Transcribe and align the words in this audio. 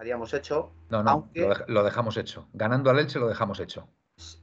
haríamos 0.00 0.32
hecho. 0.32 0.72
No, 0.88 1.02
no, 1.02 1.30
lo, 1.68 1.84
dejamos 1.84 2.16
hecho. 2.16 2.48
Ganando 2.54 2.90
al 2.90 2.98
Elche 2.98 3.18
lo 3.18 3.28
dejamos 3.28 3.60
hecho. 3.60 3.86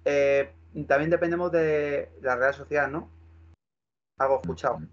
Eh, 0.05 0.53
también 0.87 1.09
dependemos 1.09 1.51
de 1.51 2.11
la 2.21 2.35
Real 2.35 2.53
Sociedad, 2.53 2.87
¿no? 2.87 3.09
Algo 4.19 4.39
escuchado. 4.41 4.79
Mm, 4.79 4.89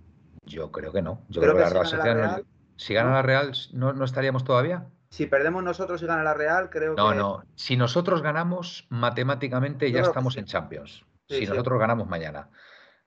yo 0.46 0.72
creo 0.72 0.90
que 0.90 1.02
no. 1.02 1.22
Yo 1.28 1.42
creo, 1.42 1.54
que, 1.54 1.60
la 1.60 1.68
Real 1.68 1.86
Sociedad 1.86 2.42
si 2.76 2.94
gana 2.94 3.12
la 3.12 3.22
Real, 3.22 3.52
¿no, 3.72 4.04
estaríamos 4.04 4.44
todavía? 4.44 4.86
Si 5.10 5.26
perdemos 5.26 5.62
nosotros 5.62 6.02
y 6.02 6.06
gana 6.06 6.24
la 6.24 6.34
Real, 6.34 6.70
creo 6.70 6.96
que. 6.96 7.00
No, 7.00 7.14
no. 7.14 7.44
Si 7.54 7.76
nosotros 7.76 8.22
ganamos, 8.22 8.86
matemáticamente 8.88 9.92
ya 9.92 10.00
estamos 10.00 10.36
en 10.38 10.46
Champions. 10.46 11.04
si 11.28 11.46
nosotros 11.46 11.78
ganamos 11.78 12.08
mañana. 12.08 12.48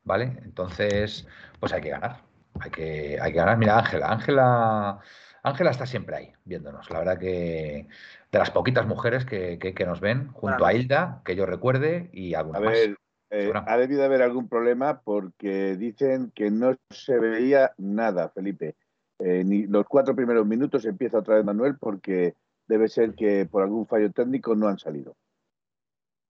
¿Vale? 0.03 0.39
Entonces, 0.43 1.27
pues 1.59 1.73
hay 1.73 1.81
que 1.81 1.89
ganar. 1.89 2.21
Hay 2.59 2.71
que, 2.71 3.17
hay 3.19 3.31
que 3.31 3.37
ganar. 3.37 3.57
Mira, 3.57 3.79
Ángela. 3.79 4.09
Ángela. 4.09 4.99
Ángela 5.47 5.71
está 5.71 5.85
siempre 5.85 6.15
ahí, 6.15 6.33
viéndonos. 6.45 6.89
La 6.89 6.99
verdad 6.99 7.17
que 7.17 7.87
de 8.31 8.39
las 8.39 8.51
poquitas 8.51 8.85
mujeres 8.85 9.25
que, 9.25 9.85
nos 9.85 10.01
ven, 10.01 10.27
junto 10.33 10.65
a 10.65 10.73
Hilda, 10.73 11.21
que 11.23 11.35
yo 11.35 11.45
recuerde, 11.45 12.09
y 12.11 12.33
alguna 12.33 12.59
a 12.59 12.61
ver, 12.61 12.97
eh, 13.29 13.51
ha 13.53 13.77
debido 13.77 14.03
haber 14.03 14.21
algún 14.21 14.47
problema 14.47 15.01
porque 15.01 15.75
dicen 15.75 16.31
que 16.33 16.51
no 16.51 16.75
se 16.89 17.17
veía 17.19 17.71
nada, 17.77 18.29
Felipe. 18.29 18.75
Eh, 19.19 19.43
ni 19.43 19.65
los 19.65 19.85
cuatro 19.87 20.15
primeros 20.15 20.45
minutos 20.45 20.85
empieza 20.85 21.19
otra 21.19 21.35
vez 21.35 21.45
Manuel 21.45 21.77
porque 21.79 22.35
debe 22.67 22.87
ser 22.87 23.15
que 23.15 23.45
por 23.45 23.63
algún 23.63 23.87
fallo 23.87 24.11
técnico 24.11 24.55
no 24.55 24.67
han 24.67 24.77
salido. 24.77 25.15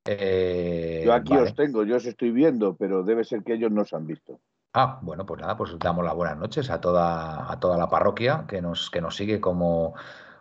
Eh, 0.05 1.01
yo 1.03 1.13
aquí 1.13 1.35
os 1.35 1.53
tengo, 1.53 1.83
yo 1.83 1.97
os 1.97 2.05
estoy 2.05 2.31
viendo, 2.31 2.75
pero 2.75 3.03
debe 3.03 3.25
ser 3.25 3.43
que 3.43 3.53
ellos 3.53 3.71
no 3.71 3.83
se 3.83 3.95
han 3.95 4.07
visto. 4.07 4.39
Ah, 4.79 4.99
bueno, 5.01 5.25
pues 5.25 5.41
nada, 5.41 5.57
pues 5.57 5.71
damos 5.79 6.05
las 6.05 6.13
buenas 6.13 6.37
noches 6.37 6.69
a 6.69 6.79
toda, 6.79 7.51
a 7.51 7.59
toda 7.59 7.79
la 7.79 7.89
parroquia 7.89 8.45
que 8.47 8.61
nos, 8.61 8.91
que 8.91 9.01
nos 9.01 9.15
sigue 9.15 9.41
como, 9.41 9.95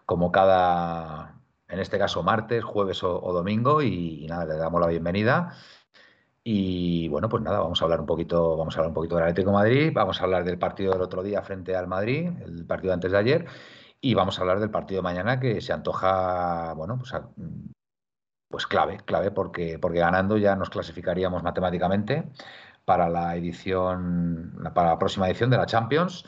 como 0.04 0.30
cada, 0.30 1.40
en 1.68 1.78
este 1.80 1.98
caso, 1.98 2.22
martes, 2.22 2.62
jueves 2.62 3.02
o, 3.02 3.32
domingo, 3.32 3.80
y, 3.80 4.26
nada, 4.28 4.44
le 4.44 4.56
damos 4.58 4.78
la 4.82 4.88
bienvenida. 4.88 5.54
Y 6.44 7.08
bueno, 7.08 7.30
pues 7.30 7.42
nada, 7.42 7.60
vamos 7.60 7.80
a 7.80 7.86
hablar 7.86 8.00
un 8.00 8.06
poquito, 8.06 8.58
vamos 8.58 8.76
a 8.76 8.80
hablar 8.80 8.90
un 8.90 8.94
poquito 8.94 9.14
del 9.16 9.24
Atlético 9.24 9.50
de 9.52 9.56
Madrid, 9.56 9.92
vamos 9.94 10.20
a 10.20 10.24
hablar 10.24 10.44
del 10.44 10.58
partido 10.58 10.92
del 10.92 11.00
otro 11.00 11.22
día 11.22 11.40
frente 11.40 11.74
al 11.74 11.86
Madrid, 11.88 12.28
el 12.44 12.66
partido 12.66 12.92
antes 12.92 13.12
de 13.12 13.18
ayer, 13.18 13.46
y 14.02 14.12
vamos 14.12 14.38
a 14.38 14.42
hablar 14.42 14.60
del 14.60 14.70
partido 14.70 14.98
de 14.98 15.04
mañana 15.04 15.40
que 15.40 15.62
se 15.62 15.72
antoja, 15.72 16.74
bueno, 16.74 16.98
pues, 16.98 17.14
pues 18.48 18.66
clave, 18.66 18.98
clave, 19.04 19.30
porque, 19.30 19.78
porque 19.78 19.98
ganando 20.00 20.36
ya 20.36 20.56
nos 20.56 20.68
clasificaríamos 20.70 21.42
matemáticamente 21.42 22.30
para 22.86 23.10
la 23.10 23.36
edición, 23.36 24.58
para 24.74 24.90
la 24.90 24.98
próxima 24.98 25.28
edición 25.28 25.50
de 25.50 25.58
la 25.58 25.66
Champions. 25.66 26.24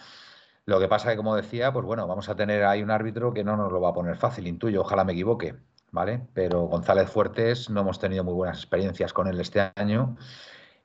Lo 0.66 0.78
que 0.78 0.88
pasa 0.88 1.10
que, 1.10 1.16
como 1.16 1.34
decía, 1.34 1.72
pues 1.72 1.86
bueno, 1.86 2.06
vamos 2.06 2.28
a 2.28 2.36
tener 2.36 2.64
ahí 2.64 2.82
un 2.82 2.90
árbitro 2.90 3.32
que 3.32 3.44
no 3.44 3.56
nos 3.56 3.72
lo 3.72 3.80
va 3.80 3.90
a 3.90 3.94
poner 3.94 4.16
fácil, 4.18 4.46
intuyo, 4.46 4.82
ojalá 4.82 5.04
me 5.04 5.12
equivoque. 5.14 5.54
¿vale? 5.90 6.20
Pero 6.34 6.62
González 6.62 7.10
Fuertes 7.10 7.70
no 7.70 7.80
hemos 7.80 7.98
tenido 7.98 8.24
muy 8.24 8.34
buenas 8.34 8.58
experiencias 8.58 9.12
con 9.12 9.26
él 9.26 9.40
este 9.40 9.72
año 9.76 10.16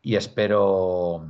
y 0.02 0.16
espero 0.16 1.28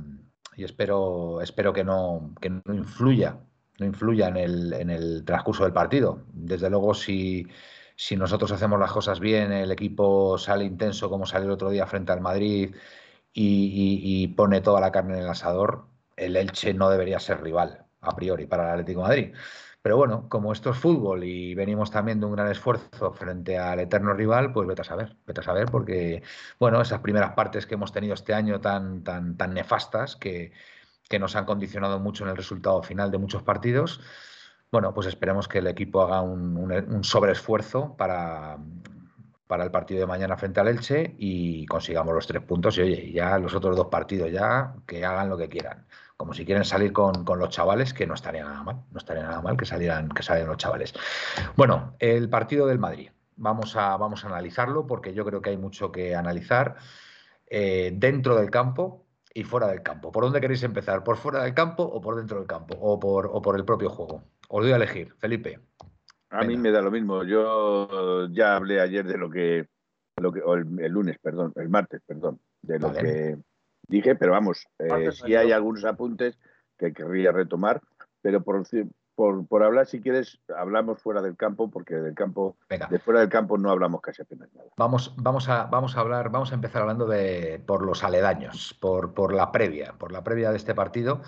y 0.56 0.64
espero 0.64 1.40
espero 1.40 1.72
que 1.72 1.84
no 1.84 2.32
que 2.40 2.50
no 2.50 2.74
influya 2.74 3.38
no 3.78 3.86
influya 3.86 4.28
en 4.28 4.36
el, 4.36 4.72
en 4.72 4.90
el 4.90 5.24
transcurso 5.24 5.64
del 5.64 5.72
partido. 5.72 6.22
Desde 6.32 6.70
luego, 6.70 6.94
si, 6.94 7.46
si 7.96 8.16
nosotros 8.16 8.52
hacemos 8.52 8.78
las 8.78 8.92
cosas 8.92 9.20
bien, 9.20 9.52
el 9.52 9.72
equipo 9.72 10.38
sale 10.38 10.64
intenso 10.64 11.10
como 11.10 11.26
salió 11.26 11.46
el 11.46 11.52
otro 11.52 11.70
día 11.70 11.86
frente 11.86 12.12
al 12.12 12.20
Madrid 12.20 12.74
y, 13.34 14.28
pone 14.36 14.60
toda 14.60 14.80
la 14.80 14.92
carne 14.92 15.14
en 15.14 15.24
el 15.24 15.28
asador, 15.28 15.86
el 16.16 16.36
Elche 16.36 16.74
no 16.74 16.90
debería 16.90 17.20
ser 17.20 17.42
rival 17.42 17.84
a 18.00 18.14
priori 18.16 18.46
para 18.46 18.64
el 18.64 18.70
Atlético 18.70 19.02
Madrid. 19.02 19.34
Pero 19.82 19.98
bueno, 19.98 20.28
como 20.30 20.52
esto 20.52 20.70
es 20.70 20.78
fútbol 20.78 21.24
y 21.24 21.54
venimos 21.54 21.90
también 21.90 22.18
de 22.18 22.26
un 22.26 22.32
gran 22.32 22.50
esfuerzo 22.50 23.12
frente 23.12 23.58
al 23.58 23.80
eterno 23.80 24.14
rival, 24.14 24.52
pues 24.52 24.66
vete 24.66 24.80
a 24.80 24.84
saber, 24.84 25.16
vete 25.26 25.40
a 25.40 25.44
saber, 25.44 25.66
porque 25.70 26.22
bueno, 26.58 26.80
esas 26.80 27.00
primeras 27.00 27.32
partes 27.34 27.66
que 27.66 27.74
hemos 27.74 27.92
tenido 27.92 28.14
este 28.14 28.32
año 28.32 28.60
tan, 28.60 29.04
tan, 29.04 29.36
tan 29.36 29.52
nefastas 29.52 30.16
que, 30.16 30.52
que 31.08 31.18
nos 31.18 31.36
han 31.36 31.44
condicionado 31.44 32.00
mucho 32.00 32.24
en 32.24 32.30
el 32.30 32.36
resultado 32.36 32.82
final 32.82 33.10
de 33.10 33.18
muchos 33.18 33.42
partidos, 33.42 34.00
bueno, 34.74 34.92
pues 34.94 35.06
esperemos 35.06 35.48
que 35.48 35.58
el 35.58 35.68
equipo 35.68 36.02
haga 36.02 36.20
un, 36.20 36.56
un, 36.56 37.04
sobreesfuerzo 37.04 37.96
para, 37.96 38.58
para 39.46 39.64
el 39.64 39.70
partido 39.70 40.00
de 40.00 40.06
mañana 40.06 40.36
frente 40.36 40.60
al 40.60 40.68
Elche 40.68 41.14
y 41.18 41.66
consigamos 41.66 42.14
los 42.14 42.26
tres 42.26 42.42
puntos 42.42 42.78
y 42.78 42.82
oye, 42.82 43.12
ya 43.12 43.38
los 43.38 43.54
otros 43.54 43.76
dos 43.76 43.88
partidos 43.88 44.30
ya 44.32 44.74
que 44.86 45.04
hagan 45.04 45.28
lo 45.28 45.36
que 45.36 45.48
quieran 45.48 45.86
como 46.16 46.32
si 46.32 46.44
quieren 46.44 46.64
salir 46.64 46.92
con, 46.92 47.24
los 47.26 47.48
chavales, 47.50 47.92
que 47.92 48.06
no 48.06 48.14
estaría 48.14 48.44
nada 48.44 48.62
mal, 48.62 48.82
no 48.90 48.98
estaría 48.98 49.24
nada 49.24 49.42
mal 49.42 49.56
que 49.56 49.66
salieran, 49.66 50.08
que 50.08 50.22
salieran 50.22 50.48
los 50.48 50.58
chavales. 50.58 50.94
Bueno, 51.56 51.96
el 51.98 52.28
partido 52.28 52.66
del 52.66 52.78
Madrid. 52.78 53.10
Vamos 53.36 53.74
a, 53.74 53.96
vamos 53.96 54.24
a 54.24 54.28
analizarlo 54.28 54.86
porque 54.86 55.12
yo 55.12 55.24
creo 55.24 55.42
que 55.42 55.50
hay 55.50 55.56
mucho 55.56 55.90
que 55.90 56.14
analizar 56.14 56.76
eh, 57.46 57.92
dentro 57.94 58.36
del 58.36 58.50
campo 58.50 59.04
y 59.34 59.42
fuera 59.42 59.66
del 59.66 59.82
campo. 59.82 60.12
¿Por 60.12 60.22
dónde 60.22 60.40
queréis 60.40 60.62
empezar? 60.62 61.02
¿Por 61.02 61.16
fuera 61.16 61.42
del 61.42 61.52
campo 61.52 61.82
o 61.82 62.00
por 62.00 62.14
dentro 62.14 62.38
del 62.38 62.46
campo? 62.46 62.76
¿O 62.80 63.00
por, 63.00 63.26
o 63.26 63.42
por 63.42 63.56
el 63.56 63.64
propio 63.64 63.90
juego? 63.90 64.22
Os 64.48 64.62
doy 64.62 64.72
a 64.72 64.76
elegir, 64.76 65.14
Felipe. 65.18 65.58
A 66.34 66.44
mí 66.44 66.56
me 66.56 66.70
da 66.70 66.82
lo 66.82 66.90
mismo. 66.90 67.24
Yo 67.24 68.28
ya 68.28 68.56
hablé 68.56 68.80
ayer 68.80 69.06
de 69.06 69.16
lo 69.18 69.30
que, 69.30 69.68
lo 70.16 70.32
que 70.32 70.42
o 70.42 70.54
el, 70.54 70.66
lunes, 70.90 71.18
perdón, 71.20 71.52
el 71.56 71.68
martes, 71.68 72.00
perdón, 72.06 72.40
de 72.62 72.78
lo 72.78 72.92
que 72.92 73.36
dije, 73.86 74.14
pero 74.14 74.32
vamos, 74.32 74.66
eh, 74.78 75.12
si 75.12 75.34
hay 75.34 75.52
algunos 75.52 75.84
apuntes 75.84 76.38
que 76.78 76.92
querría 76.92 77.32
retomar, 77.32 77.80
pero 78.22 78.42
por, 78.42 78.66
por, 79.46 79.62
hablar, 79.62 79.86
si 79.86 80.00
quieres, 80.00 80.40
hablamos 80.56 81.00
fuera 81.00 81.22
del 81.22 81.36
campo, 81.36 81.70
porque 81.70 81.94
del 81.94 82.14
campo, 82.14 82.56
de 82.68 82.98
fuera 82.98 83.20
del 83.20 83.28
campo 83.28 83.58
no 83.58 83.70
hablamos 83.70 84.00
casi 84.00 84.22
apenas 84.22 84.52
nada. 84.54 84.68
Vamos, 84.76 85.14
vamos, 85.16 85.48
a, 85.48 85.64
vamos 85.66 85.96
a 85.96 86.00
hablar, 86.00 86.30
vamos 86.30 86.52
a 86.52 86.54
empezar 86.54 86.82
hablando 86.82 87.06
de 87.06 87.62
por 87.64 87.84
los 87.84 88.02
aledaños, 88.02 88.76
por, 88.80 89.14
por 89.14 89.32
la 89.32 89.52
previa, 89.52 89.94
por 89.98 90.10
la 90.10 90.24
previa 90.24 90.50
de 90.50 90.56
este 90.56 90.74
partido, 90.74 91.22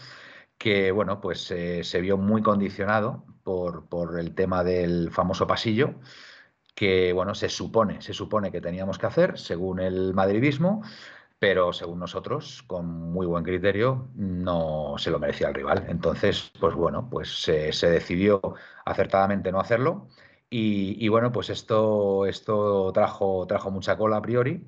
que 0.58 0.92
bueno, 0.92 1.20
pues 1.20 1.50
eh, 1.50 1.84
se 1.84 2.00
vio 2.00 2.16
muy 2.18 2.42
condicionado 2.42 3.24
por, 3.42 3.88
por 3.88 4.18
el 4.18 4.34
tema 4.34 4.64
del 4.64 5.10
famoso 5.10 5.46
pasillo 5.46 5.94
que 6.76 7.12
bueno, 7.14 7.34
se 7.34 7.48
supone, 7.48 8.02
se 8.02 8.12
supone 8.12 8.52
que 8.52 8.60
teníamos 8.60 8.98
que 8.98 9.06
hacer 9.06 9.38
según 9.38 9.80
el 9.80 10.12
madridismo, 10.12 10.82
pero 11.38 11.72
según 11.72 12.00
nosotros, 12.00 12.62
con 12.66 12.86
muy 12.86 13.26
buen 13.26 13.44
criterio, 13.44 14.10
no 14.14 14.96
se 14.98 15.10
lo 15.10 15.18
merecía 15.18 15.48
el 15.48 15.54
rival. 15.54 15.86
Entonces, 15.88 16.52
pues 16.60 16.74
bueno, 16.74 17.08
pues 17.10 17.42
se 17.42 17.88
decidió 17.88 18.40
acertadamente 18.84 19.52
no 19.52 19.60
hacerlo. 19.60 20.08
Y, 20.48 21.08
bueno, 21.08 21.32
pues 21.32 21.50
esto, 21.50 22.26
esto 22.26 22.92
trajo, 22.92 23.46
trajo 23.46 23.70
mucha 23.70 23.96
cola 23.96 24.18
a 24.18 24.22
priori. 24.22 24.64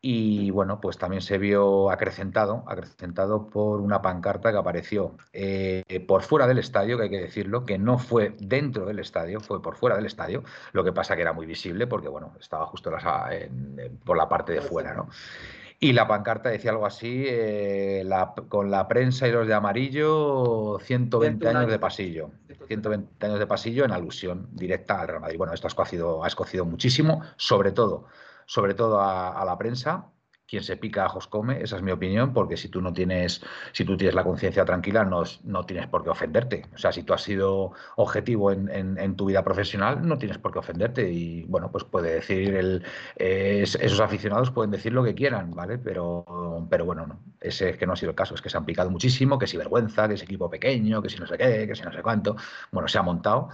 Y 0.00 0.50
bueno, 0.52 0.80
pues 0.80 0.96
también 0.96 1.22
se 1.22 1.38
vio 1.38 1.90
acrecentado, 1.90 2.62
acrecentado 2.68 3.48
por 3.48 3.80
una 3.80 4.00
pancarta 4.00 4.52
que 4.52 4.58
apareció 4.58 5.16
eh, 5.32 6.04
por 6.06 6.22
fuera 6.22 6.46
del 6.46 6.58
estadio, 6.58 6.96
que 6.96 7.04
hay 7.04 7.10
que 7.10 7.20
decirlo, 7.20 7.64
que 7.64 7.78
no 7.78 7.98
fue 7.98 8.36
dentro 8.38 8.86
del 8.86 9.00
estadio, 9.00 9.40
fue 9.40 9.60
por 9.60 9.76
fuera 9.76 9.96
del 9.96 10.06
estadio. 10.06 10.44
Lo 10.72 10.84
que 10.84 10.92
pasa 10.92 11.16
que 11.16 11.22
era 11.22 11.32
muy 11.32 11.46
visible 11.46 11.88
porque, 11.88 12.08
bueno, 12.08 12.32
estaba 12.38 12.66
justo 12.66 12.92
por 14.04 14.16
la 14.16 14.28
parte 14.28 14.52
de 14.52 14.60
fuera, 14.60 14.94
¿no? 14.94 15.08
Y 15.80 15.92
la 15.92 16.08
pancarta 16.08 16.48
decía 16.48 16.72
algo 16.72 16.86
así, 16.86 17.24
eh, 17.28 18.04
con 18.48 18.70
la 18.70 18.88
prensa 18.88 19.28
y 19.28 19.32
los 19.32 19.46
de 19.46 19.54
amarillo, 19.54 20.78
120 20.80 21.48
años 21.48 21.70
de 21.70 21.78
pasillo. 21.78 22.30
120 22.66 23.26
años 23.26 23.38
de 23.38 23.46
pasillo 23.46 23.84
en 23.84 23.92
alusión 23.92 24.48
directa 24.52 25.00
al 25.00 25.08
Real 25.08 25.20
Madrid. 25.20 25.38
Bueno, 25.38 25.54
esto 25.54 25.68
ha 25.68 25.70
escocido, 25.70 26.24
ha 26.24 26.26
escocido 26.26 26.64
muchísimo, 26.64 27.22
sobre 27.36 27.70
todo, 27.70 28.06
sobre 28.48 28.74
todo 28.74 29.00
a 29.00 29.44
la 29.44 29.56
prensa 29.58 30.10
quien 30.48 30.62
se 30.64 30.78
pica 30.78 31.04
ajos 31.04 31.28
come, 31.28 31.62
esa 31.62 31.76
es 31.76 31.82
mi 31.82 31.92
opinión, 31.92 32.32
porque 32.32 32.56
si 32.56 32.68
tú 32.70 32.80
no 32.80 32.92
tienes, 32.92 33.42
si 33.72 33.84
tú 33.84 33.98
tienes 33.98 34.14
la 34.14 34.24
conciencia 34.24 34.64
tranquila, 34.64 35.04
no, 35.04 35.22
no, 35.44 35.66
tienes 35.66 35.86
por 35.88 36.02
qué 36.02 36.08
ofenderte. 36.08 36.64
O 36.74 36.78
sea, 36.78 36.90
si 36.90 37.02
tú 37.02 37.12
has 37.12 37.22
sido 37.22 37.72
objetivo 37.96 38.50
en, 38.50 39.16
tu 39.16 39.26
vida 39.26 39.44
profesional, 39.44 40.06
no 40.08 40.16
tienes 40.16 40.38
por 40.38 40.52
qué 40.52 40.58
ofenderte. 40.60 41.12
Y 41.12 41.44
bueno, 41.44 41.70
pues 41.70 41.84
puede 41.84 42.14
decir 42.14 42.54
el, 42.54 42.82
esos 43.16 44.00
aficionados 44.00 44.50
pueden 44.50 44.70
decir 44.70 44.94
lo 44.94 45.04
que 45.04 45.14
quieran, 45.14 45.50
¿vale? 45.50 45.76
Pero, 45.76 46.66
pero 46.70 46.86
bueno, 46.86 47.06
no. 47.06 47.20
Ese 47.40 47.70
es 47.70 47.76
que 47.76 47.86
no 47.86 47.92
ha 47.92 47.96
sido 47.96 48.10
el 48.10 48.16
caso, 48.16 48.34
es 48.34 48.40
que 48.40 48.48
se 48.48 48.56
han 48.56 48.64
picado 48.64 48.90
muchísimo, 48.90 49.38
que 49.38 49.46
si 49.46 49.58
vergüenza, 49.58 50.08
que 50.08 50.14
es 50.14 50.22
equipo 50.22 50.48
pequeño, 50.48 51.02
que 51.02 51.10
si 51.10 51.18
no 51.18 51.26
sé 51.26 51.36
qué, 51.36 51.66
que 51.66 51.74
si 51.74 51.82
no 51.82 51.92
sé 51.92 52.02
cuánto. 52.02 52.36
Bueno, 52.72 52.88
se 52.88 52.96
ha 52.96 53.02
montado. 53.02 53.50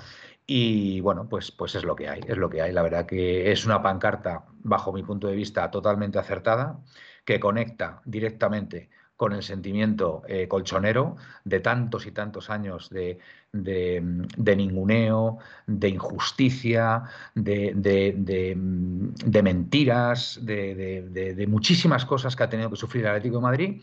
Y 0.46 1.00
bueno, 1.00 1.28
pues, 1.28 1.50
pues 1.50 1.74
es 1.74 1.84
lo 1.84 1.96
que 1.96 2.08
hay, 2.08 2.20
es 2.26 2.36
lo 2.36 2.50
que 2.50 2.60
hay. 2.60 2.72
La 2.72 2.82
verdad 2.82 3.06
que 3.06 3.50
es 3.50 3.64
una 3.64 3.82
pancarta, 3.82 4.44
bajo 4.62 4.92
mi 4.92 5.02
punto 5.02 5.26
de 5.26 5.36
vista, 5.36 5.70
totalmente 5.70 6.18
acertada, 6.18 6.80
que 7.24 7.40
conecta 7.40 8.02
directamente 8.04 8.90
con 9.16 9.32
el 9.32 9.42
sentimiento 9.42 10.22
eh, 10.26 10.48
colchonero 10.48 11.16
de 11.44 11.60
tantos 11.60 12.06
y 12.06 12.12
tantos 12.12 12.50
años 12.50 12.90
de, 12.90 13.18
de, 13.52 14.56
ninguneo, 14.56 15.38
de 15.66 15.88
injusticia, 15.88 17.04
de, 17.34 17.72
de 17.74 19.42
mentiras, 19.42 20.40
de, 20.42 21.46
muchísimas 21.48 22.04
cosas 22.04 22.34
que 22.34 22.42
ha 22.42 22.48
tenido 22.48 22.70
que 22.70 22.76
sufrir 22.76 23.04
el 23.04 23.10
Atlético 23.10 23.36
de 23.36 23.42
Madrid 23.42 23.82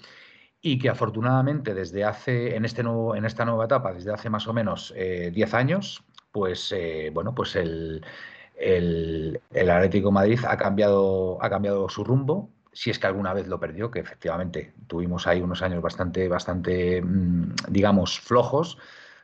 y 0.62 0.78
que 0.78 0.90
afortunadamente 0.90 1.74
desde 1.74 2.04
hace, 2.04 2.56
en, 2.56 2.66
este 2.66 2.84
nuevo, 2.84 3.16
en 3.16 3.26
esta 3.26 3.46
nueva 3.46 3.66
etapa, 3.66 3.94
desde 3.94 4.14
hace 4.14 4.30
más 4.30 4.48
o 4.48 4.54
menos 4.54 4.94
10 4.94 5.36
eh, 5.36 5.58
años, 5.58 6.04
pues 6.32 6.72
eh, 6.72 7.12
bueno, 7.14 7.34
pues 7.36 7.56
el, 7.56 8.04
el, 8.62 9.42
Atlético 9.70 10.12
Madrid 10.12 10.40
ha 10.48 10.58
cambiado, 10.58 11.38
ha 11.42 11.50
cambiado 11.50 11.90
su 11.90 12.04
rumbo, 12.04 12.50
si 12.72 12.90
es 12.90 13.00
que 13.00 13.08
alguna 13.08 13.34
vez 13.34 13.48
lo 13.48 13.60
perdió, 13.60 13.92
que 13.92 14.00
efectivamente 14.00 14.74
tuvimos 14.88 15.28
ahí 15.28 15.42
unos 15.42 15.62
años 15.62 15.82
bastante, 15.82 16.28
bastante, 16.28 17.02
mm, 17.02 17.56
digamos, 17.70 18.20
flojos, 18.20 18.78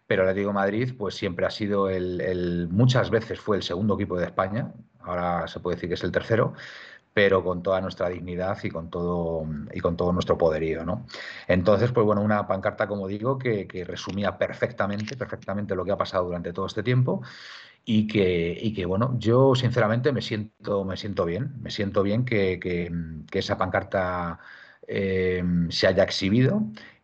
pero 0.05 0.23
el 0.23 0.29
Atlético 0.29 0.53
Madrid 0.53 0.93
pues 0.97 1.15
siempre 1.15 1.45
ha 1.45 1.51
sido 1.51 1.89
el, 1.89 2.67
muchas 2.71 3.09
veces 3.09 3.39
fue 3.39 3.57
el 3.57 3.63
segundo 3.63 3.95
equipo 3.95 4.17
de 4.17 4.25
España, 4.25 4.73
ahora 5.01 5.47
se 5.47 5.59
puede 5.59 5.75
decir 5.75 5.89
que 5.89 5.95
es 5.95 6.03
el 6.03 6.11
tercero, 6.11 6.53
pero 7.17 7.43
con 7.43 7.63
toda 7.63 7.81
nuestra 7.81 8.09
dignidad 8.09 8.59
y 8.61 8.69
con 8.69 8.91
todo 8.91 9.43
y 9.73 9.79
con 9.79 9.97
todo 9.97 10.13
nuestro 10.13 10.37
poderío, 10.37 10.85
¿no? 10.85 11.07
Entonces, 11.47 11.91
pues 11.91 12.05
bueno, 12.05 12.21
una 12.21 12.47
pancarta, 12.47 12.87
como 12.87 13.07
digo, 13.07 13.39
que, 13.39 13.67
resumía 13.87 14.37
perfectamente, 14.37 15.17
perfectamente 15.17 15.73
lo 15.75 15.83
que 15.83 15.91
ha 15.91 15.97
pasado 15.97 16.25
durante 16.25 16.53
todo 16.53 16.67
este 16.67 16.83
tiempo 16.83 17.23
y 17.83 18.05
que, 18.05 18.55
y 18.61 18.71
que 18.71 18.85
bueno, 18.85 19.15
yo 19.17 19.55
sinceramente 19.55 20.11
me 20.11 20.21
siento, 20.21 20.85
me 20.85 20.95
siento 20.95 21.25
bien, 21.25 21.55
me 21.59 21.71
siento 21.71 22.03
bien 22.03 22.23
que, 22.23 22.59
que, 22.59 22.91
esa 23.39 23.57
pancarta 23.57 24.37
eh, 24.87 25.43
se 25.69 25.87
haya 25.87 26.03
exhibido 26.03 26.61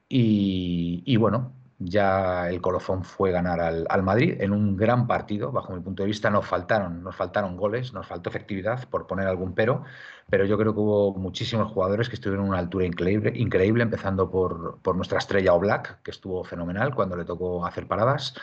y, 0.07 1.01
y 1.07 1.17
bueno, 1.17 1.53
ya 1.85 2.49
el 2.49 2.61
colofón 2.61 3.03
fue 3.03 3.31
ganar 3.31 3.59
al, 3.61 4.03
Madrid 4.03 4.35
en 4.39 4.51
un 4.51 4.75
gran 4.75 5.07
partido, 5.07 5.51
bajo 5.51 5.73
mi 5.73 5.81
punto 5.81 6.03
de 6.03 6.07
vista. 6.07 6.29
Nos 6.29 6.45
faltaron, 6.45 7.03
nos 7.03 7.15
faltaron 7.15 7.57
goles, 7.57 7.93
nos 7.93 8.07
faltó 8.07 8.29
efectividad, 8.29 8.87
por 8.89 9.07
poner 9.07 9.27
algún 9.27 9.53
pero, 9.53 9.83
pero 10.29 10.45
yo 10.45 10.57
creo 10.57 10.73
que 10.73 10.79
hubo 10.79 11.13
muchísimos 11.13 11.71
jugadores 11.71 12.09
que 12.09 12.15
estuvieron 12.15 12.45
a 12.45 12.49
una 12.49 12.59
altura 12.59 12.85
increíble, 12.85 13.31
increíble 13.35 13.83
empezando 13.83 14.29
por, 14.29 14.79
por 14.81 14.95
nuestra 14.95 15.19
estrella 15.19 15.53
Oblak, 15.53 16.01
que 16.01 16.11
estuvo 16.11 16.43
fenomenal 16.43 16.95
cuando 16.95 17.15
le 17.15 17.25
tocó 17.25 17.65
hacer 17.65 17.87
paradas. 17.87 18.35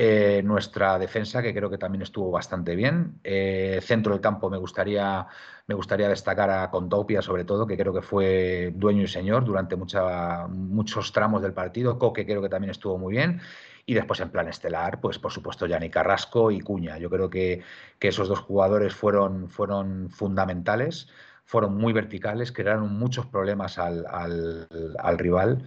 Eh, 0.00 0.42
nuestra 0.44 0.96
defensa, 0.96 1.42
que 1.42 1.52
creo 1.52 1.68
que 1.68 1.76
también 1.76 2.02
estuvo 2.02 2.30
bastante 2.30 2.76
bien. 2.76 3.18
Eh, 3.24 3.80
centro 3.82 4.12
del 4.12 4.20
campo 4.20 4.48
me 4.48 4.56
gustaría, 4.56 5.26
me 5.66 5.74
gustaría 5.74 6.08
destacar 6.08 6.48
a 6.50 6.70
Contopia, 6.70 7.20
sobre 7.20 7.44
todo, 7.44 7.66
que 7.66 7.76
creo 7.76 7.92
que 7.92 8.00
fue 8.00 8.72
dueño 8.76 9.02
y 9.02 9.08
señor 9.08 9.44
durante 9.44 9.74
muchos 9.74 11.10
tramos 11.12 11.42
del 11.42 11.52
partido. 11.52 11.98
Coque 11.98 12.24
creo 12.24 12.40
que 12.40 12.48
también 12.48 12.70
estuvo 12.70 12.96
muy 12.96 13.14
bien. 13.14 13.40
Y 13.86 13.94
después 13.94 14.20
en 14.20 14.30
plan 14.30 14.46
estelar, 14.46 15.00
pues 15.00 15.18
por 15.18 15.32
supuesto 15.32 15.66
Yanni 15.66 15.90
Carrasco 15.90 16.52
y 16.52 16.60
Cuña. 16.60 16.96
Yo 16.98 17.10
creo 17.10 17.28
que, 17.28 17.64
esos 17.98 18.28
dos 18.28 18.38
jugadores 18.38 18.94
fueron, 18.94 19.48
fueron 19.48 20.10
fundamentales, 20.10 21.08
fueron 21.44 21.76
muy 21.76 21.92
verticales, 21.92 22.52
crearon 22.52 22.96
muchos 22.96 23.26
problemas 23.26 23.78
al, 23.78 24.06
al 24.06 25.18
rival. 25.18 25.64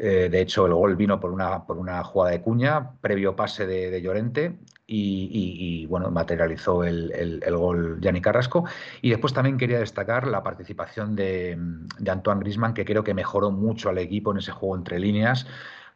Eh, 0.00 0.28
de 0.30 0.40
hecho, 0.40 0.66
el 0.66 0.74
gol 0.74 0.94
vino 0.94 1.18
por 1.18 1.32
una, 1.32 1.66
por 1.66 1.76
una 1.76 2.04
jugada 2.04 2.30
de 2.30 2.40
cuña, 2.40 2.92
previo 3.00 3.34
pase 3.34 3.66
de, 3.66 4.00
Llorente, 4.00 4.58
y, 4.86 5.84
bueno, 5.86 6.10
materializó 6.10 6.84
el, 6.84 7.12
el, 7.12 7.56
gol 7.56 8.00
Yanni 8.00 8.20
Carrasco. 8.22 8.64
Y 9.02 9.10
después 9.10 9.34
también 9.34 9.58
quería 9.58 9.80
destacar 9.80 10.26
la 10.28 10.42
participación 10.42 11.14
de, 11.16 11.58
de 11.98 12.10
Antoine 12.10 12.40
Grisman, 12.40 12.72
que 12.72 12.84
creo 12.84 13.04
que 13.04 13.12
mejoró 13.12 13.50
mucho 13.50 13.90
al 13.90 13.98
equipo 13.98 14.30
en 14.30 14.38
ese 14.38 14.52
juego 14.52 14.76
entre 14.76 14.98
líneas 14.98 15.46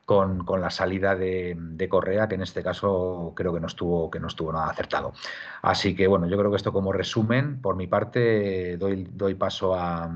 con, 0.05 0.45
la 0.61 0.71
salida 0.71 1.15
de, 1.15 1.87
Correa, 1.89 2.29
que 2.29 2.35
en 2.35 2.43
este 2.43 2.63
caso 2.63 3.33
creo 3.35 3.55
que 3.55 3.61
no 3.61 3.67
estuvo, 3.67 4.11
que 4.11 4.21
no 4.21 4.29
estuvo 4.29 4.53
nada 4.53 4.69
acertado. 4.69 5.13
Así 5.63 5.95
que 5.95 6.07
bueno, 6.07 6.27
yo 6.27 6.37
creo 6.37 6.51
que 6.51 6.57
esto 6.57 6.73
como 6.73 6.93
resumen, 6.93 7.61
por 7.61 7.77
mi 7.77 7.87
parte, 7.87 8.77
doy, 8.77 9.05
doy 9.13 9.35
paso 9.35 9.75
a, 9.75 10.11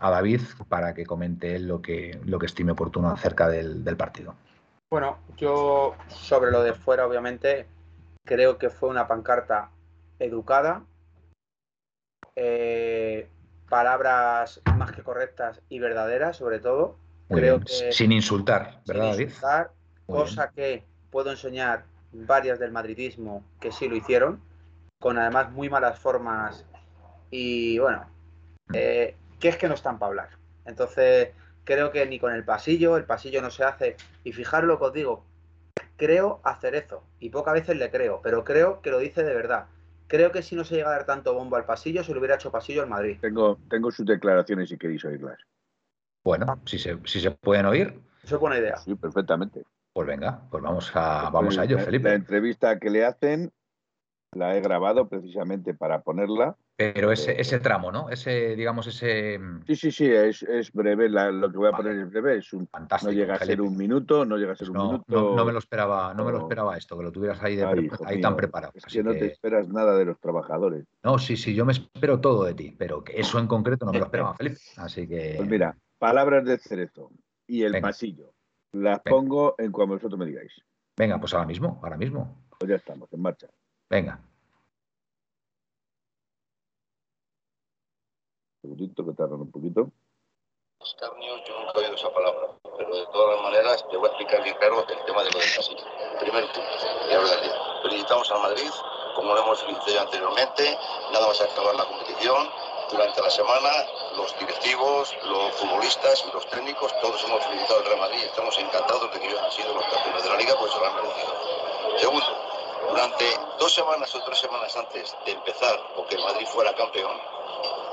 David 0.00 0.40
para 0.68 0.94
que 0.94 1.04
comente 1.04 1.56
él 1.56 1.68
lo 1.68 1.82
que, 1.82 2.20
lo 2.24 2.38
que 2.38 2.46
estime 2.46 2.72
oportuno 2.72 3.10
acerca 3.10 3.48
del, 3.48 3.96
partido. 3.96 4.34
Bueno, 4.90 5.18
yo 5.36 5.94
sobre 6.08 6.50
lo 6.50 6.62
de 6.62 6.74
fuera, 6.74 7.06
obviamente, 7.06 7.66
creo 8.24 8.58
que 8.58 8.70
fue 8.70 8.88
una 8.88 9.06
pancarta 9.06 9.70
educada, 10.18 10.82
eh, 12.34 13.28
palabras 13.68 14.62
más 14.76 14.92
que 14.92 15.02
correctas 15.02 15.60
y 15.68 15.78
verdaderas, 15.78 16.36
sobre 16.36 16.60
todo 16.60 16.96
Creo 17.30 17.60
que, 17.60 17.92
sin 17.92 18.12
insultar, 18.12 18.80
¿verdad, 18.86 19.14
sin 19.14 19.28
insultar, 19.28 19.70
cosa 20.06 20.50
que 20.50 20.84
puedo 21.10 21.30
enseñar 21.30 21.84
varias 22.12 22.58
del 22.58 22.72
madridismo 22.72 23.44
que 23.60 23.70
sí 23.70 23.88
lo 23.88 23.96
hicieron, 23.96 24.40
con 24.98 25.18
además 25.18 25.50
muy 25.52 25.68
malas 25.68 25.98
formas 25.98 26.64
y 27.30 27.78
bueno, 27.78 28.04
mm. 28.68 28.72
eh, 28.74 29.16
que 29.38 29.48
es 29.48 29.56
que 29.56 29.68
no 29.68 29.74
están 29.74 29.98
para 29.98 30.08
hablar. 30.08 30.28
Entonces, 30.64 31.30
creo 31.64 31.90
que 31.90 32.04
ni 32.06 32.18
con 32.18 32.34
el 32.34 32.44
pasillo, 32.44 32.96
el 32.96 33.04
pasillo 33.04 33.40
no 33.42 33.50
se 33.50 33.64
hace. 33.64 33.96
Y 34.24 34.32
fijaros 34.32 34.68
lo 34.68 34.78
que 34.78 34.84
os 34.84 34.92
digo, 34.92 35.24
creo 35.96 36.40
hacer 36.44 36.74
eso, 36.74 37.04
y 37.18 37.30
pocas 37.30 37.54
veces 37.54 37.76
le 37.76 37.90
creo, 37.90 38.20
pero 38.22 38.44
creo 38.44 38.80
que 38.82 38.90
lo 38.90 38.98
dice 38.98 39.22
de 39.22 39.34
verdad. 39.34 39.66
Creo 40.08 40.32
que 40.32 40.42
si 40.42 40.56
no 40.56 40.64
se 40.64 40.74
llega 40.74 40.88
a 40.88 40.92
dar 40.92 41.06
tanto 41.06 41.32
bombo 41.34 41.54
al 41.54 41.64
pasillo, 41.64 42.02
se 42.02 42.12
lo 42.12 42.18
hubiera 42.18 42.34
hecho 42.34 42.50
pasillo 42.50 42.82
al 42.82 42.88
Madrid. 42.88 43.18
Tengo, 43.20 43.58
tengo 43.68 43.92
sus 43.92 44.04
declaraciones 44.04 44.68
si 44.68 44.76
queréis 44.76 45.04
oírlas. 45.04 45.38
Bueno, 46.24 46.60
si 46.66 46.78
se, 46.78 46.98
si 47.04 47.20
se 47.20 47.30
pueden 47.30 47.66
oír. 47.66 48.00
Eso 48.22 48.36
es 48.36 48.40
buena 48.40 48.58
idea. 48.58 48.76
Sí, 48.76 48.94
perfectamente. 48.94 49.64
Pues 49.92 50.06
venga, 50.06 50.42
pues 50.50 50.62
vamos 50.62 50.90
a, 50.94 51.30
vamos 51.30 51.58
a 51.58 51.64
ello, 51.64 51.78
Felipe. 51.78 52.08
La 52.08 52.14
entrevista 52.14 52.78
que 52.78 52.90
le 52.90 53.04
hacen 53.04 53.52
la 54.32 54.56
he 54.56 54.60
grabado 54.60 55.08
precisamente 55.08 55.74
para 55.74 56.02
ponerla. 56.02 56.56
Pero 56.76 57.12
ese, 57.12 57.32
eh, 57.32 57.40
ese 57.40 57.60
tramo, 57.60 57.92
¿no? 57.92 58.08
Ese, 58.08 58.56
digamos, 58.56 58.86
ese. 58.86 59.38
Mm, 59.38 59.64
sí, 59.66 59.76
sí, 59.76 59.92
sí, 59.92 60.06
es, 60.06 60.42
es 60.44 60.72
breve. 60.72 61.08
lo 61.08 61.50
que 61.50 61.58
voy 61.58 61.68
a 61.68 61.72
poner 61.72 61.96
es 61.98 62.10
breve. 62.10 62.38
Es 62.38 62.52
un, 62.52 62.66
Fantástico, 62.68 63.10
no 63.10 63.18
llega 63.18 63.34
a 63.34 63.44
ser 63.44 63.60
un 63.60 63.76
minuto, 63.76 64.24
no 64.24 64.36
llega 64.36 64.52
a 64.52 64.56
ser 64.56 64.68
pues 64.68 64.80
un 64.80 64.86
minuto. 64.86 65.36
No, 65.36 65.44
me 65.44 65.52
lo 65.52 65.58
esperaba, 65.58 66.14
no, 66.14 66.24
me 66.24 66.32
lo 66.32 66.38
esperaba 66.38 66.76
esto, 66.76 66.96
que 66.96 67.04
lo 67.04 67.12
tuvieras 67.12 67.42
ahí, 67.42 67.60
ahí 68.06 68.20
tan 68.20 68.36
preparado. 68.36 68.72
Es 68.74 68.84
que 68.86 69.02
no 69.02 69.12
te 69.12 69.26
esperas 69.26 69.68
nada 69.68 69.96
de 69.96 70.04
los 70.04 70.18
trabajadores. 70.20 70.86
No, 71.02 71.18
sí, 71.18 71.36
sí, 71.36 71.54
yo 71.54 71.64
me 71.64 71.72
espero 71.72 72.20
todo 72.20 72.44
de 72.44 72.54
ti, 72.54 72.74
pero 72.78 73.02
que 73.04 73.20
eso 73.20 73.38
en 73.38 73.46
concreto 73.46 73.84
no 73.84 73.92
me 73.92 73.98
lo 73.98 74.04
esperaba, 74.04 74.34
Felipe. 74.34 74.58
Así 74.76 75.06
que. 75.06 75.34
Pues 75.36 75.48
mira, 75.48 75.76
palabras 75.98 76.44
de 76.44 76.58
cerezo 76.58 77.10
y 77.46 77.62
el 77.62 77.80
pasillo. 77.80 78.32
Las 78.72 79.00
pongo 79.00 79.56
en 79.58 79.72
cuando 79.72 79.96
vosotros 79.96 80.18
me 80.18 80.26
digáis. 80.26 80.52
Venga, 80.96 81.18
pues 81.18 81.34
ahora 81.34 81.46
mismo, 81.46 81.80
ahora 81.82 81.96
mismo. 81.96 82.46
Pues 82.58 82.68
ya 82.68 82.76
estamos, 82.76 83.12
en 83.12 83.20
marcha. 83.20 83.48
Venga. 83.90 84.20
Un 88.62 88.70
segundito, 88.70 89.04
que 89.04 89.12
tardan 89.14 89.40
un 89.40 89.50
poquito. 89.50 89.90
Escarnios, 90.80 91.42
yo 91.44 91.58
nunca 91.58 91.72
he 91.74 91.78
oído 91.82 91.94
esa 91.96 92.14
palabra, 92.14 92.54
pero 92.62 92.94
de 92.94 93.06
todas 93.06 93.34
las 93.34 93.42
maneras 93.42 93.84
te 93.90 93.96
voy 93.96 94.06
a 94.06 94.12
explicar 94.12 94.42
bien 94.44 94.56
claro 94.56 94.86
el 94.88 95.04
tema 95.04 95.24
de 95.24 95.30
lo 95.32 95.38
del 95.40 95.56
pasillo. 95.56 95.84
Primero, 96.20 96.46
felicitamos 97.82 98.30
al 98.30 98.42
Madrid, 98.42 98.70
como 99.16 99.34
lo 99.34 99.42
hemos 99.42 99.60
felicitado 99.60 100.00
anteriormente, 100.06 100.78
nada 101.12 101.26
más 101.26 101.40
acabar 101.40 101.74
la 101.74 101.84
competición, 101.84 102.48
durante 102.90 103.20
la 103.20 103.30
semana 103.30 103.70
los 104.16 104.38
directivos, 104.38 105.16
los 105.24 105.52
futbolistas 105.56 106.24
y 106.26 106.32
los 106.32 106.46
técnicos, 106.48 106.94
todos 107.00 107.22
hemos 107.24 107.44
felicitado 107.44 107.80
al 107.80 107.86
Real 107.86 108.00
Madrid 108.00 108.20
y 108.22 108.26
estamos 108.26 108.56
encantados 108.56 109.12
de 109.12 109.20
que 109.20 109.26
ellos 109.26 109.40
han 109.40 109.52
sido 109.52 109.74
los 109.74 109.84
campeones 109.86 110.22
de 110.22 110.28
la 110.30 110.36
liga, 110.36 110.54
pues 110.58 110.72
se 110.72 110.78
lo 110.78 110.86
han 110.86 110.94
merecido. 110.94 111.98
Segundo, 111.98 112.49
durante 112.88 113.26
dos 113.58 113.72
semanas 113.72 114.14
o 114.14 114.22
tres 114.22 114.38
semanas 114.38 114.76
antes 114.76 115.16
de 115.24 115.32
empezar 115.32 115.78
o 115.96 116.06
que 116.06 116.18
Madrid 116.18 116.46
fuera 116.46 116.74
campeón, 116.74 117.16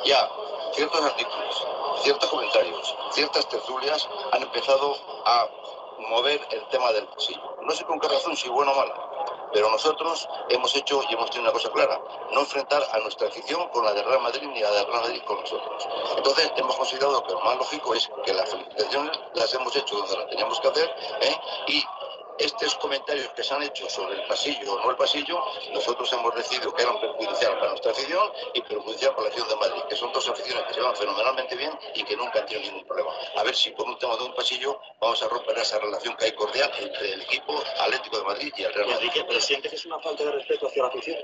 ya 0.05 0.29
ciertos 0.73 1.01
artículos, 1.01 1.67
ciertos 2.03 2.29
comentarios, 2.29 2.95
ciertas 3.11 3.47
tertulias 3.49 4.07
han 4.31 4.43
empezado 4.43 4.97
a 5.25 5.47
mover 6.09 6.39
el 6.51 6.67
tema 6.67 6.91
del 6.91 7.07
pasillo. 7.07 7.57
No 7.61 7.71
sé 7.71 7.83
con 7.85 7.99
qué 7.99 8.07
razón, 8.07 8.35
si 8.37 8.47
bueno 8.49 8.71
o 8.71 8.75
mala, 8.75 8.93
pero 9.53 9.69
nosotros 9.69 10.27
hemos 10.49 10.75
hecho 10.75 11.01
y 11.09 11.13
hemos 11.13 11.29
tenido 11.29 11.49
una 11.49 11.51
cosa 11.51 11.71
clara, 11.71 11.99
no 12.31 12.41
enfrentar 12.41 12.83
a 12.91 12.99
nuestra 12.99 13.27
afición 13.27 13.67
con 13.69 13.83
la 13.83 13.93
de 13.93 14.03
Real 14.03 14.21
Madrid 14.21 14.47
ni 14.47 14.59
la 14.59 14.71
de 14.71 14.85
Real 14.85 15.01
Madrid 15.01 15.21
con 15.25 15.39
nosotros. 15.39 15.87
Entonces 16.15 16.51
hemos 16.57 16.75
considerado 16.75 17.23
que 17.23 17.33
lo 17.33 17.41
más 17.41 17.57
lógico 17.57 17.93
es 17.93 18.09
que 18.25 18.33
las 18.33 18.49
felicitaciones 18.49 19.19
las 19.33 19.53
hemos 19.53 19.75
hecho 19.75 19.97
donde 19.97 20.17
las 20.17 20.29
teníamos 20.29 20.59
que 20.59 20.67
hacer 20.67 20.95
¿eh? 21.21 21.37
y 21.67 21.85
estos 22.39 22.75
comentarios 22.75 23.29
que 23.29 23.43
se 23.43 23.53
han 23.53 23.63
hecho 23.63 23.89
sobre 23.89 24.15
el 24.21 24.27
pasillo 24.27 24.73
o 24.73 24.79
no 24.83 24.91
el 24.91 24.95
pasillo, 24.95 25.39
nosotros 25.73 26.11
hemos 26.13 26.35
decidido 26.35 26.73
que 26.73 26.83
eran 26.83 26.99
perjudiciales 26.99 27.57
para 27.57 27.69
nuestra 27.69 27.91
afición 27.91 28.31
y 28.53 28.61
perjudicial 28.61 29.11
para 29.11 29.23
la 29.23 29.29
afición 29.29 29.49
de 29.49 29.55
Madrid, 29.55 29.81
que 29.89 29.95
son 29.95 30.11
dos 30.13 30.29
aficiones 30.29 30.63
que 30.67 30.73
se 30.73 30.81
van 30.81 30.95
fenomenalmente 30.95 31.55
bien 31.55 31.71
y 31.95 32.03
que 32.03 32.15
nunca 32.15 32.39
han 32.39 32.45
tenido 32.45 32.71
ningún 32.71 32.87
problema. 32.87 33.11
A 33.35 33.43
ver 33.43 33.55
si 33.55 33.71
por 33.71 33.87
un 33.87 33.97
tema 33.97 34.15
de 34.17 34.23
un 34.23 34.33
pasillo 34.35 34.79
vamos 34.99 35.21
a 35.23 35.27
romper 35.27 35.57
esa 35.57 35.79
relación 35.79 36.15
que 36.17 36.25
hay 36.25 36.31
cordial 36.33 36.71
entre 36.79 37.13
el 37.13 37.21
equipo 37.21 37.61
Atlético 37.79 38.17
de 38.17 38.23
Madrid 38.23 38.53
y 38.57 38.63
el 38.63 38.73
Real 38.73 38.89
Madrid. 38.89 39.09
¿Pero 39.27 39.41
sientes 39.41 39.71
que 39.71 39.75
es 39.75 39.85
una 39.85 39.99
falta 39.99 40.23
de 40.23 40.31
respeto 40.31 40.67
hacia 40.67 40.83
la 40.83 40.89
afición? 40.89 41.17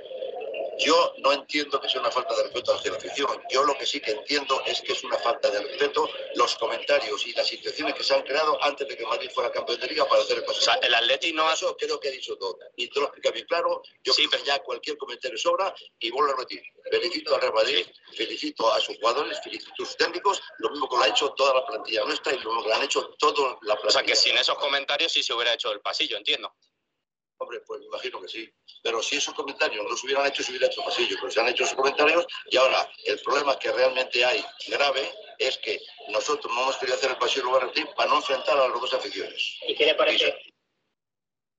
Yo 0.80 1.14
no 1.20 1.34
entiendo 1.34 1.80
que 1.80 1.90
sea 1.90 2.02
una 2.02 2.12
falta 2.12 2.36
de 2.36 2.44
respeto 2.44 2.74
hacia 2.74 2.92
la 2.92 2.98
afición. 2.98 3.42
Yo 3.50 3.64
lo 3.64 3.78
que 3.78 3.86
sí 3.86 4.00
que 4.00 4.12
entiendo 4.12 4.62
es 4.66 4.82
que 4.82 4.94
es 4.94 5.04
una 5.04 5.18
falta 5.18 5.50
de 5.50 5.62
respeto 5.62 6.10
los 6.36 6.56
comentarios 6.56 7.26
y 7.28 7.34
las 7.34 7.48
situaciones 7.48 7.94
que 7.96 8.04
se 8.04 8.16
han 8.16 8.24
creado 8.24 8.62
antes 8.64 8.88
de 8.88 8.98
que 8.98 9.06
Madrid 9.06 9.30
fuera 9.34 9.52
campeón 9.52 9.80
de 9.80 9.88
liga 9.88 10.08
para 10.08 10.22
hacer 10.22 10.38
el 10.38 10.46
paso. 10.46 10.60
O 10.60 10.62
sea, 10.62 10.76
el 10.76 10.94
Atleti 10.94 11.32
no 11.32 11.48
ha... 11.48 11.54
Eso 11.54 11.78
creo 11.78 12.00
que 12.00 12.08
ha 12.08 12.12
dicho 12.12 12.36
todo. 12.38 12.58
Y 12.76 12.90
te 12.90 13.00
lo 13.00 13.06
explica 13.06 13.32
bien 13.32 13.46
claro. 13.46 13.84
Yo 14.04 14.14
sí, 14.14 14.28
pero 14.30 14.44
ya 14.44 14.60
cualquier 14.60 14.98
comentario 14.98 15.38
sobra 15.38 15.74
y 16.00 16.10
vuelvo 16.10 16.32
a 16.34 16.38
repetir. 16.38 16.64
Felicito 16.90 17.36
al 17.36 17.42
Real 17.42 17.54
Madrid, 17.54 17.86
felicito 18.16 18.74
a 18.74 18.80
sus 18.80 18.98
jugadores, 18.98 19.40
felicito 19.44 19.72
a 19.72 19.76
sus 19.76 19.96
técnicos, 19.96 20.42
lo 20.58 20.72
mismo 20.72 20.90
que 20.90 20.96
lo 20.98 21.04
ha 21.04 21.08
hecho 21.08 21.30
toda 21.34 21.54
la 21.54 21.66
plantilla 21.66 22.04
nuestra 22.06 22.34
y 22.34 22.40
lo 22.40 22.50
mismo 22.50 22.64
que 22.64 22.70
lo 22.70 22.76
han 22.76 22.84
hecho 22.84 23.16
toda 23.20 23.58
la 23.62 23.76
plantilla. 23.76 23.88
O 23.88 23.92
sea, 23.92 24.04
que 24.04 24.16
sin 24.16 24.38
esos 24.38 24.58
comentarios 24.58 25.12
sí 25.12 25.22
se 25.22 25.34
hubiera 25.34 25.54
hecho 25.54 25.72
el 25.72 25.82
pasillo, 25.82 26.18
entiendo. 26.18 26.54
Hombre, 27.38 27.62
pues 27.66 27.80
me 27.82 27.88
imagino 27.88 28.22
que 28.22 28.28
sí. 28.28 28.54
Pero 28.84 29.02
si 29.02 29.18
esos 29.18 29.34
comentarios 29.34 29.86
no 29.90 29.96
se 29.96 30.06
hubieran 30.06 30.28
hecho, 30.28 30.44
se 30.44 30.52
hubiera 30.52 30.68
hecho 30.68 30.84
pasillo. 30.84 31.16
Pero 31.20 31.32
se 31.32 31.42
han 31.42 31.48
hecho 31.48 31.64
esos 31.64 31.76
comentarios 31.76 32.26
y 32.50 32.58
ahora 32.58 32.88
el 33.06 33.20
problema 33.20 33.58
que 33.60 33.72
realmente 33.72 34.24
hay 34.24 34.44
grave 34.70 35.10
es 35.40 35.58
que 35.58 35.80
nosotros 36.12 36.54
no 36.54 36.64
hemos 36.64 36.78
querido 36.78 36.98
hacer 36.98 37.12
el 37.12 37.18
pasillo 37.18 37.46
lugar 37.46 37.72
para 37.96 38.10
no 38.10 38.18
enfrentar 38.18 38.58
a 38.58 38.68
las 38.68 38.80
dos 38.80 38.94
aficiones. 38.94 39.60
¿Y 39.68 39.76
qué 39.76 39.86
le 39.86 39.96
parece? 39.96 40.34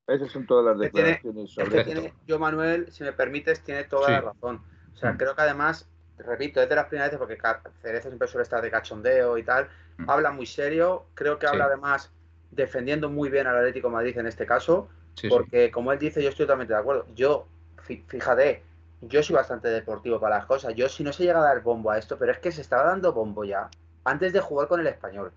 Esas 0.06 0.30
son 0.30 0.46
todas 0.46 0.64
las 0.66 0.78
declaraciones 0.78 1.52
sobre 1.52 2.12
Yo, 2.26 2.38
Manuel, 2.38 2.92
si 2.92 3.04
me 3.04 3.12
permites, 3.12 3.62
tiene 3.64 3.84
toda 3.84 4.10
la 4.10 4.20
razón. 4.20 4.62
O 4.92 4.96
sea, 4.96 5.12
mm. 5.12 5.16
creo 5.16 5.34
que 5.34 5.42
además, 5.42 5.88
repito, 6.18 6.60
es 6.60 6.68
de 6.68 6.74
las 6.74 6.86
primeras 6.86 7.10
veces, 7.10 7.18
porque 7.18 7.38
Cerezo 7.80 8.08
siempre 8.08 8.28
suele 8.28 8.42
estar 8.42 8.60
de 8.60 8.70
cachondeo 8.70 9.38
y 9.38 9.44
tal, 9.44 9.68
mm. 9.96 10.10
habla 10.10 10.30
muy 10.30 10.46
serio, 10.46 11.06
creo 11.14 11.38
que 11.38 11.46
habla 11.46 11.64
además 11.64 12.12
defendiendo 12.50 13.08
muy 13.08 13.30
bien 13.30 13.46
al 13.46 13.56
Atlético 13.56 13.88
Madrid 13.88 14.16
en 14.18 14.26
este 14.26 14.46
caso, 14.46 14.88
porque 15.28 15.70
como 15.70 15.92
él 15.92 15.98
dice, 15.98 16.22
yo 16.22 16.30
estoy 16.30 16.46
totalmente 16.46 16.74
de 16.74 16.80
acuerdo. 16.80 17.06
Yo, 17.14 17.46
fíjate, 17.82 18.62
yo 19.02 19.22
soy 19.22 19.36
bastante 19.36 19.68
deportivo 19.68 20.20
para 20.20 20.38
las 20.38 20.46
cosas. 20.46 20.74
Yo 20.74 20.88
si 20.88 21.04
no 21.04 21.12
se 21.12 21.24
llega 21.24 21.40
a 21.40 21.44
dar 21.44 21.62
bombo 21.62 21.90
a 21.90 21.98
esto, 21.98 22.18
pero 22.18 22.32
es 22.32 22.38
que 22.38 22.52
se 22.52 22.60
estaba 22.60 22.84
dando 22.84 23.12
bombo 23.12 23.44
ya 23.44 23.68
antes 24.04 24.32
de 24.32 24.40
jugar 24.40 24.68
con 24.68 24.80
el 24.80 24.86
español. 24.86 25.32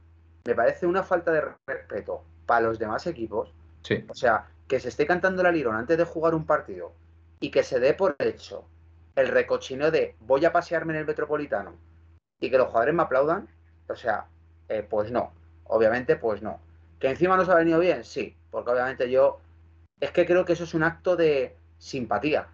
Me 0.46 0.56
parece 0.56 0.86
una 0.86 1.04
falta 1.04 1.32
de 1.32 1.44
respeto 1.66 2.24
para 2.46 2.62
los 2.68 2.80
demás 2.80 3.06
equipos. 3.08 3.54
O 4.10 4.14
sea, 4.14 4.48
que 4.68 4.80
se 4.80 4.90
esté 4.90 5.06
cantando 5.06 5.44
la 5.44 5.52
lirón 5.52 5.76
antes 5.76 5.98
de 5.98 6.04
jugar 6.04 6.36
un 6.36 6.46
partido 6.46 6.92
y 7.40 7.52
que 7.52 7.64
se 7.64 7.80
dé 7.80 7.94
por 7.94 8.16
hecho 8.20 8.66
el 9.16 9.30
recochineo 9.30 9.92
de 9.92 10.16
voy 10.20 10.44
a 10.46 10.52
pasearme 10.52 10.94
en 10.94 11.00
el 11.00 11.06
metropolitano 11.06 11.74
y 12.40 12.50
que 12.50 12.58
los 12.58 12.68
jugadores 12.68 12.94
me 12.94 13.04
aplaudan, 13.04 13.48
o 13.88 13.96
sea, 13.96 14.26
eh, 14.70 14.86
pues 14.88 15.12
no, 15.12 15.32
obviamente 15.66 16.18
pues 16.18 16.42
no. 16.42 16.60
¿Que 17.00 17.10
encima 17.10 17.38
nos 17.38 17.50
ha 17.50 17.56
venido 17.56 17.80
bien? 17.80 18.04
Sí, 18.04 18.36
porque 18.52 18.72
obviamente 18.72 19.10
yo 19.10 19.40
es 20.00 20.12
que 20.12 20.26
creo 20.26 20.46
que 20.46 20.54
eso 20.54 20.64
es 20.64 20.74
un 20.74 20.84
acto 20.84 21.16
de 21.16 21.56
simpatía 21.78 22.48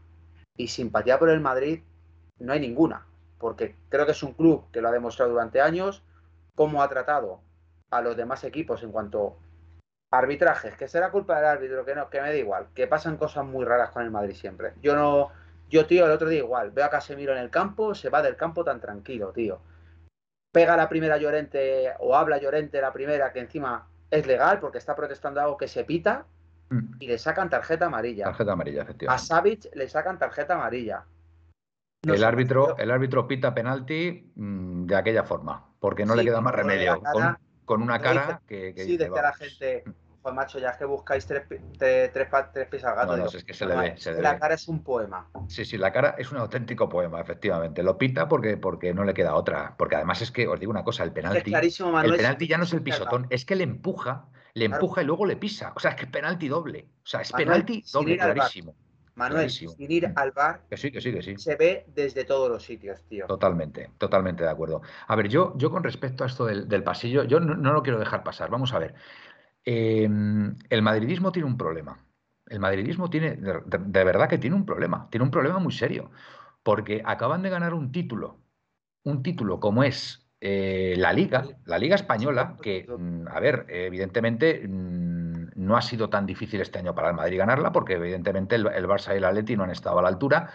y 0.55 0.67
simpatía 0.67 1.19
por 1.19 1.29
el 1.29 1.39
Madrid 1.39 1.81
no 2.39 2.53
hay 2.53 2.59
ninguna, 2.59 3.05
porque 3.37 3.75
creo 3.89 4.05
que 4.05 4.11
es 4.11 4.23
un 4.23 4.33
club 4.33 4.69
que 4.71 4.81
lo 4.81 4.89
ha 4.89 4.91
demostrado 4.91 5.31
durante 5.31 5.61
años, 5.61 6.03
cómo 6.55 6.81
ha 6.81 6.89
tratado 6.89 7.41
a 7.91 8.01
los 8.01 8.15
demás 8.15 8.43
equipos 8.43 8.83
en 8.83 8.91
cuanto 8.91 9.37
arbitrajes, 10.11 10.75
que 10.75 10.87
será 10.87 11.11
culpa 11.11 11.37
del 11.37 11.45
árbitro, 11.45 11.85
que 11.85 11.95
no, 11.95 12.09
que 12.09 12.21
me 12.21 12.29
da 12.29 12.35
igual, 12.35 12.67
que 12.75 12.87
pasan 12.87 13.17
cosas 13.17 13.45
muy 13.45 13.65
raras 13.65 13.89
con 13.89 14.03
el 14.03 14.11
Madrid 14.11 14.35
siempre. 14.35 14.73
Yo 14.81 14.95
no, 14.95 15.31
yo 15.69 15.87
tío, 15.87 16.05
el 16.05 16.11
otro 16.11 16.29
día 16.29 16.39
igual, 16.39 16.71
veo 16.71 16.85
a 16.85 16.89
Casemiro 16.89 17.33
en 17.33 17.39
el 17.39 17.49
campo, 17.49 17.95
se 17.95 18.09
va 18.09 18.21
del 18.21 18.35
campo 18.35 18.63
tan 18.63 18.79
tranquilo, 18.79 19.31
tío. 19.31 19.59
Pega 20.51 20.77
la 20.77 20.87
primera 20.87 21.17
Llorente 21.17 21.93
o 21.99 22.15
habla 22.15 22.37
Llorente 22.37 22.79
la 22.79 22.93
primera, 22.93 23.33
que 23.33 23.39
encima 23.39 23.87
es 24.11 24.27
legal 24.27 24.59
porque 24.59 24.77
está 24.77 24.95
protestando 24.95 25.41
algo 25.41 25.57
que 25.57 25.67
se 25.67 25.83
pita 25.83 26.27
mm. 26.69 26.95
y 26.99 27.07
le 27.07 27.17
sacan 27.17 27.49
tarjeta 27.49 27.85
amarilla. 27.85 28.25
Tarjeta 28.25 28.53
amarilla, 28.53 28.83
efectivamente. 28.83 29.23
A 29.23 29.25
Savic 29.25 29.75
le 29.75 29.87
sacan 29.87 30.17
tarjeta 30.17 30.55
amarilla. 30.55 31.05
el, 32.03 32.23
árbitro, 32.23 32.77
el 32.77 32.91
árbitro 32.91 33.27
pita 33.27 33.53
penalti 33.53 34.31
mm, 34.35 34.85
de 34.85 34.95
aquella 34.95 35.23
forma, 35.23 35.65
porque 35.79 36.05
no 36.05 36.15
le 36.15 36.23
queda 36.23 36.41
más 36.41 36.55
remedio. 36.55 37.01
con, 37.65 37.81
una 37.81 37.99
cara 37.99 38.41
que, 38.47 38.73
Sí, 38.77 38.97
decía 38.97 39.21
la 39.21 39.33
gente, 39.33 39.83
pues 40.23 40.33
macho, 40.33 40.57
ya 40.57 40.69
es 40.69 40.77
que 40.77 40.85
buscáis 40.85 41.25
tres, 41.25 41.43
tres, 41.77 42.11
tres, 42.53 42.67
pies 42.69 42.83
al 42.85 42.95
gato. 42.95 43.17
No, 43.17 43.25
es 43.25 43.43
que 43.43 43.53
se 43.53 43.65
le 43.65 43.75
ve. 43.75 43.95
la 44.21 44.39
cara 44.39 44.55
es 44.55 44.69
un 44.69 44.81
poema. 44.81 45.27
Sí, 45.49 45.65
sí, 45.65 45.77
la 45.77 45.91
cara 45.91 46.15
es 46.17 46.31
un 46.31 46.37
auténtico 46.37 46.87
poema, 46.87 47.19
efectivamente. 47.19 47.83
Lo 47.83 47.97
pita 47.97 48.29
porque, 48.29 48.55
porque 48.55 48.93
no 48.93 49.03
le 49.03 49.13
queda 49.13 49.35
otra. 49.35 49.75
Porque 49.77 49.97
además 49.97 50.21
es 50.21 50.31
que, 50.31 50.47
os 50.47 50.57
digo 50.61 50.71
una 50.71 50.85
cosa, 50.85 51.03
el 51.03 51.11
penalti. 51.11 51.53
el 51.53 52.15
penalti 52.15 52.47
ya 52.47 52.57
no 52.57 52.63
es 52.63 52.71
el 52.71 52.81
pisotón, 52.81 53.27
es 53.29 53.43
que 53.43 53.57
le 53.57 53.65
empuja, 53.65 54.27
le 54.55 54.65
empuja 54.65 55.01
y 55.01 55.05
luego 55.05 55.25
le 55.25 55.35
pisa. 55.35 55.73
O 55.75 55.79
sea, 55.79 55.91
es 55.91 55.97
que 55.97 56.05
es 56.05 56.11
penalti 56.11 56.47
doble. 56.47 56.87
O 57.03 57.07
sea, 57.07 57.21
es 57.21 57.31
penalti 57.31 57.83
doble, 57.91 58.17
clarísimo. 58.17 58.75
Manuel, 59.15 59.49
sin 59.49 59.91
ir 59.91 60.11
al 60.15 60.31
bar, 60.31 60.63
que 60.67 60.75
sí, 60.75 60.91
que 60.91 60.99
sí, 60.99 61.11
que 61.13 61.21
sí. 61.21 61.37
se 61.37 61.55
ve 61.55 61.85
desde 61.93 62.23
todos 62.23 62.49
los 62.49 62.63
sitios, 62.63 63.03
tío. 63.07 63.27
Totalmente, 63.27 63.91
totalmente 63.99 64.43
de 64.43 64.49
acuerdo. 64.49 64.81
A 65.07 65.15
ver, 65.15 65.27
yo, 65.27 65.53
yo 65.55 65.69
con 65.69 65.83
respecto 65.83 66.23
a 66.23 66.27
esto 66.27 66.45
del, 66.45 66.83
pasillo, 66.83 67.23
yo 67.23 67.39
no, 67.39 67.53
no, 67.53 67.73
lo 67.73 67.83
quiero 67.83 67.99
dejar 67.99 68.23
pasar. 68.23 68.49
Vamos 68.49 68.73
a 68.73 68.79
ver. 68.79 68.95
Em, 69.65 70.55
el 70.69 70.81
madridismo 70.81 71.31
tiene 71.31 71.47
un 71.47 71.57
problema. 71.57 72.03
El 72.47 72.59
madridismo 72.59 73.09
tiene, 73.09 73.35
de, 73.35 74.03
verdad 74.03 74.27
que 74.27 74.39
tiene 74.39 74.55
un 74.55 74.65
problema, 74.65 75.07
tiene 75.09 75.23
un 75.23 75.31
problema 75.31 75.59
muy 75.59 75.71
serio, 75.71 76.11
porque 76.63 77.01
acaban 77.05 77.41
de 77.43 77.49
ganar 77.49 77.73
un 77.73 77.91
título, 77.91 78.39
un 79.03 79.23
título 79.23 79.59
como 79.59 79.83
es 79.83 80.22
eh, 80.45 80.95
la 80.97 81.13
Liga, 81.13 81.45
la 81.63 81.77
Liga 81.77 81.95
Española, 81.95 82.57
que, 82.61 82.85
mm, 82.85 83.29
a 83.29 83.39
ver, 83.39 83.65
evidentemente 83.69 84.67
mm, 84.67 85.51
no 85.55 85.77
ha 85.77 85.81
sido 85.81 86.09
tan 86.09 86.25
difícil 86.25 86.59
este 86.59 86.79
año 86.79 86.93
para 86.93 87.07
el 87.07 87.15
Madrid 87.15 87.37
ganarla, 87.37 87.71
porque 87.71 87.93
evidentemente 87.93 88.55
el, 88.55 88.65
Barça 88.65 89.13
y 89.13 89.19
el 89.19 89.23
Atleti 89.23 89.55
no 89.55 89.63
han 89.63 89.71
estado 89.71 89.99
a 89.99 90.01
la 90.01 90.09
altura, 90.09 90.51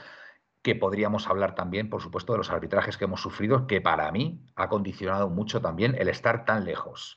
que 0.60 0.74
podríamos 0.74 1.26
hablar 1.26 1.54
también, 1.54 1.88
por 1.88 2.02
supuesto, 2.02 2.32
de 2.32 2.38
los 2.38 2.50
arbitrajes 2.50 2.98
que 2.98 3.04
hemos 3.06 3.22
sufrido, 3.22 3.66
que 3.66 3.80
para 3.80 4.12
mí 4.12 4.44
ha 4.56 4.68
condicionado 4.68 5.30
mucho 5.30 5.62
también 5.62 5.96
el 5.98 6.08
estar 6.08 6.44
tan 6.44 6.66
lejos. 6.66 7.16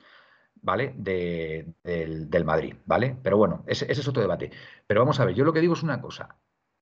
¿vale? 0.61 0.93
del, 0.95 2.45
Madrid, 2.45 2.75
¿vale? 2.85 3.17
Pero 3.21 3.35
bueno, 3.35 3.65
ese, 3.67 3.91
es 3.91 4.07
otro 4.07 4.21
debate. 4.21 4.51
Pero 4.87 5.01
vamos 5.01 5.19
a 5.19 5.25
ver, 5.25 5.35
yo 5.35 5.43
lo 5.43 5.51
que 5.51 5.59
digo 5.59 5.73
es 5.73 5.83
una 5.83 5.99
cosa. 5.99 6.37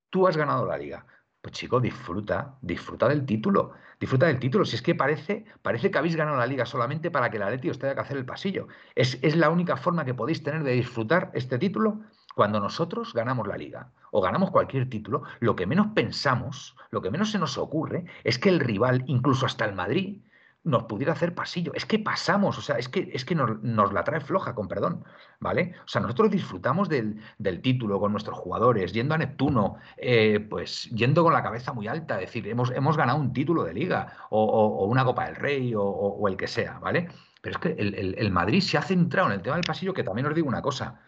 Tú 0.08 0.28
has 0.28 0.36
ganado 0.36 0.66
la 0.66 0.78
liga. 0.78 1.04
Pues 1.42 1.54
chico, 1.54 1.80
disfruta, 1.80 2.58
disfruta 2.60 3.08
del 3.08 3.24
título, 3.24 3.72
disfruta 3.98 4.26
del 4.26 4.38
título. 4.38 4.64
Si 4.66 4.76
es 4.76 4.82
que 4.82 4.94
parece, 4.94 5.46
parece 5.62 5.90
que 5.90 5.96
habéis 5.96 6.14
ganado 6.16 6.36
la 6.36 6.46
liga 6.46 6.66
solamente 6.66 7.10
para 7.10 7.30
que 7.30 7.38
el 7.38 7.42
Atleti 7.42 7.70
os 7.70 7.78
tenga 7.78 7.94
que 7.94 8.00
hacer 8.00 8.18
el 8.18 8.26
pasillo. 8.26 8.68
Es, 8.94 9.18
es 9.22 9.36
la 9.36 9.48
única 9.48 9.76
forma 9.78 10.04
que 10.04 10.12
podéis 10.12 10.42
tener 10.42 10.62
de 10.64 10.72
disfrutar 10.72 11.30
este 11.34 11.58
título 11.58 12.00
cuando 12.34 12.60
nosotros 12.60 13.14
ganamos 13.14 13.46
la 13.46 13.56
liga 13.56 13.90
o 14.10 14.20
ganamos 14.20 14.50
cualquier 14.50 14.88
título, 14.90 15.22
lo 15.40 15.56
que 15.56 15.66
menos 15.66 15.88
pensamos, 15.94 16.76
lo 16.90 17.00
que 17.00 17.10
menos 17.10 17.30
se 17.30 17.38
nos 17.38 17.56
ocurre 17.58 18.04
es 18.24 18.38
que 18.38 18.48
el 18.50 18.60
rival, 18.60 19.04
incluso 19.06 19.46
hasta 19.46 19.64
el 19.64 19.74
Madrid, 19.74 20.22
nos 20.62 20.84
pudiera 20.84 21.12
hacer 21.12 21.34
pasillo. 21.34 21.72
Es 21.74 21.86
que 21.86 21.98
pasamos, 21.98 22.58
o 22.58 22.62
sea, 22.62 22.76
es 22.76 22.88
que, 22.88 23.10
es 23.12 23.24
que 23.24 23.34
nos, 23.34 23.92
la 23.92 24.04
trae 24.04 24.20
floja, 24.20 24.54
con 24.54 24.68
perdón, 24.68 25.04
¿vale? 25.38 25.74
O 25.84 25.88
sea, 25.88 26.02
nosotros 26.02 26.30
disfrutamos 26.30 26.88
del, 26.88 27.20
título 27.62 27.98
con 27.98 28.12
nuestros 28.12 28.38
jugadores, 28.38 28.92
yendo 28.92 29.14
a 29.14 29.18
Neptuno, 29.18 29.76
eh, 29.96 30.40
pues 30.40 30.90
yendo 30.90 31.22
con 31.24 31.32
la 31.32 31.42
cabeza 31.42 31.72
muy 31.72 31.88
alta, 31.88 32.18
decir, 32.18 32.46
hemos, 32.48 32.70
hemos 32.72 32.96
ganado 32.96 33.18
un 33.18 33.32
título 33.32 33.64
de 33.64 33.74
liga 33.74 34.12
o, 34.30 34.84
una 34.86 35.04
Copa 35.04 35.26
del 35.26 35.36
Rey 35.36 35.72
o, 35.76 36.26
el 36.28 36.36
que 36.36 36.48
sea, 36.48 36.78
¿vale? 36.78 37.08
Pero 37.40 37.56
es 37.56 37.62
que 37.62 37.70
el, 37.70 38.30
Madrid 38.30 38.60
se 38.60 38.76
ha 38.76 38.82
centrado 38.82 39.28
en 39.28 39.34
el 39.34 39.42
tema 39.42 39.56
del 39.56 39.64
pasillo, 39.64 39.94
que 39.94 40.04
también 40.04 40.26
os 40.26 40.34
digo 40.34 40.48
una 40.48 40.62
cosa. 40.62 41.00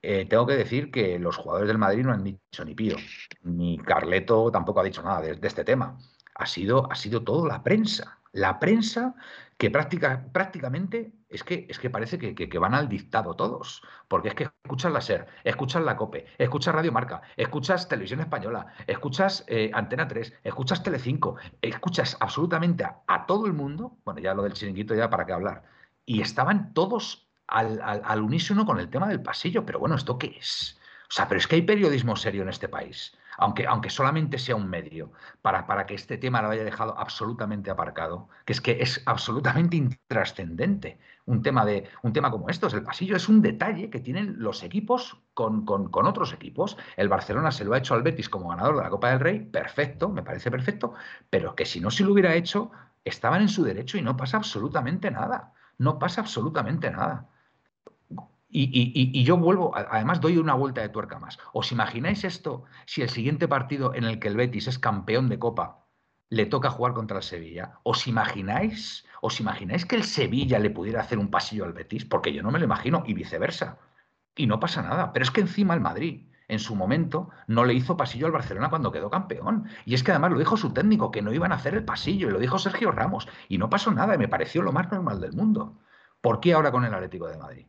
Eh, 0.00 0.26
tengo 0.28 0.46
que 0.46 0.54
decir 0.54 0.90
que 0.90 1.18
los 1.18 1.36
jugadores 1.36 1.68
del 1.68 1.78
Madrid 1.78 2.04
no 2.04 2.12
han 2.12 2.24
dicho 2.24 2.64
ni 2.64 2.74
pío, 2.74 2.96
ni 3.42 3.78
Carleto 3.78 4.50
tampoco 4.50 4.80
ha 4.80 4.84
dicho 4.84 5.02
nada 5.02 5.20
de, 5.20 5.36
de 5.36 5.48
este 5.48 5.64
tema. 5.64 5.98
Ha 6.34 6.46
sido, 6.46 6.90
ha 6.90 6.94
sido 6.94 7.22
todo 7.22 7.46
la 7.46 7.62
prensa 7.62 8.18
la 8.34 8.58
prensa 8.58 9.14
que 9.56 9.70
práctica, 9.70 10.26
prácticamente 10.32 11.12
es 11.28 11.44
que, 11.44 11.66
es 11.70 11.78
que 11.78 11.88
parece 11.88 12.18
que, 12.18 12.58
van 12.58 12.74
al 12.74 12.88
dictado 12.88 13.36
todos, 13.36 13.80
porque 14.08 14.28
es 14.28 14.34
que 14.34 14.44
escuchas 14.64 14.92
la 14.92 15.00
SER, 15.00 15.26
escuchas 15.44 15.82
la 15.82 15.96
COPE, 15.96 16.26
escuchas 16.36 16.74
Radio 16.74 16.90
Marca, 16.90 17.22
escuchas 17.36 17.88
Televisión 17.88 18.20
Española, 18.20 18.66
escuchas 18.88 19.44
eh, 19.46 19.70
Antena 19.72 20.08
3, 20.08 20.40
escuchas 20.42 20.82
Telecinco, 20.82 21.36
escuchas 21.62 22.16
absolutamente 22.18 22.84
a, 22.84 23.26
todo 23.26 23.46
el 23.46 23.52
mundo, 23.52 23.98
bueno, 24.04 24.20
ya 24.20 24.34
lo 24.34 24.42
del 24.42 24.54
chiringuito 24.54 24.96
ya 24.96 25.08
para 25.08 25.24
qué 25.26 25.32
hablar, 25.32 25.62
y 26.04 26.20
estaban 26.20 26.74
todos 26.74 27.28
al, 27.46 27.80
al 27.82 28.20
unísono 28.20 28.66
con 28.66 28.80
el 28.80 28.90
tema 28.90 29.06
del 29.06 29.22
pasillo, 29.22 29.64
pero 29.64 29.78
bueno, 29.78 29.94
¿esto 29.94 30.18
qué 30.18 30.36
es? 30.38 30.80
O 31.08 31.12
sea, 31.12 31.28
pero 31.28 31.38
es 31.38 31.46
que 31.46 31.54
hay 31.54 31.62
periodismo 31.62 32.16
serio 32.16 32.42
en 32.42 32.48
este 32.48 32.68
país 32.68 33.16
aunque, 33.38 33.66
aunque 33.66 33.90
solamente 33.90 34.38
sea 34.38 34.56
un 34.56 34.68
medio, 34.68 35.12
para, 35.42 35.66
para 35.66 35.86
que 35.86 35.94
este 35.94 36.18
tema 36.18 36.42
lo 36.42 36.50
haya 36.50 36.64
dejado 36.64 36.98
absolutamente 36.98 37.70
aparcado, 37.70 38.28
que 38.44 38.52
es 38.52 38.60
que 38.60 38.78
es 38.80 39.02
absolutamente 39.06 39.76
intrascendente 39.76 40.98
un 41.26 41.42
tema, 41.42 41.64
de, 41.64 41.88
un 42.02 42.12
tema 42.12 42.30
como 42.30 42.48
estos. 42.50 42.74
El 42.74 42.82
pasillo 42.82 43.16
es 43.16 43.28
un 43.28 43.40
detalle 43.42 43.90
que 43.90 44.00
tienen 44.00 44.36
los 44.38 44.62
equipos 44.62 45.22
con, 45.32 45.64
con, 45.64 46.06
otros 46.06 46.32
equipos. 46.32 46.76
El 46.96 47.08
Barcelona 47.08 47.50
se 47.50 47.64
lo 47.64 47.74
ha 47.74 47.78
hecho 47.78 47.94
al 47.94 48.02
Betis 48.02 48.28
como 48.28 48.48
ganador 48.48 48.76
de 48.76 48.82
la 48.82 48.90
Copa 48.90 49.10
del 49.10 49.20
Rey, 49.20 49.40
perfecto, 49.40 50.08
me 50.08 50.22
parece 50.22 50.50
perfecto, 50.50 50.94
pero 51.30 51.54
que 51.54 51.64
si 51.64 51.80
no 51.80 51.90
se 51.90 52.04
lo 52.04 52.12
hubiera 52.12 52.34
hecho, 52.34 52.70
estaban 53.04 53.42
en 53.42 53.48
su 53.48 53.64
derecho 53.64 53.98
y 53.98 54.02
no 54.02 54.16
pasa 54.16 54.36
absolutamente 54.36 55.10
nada. 55.10 55.52
No 55.78 55.98
pasa 55.98 56.20
absolutamente 56.20 56.90
nada. 56.90 57.28
Y, 58.56 59.24
yo 59.24 59.36
vuelvo, 59.36 59.76
además 59.76 60.20
doy 60.20 60.38
una 60.38 60.54
vuelta 60.54 60.80
de 60.80 60.88
tuerca 60.88 61.18
más. 61.18 61.38
¿Os 61.52 61.72
imagináis 61.72 62.22
esto 62.22 62.62
si 62.86 63.02
el 63.02 63.08
siguiente 63.08 63.48
partido 63.48 63.92
en 63.94 64.04
el 64.04 64.20
que 64.20 64.28
el 64.28 64.36
Betis 64.36 64.68
es 64.68 64.78
campeón 64.78 65.28
de 65.28 65.40
Copa 65.40 65.88
le 66.30 66.46
toca 66.46 66.70
jugar 66.70 66.94
contra 66.94 67.16
el 67.16 67.24
Sevilla? 67.24 67.80
¿Os 67.82 68.06
imagináis? 68.06 69.06
¿Os 69.22 69.40
imagináis 69.40 69.84
que 69.84 69.96
el 69.96 70.04
Sevilla 70.04 70.60
le 70.60 70.70
pudiera 70.70 71.00
hacer 71.00 71.18
un 71.18 71.32
pasillo 71.32 71.64
al 71.64 71.72
Betis? 71.72 72.04
Porque 72.04 72.32
yo 72.32 72.44
no 72.44 72.52
me 72.52 72.60
lo 72.60 72.64
imagino 72.64 73.02
y 73.04 73.14
viceversa. 73.14 73.78
Y 74.36 74.46
no 74.46 74.60
pasa 74.60 74.82
nada. 74.82 75.12
Pero 75.12 75.24
es 75.24 75.32
que 75.32 75.40
encima 75.40 75.74
el 75.74 75.80
Madrid, 75.80 76.28
en 76.46 76.60
su 76.60 76.76
momento, 76.76 77.30
no 77.48 77.64
le 77.64 77.74
hizo 77.74 77.96
pasillo 77.96 78.26
al 78.26 78.32
Barcelona 78.32 78.70
cuando 78.70 78.92
quedó 78.92 79.10
campeón. 79.10 79.66
Y 79.84 79.94
es 79.94 80.04
que 80.04 80.12
además 80.12 80.30
lo 80.30 80.38
dijo 80.38 80.56
su 80.56 80.72
técnico, 80.72 81.10
que 81.10 81.22
no 81.22 81.32
iban 81.32 81.50
a 81.50 81.56
hacer 81.56 81.74
el 81.74 81.84
pasillo, 81.84 82.28
y 82.28 82.32
lo 82.32 82.38
dijo 82.38 82.60
Sergio 82.60 82.92
Ramos. 82.92 83.26
Y 83.48 83.58
no 83.58 83.68
pasó 83.68 83.90
nada, 83.90 84.14
y 84.14 84.18
me 84.18 84.28
pareció 84.28 84.62
lo 84.62 84.70
más 84.70 84.92
normal 84.92 85.20
del 85.20 85.32
mundo. 85.32 85.80
¿Por 86.20 86.38
qué 86.38 86.52
ahora 86.52 86.70
con 86.70 86.84
el 86.84 86.94
Atlético 86.94 87.26
de 87.26 87.36
Madrid? 87.36 87.66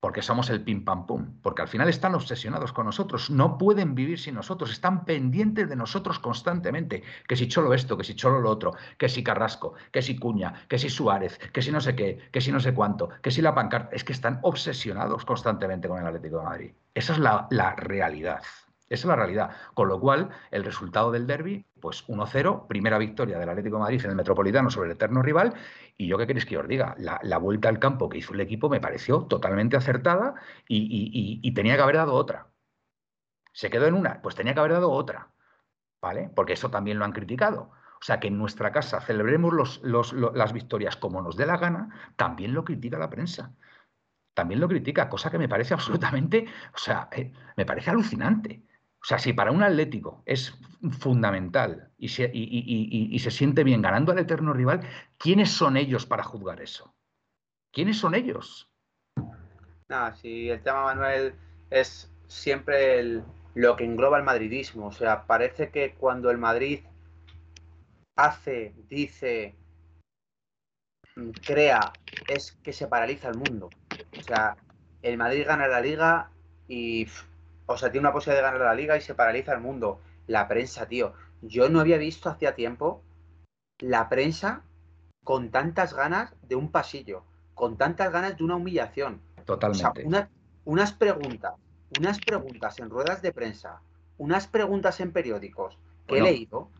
Porque 0.00 0.22
somos 0.22 0.48
el 0.50 0.62
pim 0.62 0.84
pam 0.84 1.06
pum, 1.06 1.40
porque 1.42 1.62
al 1.62 1.68
final 1.68 1.88
están 1.88 2.14
obsesionados 2.14 2.72
con 2.72 2.86
nosotros, 2.86 3.30
no 3.30 3.58
pueden 3.58 3.94
vivir 3.94 4.18
sin 4.18 4.34
nosotros, 4.34 4.70
están 4.70 5.04
pendientes 5.04 5.68
de 5.68 5.76
nosotros 5.76 6.18
constantemente, 6.18 7.02
que 7.26 7.36
si 7.36 7.48
Cholo 7.48 7.74
esto, 7.74 7.96
que 7.96 8.04
si 8.04 8.14
Cholo 8.14 8.40
lo 8.40 8.50
otro, 8.50 8.74
que 8.96 9.08
si 9.08 9.24
Carrasco, 9.24 9.74
que 9.90 10.02
si 10.02 10.16
Cuña, 10.18 10.54
que 10.68 10.78
si 10.78 10.88
Suárez, 10.88 11.38
que 11.52 11.62
si 11.62 11.72
no 11.72 11.80
sé 11.80 11.96
qué, 11.96 12.28
que 12.30 12.40
si 12.40 12.52
no 12.52 12.60
sé 12.60 12.74
cuánto, 12.74 13.08
que 13.22 13.30
si 13.30 13.42
la 13.42 13.54
pancarta, 13.54 13.94
es 13.94 14.04
que 14.04 14.12
están 14.12 14.38
obsesionados 14.42 15.24
constantemente 15.24 15.88
con 15.88 16.00
el 16.00 16.06
Atlético 16.06 16.38
de 16.38 16.44
Madrid. 16.44 16.70
Esa 16.94 17.12
es 17.14 17.18
la, 17.18 17.46
la 17.50 17.74
realidad. 17.74 18.42
Esa 18.88 19.02
es 19.02 19.04
la 19.06 19.16
realidad. 19.16 19.50
Con 19.74 19.88
lo 19.88 20.00
cual, 20.00 20.30
el 20.50 20.64
resultado 20.64 21.10
del 21.10 21.26
derby, 21.26 21.66
pues 21.80 22.06
1-0, 22.08 22.66
primera 22.66 22.96
victoria 22.98 23.38
del 23.38 23.48
Atlético 23.48 23.76
de 23.76 23.82
Madrid 23.82 24.00
en 24.04 24.10
el 24.10 24.16
Metropolitano 24.16 24.70
sobre 24.70 24.88
el 24.88 24.96
eterno 24.96 25.22
rival. 25.22 25.54
Y 25.96 26.06
yo 26.06 26.16
qué 26.16 26.26
queréis 26.26 26.46
que 26.46 26.56
os 26.56 26.66
diga, 26.66 26.94
la, 26.98 27.38
vuelta 27.38 27.68
al 27.68 27.78
campo 27.78 28.08
que 28.08 28.18
hizo 28.18 28.32
el 28.32 28.40
equipo 28.40 28.68
me 28.70 28.80
pareció 28.80 29.24
totalmente 29.24 29.76
acertada 29.76 30.34
y, 30.66 31.52
tenía 31.54 31.76
que 31.76 31.82
haber 31.82 31.96
dado 31.96 32.14
otra. 32.14 32.48
Se 33.52 33.70
quedó 33.70 33.86
en 33.86 33.94
una, 33.94 34.22
pues 34.22 34.34
tenía 34.34 34.54
que 34.54 34.60
haber 34.60 34.72
dado 34.72 34.90
otra. 34.90 35.32
¿Vale? 36.00 36.30
Porque 36.34 36.52
eso 36.52 36.70
también 36.70 36.98
lo 36.98 37.04
han 37.04 37.12
criticado. 37.12 37.72
O 38.00 38.04
sea, 38.04 38.20
que 38.20 38.28
en 38.28 38.38
nuestra 38.38 38.70
casa 38.72 39.00
celebremos 39.00 39.82
las 39.82 40.52
victorias 40.52 40.96
como 40.96 41.20
nos 41.20 41.36
dé 41.36 41.44
la 41.44 41.56
gana, 41.56 42.12
también 42.16 42.54
lo 42.54 42.64
critica 42.64 42.98
la 42.98 43.10
prensa. 43.10 43.52
También 44.34 44.60
lo 44.60 44.68
critica, 44.68 45.08
cosa 45.08 45.30
que 45.32 45.38
me 45.38 45.48
parece 45.48 45.74
absolutamente, 45.78 46.46
o 46.72 46.78
sea, 46.78 47.08
eh, 47.10 47.32
me 47.56 47.66
parece 47.66 47.90
alucinante. 47.90 48.62
Sea, 49.08 49.18
si 49.18 49.32
para 49.32 49.52
un 49.52 49.62
Atlético 49.62 50.22
es 50.26 50.54
fundamental 51.00 51.90
y 51.96 52.08
se, 52.08 53.30
siente 53.30 53.64
bien 53.64 53.80
ganando 53.80 54.12
al 54.12 54.18
eterno 54.18 54.52
rival, 54.52 54.86
¿quiénes 55.16 55.50
son 55.50 55.78
ellos 55.78 56.04
para 56.04 56.22
juzgar 56.22 56.60
eso? 56.60 56.94
¿Quiénes 57.72 57.96
son 57.96 58.14
ellos? 58.14 58.70
Nada, 59.88 60.14
si 60.14 60.50
el 60.50 60.62
tema, 60.62 60.84
Manuel, 60.84 61.32
es 61.70 62.12
siempre 62.26 63.22
lo 63.54 63.76
que 63.76 63.86
engloba 63.86 64.18
el 64.18 64.24
madridismo. 64.24 64.88
O 64.88 64.92
sea, 64.92 65.26
parece 65.26 65.70
que 65.70 65.94
cuando 65.94 66.30
el 66.30 66.36
Madrid 66.36 66.80
hace, 68.14 68.74
dice, 68.90 69.56
crea, 71.46 71.94
es 72.28 72.52
que 72.62 72.74
se 72.74 72.88
paraliza 72.88 73.30
el 73.30 73.38
mundo. 73.38 73.70
O 74.18 74.22
sea, 74.22 74.58
el 75.00 75.16
Madrid 75.16 75.46
gana 75.46 75.66
la 75.66 75.80
liga 75.80 76.30
y 76.68 77.06
o 77.68 77.76
sea, 77.76 77.92
tiene 77.92 78.06
una 78.06 78.14
posibilidad 78.14 78.42
de 78.42 78.50
ganar 78.50 78.66
la 78.66 78.74
liga 78.74 78.96
y 78.96 79.02
se 79.02 79.14
paraliza 79.14 79.52
el 79.52 79.60
mundo. 79.60 80.00
La 80.26 80.48
prensa, 80.48 80.86
tío. 80.86 81.12
Yo 81.42 81.68
no 81.68 81.80
había 81.80 81.98
visto 81.98 82.30
hacía 82.30 82.54
tiempo 82.54 83.04
la 83.78 84.08
prensa 84.08 84.62
con 85.22 85.50
tantas 85.50 85.92
ganas 85.92 86.34
de 86.42 86.56
un 86.56 86.72
pasillo, 86.72 87.24
con 87.54 87.76
tantas 87.76 88.10
ganas 88.10 88.38
de 88.38 88.44
una 88.44 88.56
humillación. 88.56 89.20
Totalmente. 89.44 90.06
unas 90.64 90.92
preguntas, 90.92 91.54
unas 91.98 92.18
preguntas 92.18 92.78
en 92.78 92.88
ruedas 92.88 93.20
de 93.20 93.32
prensa, 93.32 93.82
unas 94.16 94.46
preguntas 94.46 95.00
en 95.00 95.12
periódicos, 95.12 95.78
¿Qué 96.08 96.18
he 96.18 96.22
leído? 96.22 96.70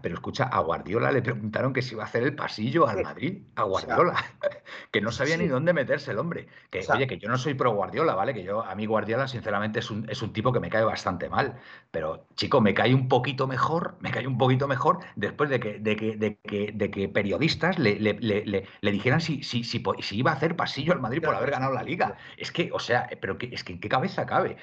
pero 0.00 0.14
escucha, 0.14 0.44
a 0.44 0.60
Guardiola 0.60 1.12
le 1.12 1.20
preguntaron 1.20 1.74
que 1.74 1.82
si 1.82 1.94
iba 1.94 2.02
a 2.02 2.06
hacer 2.06 2.22
el 2.22 2.34
pasillo 2.34 2.88
al 2.88 3.02
Madrid. 3.02 3.42
A 3.56 3.64
Guardiola. 3.64 4.14
que 4.90 5.02
no 5.02 5.12
sabía 5.12 5.36
ni 5.36 5.48
dónde 5.48 5.74
meterse 5.74 6.12
el 6.12 6.18
hombre. 6.18 6.48
Que, 6.70 6.82
oye, 6.90 7.06
que 7.06 7.18
yo 7.18 7.28
no 7.28 7.36
soy 7.36 7.52
pro 7.54 7.74
Guardiola, 7.74 8.14
¿vale? 8.14 8.32
Que 8.32 8.42
yo, 8.42 8.64
a 8.64 8.74
mí 8.74 8.86
Guardiola, 8.86 9.28
sinceramente, 9.28 9.80
es 9.80 9.90
un, 9.90 10.08
es 10.08 10.22
un 10.22 10.32
tipo 10.32 10.52
que 10.52 10.60
me 10.60 10.70
cae 10.70 10.84
bastante 10.84 11.28
mal. 11.28 11.60
Pero, 11.90 12.26
chico, 12.36 12.62
me 12.62 12.72
cae 12.72 12.94
un 12.94 13.08
poquito 13.08 13.46
mejor, 13.46 13.98
me 14.00 14.10
cae 14.10 14.26
un 14.26 14.38
poquito 14.38 14.66
mejor 14.66 15.00
después 15.14 15.50
de 15.50 15.60
que, 15.60 15.78
de 15.78 15.96
que, 15.96 16.16
de 16.16 16.38
que, 16.38 16.72
de 16.72 16.90
que 16.90 17.08
periodistas 17.08 17.78
le, 17.78 17.98
le, 18.00 18.14
le, 18.14 18.66
le 18.80 18.92
dijeran 18.92 19.20
si, 19.20 19.42
si, 19.42 19.62
si, 19.62 19.82
si, 20.00 20.16
iba 20.16 20.30
a 20.30 20.34
hacer 20.34 20.56
pasillo 20.56 20.94
al 20.94 21.00
Madrid 21.00 21.22
por 21.22 21.34
haber 21.34 21.50
ganado 21.50 21.74
la 21.74 21.82
liga. 21.82 22.16
Es 22.38 22.50
que, 22.50 22.70
o 22.72 22.78
sea, 22.78 23.10
pero 23.20 23.36
que, 23.36 23.50
es 23.52 23.62
que 23.62 23.74
en 23.74 23.80
qué 23.80 23.90
cabeza 23.90 24.24
cabe. 24.24 24.56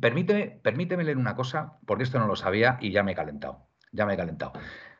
Permíteme, 0.00 0.60
permíteme 0.62 1.04
leer 1.04 1.16
una 1.16 1.34
cosa, 1.34 1.78
porque 1.86 2.04
esto 2.04 2.18
no 2.18 2.26
lo 2.26 2.36
sabía 2.36 2.78
y 2.80 2.90
ya 2.90 3.02
me 3.02 3.12
he 3.12 3.14
calentado. 3.14 3.66
Ya 3.92 4.06
me 4.06 4.14
he 4.14 4.16
calentado. 4.16 4.52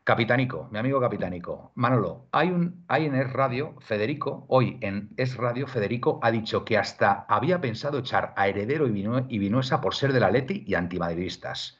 Capitánico, 0.04 0.68
mi 0.72 0.80
amigo 0.80 1.00
Capitánico. 1.00 1.70
Manolo, 1.76 2.26
hay, 2.32 2.50
un, 2.50 2.84
hay 2.88 3.06
en 3.06 3.14
Es 3.14 3.32
Radio, 3.32 3.76
Federico, 3.78 4.44
hoy 4.48 4.78
en 4.80 5.10
Es 5.16 5.36
Radio, 5.36 5.68
Federico 5.68 6.18
ha 6.22 6.32
dicho 6.32 6.64
que 6.64 6.76
hasta 6.76 7.24
había 7.28 7.60
pensado 7.60 7.98
echar 7.98 8.34
a 8.36 8.48
Heredero 8.48 8.88
y, 8.88 9.38
Vinuesa 9.38 9.80
por 9.80 9.94
ser 9.94 10.12
de 10.12 10.18
la 10.18 10.30
Leti 10.30 10.64
y 10.66 10.74
antimadridistas. 10.74 11.78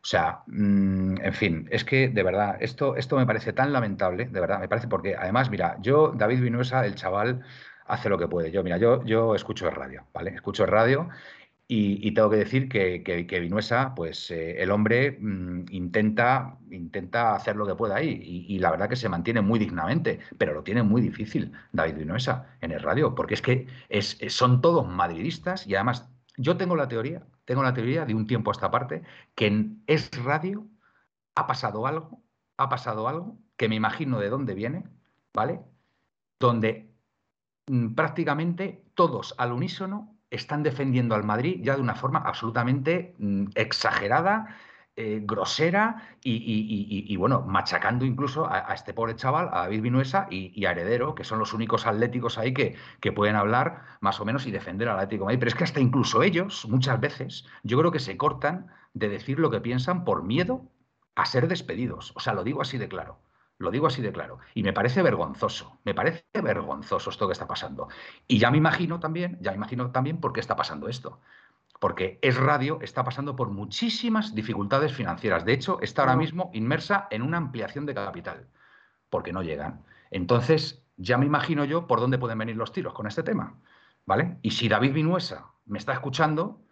O 0.00 0.06
sea, 0.06 0.42
mm, 0.46 1.16
en 1.20 1.32
fin, 1.32 1.68
es 1.72 1.84
que 1.84 2.08
de 2.08 2.22
verdad, 2.22 2.56
esto, 2.60 2.94
esto 2.94 3.16
me 3.16 3.26
parece 3.26 3.52
tan 3.52 3.72
lamentable, 3.72 4.26
de 4.26 4.40
verdad, 4.40 4.60
me 4.60 4.68
parece 4.68 4.86
porque 4.86 5.16
además, 5.16 5.50
mira, 5.50 5.76
yo, 5.80 6.12
David 6.14 6.40
Vinuesa, 6.40 6.86
el 6.86 6.94
chaval, 6.94 7.42
hace 7.86 8.08
lo 8.08 8.18
que 8.18 8.28
puede. 8.28 8.52
Yo, 8.52 8.62
mira, 8.62 8.76
yo, 8.76 9.04
yo 9.04 9.34
escucho 9.34 9.68
el 9.68 9.74
radio, 9.74 10.04
¿vale? 10.14 10.30
Escucho 10.30 10.64
el 10.64 10.70
radio 10.70 11.08
y, 11.70 12.12
tengo 12.12 12.30
que 12.30 12.36
decir 12.36 12.66
que, 12.70 13.02
que, 13.02 13.40
Vinuesa, 13.40 13.94
pues 13.94 14.30
eh, 14.30 14.62
el 14.62 14.70
hombre 14.70 15.18
mm, 15.20 15.66
intenta, 15.70 16.56
intenta 16.70 17.34
hacer 17.34 17.56
lo 17.56 17.66
que 17.66 17.74
pueda 17.74 17.96
ahí 17.96 18.08
y, 18.48 18.58
la 18.58 18.70
verdad 18.70 18.88
que 18.88 18.96
se 18.96 19.10
mantiene 19.10 19.42
muy 19.42 19.58
dignamente, 19.58 20.18
pero 20.38 20.54
lo 20.54 20.62
tiene 20.62 20.82
muy 20.82 21.02
difícil 21.02 21.52
David 21.72 21.96
Vinuesa 21.98 22.56
en 22.62 22.72
el 22.72 22.80
radio, 22.80 23.14
porque 23.14 23.34
es 23.34 23.42
que 23.42 23.66
es, 23.90 24.18
son 24.28 24.62
todos 24.62 24.88
madridistas 24.88 25.66
y 25.66 25.74
además 25.74 26.08
yo 26.38 26.56
tengo 26.56 26.74
la 26.74 26.88
teoría, 26.88 27.26
tengo 27.44 27.62
la 27.62 27.74
teoría 27.74 28.06
de 28.06 28.14
un 28.14 28.26
tiempo 28.26 28.50
a 28.50 28.52
esta 28.52 28.70
parte, 28.70 29.02
que 29.34 29.46
en 29.48 29.82
Es 29.86 30.10
Radio 30.24 30.66
ha 31.34 31.46
pasado 31.46 31.86
algo, 31.86 32.22
ha 32.56 32.70
pasado 32.70 33.08
algo 33.08 33.38
que 33.58 33.68
me 33.68 33.74
imagino 33.74 34.20
de 34.20 34.30
dónde 34.30 34.54
viene, 34.54 34.84
¿vale? 35.34 35.60
Donde 36.40 36.90
mm, 37.66 37.94
prácticamente 37.94 38.84
todos 38.94 39.34
al 39.36 39.52
unísono 39.52 40.17
están 40.30 40.62
defendiendo 40.62 41.14
al 41.14 41.24
Madrid 41.24 41.60
ya 41.62 41.76
de 41.76 41.82
una 41.82 41.94
forma 41.94 42.20
absolutamente 42.20 43.14
mm, 43.18 43.46
exagerada, 43.54 44.56
eh, 45.00 45.20
grosera 45.22 46.16
y, 46.24 47.16
bueno, 47.16 47.42
machacando 47.42 48.04
incluso 48.04 48.50
a, 48.50 48.74
este 48.74 48.92
pobre 48.92 49.14
chaval, 49.14 49.48
a 49.52 49.60
David 49.60 49.82
Vinuesa 49.82 50.26
y, 50.28 50.64
a 50.66 50.72
Heredero, 50.72 51.14
que 51.14 51.22
son 51.22 51.38
los 51.38 51.54
únicos 51.54 51.86
atléticos 51.86 52.36
ahí 52.36 52.52
que, 52.52 52.74
que, 53.00 53.12
pueden 53.12 53.36
hablar 53.36 53.84
más 54.00 54.20
o 54.20 54.24
menos 54.24 54.44
y 54.46 54.50
defender 54.50 54.88
al 54.88 54.96
Atlético 54.96 55.26
Madrid. 55.26 55.38
Pero 55.38 55.50
es 55.50 55.54
que 55.54 55.62
hasta 55.62 55.78
incluso 55.78 56.24
ellos, 56.24 56.66
muchas 56.68 56.98
veces, 56.98 57.46
yo 57.62 57.78
creo 57.78 57.92
que 57.92 58.00
se 58.00 58.16
cortan 58.16 58.66
de 58.92 59.08
decir 59.08 59.38
lo 59.38 59.50
que 59.50 59.60
piensan 59.60 60.04
por 60.04 60.24
miedo 60.24 60.68
a 61.14 61.26
ser 61.26 61.46
despedidos. 61.46 62.12
O 62.16 62.20
sea, 62.20 62.34
lo 62.34 62.42
digo 62.42 62.60
así 62.60 62.76
de 62.76 62.88
claro. 62.88 63.20
Lo 63.58 63.70
digo 63.72 63.88
así 63.88 64.00
de 64.02 64.12
claro. 64.12 64.38
Y 64.54 64.62
me 64.62 64.72
parece 64.72 65.02
vergonzoso, 65.02 65.80
me 65.84 65.94
parece 65.94 66.24
vergonzoso 66.32 67.10
esto 67.10 67.26
que 67.26 67.32
está 67.32 67.46
pasando. 67.46 67.88
Y 68.26 68.38
ya 68.38 68.50
me 68.50 68.58
imagino 68.58 69.00
también, 69.00 69.36
ya 69.40 69.50
me 69.50 69.56
imagino 69.56 69.90
también 69.90 70.20
por 70.20 70.32
qué 70.32 70.40
está 70.40 70.54
pasando 70.56 70.88
esto. 70.88 71.20
Porque 71.80 72.18
Es 72.22 72.36
Radio 72.36 72.78
está 72.82 73.04
pasando 73.04 73.36
por 73.36 73.50
muchísimas 73.50 74.34
dificultades 74.34 74.92
financieras. 74.92 75.44
De 75.44 75.52
hecho, 75.52 75.80
está 75.80 76.02
ahora 76.02 76.16
mismo 76.16 76.50
inmersa 76.54 77.08
en 77.10 77.22
una 77.22 77.36
ampliación 77.36 77.86
de 77.86 77.94
capital, 77.94 78.48
porque 79.10 79.32
no 79.32 79.42
llegan. 79.42 79.84
Entonces, 80.10 80.84
ya 80.96 81.18
me 81.18 81.26
imagino 81.26 81.64
yo 81.64 81.86
por 81.86 82.00
dónde 82.00 82.18
pueden 82.18 82.38
venir 82.38 82.56
los 82.56 82.72
tiros 82.72 82.94
con 82.94 83.06
este 83.06 83.22
tema. 83.22 83.58
¿Vale? 84.06 84.38
Y 84.42 84.52
si 84.52 84.68
David 84.68 84.94
Vinuesa 84.94 85.52
me 85.66 85.78
está 85.78 85.92
escuchando, 85.92 86.62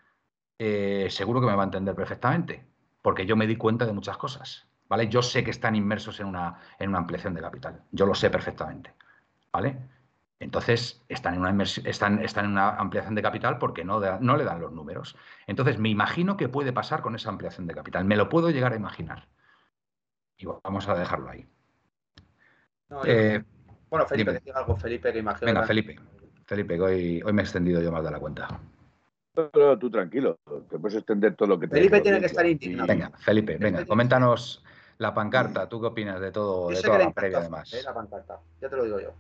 eh, 0.59 1.09
seguro 1.11 1.41
que 1.41 1.47
me 1.47 1.55
va 1.55 1.63
a 1.63 1.67
entender 1.67 1.95
perfectamente, 1.95 2.67
porque 3.03 3.27
yo 3.27 3.37
me 3.37 3.47
di 3.47 3.57
cuenta 3.57 3.87
de 3.87 3.93
muchas 3.93 4.17
cosas. 4.17 4.67
¿Vale? 4.89 5.09
Yo 5.09 5.23
sé 5.23 5.45
que 5.45 5.51
están 5.51 5.75
inmersos 5.75 6.21
en 6.21 6.27
una, 6.27 6.61
en 6.79 6.91
una 6.91 6.99
ampliación 6.99 7.35
de 7.35 7.41
capital, 7.41 7.83
yo 7.93 8.07
lo 8.07 8.15
sé 8.15 8.31
perfectamente, 8.31 8.95
¿vale? 9.53 9.79
Entonces, 10.39 11.03
están 11.09 11.35
en, 11.35 11.41
una 11.41 11.63
están, 11.63 12.23
están 12.23 12.45
en 12.45 12.51
una 12.53 12.77
ampliación 12.77 13.15
de 13.15 13.23
capital 13.23 13.59
porque 13.59 13.85
no, 13.85 14.01
no 14.21 14.37
le 14.37 14.45
dan 14.45 14.61
los 14.61 14.71
números. 14.71 15.17
Entonces, 15.47 15.79
me 15.79 15.89
imagino 15.89 16.37
que 16.37 16.51
puede 16.51 16.75
pasar 16.75 17.01
con 17.01 17.15
esa 17.15 17.31
ampliación 17.31 17.67
de 17.67 17.75
capital. 17.75 18.05
Me 18.05 18.17
lo 18.17 18.29
puedo 18.29 18.51
llegar 18.51 18.75
a 18.75 18.77
imaginar. 18.77 19.29
Y 20.37 20.45
vamos 20.45 20.89
a 20.89 20.95
dejarlo 20.95 21.31
ahí. 21.31 21.47
Eh, 23.07 23.43
bueno, 23.89 24.07
Felipe, 24.07 24.33
decía 24.33 24.53
algo, 24.57 24.77
Felipe, 24.77 25.11
que 25.11 25.21
imagino. 25.21 25.47
Venga, 25.47 25.67
Felipe. 25.67 25.99
Felipe, 26.45 26.81
hoy, 26.81 27.23
hoy 27.25 27.33
me 27.33 27.41
he 27.41 27.45
extendido 27.45 27.81
yo 27.81 27.91
más 27.91 28.05
de 28.05 28.11
la 28.11 28.21
cuenta. 28.21 28.61
No, 29.55 29.79
tú 29.79 29.91
tranquilo, 29.91 30.39
te 30.71 30.79
puedes 30.79 30.97
extender 30.97 31.35
todo 31.35 31.49
lo 31.49 31.61
que 31.61 31.69
te 31.69 31.77
Felipe 31.77 32.01
tiene 32.01 32.21
que 32.21 32.27
estar 32.27 32.47
indignado. 32.47 32.87
Venga, 32.87 33.11
Felipe, 33.19 33.59
venga, 33.59 33.85
coméntanos 33.85 34.65
la 34.99 35.13
pancarta, 35.15 35.69
¿tú 35.69 35.81
qué 35.81 35.89
opinas 35.89 36.21
de 36.21 36.33
todo, 36.33 36.69
de 36.69 36.81
toda 36.81 36.99
la 36.99 37.13
previa 37.13 37.39
además? 37.39 37.73
La 37.85 37.95
pancarta, 37.95 38.41
ya 38.61 38.69
te 38.69 38.77
lo 38.77 38.85
digo 38.85 39.01
yo. 39.01 39.15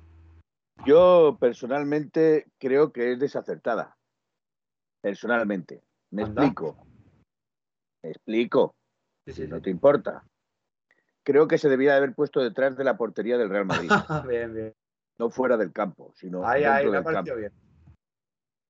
Yo 0.84 1.36
personalmente 1.40 2.46
creo 2.58 2.92
que 2.92 3.12
es 3.12 3.18
desacertada. 3.18 3.96
Personalmente. 5.00 5.82
Me 6.10 6.22
explico. 6.22 6.86
Me 8.02 8.10
explico. 8.10 8.74
si 9.26 9.46
no 9.46 9.60
te 9.60 9.70
importa. 9.70 10.24
Creo 11.22 11.48
que 11.48 11.58
se 11.58 11.68
debía 11.68 11.96
haber 11.96 12.14
puesto 12.14 12.40
detrás 12.40 12.76
de 12.76 12.84
la 12.84 12.96
portería 12.96 13.38
del 13.38 13.50
Real 13.50 13.66
Madrid. 13.66 13.90
bien, 14.28 14.54
bien. 14.54 14.74
No 15.18 15.30
fuera 15.30 15.56
del 15.56 15.72
campo, 15.72 16.12
sino 16.14 16.46
ahí, 16.46 16.62
dentro 16.62 16.92
ahí, 16.92 17.04
del 17.04 17.04
campo. 17.04 17.34
Bien. 17.34 17.52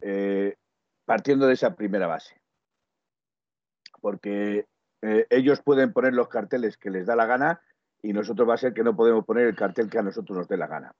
Eh, 0.00 0.56
partiendo 1.04 1.46
de 1.46 1.54
esa 1.54 1.74
primera 1.74 2.06
base. 2.06 2.40
Porque 4.00 4.66
eh, 5.02 5.26
ellos 5.30 5.60
pueden 5.62 5.92
poner 5.92 6.14
los 6.14 6.28
carteles 6.28 6.76
que 6.76 6.90
les 6.90 7.06
da 7.06 7.16
la 7.16 7.26
gana 7.26 7.60
y 8.02 8.12
nosotros 8.12 8.48
va 8.48 8.54
a 8.54 8.58
ser 8.58 8.72
que 8.72 8.82
no 8.82 8.96
podemos 8.96 9.24
poner 9.24 9.46
el 9.46 9.56
cartel 9.56 9.90
que 9.90 9.98
a 9.98 10.02
nosotros 10.02 10.38
nos 10.38 10.48
dé 10.48 10.56
la 10.56 10.66
gana. 10.66 10.94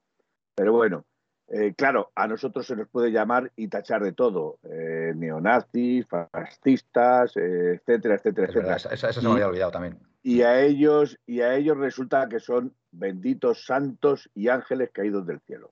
Pero 0.55 0.73
bueno, 0.73 1.05
eh, 1.47 1.73
claro, 1.75 2.11
a 2.15 2.27
nosotros 2.27 2.65
se 2.67 2.75
nos 2.75 2.89
puede 2.89 3.11
llamar 3.11 3.51
y 3.55 3.67
tachar 3.67 4.03
de 4.03 4.13
todo, 4.13 4.59
eh, 4.63 5.13
neonazis, 5.15 6.05
fascistas, 6.07 7.35
etcétera, 7.37 8.15
etcétera, 8.15 8.47
etcétera. 8.47 8.75
esa, 8.75 9.13
se 9.13 9.21
me 9.21 9.31
había 9.31 9.47
olvidado 9.47 9.71
también. 9.71 9.99
Y 10.23 10.41
a 10.41 10.61
ellos, 10.61 11.17
y 11.25 11.41
a 11.41 11.55
ellos 11.55 11.77
resulta 11.77 12.27
que 12.27 12.39
son 12.39 12.73
benditos 12.91 13.65
santos 13.65 14.29
y 14.33 14.49
ángeles 14.49 14.89
caídos 14.91 15.25
del 15.25 15.39
cielo. 15.41 15.71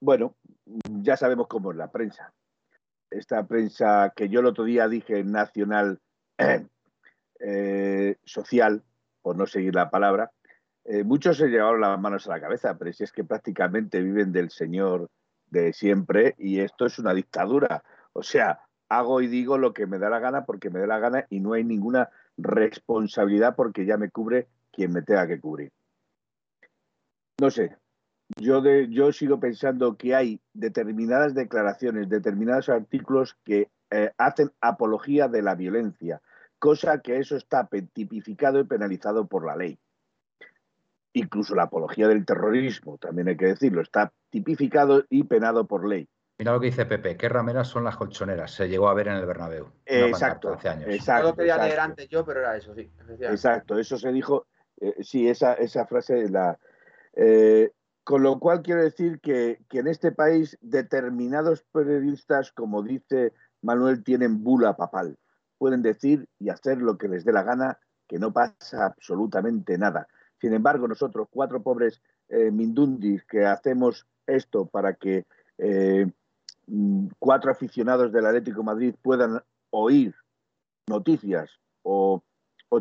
bueno, 0.00 0.34
ya 1.02 1.16
sabemos 1.16 1.46
cómo 1.46 1.70
es 1.70 1.76
la 1.76 1.92
prensa. 1.92 2.32
Esta 3.14 3.46
prensa 3.46 4.12
que 4.14 4.28
yo 4.28 4.40
el 4.40 4.46
otro 4.46 4.64
día 4.64 4.88
dije 4.88 5.22
nacional 5.24 6.00
social, 8.24 8.82
por 9.20 9.36
no 9.36 9.46
seguir 9.46 9.74
la 9.74 9.90
palabra, 9.90 10.30
eh, 10.84 11.04
muchos 11.04 11.36
se 11.36 11.48
llevaron 11.48 11.80
las 11.80 11.98
manos 12.00 12.26
a 12.26 12.30
la 12.30 12.40
cabeza, 12.40 12.76
pero 12.76 12.92
si 12.92 13.04
es 13.04 13.12
que 13.12 13.24
prácticamente 13.24 14.00
viven 14.00 14.32
del 14.32 14.50
Señor 14.50 15.10
de 15.46 15.72
siempre 15.72 16.34
y 16.38 16.60
esto 16.60 16.86
es 16.86 16.98
una 16.98 17.14
dictadura. 17.14 17.84
O 18.12 18.22
sea, 18.22 18.60
hago 18.88 19.20
y 19.20 19.28
digo 19.28 19.58
lo 19.58 19.72
que 19.72 19.86
me 19.86 19.98
da 19.98 20.10
la 20.10 20.18
gana 20.18 20.44
porque 20.44 20.70
me 20.70 20.80
da 20.80 20.86
la 20.86 20.98
gana 20.98 21.26
y 21.30 21.40
no 21.40 21.52
hay 21.52 21.62
ninguna 21.62 22.10
responsabilidad 22.36 23.54
porque 23.54 23.86
ya 23.86 23.96
me 23.96 24.10
cubre 24.10 24.48
quien 24.72 24.92
me 24.92 25.02
tenga 25.02 25.26
que 25.26 25.40
cubrir. 25.40 25.72
No 27.40 27.50
sé, 27.50 27.76
yo, 28.36 28.60
de, 28.60 28.88
yo 28.88 29.12
sigo 29.12 29.40
pensando 29.40 29.96
que 29.96 30.14
hay 30.14 30.40
determinadas 30.52 31.34
declaraciones, 31.34 32.08
determinados 32.08 32.68
artículos 32.68 33.36
que 33.44 33.70
eh, 33.90 34.12
hacen 34.18 34.52
apología 34.60 35.28
de 35.28 35.42
la 35.42 35.54
violencia, 35.54 36.20
cosa 36.58 37.00
que 37.00 37.18
eso 37.18 37.36
está 37.36 37.68
tipificado 37.92 38.60
y 38.60 38.64
penalizado 38.64 39.26
por 39.26 39.46
la 39.46 39.56
ley 39.56 39.78
incluso 41.12 41.54
la 41.54 41.64
apología 41.64 42.08
del 42.08 42.24
terrorismo, 42.24 42.98
también 42.98 43.28
hay 43.28 43.36
que 43.36 43.46
decirlo, 43.46 43.82
está 43.82 44.12
tipificado 44.30 45.04
y 45.08 45.24
penado 45.24 45.66
por 45.66 45.86
ley. 45.86 46.08
Mira 46.38 46.52
lo 46.52 46.60
que 46.60 46.66
dice 46.66 46.86
Pepe, 46.86 47.16
qué 47.16 47.28
rameras 47.28 47.68
son 47.68 47.84
las 47.84 47.96
colchoneras, 47.96 48.50
se 48.50 48.68
llegó 48.68 48.88
a 48.88 48.94
ver 48.94 49.08
en 49.08 49.14
el 49.14 49.26
Bernabéu. 49.26 49.70
Exacto, 49.84 50.54
hace 50.54 50.68
años. 50.68 50.88
Exacto, 50.88 51.28
lo 51.28 51.36
quería 51.36 51.58
leer 51.58 51.80
antes 51.80 52.08
yo, 52.08 52.24
pero 52.24 52.40
era 52.40 52.56
eso, 52.56 52.74
sí. 52.74 52.90
Exacto, 53.20 53.78
eso 53.78 53.98
se 53.98 54.10
dijo, 54.10 54.46
eh, 54.80 54.96
sí, 55.02 55.28
esa, 55.28 55.54
esa 55.54 55.86
frase 55.86 56.28
la... 56.28 56.58
Eh, 57.14 57.70
con 58.04 58.22
lo 58.22 58.38
cual 58.38 58.62
quiero 58.62 58.82
decir 58.82 59.20
que, 59.20 59.64
que, 59.68 59.78
en 59.78 59.88
este 59.88 60.12
país 60.12 60.58
determinados 60.60 61.62
periodistas, 61.72 62.52
como 62.52 62.82
dice 62.82 63.32
Manuel, 63.62 64.02
tienen 64.02 64.42
bula 64.42 64.76
papal. 64.76 65.18
Pueden 65.58 65.82
decir 65.82 66.28
y 66.38 66.48
hacer 66.48 66.78
lo 66.78 66.98
que 66.98 67.08
les 67.08 67.24
dé 67.24 67.32
la 67.32 67.44
gana, 67.44 67.78
que 68.08 68.18
no 68.18 68.32
pasa 68.32 68.86
absolutamente 68.86 69.78
nada. 69.78 70.08
Sin 70.40 70.52
embargo, 70.52 70.88
nosotros, 70.88 71.28
cuatro 71.30 71.62
pobres 71.62 72.02
eh, 72.28 72.50
mindundis 72.50 73.24
que 73.24 73.46
hacemos 73.46 74.06
esto 74.26 74.66
para 74.66 74.94
que 74.94 75.24
eh, 75.58 76.10
cuatro 77.18 77.50
aficionados 77.50 78.12
del 78.12 78.26
Atlético 78.26 78.62
Madrid 78.62 78.94
puedan 79.02 79.40
oír 79.70 80.14
noticias 80.88 81.50
o, 81.82 82.22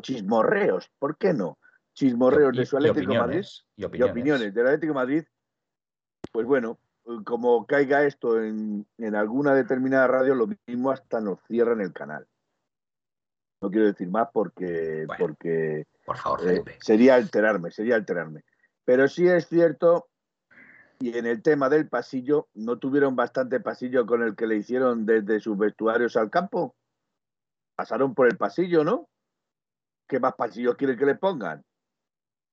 chismorreos, 0.01 0.89
¿por 0.99 1.17
qué 1.17 1.33
no? 1.33 1.57
Chismorreos 2.01 2.57
de 2.57 2.65
su 2.65 2.77
Atlético 2.77 3.13
Madrid 3.13 3.45
y 3.75 4.01
opiniones. 4.01 4.51
del 4.55 4.65
Atlético 4.65 4.95
Madrid, 4.95 5.23
pues 6.31 6.47
bueno, 6.47 6.79
como 7.23 7.67
caiga 7.67 8.03
esto 8.05 8.41
en, 8.43 8.87
alguna 9.13 9.53
determinada 9.53 10.07
radio, 10.07 10.33
lo 10.33 10.47
mismo 10.65 10.89
hasta 10.89 11.21
nos 11.21 11.37
cierran 11.47 11.79
el 11.79 11.93
canal. 11.93 12.27
No 13.61 13.69
quiero 13.69 13.85
decir 13.85 14.09
más 14.09 14.29
porque, 14.33 15.05
porque 15.19 15.85
por 16.03 16.17
favor, 16.17 16.51
eh, 16.51 16.63
sería 16.79 17.13
alterarme, 17.13 17.69
sería 17.69 17.97
alterarme. 17.97 18.45
Pero 18.83 19.07
sí 19.07 19.27
es 19.27 19.47
cierto, 19.47 20.09
y 20.99 21.15
en 21.15 21.27
el 21.27 21.43
tema 21.43 21.69
del 21.69 21.87
pasillo, 21.87 22.49
¿no 22.55 22.79
tuvieron 22.79 23.15
bastante 23.15 23.59
pasillo 23.59 24.07
con 24.07 24.23
el 24.23 24.35
que 24.35 24.47
le 24.47 24.55
hicieron 24.55 25.05
desde 25.05 25.39
sus 25.39 25.55
vestuarios 25.55 26.17
al 26.17 26.31
campo? 26.31 26.75
Pasaron 27.75 28.15
por 28.15 28.27
el 28.27 28.37
pasillo, 28.37 28.83
¿no? 28.83 29.07
¿Qué 30.07 30.19
más 30.19 30.33
pasillos 30.33 30.75
quieren 30.75 30.97
que 30.97 31.05
le 31.05 31.13
pongan? 31.13 31.63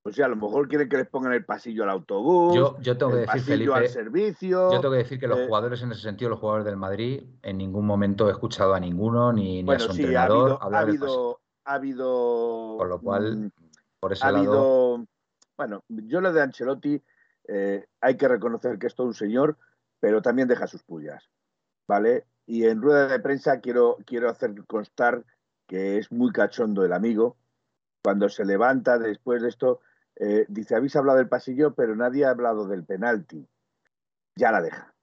O 0.09 0.13
sea, 0.13 0.27
a 0.27 0.29
lo 0.29 0.37
mejor 0.37 0.69
quieren 0.69 0.89
que 0.89 0.97
les 0.97 1.07
pongan 1.07 1.33
el 1.33 1.45
pasillo 1.45 1.85
al 1.85 1.91
autobús, 1.91 2.55
yo, 2.55 2.77
yo 2.81 2.97
tengo 2.97 3.13
que 3.13 3.19
decir, 3.19 3.43
Felipe, 3.43 3.75
al 3.75 3.89
servicio. 3.89 4.73
Yo 4.73 4.81
tengo 4.81 4.93
que 4.93 4.99
decir 4.99 5.21
que 5.21 5.29
los 5.29 5.39
eh, 5.39 5.47
jugadores, 5.47 5.83
en 5.83 5.93
ese 5.93 6.03
sentido, 6.03 6.31
los 6.31 6.39
jugadores 6.39 6.65
del 6.65 6.77
Madrid, 6.77 7.25
en 7.43 7.59
ningún 7.59 7.87
momento 7.87 8.29
he 8.29 8.33
escuchado 8.33 8.75
a 8.75 8.81
ninguno, 8.81 9.33
ni, 9.33 9.61
a 9.71 9.79
su 9.79 9.91
entrenador 9.91 10.59
ha 10.61 10.79
habido, 10.79 11.41
ha 11.65 11.75
habido. 11.75 12.77
Por 12.79 12.89
lo 12.89 13.01
cual, 13.01 13.37
mm, 13.37 13.51
por 14.01 14.13
ese 14.13 14.25
ha 14.25 14.29
habido, 14.29 15.07
Bueno, 15.57 15.85
yo 15.89 16.21
lo 16.21 16.33
de 16.33 16.43
Ancelotti, 16.43 17.03
eh, 17.49 17.87
hay 18.01 18.17
que 18.17 18.29
reconocer 18.29 18.79
que 18.79 18.87
es 18.87 18.95
todo 18.95 19.07
un 19.07 19.15
señor, 19.15 19.59
pero 20.01 20.23
también 20.23 20.49
deja 20.49 20.67
sus 20.67 20.83
pullas, 20.83 21.29
¿vale? 21.87 22.25
Y 22.47 22.65
en 22.65 22.81
rueda 22.81 23.09
de 23.09 23.21
prensa 23.21 23.61
quiero, 23.61 23.99
quiero 24.07 24.31
hacer 24.31 24.55
constar 24.67 25.25
que 25.67 25.99
es 25.99 26.11
muy 26.11 26.33
cachondo 26.33 26.85
el 26.85 26.93
amigo. 26.93 27.37
Cuando 28.03 28.29
se 28.29 28.45
levanta 28.45 28.99
después 28.99 29.43
de 29.43 29.51
esto, 29.51 29.81
eh, 30.21 30.47
dice, 30.49 30.75
habéis 30.75 30.97
hablado 30.97 31.19
del 31.19 31.29
pasillo, 31.29 31.75
pero 31.75 31.95
nadie 31.95 32.25
ha 32.25 32.31
hablado 32.31 32.67
del 32.67 32.85
penalti. 32.85 33.49
Ya 34.35 34.51
la 34.51 34.61
deja. 34.61 34.95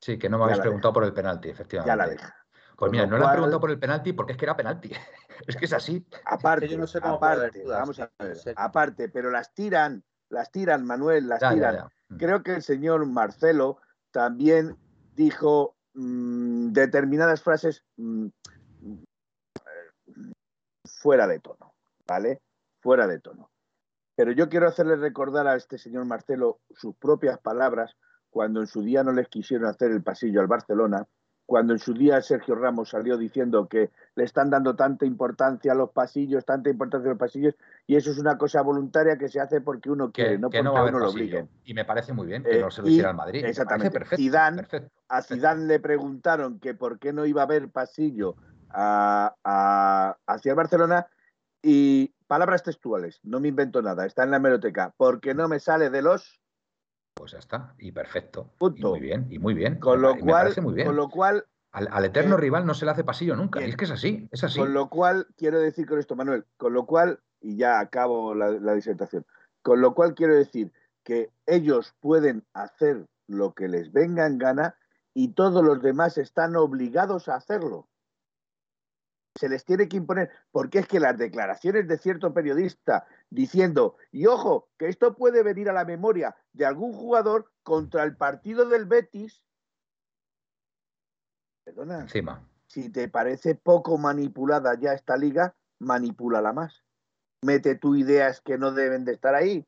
Sí, 0.00 0.18
que 0.18 0.28
no 0.28 0.38
me 0.38 0.44
habéis 0.44 0.60
preguntado 0.60 0.92
por 0.92 1.04
el 1.04 1.12
penalti, 1.12 1.48
efectivamente. 1.48 1.88
Ya 1.88 1.96
la 1.96 2.08
deja. 2.08 2.36
Pues 2.76 2.90
mira, 2.90 3.06
no 3.06 3.16
le 3.16 3.24
han 3.24 3.30
preguntado 3.30 3.60
por 3.60 3.70
el 3.70 3.78
penalti 3.78 4.12
porque 4.12 4.32
es 4.32 4.38
que 4.38 4.44
era 4.44 4.56
penalti. 4.56 4.90
es 5.46 5.56
que 5.56 5.64
es 5.66 5.72
así. 5.72 6.04
Aparte, 6.24 6.68
yo 6.68 6.76
no 6.76 6.88
sé 6.88 7.00
cómo 7.00 7.14
aparte, 7.14 7.64
vamos 7.64 8.00
a 8.00 8.10
ver, 8.18 8.36
aparte, 8.56 9.08
pero 9.08 9.30
las 9.30 9.54
tiran, 9.54 10.02
las 10.28 10.50
tiran, 10.50 10.84
Manuel, 10.84 11.28
las 11.28 11.38
tiran. 11.38 11.88
Mm. 12.08 12.16
Creo 12.16 12.42
que 12.42 12.54
el 12.54 12.62
señor 12.62 13.06
Marcelo 13.06 13.78
también 14.10 14.76
dijo 15.14 15.76
mm, 15.94 16.72
determinadas 16.72 17.42
frases 17.42 17.84
mm, 17.96 18.26
fuera 20.84 21.28
de 21.28 21.38
tono, 21.38 21.74
¿vale? 22.06 22.42
Fuera 22.80 23.06
de 23.06 23.20
tono. 23.20 23.53
Pero 24.16 24.32
yo 24.32 24.48
quiero 24.48 24.68
hacerle 24.68 24.96
recordar 24.96 25.46
a 25.46 25.56
este 25.56 25.78
señor 25.78 26.04
Marcelo 26.04 26.60
sus 26.70 26.94
propias 26.96 27.38
palabras 27.38 27.96
cuando 28.30 28.60
en 28.60 28.66
su 28.66 28.82
día 28.82 29.02
no 29.02 29.12
les 29.12 29.28
quisieron 29.28 29.68
hacer 29.68 29.90
el 29.90 30.02
pasillo 30.02 30.40
al 30.40 30.46
Barcelona 30.46 31.06
cuando 31.46 31.74
en 31.74 31.78
su 31.78 31.92
día 31.92 32.20
Sergio 32.22 32.54
Ramos 32.54 32.90
salió 32.90 33.18
diciendo 33.18 33.68
que 33.68 33.90
le 34.14 34.24
están 34.24 34.50
dando 34.50 34.76
tanta 34.76 35.04
importancia 35.04 35.72
a 35.72 35.74
los 35.74 35.90
pasillos, 35.90 36.44
tanta 36.44 36.70
importancia 36.70 37.08
a 37.10 37.12
los 37.12 37.18
pasillos, 37.18 37.54
y 37.86 37.96
eso 37.96 38.10
es 38.10 38.18
una 38.18 38.38
cosa 38.38 38.62
voluntaria 38.62 39.18
que 39.18 39.28
se 39.28 39.40
hace 39.40 39.60
porque 39.60 39.90
uno 39.90 40.10
quiere, 40.10 40.38
no 40.38 40.48
porque 40.48 40.60
uno 40.60 40.98
lo 40.98 41.10
obligue. 41.10 41.46
Y 41.64 41.74
me 41.74 41.84
parece 41.84 42.12
muy 42.12 42.26
bien 42.26 42.42
que 42.42 42.60
no 42.60 42.70
se 42.70 42.82
lo 42.82 42.88
hiciera 42.88 43.10
al 43.10 43.16
Madrid. 43.16 43.44
Exactamente. 43.44 43.98
Perfecto, 43.98 44.88
A 45.08 45.22
Zidane 45.22 45.66
le 45.66 45.80
preguntaron 45.80 46.58
que 46.58 46.74
por 46.74 46.98
qué 46.98 47.12
no 47.12 47.26
iba 47.26 47.42
a 47.42 47.44
haber 47.44 47.68
pasillo 47.70 48.36
hacia 48.70 50.50
el 50.50 50.54
Barcelona 50.54 51.06
y 51.62 52.13
palabras 52.26 52.62
textuales, 52.62 53.20
no 53.22 53.40
me 53.40 53.48
invento 53.48 53.82
nada, 53.82 54.06
está 54.06 54.24
en 54.24 54.30
la 54.30 54.38
hemeroteca, 54.38 54.94
porque 54.96 55.34
no 55.34 55.48
me 55.48 55.60
sale 55.60 55.90
de 55.90 56.02
los 56.02 56.40
pues 57.14 57.30
ya 57.30 57.38
está, 57.38 57.74
y 57.78 57.92
perfecto. 57.92 58.50
muy 58.58 59.00
bien, 59.00 59.28
y 59.30 59.38
muy 59.38 59.54
bien. 59.54 59.78
Con 59.78 60.02
lo 60.02 60.18
cual, 60.18 60.52
Con 60.54 60.96
lo 60.96 61.08
cual 61.08 61.46
al, 61.70 62.04
eterno 62.04 62.34
eh, 62.34 62.38
rival 62.38 62.66
no 62.66 62.74
se 62.74 62.84
le 62.84 62.90
hace 62.90 63.04
pasillo 63.04 63.36
nunca. 63.36 63.60
Y 63.60 63.70
es 63.70 63.76
que 63.76 63.84
es 63.84 63.92
así, 63.92 64.28
es 64.32 64.42
así. 64.42 64.58
Con 64.58 64.74
lo 64.74 64.88
cual, 64.88 65.28
quiero 65.36 65.60
decir 65.60 65.86
con 65.86 65.98
esto, 65.98 66.16
Manuel, 66.16 66.44
con 66.56 66.72
lo 66.72 66.86
cual, 66.86 67.20
y 67.40 67.56
ya 67.56 67.78
acabo 67.78 68.34
la, 68.34 68.50
la 68.50 68.74
disertación, 68.74 69.24
con 69.62 69.80
lo 69.80 69.94
cual 69.94 70.14
quiero 70.14 70.34
decir 70.34 70.72
que 71.04 71.30
ellos 71.46 71.94
pueden 72.00 72.44
hacer 72.52 73.06
lo 73.28 73.54
que 73.54 73.68
les 73.68 73.92
venga 73.92 74.26
en 74.26 74.38
gana 74.38 74.76
y 75.14 75.34
todos 75.34 75.64
los 75.64 75.80
demás 75.82 76.18
están 76.18 76.56
obligados 76.56 77.28
a 77.28 77.36
hacerlo 77.36 77.88
se 79.34 79.48
les 79.48 79.64
tiene 79.64 79.88
que 79.88 79.96
imponer, 79.96 80.30
porque 80.52 80.78
es 80.78 80.86
que 80.86 81.00
las 81.00 81.18
declaraciones 81.18 81.88
de 81.88 81.98
cierto 81.98 82.32
periodista 82.32 83.06
diciendo, 83.30 83.96
y 84.12 84.26
ojo, 84.26 84.68
que 84.78 84.88
esto 84.88 85.14
puede 85.16 85.42
venir 85.42 85.68
a 85.68 85.72
la 85.72 85.84
memoria 85.84 86.36
de 86.52 86.66
algún 86.66 86.92
jugador 86.92 87.50
contra 87.62 88.04
el 88.04 88.16
partido 88.16 88.68
del 88.68 88.86
Betis, 88.86 89.42
perdona, 91.64 92.02
Encima. 92.02 92.48
si 92.68 92.90
te 92.90 93.08
parece 93.08 93.56
poco 93.56 93.98
manipulada 93.98 94.78
ya 94.78 94.92
esta 94.92 95.16
liga, 95.16 95.56
manipúlala 95.80 96.52
más. 96.52 96.84
Mete 97.42 97.74
tu 97.74 97.96
ideas 97.96 98.40
que 98.40 98.56
no 98.56 98.70
deben 98.72 99.04
de 99.04 99.12
estar 99.12 99.34
ahí. 99.34 99.66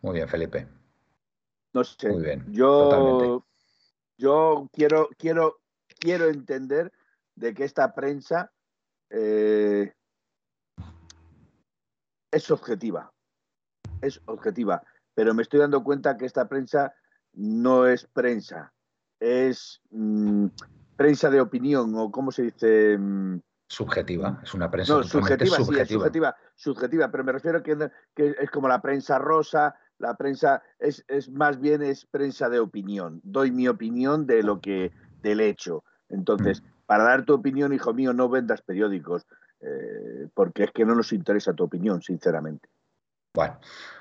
Muy 0.00 0.14
bien, 0.14 0.28
Felipe. 0.28 0.66
No 1.74 1.84
sé. 1.84 2.08
Muy 2.08 2.22
bien. 2.22 2.44
Yo, 2.48 3.44
yo 4.16 4.68
quiero, 4.72 5.08
quiero, 5.16 5.60
quiero 6.00 6.28
entender 6.28 6.92
de 7.36 7.54
que 7.54 7.64
esta 7.64 7.94
prensa 7.94 8.52
eh, 9.12 9.92
es 12.30 12.50
objetiva, 12.50 13.12
es 14.00 14.20
objetiva, 14.24 14.82
pero 15.14 15.34
me 15.34 15.42
estoy 15.42 15.60
dando 15.60 15.84
cuenta 15.84 16.16
que 16.16 16.24
esta 16.24 16.48
prensa 16.48 16.94
no 17.34 17.86
es 17.86 18.06
prensa, 18.06 18.72
es 19.20 19.82
mm, 19.90 20.46
prensa 20.96 21.28
de 21.30 21.42
opinión 21.42 21.94
o 21.94 22.10
cómo 22.10 22.32
se 22.32 22.44
dice... 22.44 22.96
Mm, 22.98 23.40
subjetiva, 23.68 24.40
es 24.42 24.54
una 24.54 24.70
prensa 24.70 24.94
no, 24.94 25.02
subjetiva, 25.02 25.56
subjetiva. 25.56 25.84
Sí, 25.84 25.94
subjetiva, 25.94 26.36
subjetiva, 26.54 27.10
pero 27.10 27.24
me 27.24 27.32
refiero 27.32 27.62
que, 27.62 27.90
que 28.14 28.34
es 28.40 28.50
como 28.50 28.66
la 28.66 28.80
prensa 28.80 29.18
rosa, 29.18 29.76
la 29.98 30.16
prensa 30.16 30.62
es, 30.78 31.04
es, 31.08 31.30
más 31.30 31.60
bien 31.60 31.82
es 31.82 32.06
prensa 32.06 32.48
de 32.48 32.60
opinión. 32.60 33.20
Doy 33.24 33.50
mi 33.50 33.68
opinión 33.68 34.26
de 34.26 34.42
lo 34.42 34.60
que 34.60 34.90
del 35.22 35.40
hecho. 35.40 35.84
Entonces. 36.08 36.62
Para 36.86 37.04
dar 37.04 37.24
tu 37.24 37.34
opinión, 37.34 37.72
hijo 37.72 37.94
mío, 37.94 38.12
no 38.12 38.28
vendas 38.28 38.62
periódicos, 38.62 39.26
eh, 39.60 40.28
porque 40.34 40.64
es 40.64 40.70
que 40.72 40.84
no 40.84 40.94
nos 40.94 41.12
interesa 41.12 41.54
tu 41.54 41.64
opinión, 41.64 42.02
sinceramente. 42.02 42.68
Bueno, 43.34 43.58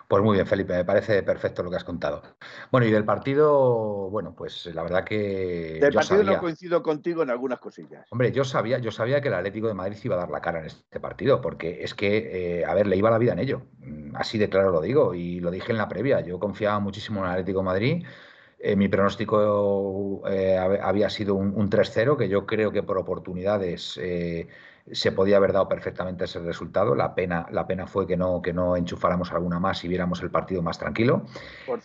pues 0.10 0.24
muy 0.24 0.36
bien, 0.36 0.46
Felipe, 0.46 0.74
me 0.74 0.84
parece 0.84 1.24
perfecto 1.24 1.64
lo 1.64 1.70
que 1.70 1.78
has 1.78 1.86
contado. 1.86 2.22
Bueno, 2.70 2.86
y 2.86 2.92
del 2.92 3.06
partido, 3.06 4.10
bueno, 4.10 4.36
pues 4.36 4.66
la 4.74 4.84
verdad 4.84 5.06
que. 5.06 5.78
Del 5.80 5.94
partido 5.94 6.24
no 6.24 6.38
coincido 6.38 6.84
contigo 6.84 7.24
en 7.24 7.30
algunas 7.30 7.60
cosillas. 7.60 8.06
Hombre, 8.12 8.34
yo 8.34 8.44
sabía, 8.44 8.80
yo 8.80 8.92
sabía 8.92 9.22
que 9.22 9.30
el 9.30 9.36
Atlético 9.36 9.68
de 9.68 9.74
Madrid 9.74 9.98
iba 10.04 10.16
a 10.16 10.20
dar 10.20 10.30
la 10.30 10.42
cara 10.42 10.60
en 10.60 10.66
este 10.66 11.00
partido, 11.00 11.40
porque 11.40 11.82
es 11.82 11.94
que, 11.94 12.60
eh, 12.60 12.66
a 12.66 12.74
ver, 12.74 12.88
le 12.88 12.98
iba 12.98 13.10
la 13.10 13.20
vida 13.20 13.32
en 13.32 13.40
ello. 13.40 13.62
Mm, 13.78 14.18
así 14.18 14.38
de 14.38 14.50
claro 14.50 14.72
lo 14.72 14.82
digo, 14.82 15.14
y 15.14 15.40
lo 15.40 15.50
dije 15.50 15.72
en 15.72 15.78
la 15.78 15.88
previa. 15.88 16.20
Yo 16.20 16.38
confiaba 16.38 16.80
muchísimo 16.82 17.22
en 17.22 17.28
el 17.28 17.32
Atlético 17.32 17.60
de 17.60 17.66
Madrid. 17.66 18.06
Eh, 18.64 18.76
mi 18.76 18.88
pronóstico 18.88 20.22
eh, 20.28 20.58
había 20.58 21.10
sido 21.10 21.36
un, 21.36 21.54
un 21.56 21.70
3-0, 21.70 22.18
que 22.18 22.30
yo 22.30 22.46
creo 22.46 22.72
que 22.72 22.84
por 22.84 22.98
oportunidades 22.98 23.98
se 24.92 25.12
podía 25.12 25.38
haber 25.38 25.54
dado 25.54 25.68
perfectamente 25.68 26.26
ese 26.26 26.40
resultado. 26.40 26.96
La 26.96 27.14
pena, 27.14 27.48
la 27.52 27.68
pena 27.68 27.88
fue 27.88 28.08
que 28.08 28.18
no, 28.18 28.42
que 28.42 28.54
no 28.54 28.76
enchufáramos 28.76 29.32
alguna 29.32 29.60
más 29.60 29.84
y 29.84 29.88
viéramos 29.88 30.22
el 30.22 30.32
partido 30.32 30.62
más 30.62 30.78
tranquilo, 30.78 31.26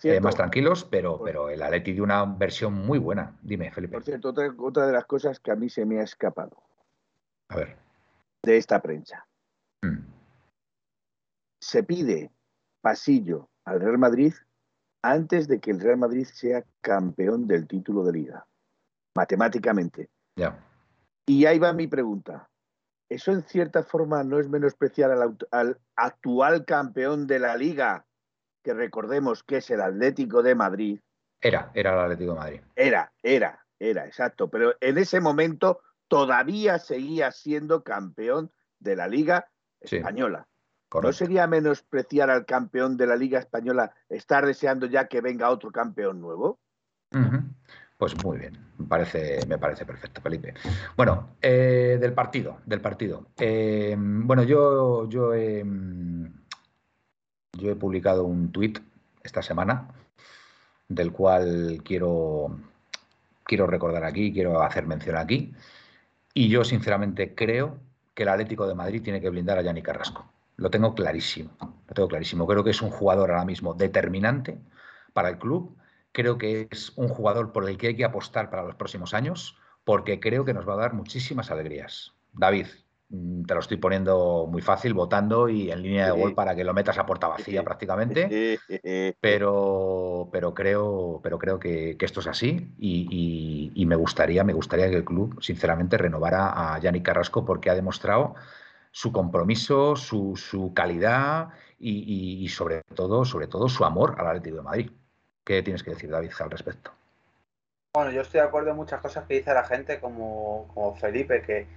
eh, 0.03 0.19
más 0.19 0.35
tranquilos, 0.35 0.85
pero, 0.85 1.21
pero 1.23 1.49
el 1.49 1.61
Atleti 1.61 1.93
dio 1.93 2.03
una 2.03 2.25
versión 2.25 2.73
muy 2.73 2.99
buena. 2.99 3.37
Dime, 3.41 3.71
Felipe. 3.71 3.93
Por 3.93 4.03
cierto, 4.03 4.33
otra, 4.57 4.87
de 4.87 4.93
las 4.93 5.05
cosas 5.05 5.39
que 5.39 5.51
a 5.51 5.55
mí 5.55 5.69
se 5.69 5.85
me 5.85 5.99
ha 5.99 6.03
escapado. 6.03 6.63
A 7.49 7.57
ver. 7.57 7.77
De 8.43 8.57
esta 8.57 8.81
prensa. 8.81 9.25
Mm. 9.81 9.99
Se 11.59 11.83
pide 11.83 12.31
pasillo 12.81 13.49
al 13.65 13.79
Real 13.79 13.97
Madrid 13.97 14.33
antes 15.11 15.47
de 15.47 15.59
que 15.59 15.71
el 15.71 15.79
Real 15.79 15.97
Madrid 15.97 16.25
sea 16.25 16.63
campeón 16.81 17.47
del 17.47 17.67
título 17.67 18.03
de 18.03 18.13
liga. 18.13 18.45
Matemáticamente. 19.15 20.09
Ya. 20.35 20.59
Y 21.25 21.45
ahí 21.45 21.59
va 21.59 21.73
mi 21.73 21.87
pregunta 21.87 22.49
eso 23.09 23.31
en 23.31 23.43
cierta 23.43 23.83
forma 23.83 24.23
no 24.23 24.39
es 24.39 24.49
menospreciar 24.49 25.11
al, 25.51 25.79
actual 25.95 26.65
campeón 26.65 27.27
de 27.27 27.39
la 27.39 27.55
liga, 27.55 28.05
que 28.63 28.73
recordemos 28.73 29.43
que 29.43 29.57
es 29.57 29.69
el 29.69 29.81
Atlético 29.81 30.43
de 30.43 30.55
Madrid. 30.55 30.99
Era, 31.39 31.71
era 31.73 31.93
el 31.93 31.99
Atlético 31.99 32.33
de 32.33 32.39
Madrid. 32.39 32.61
Era, 32.75 33.11
era, 33.23 33.65
era, 33.79 34.05
exacto. 34.05 34.49
Pero 34.49 34.75
en 34.81 34.97
ese 34.97 35.21
momento 35.21 35.81
todavía 36.07 36.79
seguía 36.79 37.31
siendo 37.31 37.83
campeón 37.83 38.51
de 38.79 38.95
la 38.95 39.07
liga 39.07 39.49
española. 39.79 40.47
¿No 40.93 41.11
sería 41.11 41.47
menospreciar 41.47 42.29
al 42.29 42.45
campeón 42.45 42.95
de 42.95 43.07
la 43.07 43.15
liga 43.15 43.39
española 43.39 43.93
estar 44.09 44.45
deseando 44.45 44.85
ya 44.85 45.07
que 45.07 45.21
venga 45.21 45.49
otro 45.49 45.71
campeón 45.71 46.21
nuevo? 46.21 46.59
Pues 47.97 48.23
muy 48.23 48.37
bien, 48.37 48.57
me 48.77 48.85
parece, 48.85 49.39
me 49.47 49.57
parece 49.57 49.85
perfecto, 49.85 50.21
Felipe. 50.21 50.53
Bueno, 50.95 51.31
eh, 51.41 51.97
del 51.99 52.13
partido, 52.13 52.59
del 52.65 52.79
partido. 52.79 53.27
Eh, 53.37 53.95
bueno, 53.97 54.43
yo, 54.43 55.09
yo, 55.09 55.33
he, 55.33 55.65
yo 57.53 57.71
he 57.71 57.75
publicado 57.75 58.23
un 58.23 58.51
tuit 58.51 58.79
esta 59.23 59.41
semana 59.41 59.89
del 60.87 61.11
cual 61.11 61.81
quiero, 61.83 62.59
quiero 63.43 63.67
recordar 63.67 64.03
aquí, 64.03 64.31
quiero 64.31 64.61
hacer 64.61 64.85
mención 64.85 65.17
aquí. 65.17 65.53
Y 66.33 66.49
yo 66.49 66.63
sinceramente 66.63 67.33
creo 67.33 67.79
que 68.13 68.23
el 68.23 68.29
Atlético 68.29 68.67
de 68.67 68.75
Madrid 68.75 69.01
tiene 69.01 69.19
que 69.19 69.29
blindar 69.29 69.57
a 69.57 69.63
Yanni 69.63 69.81
Carrasco. 69.81 70.31
Lo 70.57 70.71
tengo 70.71 70.95
clarísimo, 70.95 71.51
lo 71.59 71.93
tengo 71.93 72.09
clarísimo. 72.09 72.47
Creo 72.47 72.63
que 72.63 72.71
es 72.71 72.81
un 72.81 72.89
jugador 72.89 73.29
ahora 73.29 73.45
mismo 73.45 73.75
determinante 73.75 74.59
para 75.13 75.29
el 75.29 75.37
club. 75.37 75.77
Creo 76.11 76.39
que 76.39 76.67
es 76.71 76.91
un 76.95 77.09
jugador 77.09 77.53
por 77.53 77.69
el 77.69 77.77
que 77.77 77.87
hay 77.87 77.95
que 77.95 78.05
apostar 78.05 78.49
para 78.49 78.63
los 78.63 78.75
próximos 78.75 79.13
años, 79.13 79.55
porque 79.83 80.19
creo 80.19 80.45
que 80.45 80.53
nos 80.53 80.67
va 80.67 80.73
a 80.73 80.77
dar 80.77 80.93
muchísimas 80.93 81.51
alegrías. 81.51 82.13
David, 82.33 82.65
mm, 83.09 83.43
te 83.43 83.53
lo 83.53 83.59
estoy 83.59 83.77
poniendo 83.77 84.47
muy 84.49 84.63
fácil, 84.63 84.95
votando 84.95 85.47
y 85.47 85.69
en 85.69 85.83
línea 85.83 86.07
de 86.07 86.19
gol 86.19 86.33
para 86.33 86.55
que 86.55 86.63
lo 86.63 86.73
metas 86.73 86.97
a 86.97 87.05
puerta 87.05 87.27
vacía 87.27 87.63
prácticamente, 87.63 88.59
pero, 89.21 90.27
pero 90.31 90.55
creo, 90.55 91.19
pero 91.21 91.37
creo 91.37 91.59
que, 91.59 91.95
esto 91.99 92.19
es 92.19 92.27
así 92.27 92.73
y, 92.79 93.85
me 93.85 93.95
gustaría, 93.95 94.43
me 94.43 94.53
gustaría 94.53 94.89
que 94.89 94.97
el 94.97 95.05
club, 95.05 95.39
sinceramente, 95.39 95.97
renovara 95.97 96.73
a 96.73 96.79
Yannick 96.79 97.05
Carrasco 97.05 97.45
porque 97.45 97.69
ha 97.69 97.75
demostrado 97.75 98.33
su 98.97 99.11
compromiso, 99.11 99.95
su, 99.95 100.71
calidad 100.75 101.49
y, 101.77 102.49
sobre 102.49 102.81
todo, 102.95 103.25
sobre 103.25 103.45
todo 103.45 103.69
su 103.69 103.85
amor 103.85 104.15
al 104.17 104.25
Atlético 104.25 104.57
de 104.57 104.63
Madrid. 104.63 104.91
¿Qué 105.43 105.61
tienes 105.61 105.83
que 105.83 105.91
decir, 105.91 106.09
David, 106.09 106.31
al 106.39 106.49
respecto? 106.49 106.91
Bueno, 107.93 108.09
yo 108.09 108.21
estoy 108.21 108.41
de 108.41 108.47
acuerdo 108.47 108.71
en 108.71 108.75
muchas 108.75 108.99
cosas 108.99 109.27
que 109.27 109.35
dice 109.35 109.53
la 109.53 109.65
gente, 109.65 109.99
como, 109.99 110.97
Felipe, 110.99 111.43
que 111.43 111.67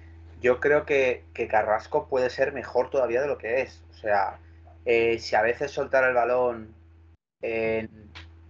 yo 0.40 0.60
creo 0.60 0.86
que, 0.86 1.24
Carrasco 1.50 2.08
puede 2.08 2.30
ser 2.30 2.54
mejor 2.54 2.88
todavía 2.88 3.20
de 3.20 3.28
lo 3.28 3.36
que 3.36 3.60
es. 3.60 3.84
O 3.90 3.94
sea, 3.98 4.38
eh, 4.86 5.18
si 5.18 5.36
a 5.36 5.42
veces 5.42 5.70
soltar 5.70 6.04
el 6.04 6.14
balón, 6.14 6.74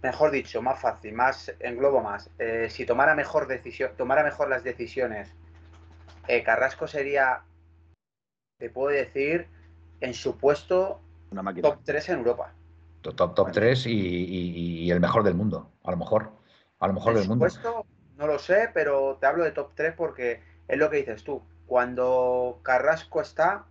mejor 0.01 0.31
dicho, 0.31 0.61
más 0.61 0.79
fácil, 0.79 1.13
más 1.13 1.53
englobo 1.59 1.99
más, 1.99 2.29
eh, 2.39 2.67
si 2.69 2.85
tomara 2.85 3.15
mejor 3.15 3.47
decisión, 3.47 3.91
tomara 3.97 4.23
mejor 4.23 4.47
las 4.47 4.63
decisiones, 4.63 5.29
eh, 6.29 6.41
Carrasco 6.43 6.87
sería, 6.87 7.41
te 8.61 8.69
puedo 8.69 8.95
decir, 8.95 9.47
en 10.01 10.13
su 10.13 10.37
puesto 10.37 11.01
top 11.61 11.79
3 11.83 12.09
en 12.09 12.17
Europa 12.19 12.53
top, 13.01 13.35
top 13.35 13.51
3 13.51 13.87
y, 13.87 14.91
el 14.91 14.99
mejor 14.99 15.23
del 15.23 15.33
mundo, 15.33 15.71
a 15.83 15.91
lo 15.91 15.97
mejor. 15.97 16.31
A 16.79 16.87
lo 16.87 16.93
mejor 16.93 17.15
del 17.15 17.27
mundo. 17.27 17.47
No 18.17 18.27
lo 18.27 18.37
sé, 18.37 18.69
pero 18.73 19.17
te 19.19 19.25
hablo 19.25 19.43
de 19.43 19.51
top 19.51 19.71
3 19.73 19.95
porque 19.95 20.41
es 20.67 20.77
lo 20.77 20.89
que 20.89 20.97
dices 20.97 21.23
tú. 21.23 21.41
Cuando 21.65 22.59
Carrasco 22.61 23.21
está 23.21 23.65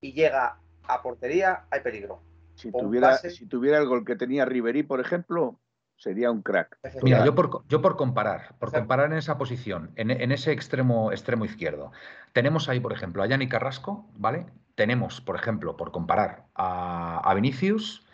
y 0.00 0.12
llega 0.12 0.58
a 0.84 1.02
portería, 1.02 1.64
hay 1.70 1.80
peligro. 1.80 2.20
Si 2.54 2.70
tuviera, 2.70 3.16
si 3.16 3.46
tuviera 3.46 3.78
el 3.78 3.86
gol 3.86 4.04
que 4.04 4.16
tenía 4.16 4.44
Riverí, 4.44 4.82
por 4.82 5.00
ejemplo, 5.00 5.58
sería 5.96 6.30
un 6.30 6.42
crack. 6.42 6.78
Mira, 7.02 7.24
yo 7.24 7.34
por, 7.34 7.66
yo 7.68 7.80
por 7.80 7.96
comparar, 7.96 8.54
por 8.58 8.72
comparar 8.72 9.12
en 9.12 9.18
esa 9.18 9.38
posición, 9.38 9.92
en, 9.96 10.32
ese 10.32 10.52
extremo, 10.52 11.12
extremo 11.12 11.44
izquierdo, 11.44 11.92
tenemos 12.32 12.68
ahí, 12.68 12.80
por 12.80 12.92
ejemplo, 12.92 13.22
a 13.22 13.26
Yanni 13.26 13.48
Carrasco, 13.48 14.06
¿vale? 14.16 14.46
Tenemos, 14.74 15.20
por 15.20 15.36
ejemplo, 15.36 15.76
por 15.76 15.92
comparar 15.92 16.46
a, 16.54 17.18
a 17.18 17.34
Vinicius, 17.34 18.06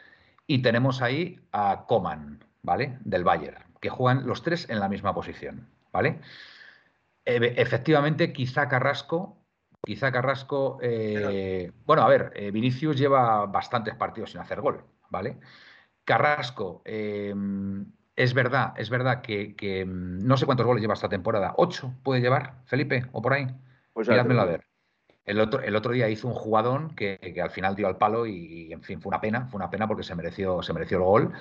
y 0.49 0.63
tenemos 0.63 1.03
ahí 1.03 1.39
a 1.53 1.85
Coman, 1.87 2.43
¿vale? 2.63 2.99
Del 3.05 3.23
Bayern, 3.23 3.63
que 3.81 3.91
juegan 3.91 4.27
los 4.27 4.43
tres 4.43 4.69
en 4.69 4.81
la 4.81 4.89
misma 4.89 5.15
posición, 5.15 5.69
¿vale? 5.93 6.19
efectivamente, 7.31 8.33
quizá 8.33 8.71
Carrasco, 8.71 9.37
quizá 9.85 10.11
Carrasco, 10.11 10.79
eh, 10.81 11.71
bueno, 11.85 12.01
a 12.01 12.09
ver, 12.09 12.33
eh, 12.35 12.51
Vinicius 12.51 12.97
lleva 12.97 13.45
bastantes 13.45 13.95
partidos 13.97 14.31
sin 14.31 14.41
hacer 14.41 14.63
gol, 14.63 14.83
¿vale? 15.11 15.37
Carrasco, 16.05 16.81
em, 16.87 17.85
es 18.17 18.33
verdad, 18.33 18.73
es 18.79 18.89
verdad 18.89 19.21
que, 19.21 19.55
em, 19.61 20.21
no 20.21 20.39
sé 20.39 20.47
cuántos 20.47 20.65
goles 20.65 20.81
lleva 20.81 20.95
esta 20.95 21.11
temporada, 21.11 21.53
¿ocho 21.59 21.93
puede 22.03 22.23
llevar, 22.23 22.55
Felipe, 22.65 23.05
o 23.13 23.21
por 23.21 23.35
ahí? 23.35 23.47
Pues 23.99 24.09
a 24.11 24.23
ver. 24.45 24.65
El 25.25 25.41
otro, 25.41 25.61
el 25.61 25.75
otro 25.75 25.91
día 25.91 26.09
hizo 26.09 26.29
un 26.29 26.35
jugadón 26.35 26.95
que, 26.95 27.19
al 27.43 27.51
final 27.51 27.75
dio 27.75 27.89
al 27.89 27.99
palo 27.99 28.27
y, 28.27 28.73
en 28.73 28.81
fin, 28.81 29.01
fue 29.01 29.11
una 29.11 29.21
pena, 29.21 29.49
fue 29.49 29.59
una 29.59 29.71
pena 29.71 29.89
porque 29.89 30.05
se 30.05 30.15
mereció, 30.15 30.63
se 30.63 30.73
mereció 30.73 30.99
el 30.99 31.03
gol. 31.03 31.33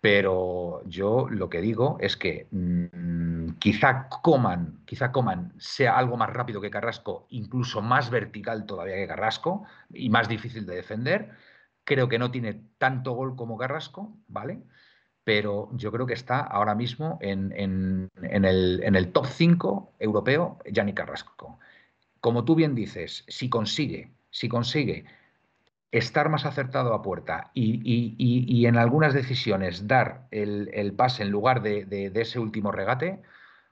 Pero 0.00 0.82
yo 0.84 1.26
lo 1.28 1.50
que 1.50 1.60
digo 1.60 1.96
es 1.98 2.16
que 2.16 2.46
mm, 2.52 3.54
quizá 3.58 4.08
Coman, 4.22 4.84
quizá 4.84 5.10
Coman 5.10 5.52
sea 5.58 5.98
algo 5.98 6.16
más 6.16 6.30
rápido 6.30 6.60
que 6.60 6.70
Carrasco, 6.70 7.26
incluso 7.30 7.82
más 7.82 8.08
vertical 8.08 8.66
todavía 8.66 8.94
que 8.94 9.08
Carrasco 9.08 9.64
y 9.92 10.08
más 10.08 10.28
difícil 10.28 10.64
de 10.64 10.76
defender. 10.76 11.30
Creo 11.82 12.08
que 12.08 12.20
no 12.20 12.30
tiene 12.30 12.68
tanto 12.78 13.14
gol 13.14 13.34
como 13.34 13.58
Carrasco, 13.58 14.16
¿vale? 14.28 14.62
Pero 15.24 15.70
yo 15.72 15.90
creo 15.90 16.06
que 16.06 16.14
está 16.14 16.38
ahora 16.38 16.76
mismo 16.76 17.18
en, 17.20 17.52
en, 17.56 18.44
el, 18.44 18.80
en 18.84 18.94
el 18.94 19.10
top 19.10 19.26
5 19.26 19.94
europeo, 19.98 20.60
Gianni 20.70 20.94
Carrasco 20.94 21.58
como 22.20 22.44
tú 22.44 22.54
bien 22.54 22.74
dices, 22.74 23.24
si 23.28 23.48
consigue, 23.48 24.10
si 24.30 24.48
consigue 24.48 25.04
estar 25.92 26.28
más 26.28 26.44
acertado 26.44 26.92
a 26.92 27.02
puerta 27.02 27.50
y, 27.54 28.66
en 28.66 28.76
algunas 28.76 29.14
decisiones 29.14 29.86
dar 29.86 30.26
el, 30.30 30.92
pase 30.96 31.22
en 31.22 31.30
lugar 31.30 31.62
de, 31.62 32.12
ese 32.14 32.38
último 32.38 32.72
regate, 32.72 33.22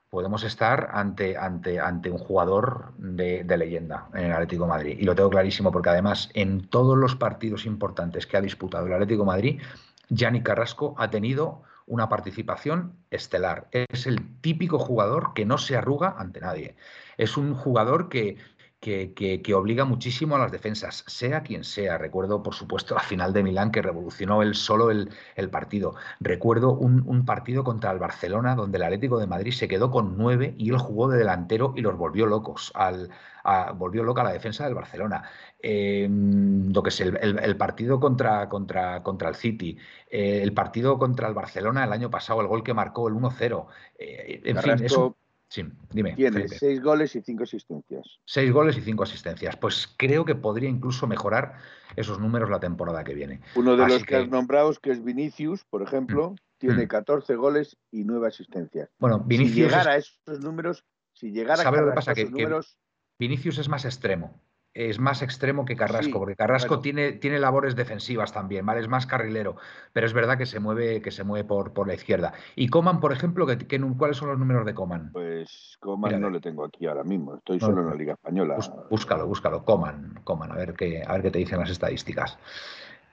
podemos 0.09 0.43
estar 0.43 0.89
ante, 0.93 1.37
un 2.09 2.17
jugador 2.17 2.93
de, 2.97 3.43
leyenda 3.57 4.07
en 4.13 4.25
el 4.25 4.33
Atlético 4.33 4.67
Madrid. 4.67 4.97
Y 4.99 5.03
lo 5.03 5.15
tengo 5.15 5.29
clarísimo 5.29 5.71
porque 5.71 5.89
además 5.89 6.29
en 6.33 6.67
todos 6.67 6.97
los 6.97 7.15
partidos 7.15 7.65
importantes 7.65 8.25
que 8.25 8.37
ha 8.37 8.41
disputado 8.41 8.87
el 8.87 8.93
Atlético 8.93 9.25
Madrid, 9.25 9.61
Gianni 10.09 10.41
Carrasco 10.41 10.95
ha 10.97 11.09
tenido 11.09 11.63
una 11.85 12.09
participación 12.09 12.97
estelar. 13.11 13.67
Es 13.71 14.07
el 14.07 14.39
típico 14.41 14.79
jugador 14.79 15.33
que 15.33 15.45
no 15.45 15.57
se 15.57 15.75
arruga 15.75 16.15
ante 16.17 16.41
nadie. 16.41 16.75
Es 17.17 17.37
un 17.37 17.53
jugador 17.55 18.09
que, 18.09 18.37
que, 18.85 19.53
obliga 19.55 19.83
muchísimo 19.83 20.35
a 20.35 20.39
las 20.39 20.51
defensas, 20.51 21.03
sea 21.07 21.41
quien 21.41 21.63
sea. 21.63 21.97
Recuerdo, 21.97 22.43
por 22.43 22.53
supuesto, 22.53 22.93
la 22.93 23.01
final 23.01 23.33
de 23.33 23.41
Milán 23.41 23.71
que 23.71 23.81
revolucionó 23.81 24.43
él 24.43 24.53
solo 24.53 24.91
el, 24.91 25.09
partido. 25.49 25.95
Recuerdo 26.19 26.73
un, 26.73 27.25
partido 27.25 27.63
contra 27.63 27.91
el 27.91 27.97
Barcelona 27.97 28.55
donde 28.55 28.77
el 28.77 28.83
Atlético 28.83 29.17
de 29.17 29.25
Madrid 29.25 29.53
se 29.53 29.67
quedó 29.67 29.89
con 29.89 30.17
nueve 30.17 30.53
y 30.57 30.69
él 30.69 30.77
jugó 30.77 31.09
de 31.09 31.17
delantero 31.17 31.73
y 31.75 31.81
los 31.81 31.97
volvió 31.97 32.27
locos. 32.27 32.71
Al, 32.75 33.09
volvió 33.75 34.03
loca 34.03 34.23
la 34.23 34.33
defensa 34.33 34.65
del 34.65 34.75
Barcelona. 34.75 35.23
Em, 35.59 36.71
lo 36.71 36.83
que 36.83 36.89
es 36.89 37.01
el, 37.01 37.57
partido 37.57 37.99
contra, 37.99 38.49
contra, 38.49 39.01
contra 39.01 39.29
el 39.29 39.35
City, 39.35 39.77
eh, 40.09 40.41
el 40.43 40.53
partido 40.53 40.99
contra 40.99 41.27
el 41.27 41.33
Barcelona 41.33 41.83
el 41.83 41.93
año 41.93 42.11
pasado, 42.11 42.41
el 42.41 42.47
gol 42.47 42.63
que 42.63 42.73
marcó 42.73 43.07
el 43.07 43.15
1-0. 43.15 43.65
Eh, 43.97 44.41
en 44.45 44.57
fin, 44.57 44.83
eso 44.83 45.17
Sí, 45.49 45.63
dime. 45.91 46.13
Tiene 46.13 46.47
seis 46.47 46.81
goles 46.81 47.15
y 47.15 47.21
cinco 47.21 47.43
asistencias. 47.43 48.19
Seis 48.25 48.51
goles 48.51 48.77
y 48.77 48.81
cinco 48.81 49.03
asistencias. 49.03 49.55
Pues 49.57 49.93
creo 49.97 50.25
que 50.25 50.35
podría 50.35 50.69
incluso 50.69 51.07
mejorar 51.07 51.55
esos 51.95 52.19
números 52.19 52.49
la 52.49 52.59
temporada 52.59 53.03
que 53.03 53.13
viene. 53.13 53.41
Uno 53.55 53.77
de 53.77 53.87
los 53.87 54.03
que, 54.03 54.15
has 54.15 54.29
nombrado, 54.29 54.73
que 54.81 54.91
es 54.91 55.03
Vinicius, 55.03 55.63
por 55.65 55.81
ejemplo, 55.81 56.31
mm, 56.31 56.35
tiene 56.57 56.87
14 56.87 57.35
mm. 57.35 57.39
goles 57.39 57.77
y 57.91 58.03
nueve 58.03 58.27
asistencias. 58.27 58.89
Bueno, 58.99 59.19
Vinicius. 59.19 59.55
Si 59.55 59.61
llegara 59.61 59.91
a 59.91 59.97
esos 59.97 60.39
números, 60.41 60.85
si 61.13 61.31
llegara 61.31 61.61
a, 61.61 61.99
esos 61.99 62.31
números. 62.31 62.77
Vinicius 63.17 63.59
es 63.59 63.69
más 63.69 63.85
extremo 63.85 64.41
es 64.75 64.99
más 64.99 65.21
extremo 65.21 65.63
que 65.63 65.77
Carrasco, 65.77 66.19
porque 66.19 66.35
Carrasco 66.35 66.81
tiene, 66.81 67.13
tiene 67.13 67.39
labores 67.39 67.77
defensivas 67.77 68.33
también, 68.33 68.65
¿vale? 68.65 68.81
Es 68.81 68.89
más 68.89 69.07
carrilero, 69.07 69.55
pero 69.93 70.05
es 70.05 70.11
verdad 70.11 70.37
que 70.37 70.45
se 70.45 70.59
mueve, 70.59 71.01
que 71.01 71.11
se 71.11 71.23
mueve 71.23 71.47
por, 71.47 71.71
por 71.71 71.87
la 71.87 71.93
izquierda. 71.93 72.33
Y 72.57 72.67
Coman, 72.67 72.99
por 72.99 73.13
ejemplo, 73.13 73.47
que, 73.47 73.79
¿cuáles 73.97 74.17
son 74.17 74.27
los 74.27 74.37
números 74.37 74.65
de 74.65 74.73
Coman? 74.73 75.11
Pues 75.13 75.77
Coman 75.79 76.19
no 76.19 76.29
le 76.29 76.41
tengo 76.41 76.65
aquí 76.65 76.85
ahora 76.87 77.05
mismo, 77.05 77.37
estoy 77.37 77.61
solo 77.61 77.81
en 77.83 77.87
la 77.87 77.95
Liga 77.95 78.13
Española. 78.13 78.57
búscalo, 78.89 79.25
búscalo, 79.25 79.63
Coman, 79.63 80.19
Coman, 80.25 80.51
a 80.51 80.55
ver 80.55 80.73
qué, 80.73 81.01
a 81.07 81.13
ver 81.13 81.21
qué 81.21 81.31
te 81.31 81.39
dicen 81.39 81.59
las 81.59 81.69
estadísticas. 81.69 82.37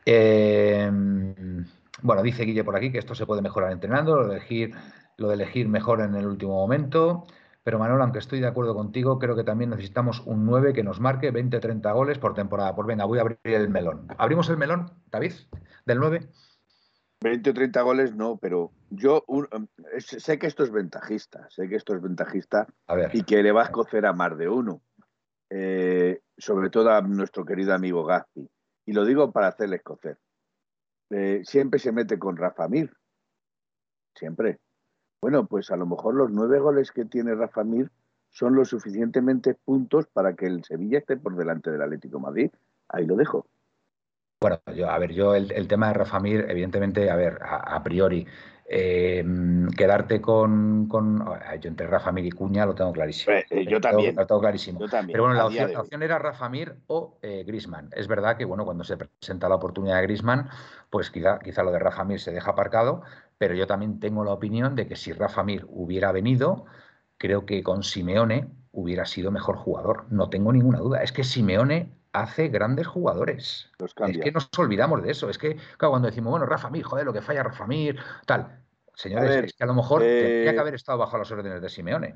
Em, 0.04 1.64
bueno, 2.02 2.22
dice 2.24 2.42
Guille 2.44 2.64
por 2.64 2.74
aquí 2.74 2.90
que 2.90 2.98
esto 2.98 3.14
se 3.14 3.24
puede 3.24 3.40
mejorar 3.40 3.70
entrenando, 3.70 4.16
lo 4.16 4.26
de 4.26 4.36
elegir, 4.38 4.74
lo 5.16 5.28
de 5.28 5.34
elegir 5.34 5.68
mejor 5.68 6.00
en 6.00 6.16
el 6.16 6.26
último 6.26 6.54
momento. 6.54 7.24
Pero 7.64 7.78
Manuel, 7.78 8.02
aunque 8.02 8.18
estoy 8.18 8.40
de 8.40 8.48
acuerdo 8.48 8.74
contigo, 8.74 9.18
creo 9.18 9.36
que 9.36 9.44
también 9.44 9.70
necesitamos 9.70 10.20
un 10.26 10.44
9 10.44 10.72
que 10.72 10.82
nos 10.82 10.98
marque 10.98 11.32
20-30 11.32 11.94
goles 11.94 12.18
por 12.18 12.34
temporada. 12.34 12.74
Pues 12.74 12.86
venga, 12.86 13.04
voy 13.04 13.18
a 13.18 13.22
abrir 13.22 13.38
el 13.44 13.68
melón. 13.68 14.08
¿Abrimos 14.18 14.48
el 14.48 14.56
melón, 14.56 14.90
David, 15.10 15.32
del 15.86 15.98
9? 15.98 16.28
20 17.22 17.50
o 17.50 17.54
30 17.54 17.82
goles 17.82 18.14
no, 18.14 18.36
pero 18.36 18.72
yo 18.90 19.24
um, 19.28 19.46
sé 19.98 20.38
que 20.38 20.48
esto 20.48 20.64
es 20.64 20.72
ventajista, 20.72 21.48
sé 21.50 21.68
que 21.68 21.76
esto 21.76 21.94
es 21.94 22.02
ventajista 22.02 22.66
y 23.12 23.22
que 23.22 23.42
le 23.42 23.52
va 23.52 23.66
a 23.66 23.70
cocer 23.70 24.06
a 24.06 24.12
más 24.12 24.36
de 24.36 24.48
uno, 24.48 24.82
eh, 25.48 26.20
sobre 26.36 26.68
todo 26.68 26.90
a 26.90 27.00
nuestro 27.00 27.44
querido 27.44 27.74
amigo 27.74 28.04
Gaspi. 28.04 28.50
Y 28.86 28.92
lo 28.92 29.04
digo 29.04 29.30
para 29.30 29.46
hacerle 29.46 29.80
cocer. 29.80 30.18
Eh, 31.10 31.42
siempre 31.44 31.78
se 31.78 31.92
mete 31.92 32.18
con 32.18 32.36
Rafa 32.36 32.66
Mir, 32.68 32.92
siempre. 34.14 34.58
Bueno, 35.22 35.46
pues 35.46 35.70
a 35.70 35.76
lo 35.76 35.86
mejor 35.86 36.16
los 36.16 36.32
nueve 36.32 36.58
goles 36.58 36.90
que 36.90 37.04
tiene 37.04 37.36
Rafa 37.36 37.62
Mir 37.62 37.88
son 38.30 38.56
los 38.56 38.68
suficientemente 38.68 39.54
puntos 39.54 40.06
para 40.12 40.34
que 40.34 40.46
el 40.46 40.64
Sevilla 40.64 40.98
esté 40.98 41.16
por 41.16 41.36
delante 41.36 41.70
del 41.70 41.80
Atlético 41.80 42.18
Madrid. 42.18 42.50
Ahí 42.88 43.06
lo 43.06 43.14
dejo. 43.14 43.46
Bueno, 44.40 44.58
yo, 44.74 44.90
a 44.90 44.98
ver, 44.98 45.12
yo 45.12 45.36
el, 45.36 45.68
tema 45.68 45.88
de 45.88 45.94
Rafa 45.94 46.18
Mir, 46.18 46.46
evidentemente, 46.48 47.08
a 47.08 47.14
ver, 47.14 47.38
a, 47.40 47.80
priori, 47.84 48.26
eh, 48.66 49.24
quedarte 49.76 50.20
con, 50.20 50.88
Yo 50.88 51.68
entre 51.68 51.86
Rafa 51.86 52.10
Mir 52.10 52.26
y 52.26 52.32
Cuña 52.32 52.66
lo 52.66 52.74
tengo 52.74 52.90
clarísimo. 52.92 53.36
Eh, 53.36 53.64
yo 53.68 53.80
también. 53.80 54.16
Lo 54.16 54.26
tengo 54.26 54.40
clarísimo. 54.40 54.80
Pero 55.06 55.22
bueno, 55.22 55.34
la 55.36 55.46
opción, 55.46 56.02
era 56.02 56.18
Rafa 56.18 56.48
Mir 56.48 56.74
o 56.88 57.18
eh, 57.22 57.44
Grisman. 57.46 57.90
Es 57.92 58.08
verdad 58.08 58.36
que, 58.36 58.44
bueno, 58.44 58.64
cuando 58.64 58.82
se 58.82 58.96
presenta 58.96 59.48
la 59.48 59.54
oportunidad 59.54 59.98
de 59.98 60.02
Grisman, 60.02 60.48
pues 60.90 61.10
quizá, 61.10 61.38
quizá 61.38 61.62
lo 61.62 61.70
de 61.70 61.78
Rafa 61.78 62.02
Mir 62.02 62.18
se 62.18 62.32
deja 62.32 62.50
aparcado, 62.50 63.02
pero 63.42 63.56
yo 63.56 63.66
también 63.66 63.98
tengo 63.98 64.24
la 64.24 64.30
opinión 64.30 64.76
de 64.76 64.86
que 64.86 64.94
si 64.94 65.12
Rafa 65.12 65.42
Mir 65.42 65.66
hubiera 65.68 66.12
venido, 66.12 66.64
creo 67.18 67.44
que 67.44 67.64
con 67.64 67.82
Simeone 67.82 68.48
hubiera 68.70 69.04
sido 69.04 69.32
mejor 69.32 69.56
jugador. 69.56 70.06
No 70.10 70.30
tengo 70.30 70.52
ninguna 70.52 70.78
duda. 70.78 71.02
Es 71.02 71.10
que 71.10 71.24
Simeone 71.24 71.92
hace 72.12 72.46
grandes 72.46 72.86
jugadores. 72.86 73.68
es 73.80 74.18
que 74.18 74.30
nos 74.30 74.48
olvidamos 74.56 75.02
de 75.02 75.10
eso. 75.10 75.28
Es 75.28 75.38
que 75.38 75.56
cuando 75.76 76.06
decimos, 76.06 76.30
bueno, 76.30 76.46
Rafa 76.46 76.70
Mir, 76.70 76.84
joder, 76.84 77.04
lo 77.04 77.12
que 77.12 77.20
falla 77.20 77.42
Rafa 77.42 77.66
Mir, 77.66 77.98
tal. 78.26 78.62
Señores, 78.94 79.46
es 79.46 79.54
que 79.54 79.64
a 79.64 79.66
lo 79.66 79.74
mejor 79.74 80.02
tendría 80.02 80.52
que 80.52 80.56
eh, 80.56 80.60
haber 80.60 80.74
estado 80.74 80.98
bajo 80.98 81.18
las 81.18 81.32
órdenes 81.32 81.60
de 81.60 81.68
Simeone. 81.68 82.14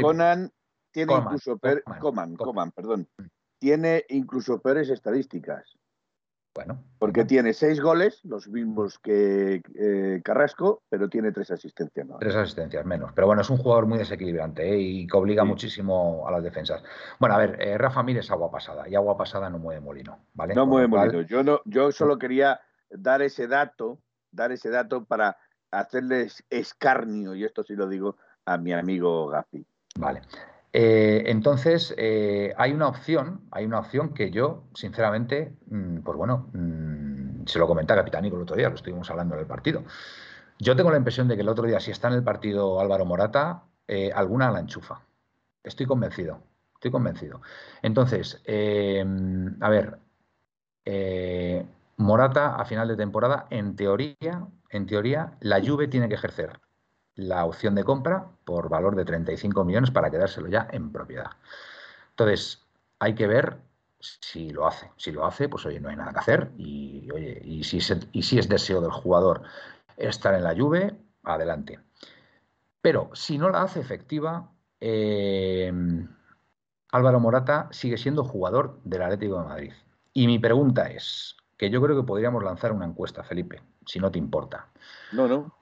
Conan 0.00 0.50
tiene 0.90 1.12
incluso 1.12 1.58
Coman, 1.98 2.72
perdón. 2.72 3.06
Mm. 3.18 3.24
Tiene 3.58 4.06
incluso 4.08 4.62
peores 4.62 4.88
estadísticas. 4.88 5.76
Bueno. 6.58 6.82
Porque 6.98 7.24
tiene 7.24 7.52
seis 7.52 7.80
goles, 7.80 8.20
los 8.24 8.48
mismos 8.48 8.98
que 8.98 9.62
eh, 9.76 10.20
Carrasco, 10.24 10.82
pero 10.88 11.08
tiene 11.08 11.30
tres 11.30 11.52
asistencias. 11.52 12.08
Tres 12.18 12.34
asistencias 12.34 12.84
menos. 12.84 13.12
Pero 13.14 13.28
bueno, 13.28 13.42
es 13.42 13.50
un 13.50 13.58
jugador 13.58 13.86
muy 13.86 13.96
desequilibrante 13.96 14.68
¿eh? 14.68 14.76
y 14.76 15.06
que 15.06 15.16
obliga 15.16 15.44
muchísimo 15.44 16.26
a 16.26 16.32
las 16.32 16.42
defensas. 16.42 16.82
Bueno, 17.20 17.36
a 17.36 17.38
ver, 17.38 17.62
eh, 17.62 17.78
Rafa 17.78 18.02
Mir 18.02 18.18
es 18.18 18.32
agua 18.32 18.50
pasada 18.50 18.88
y 18.88 18.96
agua 18.96 19.16
pasada 19.16 19.48
no 19.48 19.60
mueve 19.60 19.80
molino, 19.80 20.18
¿vale? 20.34 20.56
No 20.56 20.66
mueve 20.66 20.88
molino. 20.88 21.20
Yo, 21.22 21.44
no, 21.44 21.60
yo 21.64 21.92
solo 21.92 22.18
quería 22.18 22.60
dar 22.90 23.22
ese 23.22 23.46
dato, 23.46 24.00
dar 24.32 24.50
ese 24.50 24.68
dato 24.68 25.04
para 25.04 25.36
hacerles 25.70 26.42
escarnio, 26.50 27.36
y 27.36 27.44
esto 27.44 27.62
sí 27.62 27.76
lo 27.76 27.88
digo 27.88 28.16
a 28.46 28.58
mi 28.58 28.72
amigo 28.72 29.28
Gafi. 29.28 29.64
Vale. 29.96 30.22
Eh, 30.72 31.24
entonces, 31.26 31.94
eh, 31.96 32.52
hay 32.56 32.72
una 32.72 32.88
opción, 32.88 33.40
hay 33.50 33.64
una 33.64 33.78
opción 33.80 34.12
que 34.12 34.30
yo, 34.30 34.64
sinceramente, 34.74 35.56
mm, 35.70 35.98
pues 36.00 36.16
bueno, 36.16 36.50
mm, 36.52 37.46
se 37.46 37.58
lo 37.58 37.66
comenté 37.66 37.94
a 37.94 37.96
Capitánico 37.96 38.36
el 38.36 38.42
otro 38.42 38.56
día, 38.56 38.68
lo 38.68 38.74
estuvimos 38.74 39.10
hablando 39.10 39.34
en 39.34 39.40
el 39.40 39.46
partido. 39.46 39.84
Yo 40.58 40.76
tengo 40.76 40.90
la 40.90 40.98
impresión 40.98 41.28
de 41.28 41.36
que 41.36 41.42
el 41.42 41.48
otro 41.48 41.66
día, 41.66 41.80
si 41.80 41.90
está 41.90 42.08
en 42.08 42.14
el 42.14 42.24
partido 42.24 42.80
Álvaro 42.80 43.04
Morata, 43.04 43.64
eh, 43.86 44.10
alguna 44.14 44.50
la 44.50 44.60
enchufa. 44.60 45.02
Estoy 45.62 45.86
convencido, 45.86 46.42
estoy 46.74 46.90
convencido. 46.90 47.40
Entonces, 47.82 48.42
a 48.46 49.70
ver, 49.70 49.98
Morata 51.96 52.56
a 52.56 52.64
final 52.64 52.88
de 52.88 52.96
temporada, 52.96 53.46
en 53.50 53.76
teoría, 53.76 54.46
en 54.70 54.86
teoría, 54.86 55.36
la 55.40 55.60
Juve 55.64 55.88
tiene 55.88 56.08
que 56.08 56.14
ejercer 56.14 56.60
la 57.18 57.44
opción 57.44 57.74
de 57.74 57.82
compra 57.82 58.26
por 58.44 58.68
valor 58.68 58.94
de 58.94 59.04
35 59.04 59.64
millones 59.64 59.90
para 59.90 60.10
quedárselo 60.10 60.46
ya 60.46 60.68
en 60.70 60.92
propiedad. 60.92 61.32
Entonces, 62.10 62.64
hay 63.00 63.14
que 63.14 63.26
ver 63.26 63.58
si 63.98 64.50
lo 64.50 64.66
hace. 64.66 64.90
Si 64.96 65.10
lo 65.10 65.26
hace, 65.26 65.48
pues 65.48 65.66
oye, 65.66 65.80
no 65.80 65.88
hay 65.88 65.96
nada 65.96 66.12
que 66.12 66.20
hacer. 66.20 66.50
Y 66.56 67.10
oye, 67.10 67.42
y 67.44 67.64
si, 67.64 67.78
es 67.78 68.48
deseo 68.48 68.80
del 68.80 68.92
jugador 68.92 69.42
estar 69.96 70.32
en 70.34 70.44
la 70.44 70.52
lluvia, 70.52 70.96
adelante. 71.24 71.80
Pero 72.80 73.10
si 73.14 73.36
no 73.36 73.50
la 73.50 73.62
hace 73.62 73.80
efectiva, 73.80 74.52
eh, 74.80 75.72
Álvaro 76.92 77.18
Morata 77.18 77.68
sigue 77.72 77.98
siendo 77.98 78.22
jugador 78.22 78.80
del 78.84 79.02
Atlético 79.02 79.40
de 79.40 79.48
Madrid. 79.48 79.72
Y 80.12 80.28
mi 80.28 80.38
pregunta 80.38 80.88
es, 80.88 81.36
que 81.58 81.68
yo 81.68 81.82
creo 81.82 81.96
que 81.96 82.06
podríamos 82.06 82.42
lanzar 82.44 82.72
una 82.72 82.86
encuesta, 82.86 83.24
Felipe, 83.24 83.60
si 83.84 83.98
no 83.98 84.10
te 84.10 84.18
importa. 84.18 84.68
No, 85.12 85.26
no. 85.26 85.57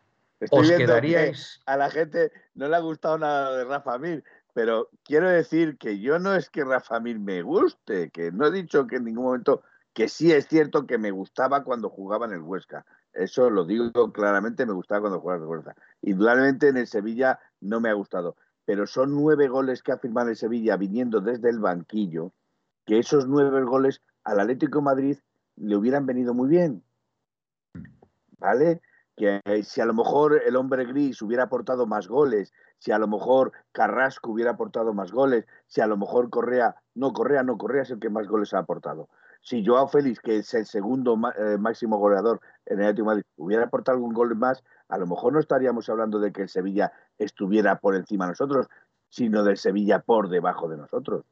¿Os 0.51 0.70
quedaríais? 0.70 1.61
a 1.66 1.76
la 1.76 1.91
gente 1.91 2.30
no 2.55 2.68
le 2.68 2.76
ha 2.76 2.80
gustado 2.80 3.18
nada 3.18 3.57
de 3.57 3.64
Rafa 3.64 3.99
Mir, 3.99 4.22
pero 4.53 4.91
quiero 5.03 5.28
decir 5.28 5.78
que 5.78 5.99
yo 5.99 6.18
no 6.18 6.34
es 6.34 6.51
que 6.51 6.64
Rafa 6.64 7.01
Mir 7.01 7.18
me 7.18 7.43
guste, 7.43 8.11
que 8.11 8.32
no 8.32 8.47
he 8.47 8.51
dicho 8.51 8.87
que 8.87 8.97
en 8.97 9.05
ningún 9.05 9.24
momento, 9.24 9.62
que 9.95 10.09
sí 10.09 10.32
es 10.32 10.47
cierto 10.47 10.87
que 10.87 10.99
me 10.99 11.11
gustaba 11.11 11.64
cuando 11.64 11.89
jugaba 11.89 12.26
en 12.26 12.32
el 12.32 12.43
Huesca. 12.43 12.84
Eso 13.14 13.49
lo 13.49 13.64
digo 13.64 14.12
claramente, 14.12 14.66
me 14.66 14.74
gustaba 14.74 15.03
cuando 15.03 15.20
jugaba 15.20 15.39
en 15.39 15.45
el 15.45 15.49
Huesca. 15.49 15.76
Indudablemente 16.03 16.68
en 16.68 16.76
el 16.76 16.87
Sevilla 16.87 17.39
no 17.61 17.80
me 17.80 17.89
ha 17.89 17.95
gustado, 17.95 18.37
pero 18.66 18.87
son 18.87 19.14
nueve 19.14 19.49
goles 19.49 19.82
que 19.82 19.93
ha 19.93 19.99
firmado 19.99 20.28
el 20.28 20.37
Sevilla 20.37 20.76
viniendo 20.76 21.20
desde 21.20 21.49
el 21.49 21.61
banquillo, 21.61 22.32
que 22.84 22.99
esos 22.99 23.26
nueve 23.26 23.62
goles 23.62 24.03
al 24.22 24.41
Atlético 24.41 24.80
de 24.80 24.84
Madrid 24.84 25.18
le 25.57 25.76
hubieran 25.76 26.05
venido 26.05 26.34
muy 26.34 26.49
bien. 26.49 26.82
¿Vale? 28.39 28.82
Que 29.16 29.40
si 29.64 29.80
a 29.80 29.86
lo 29.86 29.94
mejor 29.94 30.42
el 30.44 30.56
hombre 30.56 30.84
gris 30.84 31.22
hubiera 31.22 31.44
aportado 31.44 31.86
más 31.86 32.06
goles, 32.06 32.52
si 32.78 32.92
a 32.92 32.98
lo 32.98 33.08
mejor 33.08 33.52
Carrasco 33.72 34.30
hubiera 34.30 34.52
aportado 34.52 34.92
más 34.92 35.10
goles, 35.10 35.46
si 35.66 35.80
a 35.80 35.86
lo 35.86 35.96
mejor 35.96 36.28
Correa, 36.28 36.76
no 36.94 37.12
Correa, 37.12 37.42
no 37.42 37.56
Correa 37.56 37.82
es 37.82 37.90
el 37.90 37.98
que 37.98 38.10
más 38.10 38.28
goles 38.28 38.52
ha 38.52 38.58
aportado. 38.58 39.08
Si 39.40 39.64
Joao 39.64 39.88
Félix, 39.88 40.20
que 40.20 40.38
es 40.38 40.52
el 40.54 40.66
segundo 40.66 41.18
eh, 41.38 41.56
máximo 41.56 41.98
goleador 41.98 42.40
en 42.66 42.80
el 42.80 42.86
Atlético 42.86 43.06
Madrid, 43.06 43.24
hubiera 43.36 43.64
aportado 43.64 43.96
algún 43.96 44.12
gol 44.12 44.36
más, 44.36 44.62
a 44.88 44.98
lo 44.98 45.06
mejor 45.06 45.32
no 45.32 45.40
estaríamos 45.40 45.88
hablando 45.88 46.18
de 46.18 46.32
que 46.32 46.42
el 46.42 46.48
Sevilla 46.48 46.92
estuviera 47.16 47.78
por 47.78 47.94
encima 47.94 48.26
de 48.26 48.32
nosotros, 48.32 48.66
sino 49.08 49.44
del 49.44 49.56
Sevilla 49.56 50.00
por 50.00 50.28
debajo 50.28 50.68
de 50.68 50.76
nosotros. 50.76 51.24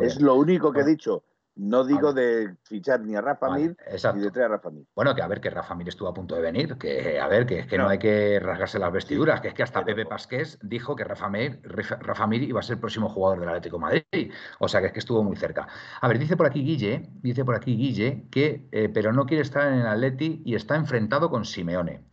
es 0.00 0.20
lo 0.20 0.36
único 0.36 0.72
que 0.72 0.80
he 0.80 0.84
dicho. 0.84 1.24
No 1.56 1.84
digo 1.84 2.12
de 2.12 2.56
fichar 2.62 3.00
ni 3.00 3.16
a 3.16 3.20
Rafa 3.20 3.50
Mir 3.50 3.76
ni 4.14 4.20
de 4.20 4.30
traer 4.30 4.46
a 4.46 4.56
Rafa 4.56 4.70
Mir. 4.70 4.86
Bueno, 4.94 5.14
que 5.14 5.22
a 5.22 5.26
ver, 5.26 5.40
que 5.40 5.50
Rafa 5.50 5.74
Mir 5.74 5.88
estuvo 5.88 6.08
a 6.08 6.14
punto 6.14 6.34
de 6.34 6.40
venir, 6.40 6.78
que 6.78 7.20
a 7.20 7.28
ver, 7.28 7.46
que 7.46 7.60
es 7.60 7.66
que 7.66 7.76
no, 7.76 7.88
hay 7.88 7.98
que 7.98 8.38
rasgarse 8.40 8.78
las 8.78 8.92
vestiduras, 8.92 9.40
que 9.40 9.48
es 9.48 9.54
que 9.54 9.62
hasta 9.62 9.84
Pepe 9.84 10.06
Pasqués 10.06 10.58
dijo 10.62 10.96
que 10.96 11.04
Rafa 11.04 11.28
Mir, 11.28 11.60
Rafa 11.62 12.26
Mir 12.26 12.42
iba 12.42 12.60
a 12.60 12.62
ser 12.62 12.74
el 12.74 12.80
próximo 12.80 13.08
jugador 13.08 13.40
del 13.40 13.48
Atlético 13.48 13.76
de 13.76 13.80
Madrid. 13.80 14.32
O 14.58 14.68
sea, 14.68 14.80
que 14.80 14.86
es 14.86 14.92
que 14.92 15.00
estuvo 15.00 15.22
muy 15.22 15.36
cerca. 15.36 15.68
A 16.00 16.08
ver, 16.08 16.18
dice 16.18 16.36
por 16.36 16.46
aquí 16.46 16.62
Guille, 16.62 17.10
dice 17.20 17.44
por 17.44 17.56
aquí 17.56 17.76
Guille, 17.76 18.28
que 18.30 18.68
eh, 18.72 18.88
pero 18.88 19.12
no 19.12 19.26
quiere 19.26 19.42
estar 19.42 19.72
en 19.72 19.80
el 19.80 19.86
Atleti 19.86 20.42
y 20.44 20.54
está 20.54 20.76
enfrentado 20.76 21.30
con 21.30 21.44
Simeone. 21.44 22.04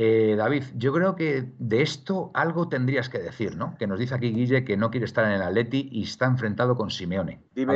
Eh, 0.00 0.36
David, 0.36 0.62
yo 0.76 0.92
creo 0.92 1.16
que 1.16 1.50
de 1.58 1.82
esto 1.82 2.30
algo 2.32 2.68
tendrías 2.68 3.08
que 3.08 3.18
decir, 3.18 3.56
¿no? 3.56 3.74
Que 3.76 3.88
nos 3.88 3.98
dice 3.98 4.14
aquí 4.14 4.30
Guille 4.30 4.64
que 4.64 4.76
no 4.76 4.92
quiere 4.92 5.06
estar 5.06 5.24
en 5.24 5.32
el 5.32 5.42
Atleti 5.42 5.88
y 5.90 6.04
está 6.04 6.26
enfrentado 6.26 6.76
con 6.76 6.92
Simeone. 6.92 7.42
Dime, 7.52 7.74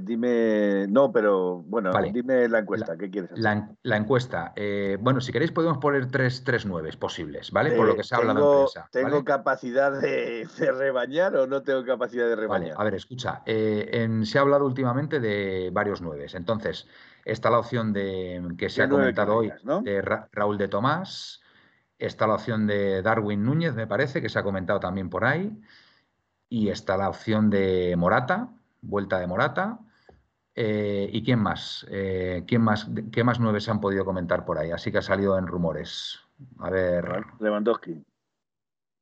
dime, 0.00 0.86
no, 0.88 1.12
pero 1.12 1.62
bueno, 1.62 1.92
dime 2.12 2.48
la 2.48 2.58
encuesta, 2.58 2.96
¿qué 2.98 3.08
quieres 3.08 3.30
hacer? 3.30 3.44
La, 3.84 3.96
encuesta, 3.96 4.52
eh, 4.56 4.98
bueno, 5.00 5.20
si 5.20 5.30
queréis 5.30 5.52
podemos 5.52 5.78
poner 5.78 6.10
tres, 6.10 6.42
tres 6.42 6.66
nueves 6.66 6.96
posibles, 6.96 7.52
¿vale? 7.52 7.70
Por 7.76 7.86
lo 7.86 7.94
que 7.94 8.02
se 8.02 8.16
ha 8.16 8.18
hablado 8.18 8.52
en 8.52 8.58
prensa. 8.64 8.88
¿Tengo 8.90 9.24
capacidad 9.24 9.92
de, 10.00 10.48
rebañar 10.58 11.36
o 11.36 11.46
no 11.46 11.62
tengo 11.62 11.84
capacidad 11.84 12.26
de 12.26 12.34
rebañar? 12.34 12.74
a 12.76 12.82
ver, 12.82 12.94
escucha, 12.94 13.42
eh, 13.46 14.08
se 14.24 14.38
ha 14.38 14.40
hablado 14.40 14.66
últimamente 14.66 15.20
de 15.20 15.70
varios 15.72 16.02
nueves, 16.02 16.34
entonces... 16.34 16.88
Está 17.26 17.50
la 17.50 17.58
opción 17.58 17.92
de 17.92 18.40
que 18.56 18.70
se 18.70 18.84
ha 18.84 18.88
comentado 18.88 19.38
hoy 19.38 19.52
de 19.82 20.00
Raúl 20.00 20.58
de 20.58 20.68
Tomás. 20.68 21.42
Está 21.98 22.28
la 22.28 22.34
opción 22.34 22.68
de 22.68 23.02
Darwin 23.02 23.44
Núñez, 23.44 23.74
me 23.74 23.88
parece, 23.88 24.22
que 24.22 24.28
se 24.28 24.38
ha 24.38 24.44
comentado 24.44 24.78
también 24.78 25.10
por 25.10 25.24
ahí. 25.24 25.60
Y 26.48 26.68
está 26.68 26.96
la 26.96 27.08
opción 27.08 27.50
de 27.50 27.96
Morata, 27.98 28.50
vuelta 28.80 29.18
de 29.18 29.26
Morata. 29.26 29.80
Eh, 30.54 31.10
¿Y 31.12 31.24
quién 31.24 31.40
más? 31.40 31.84
Eh, 31.90 32.44
¿quién 32.46 32.62
más? 32.62 32.88
¿Qué 33.10 33.24
más 33.24 33.40
nueve 33.40 33.60
se 33.60 33.72
han 33.72 33.80
podido 33.80 34.04
comentar 34.04 34.44
por 34.44 34.58
ahí? 34.58 34.70
Así 34.70 34.92
que 34.92 34.98
ha 34.98 35.02
salido 35.02 35.36
en 35.36 35.48
rumores. 35.48 36.20
A 36.60 36.70
ver. 36.70 37.24
Lewandowski. 37.40 38.04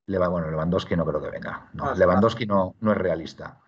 bueno, 0.07 0.51
Lewandowski 0.51 0.97
no 0.97 1.05
creo 1.05 1.21
que 1.21 1.31
venga. 1.31 1.69
No, 1.75 1.95
Lewandowski 1.95 2.47
no, 2.47 2.75
no 2.81 2.93
es 2.93 2.97
realista. 2.97 3.61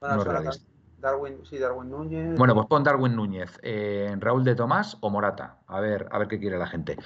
no 0.00 0.22
es 0.22 0.24
realista. 0.24 0.75
Darwin, 0.98 1.44
sí, 1.44 1.58
Darwin 1.58 1.90
Núñez. 1.90 2.38
Bueno, 2.38 2.54
pues 2.54 2.66
pon 2.66 2.82
Darwin 2.82 3.14
Núñez, 3.14 3.58
eh, 3.62 4.14
Raúl 4.18 4.44
de 4.44 4.54
Tomás 4.54 4.96
o 5.00 5.10
Morata. 5.10 5.58
A 5.66 5.80
ver, 5.80 6.08
a 6.10 6.18
ver 6.18 6.28
qué 6.28 6.38
quiere 6.38 6.58
la 6.58 6.66
gente. 6.66 6.96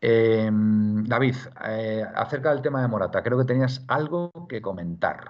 Em, 0.00 1.04
David, 1.04 1.36
eh, 1.66 2.04
acerca 2.14 2.50
del 2.50 2.62
tema 2.62 2.80
de 2.80 2.88
Morata, 2.88 3.22
creo 3.22 3.38
que 3.38 3.44
tenías 3.44 3.84
algo 3.88 4.30
que 4.48 4.62
comentar. 4.62 5.28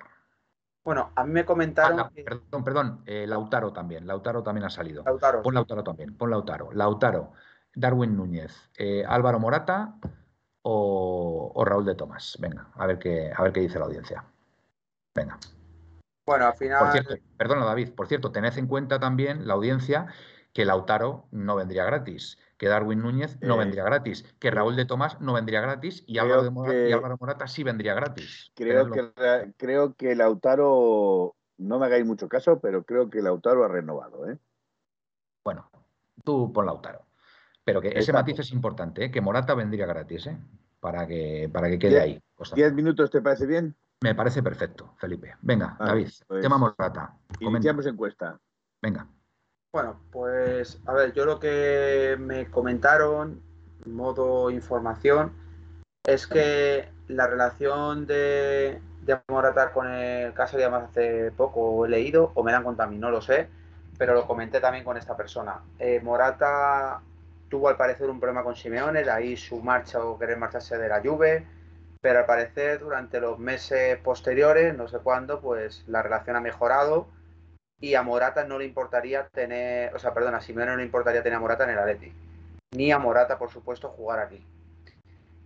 Bueno, 0.84 1.12
a 1.14 1.24
mí 1.24 1.32
me 1.32 1.44
comentaron. 1.44 2.00
Ah, 2.00 2.10
perdón, 2.12 2.64
perdón, 2.64 3.02
eh, 3.06 3.26
Lautaro 3.26 3.72
también. 3.72 4.06
Lautaro 4.06 4.42
también 4.42 4.64
ha 4.64 4.70
salido. 4.70 5.02
Lautaro. 5.04 5.42
Pon 5.42 5.54
Lautaro 5.54 5.82
también, 5.82 6.16
pon 6.16 6.30
Lautaro. 6.30 6.70
Lautaro, 6.72 7.32
Darwin 7.74 8.16
Núñez, 8.16 8.70
Álvaro 9.06 9.38
Morata 9.38 9.96
o, 10.62 11.52
o, 11.54 11.64
Raúl 11.64 11.84
de 11.84 11.94
Tomás. 11.94 12.36
Venga, 12.40 12.68
a 12.74 12.86
ver 12.86 12.98
qué, 12.98 13.32
a 13.34 13.42
ver 13.42 13.52
qué 13.52 13.60
dice 13.60 13.78
la 13.78 13.86
audiencia. 13.86 14.24
Venga. 15.14 15.38
Bueno, 16.30 16.46
al 16.46 16.54
final. 16.54 16.78
Por 16.78 16.92
cierto, 16.92 17.14
perdona, 17.36 17.64
David, 17.64 17.90
por 17.90 18.06
cierto, 18.06 18.30
tened 18.30 18.56
en 18.56 18.68
cuenta 18.68 19.00
también 19.00 19.48
la 19.48 19.54
audiencia 19.54 20.06
que 20.52 20.64
Lautaro 20.64 21.26
no 21.32 21.56
vendría 21.56 21.84
gratis, 21.84 22.38
que 22.56 22.68
Darwin 22.68 23.00
Núñez 23.00 23.36
no 23.40 23.54
eh, 23.54 23.58
vendría 23.58 23.82
gratis, 23.82 24.24
que 24.38 24.52
Raúl 24.52 24.76
de 24.76 24.84
Tomás 24.84 25.20
no 25.20 25.32
vendría 25.32 25.60
gratis 25.60 26.04
y 26.06 26.18
Álvaro, 26.18 26.52
Morata, 26.52 27.48
sí 27.48 27.64
vendría 27.64 27.94
gratis. 27.94 28.52
Creo 28.54 28.88
que, 28.90 29.12
creo 29.56 29.94
que 29.94 30.14
Lautaro, 30.14 31.34
no 31.58 31.78
me 31.80 31.86
hagáis 31.86 32.06
mucho 32.06 32.28
caso, 32.28 32.60
pero 32.60 32.84
creo 32.84 33.10
que 33.10 33.22
Lautaro 33.22 33.64
ha 33.64 33.68
renovado. 33.68 34.30
¿eh? 34.30 34.38
Bueno, 35.44 35.68
tú 36.22 36.52
pon 36.52 36.66
Lautaro. 36.66 37.06
Pero 37.64 37.80
que 37.80 37.88
ese 37.88 38.12
matiz 38.12 38.38
es 38.38 38.52
importante, 38.52 39.06
¿eh? 39.06 39.10
que 39.10 39.20
Morata 39.20 39.54
vendría 39.54 39.86
gratis, 39.86 40.28
¿eh? 40.28 40.38
para, 40.78 41.08
que, 41.08 41.50
para 41.52 41.68
que 41.68 41.78
quede 41.78 42.00
ahí. 42.00 42.22
¿Diez 42.54 42.72
minutos 42.72 43.10
te 43.10 43.20
parece 43.20 43.46
bien? 43.46 43.76
Me 44.02 44.14
parece 44.14 44.42
perfecto, 44.42 44.94
Felipe. 44.96 45.36
Venga, 45.42 45.76
David, 45.78 46.08
pues, 46.26 46.40
tema 46.40 46.56
Morata. 46.56 47.14
Iniciamos 47.38 47.84
encuesta. 47.84 48.38
Venga. 48.80 49.06
Bueno, 49.72 50.00
pues 50.10 50.80
a 50.86 50.94
ver, 50.94 51.12
yo 51.12 51.26
lo 51.26 51.38
que 51.38 52.16
me 52.18 52.50
comentaron, 52.50 53.42
modo 53.84 54.50
información, 54.50 55.32
es 56.04 56.26
que 56.26 56.88
la 57.08 57.26
relación 57.26 58.06
de, 58.06 58.80
de 59.02 59.20
Morata 59.28 59.70
con 59.72 59.86
el 59.86 60.32
caso 60.32 60.56
de 60.56 60.70
más 60.70 60.84
hace 60.84 61.30
poco 61.32 61.84
he 61.84 61.90
leído, 61.90 62.32
o 62.34 62.42
me 62.42 62.52
la 62.52 62.58
han 62.58 62.64
contado 62.64 62.88
a 62.88 62.90
mí, 62.92 62.96
no 62.96 63.10
lo 63.10 63.20
sé, 63.20 63.50
pero 63.98 64.14
lo 64.14 64.26
comenté 64.26 64.60
también 64.60 64.82
con 64.82 64.96
esta 64.96 65.14
persona. 65.14 65.60
Eh, 65.78 66.00
Morata 66.02 67.02
tuvo 67.50 67.68
al 67.68 67.76
parecer 67.76 68.08
un 68.08 68.18
problema 68.18 68.42
con 68.42 68.56
Simeone, 68.56 69.04
de 69.04 69.10
ahí 69.10 69.36
su 69.36 69.60
marcha 69.62 70.02
o 70.02 70.18
querer 70.18 70.38
marcharse 70.38 70.78
de 70.78 70.88
la 70.88 71.02
Juve 71.02 71.59
pero 72.00 72.20
al 72.20 72.26
parecer 72.26 72.80
durante 72.80 73.20
los 73.20 73.38
meses 73.38 73.98
posteriores, 73.98 74.74
no 74.76 74.88
sé 74.88 74.98
cuándo, 74.98 75.40
pues 75.40 75.84
la 75.86 76.02
relación 76.02 76.36
ha 76.36 76.40
mejorado 76.40 77.08
y 77.78 77.94
a 77.94 78.02
Morata 78.02 78.44
no 78.44 78.58
le 78.58 78.64
importaría 78.64 79.28
tener, 79.28 79.94
o 79.94 79.98
sea, 79.98 80.14
perdón, 80.14 80.34
a 80.34 80.40
Simeone 80.40 80.72
no 80.72 80.76
le 80.78 80.84
importaría 80.84 81.22
tener 81.22 81.36
a 81.36 81.40
Morata 81.40 81.64
en 81.64 81.70
el 81.70 81.78
Atleti, 81.78 82.12
ni 82.72 82.92
a 82.92 82.98
Morata, 82.98 83.38
por 83.38 83.50
supuesto, 83.50 83.88
jugar 83.88 84.20
aquí. 84.20 84.44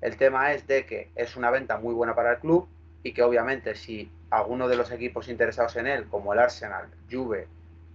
El 0.01 0.17
tema 0.17 0.53
es 0.53 0.67
de 0.67 0.85
que 0.87 1.11
es 1.15 1.37
una 1.37 1.51
venta 1.51 1.79
muy 1.79 1.95
buena 1.95 2.15
para 2.15 2.33
el 2.33 2.39
club 2.39 2.69
y 3.03 3.13
que 3.13 3.23
obviamente 3.23 3.75
si 3.75 4.11
alguno 4.31 4.69
de 4.69 4.77
los 4.77 4.91
equipos 4.91 5.29
interesados 5.29 5.77
en 5.77 5.87
él, 5.87 6.07
como 6.09 6.33
el 6.33 6.39
Arsenal, 6.39 6.89
Juve 7.11 7.49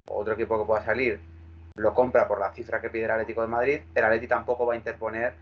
o 0.08 0.22
otro 0.22 0.34
equipo 0.34 0.60
que 0.60 0.66
pueda 0.66 0.84
salir, 0.84 1.20
lo 1.76 1.94
compra 1.94 2.28
por 2.28 2.40
la 2.40 2.52
cifra 2.52 2.82
que 2.82 2.90
pide 2.90 3.06
el 3.06 3.12
Atlético 3.12 3.42
de 3.42 3.48
Madrid, 3.48 3.82
el 3.94 4.04
Atleti 4.04 4.28
tampoco 4.28 4.66
va 4.66 4.74
a 4.74 4.78
interponer 4.78 5.34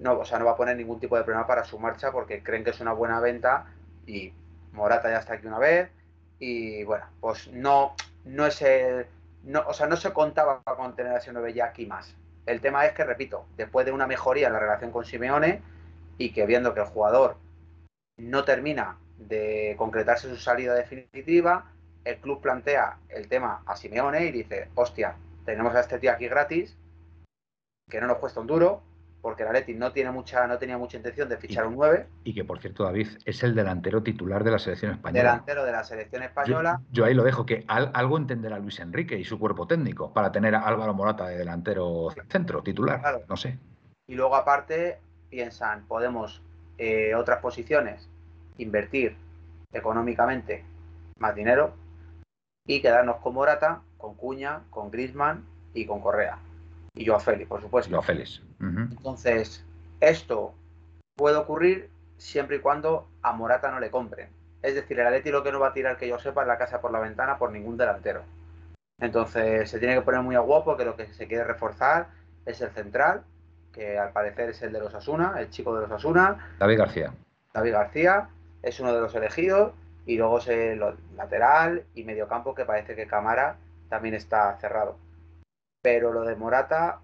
no, 0.00 0.18
o 0.18 0.24
sea, 0.24 0.38
no 0.38 0.44
va 0.44 0.52
a 0.52 0.56
poner 0.56 0.76
ningún 0.76 1.00
tipo 1.00 1.16
de 1.16 1.24
problema 1.24 1.46
para 1.46 1.64
su 1.64 1.78
marcha 1.78 2.12
porque 2.12 2.42
creen 2.42 2.64
que 2.64 2.70
es 2.70 2.80
una 2.80 2.92
buena 2.92 3.20
venta 3.20 3.66
y 4.06 4.32
Morata 4.72 5.10
ya 5.10 5.18
está 5.18 5.34
aquí 5.34 5.46
una 5.46 5.58
vez 5.58 5.90
y 6.38 6.84
bueno, 6.84 7.06
pues 7.20 7.48
no, 7.52 7.94
no 8.24 8.46
es 8.46 8.62
el, 8.62 9.06
no, 9.44 9.64
o 9.66 9.72
sea, 9.72 9.86
no 9.86 9.96
se 9.96 10.12
contaba 10.12 10.62
con 10.64 10.94
tener 10.94 11.12
a 11.12 11.18
ese 11.18 11.32
9 11.32 11.52
ya 11.52 11.66
aquí 11.66 11.86
más. 11.86 12.14
El 12.46 12.60
tema 12.60 12.86
es 12.86 12.92
que, 12.92 13.04
repito, 13.04 13.46
después 13.56 13.86
de 13.86 13.92
una 13.92 14.06
mejoría 14.06 14.48
en 14.48 14.52
la 14.52 14.58
relación 14.58 14.90
con 14.90 15.04
Simeone 15.04 15.62
y 16.18 16.32
que 16.32 16.46
viendo 16.46 16.74
que 16.74 16.80
el 16.80 16.86
jugador 16.86 17.36
no 18.16 18.44
termina 18.44 18.98
de 19.18 19.74
concretarse 19.78 20.28
su 20.28 20.36
salida 20.36 20.74
definitiva, 20.74 21.70
el 22.04 22.16
club 22.18 22.40
plantea 22.40 22.98
el 23.08 23.28
tema 23.28 23.62
a 23.66 23.76
Simeone 23.76 24.24
y 24.24 24.32
dice, 24.32 24.68
hostia, 24.74 25.16
tenemos 25.44 25.74
a 25.74 25.80
este 25.80 25.98
tío 25.98 26.10
aquí 26.10 26.26
gratis, 26.28 26.76
que 27.88 28.00
no 28.00 28.08
nos 28.08 28.18
cuesta 28.18 28.40
un 28.40 28.46
duro, 28.46 28.82
porque 29.22 29.44
el 29.44 29.48
Atleti 29.48 29.74
no, 29.74 29.92
tiene 29.92 30.10
mucha, 30.10 30.48
no 30.48 30.58
tenía 30.58 30.76
mucha 30.76 30.96
intención 30.96 31.28
de 31.28 31.36
fichar 31.36 31.64
un 31.68 31.76
9. 31.76 32.06
Y 32.24 32.34
que, 32.34 32.44
por 32.44 32.58
cierto, 32.58 32.82
David, 32.82 33.06
es 33.24 33.42
el 33.44 33.54
delantero 33.54 34.02
titular 34.02 34.42
de 34.42 34.50
la 34.50 34.58
selección 34.58 34.90
española. 34.90 35.30
Delantero 35.30 35.64
de 35.64 35.72
la 35.72 35.84
selección 35.84 36.24
española. 36.24 36.80
Yo, 36.90 37.04
ahí 37.04 37.14
lo 37.14 37.22
dejo, 37.22 37.46
que 37.46 37.64
algo 37.68 38.18
entenderá 38.18 38.58
Luis 38.58 38.80
Enrique 38.80 39.16
y 39.16 39.24
su 39.24 39.38
cuerpo 39.38 39.68
técnico 39.68 40.12
para 40.12 40.32
tener 40.32 40.56
a 40.56 40.66
Álvaro 40.66 40.92
Morata 40.92 41.28
de 41.28 41.38
delantero 41.38 42.08
centro, 42.28 42.64
titular, 42.64 43.22
no 43.28 43.36
sé. 43.36 43.58
Y 44.08 44.16
luego, 44.16 44.34
aparte, 44.34 44.98
piensan, 45.30 45.86
podemos, 45.86 46.42
eh, 46.76 47.14
otras 47.14 47.38
posiciones, 47.38 48.08
invertir 48.58 49.16
económicamente 49.72 50.64
más 51.20 51.36
dinero 51.36 51.74
y 52.66 52.82
quedarnos 52.82 53.18
con 53.18 53.34
Morata, 53.34 53.82
con 53.98 54.14
Cuña, 54.14 54.62
con 54.70 54.90
Grisman 54.90 55.44
y 55.74 55.86
con 55.86 56.00
Correa 56.00 56.38
y 56.94 57.04
yo 57.04 57.16
a 57.16 57.20
Félix, 57.20 57.48
por 57.48 57.60
supuesto. 57.60 57.90
Yo 57.90 57.98
a 57.98 58.02
Félix. 58.02 58.42
Entonces, 58.60 59.64
esto 60.00 60.54
puede 61.16 61.36
ocurrir 61.36 61.90
siempre 62.18 62.56
y 62.56 62.60
cuando 62.60 63.08
a 63.22 63.32
Morata 63.32 63.70
no 63.70 63.80
le 63.80 63.90
compren. 63.90 64.28
Es 64.62 64.74
decir, 64.74 64.98
el 65.00 65.06
Atleti 65.06 65.30
lo 65.30 65.42
que 65.42 65.50
no 65.50 65.58
va 65.58 65.68
a 65.68 65.72
tirar 65.72 65.96
que 65.96 66.08
yo 66.08 66.18
sepa 66.18 66.42
es 66.42 66.48
la 66.48 66.58
casa 66.58 66.80
por 66.80 66.92
la 66.92 67.00
ventana 67.00 67.38
por 67.38 67.50
ningún 67.50 67.76
delantero. 67.76 68.22
Entonces, 69.00 69.68
se 69.68 69.78
tiene 69.78 69.94
que 69.94 70.02
poner 70.02 70.20
muy 70.20 70.36
a 70.36 70.40
guapo 70.40 70.76
que 70.76 70.84
lo 70.84 70.94
que 70.94 71.12
se 71.12 71.26
quiere 71.26 71.44
reforzar 71.44 72.08
es 72.46 72.60
el 72.60 72.70
central, 72.70 73.24
que 73.72 73.98
al 73.98 74.12
parecer 74.12 74.50
es 74.50 74.62
el 74.62 74.72
de 74.72 74.78
los 74.78 74.94
Asuna, 74.94 75.34
el 75.38 75.50
chico 75.50 75.74
de 75.74 75.82
los 75.82 75.90
Asuna. 75.90 76.54
David 76.58 76.78
García. 76.78 77.12
David 77.52 77.72
García 77.72 78.28
es 78.62 78.78
uno 78.78 78.94
de 78.94 79.00
los 79.00 79.14
elegidos. 79.14 79.72
Y 80.04 80.16
luego 80.16 80.38
es 80.38 80.48
el 80.48 80.82
lateral 81.16 81.84
y 81.94 82.02
medio 82.02 82.26
campo 82.26 82.56
que 82.56 82.64
parece 82.64 82.96
que 82.96 83.06
Camara 83.06 83.56
también 83.88 84.14
está 84.14 84.58
cerrado 84.60 84.96
pero 85.82 86.12
lo 86.12 86.22
de 86.22 86.36
Morata 86.36 87.00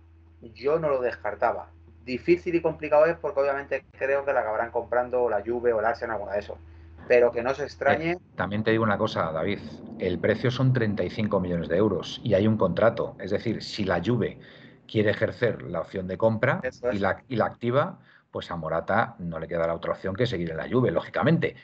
yo 0.54 0.78
no 0.78 0.88
lo 0.88 1.00
descartaba. 1.00 1.70
Difícil 2.04 2.54
y 2.54 2.62
complicado 2.62 3.04
es 3.06 3.16
porque 3.16 3.40
obviamente 3.40 3.84
creo 3.98 4.24
que 4.24 4.32
la 4.32 4.40
acabarán 4.40 4.70
comprando 4.70 5.28
la 5.28 5.42
Juve 5.44 5.72
o 5.72 5.80
el 5.80 5.84
Arsenal, 5.84 6.14
alguna 6.14 6.32
de 6.32 6.38
esos. 6.38 6.58
Pero 7.06 7.32
que 7.32 7.42
no 7.42 7.52
se 7.54 7.64
extrañe. 7.64 8.12
Eh, 8.12 8.18
también 8.36 8.62
te 8.62 8.70
digo 8.70 8.84
una 8.84 8.96
cosa, 8.96 9.32
David. 9.32 9.58
El 9.98 10.18
precio 10.18 10.50
son 10.50 10.72
35 10.72 11.40
millones 11.40 11.68
de 11.68 11.76
euros 11.76 12.20
y 12.22 12.34
hay 12.34 12.46
un 12.46 12.56
contrato. 12.56 13.16
Es 13.18 13.30
decir, 13.30 13.62
si 13.62 13.84
la 13.84 14.00
Juve 14.04 14.38
quiere 14.86 15.10
ejercer 15.10 15.62
la 15.62 15.80
opción 15.80 16.06
de 16.06 16.16
compra 16.16 16.60
y, 16.92 16.98
la, 16.98 17.22
y 17.28 17.36
la 17.36 17.46
activa, 17.46 17.98
pues 18.30 18.50
a 18.50 18.56
Morata 18.56 19.16
no 19.18 19.38
le 19.38 19.48
quedará 19.48 19.74
otra 19.74 19.92
opción 19.92 20.14
que 20.14 20.26
seguir 20.26 20.50
en 20.50 20.56
la 20.56 20.68
Juve, 20.70 20.90
lógicamente. 20.90 21.56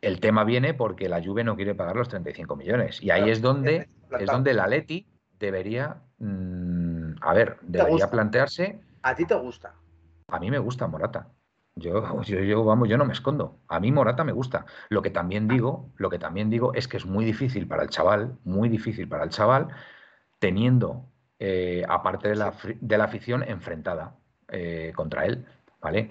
El 0.00 0.18
tema 0.18 0.42
viene 0.44 0.74
porque 0.74 1.08
la 1.08 1.22
Juve 1.22 1.44
no 1.44 1.54
quiere 1.54 1.74
pagar 1.74 1.96
los 1.96 2.08
35 2.08 2.56
millones. 2.56 3.00
Y 3.02 3.10
ahí 3.10 3.30
es 3.30 3.40
donde, 3.40 3.88
es 4.18 4.26
donde 4.26 4.52
el 4.52 4.60
Atleti 4.60 5.06
debería, 5.42 6.02
mm, 6.22 7.14
a 7.20 7.34
ver, 7.34 7.58
debería 7.62 8.10
plantearse. 8.10 8.80
¿A 9.02 9.14
ti 9.14 9.24
te 9.26 9.34
gusta? 9.34 9.74
A 10.28 10.38
mí 10.38 10.50
me 10.50 10.58
gusta 10.58 10.86
Morata. 10.86 11.28
Yo, 11.74 12.02
yo, 12.22 12.64
vamos, 12.64 12.86
yo 12.86 12.98
no 12.98 13.06
me 13.06 13.14
escondo. 13.14 13.60
A 13.66 13.80
mí 13.80 13.90
Morata 13.92 14.24
me 14.24 14.32
gusta. 14.32 14.66
Lo 14.90 15.00
que 15.00 15.08
también 15.08 15.48
digo, 15.48 15.90
lo 15.96 16.10
que 16.10 16.18
también 16.18 16.50
digo 16.50 16.74
es 16.74 16.86
que 16.86 16.98
es 16.98 17.06
muy 17.06 17.24
difícil 17.24 17.66
para 17.66 17.82
el 17.82 17.88
chaval, 17.88 18.36
muy 18.44 18.68
difícil 18.68 19.08
para 19.08 19.24
el 19.24 19.30
chaval, 19.30 19.68
teniendo 20.38 21.06
eh, 21.38 21.82
aparte 21.88 22.28
de 22.28 22.36
la, 22.36 22.52
de 22.78 22.98
la 22.98 23.04
afición 23.04 23.42
enfrentada 23.42 24.16
eh, 24.48 24.92
contra 24.94 25.24
él, 25.24 25.46
¿vale? 25.80 26.10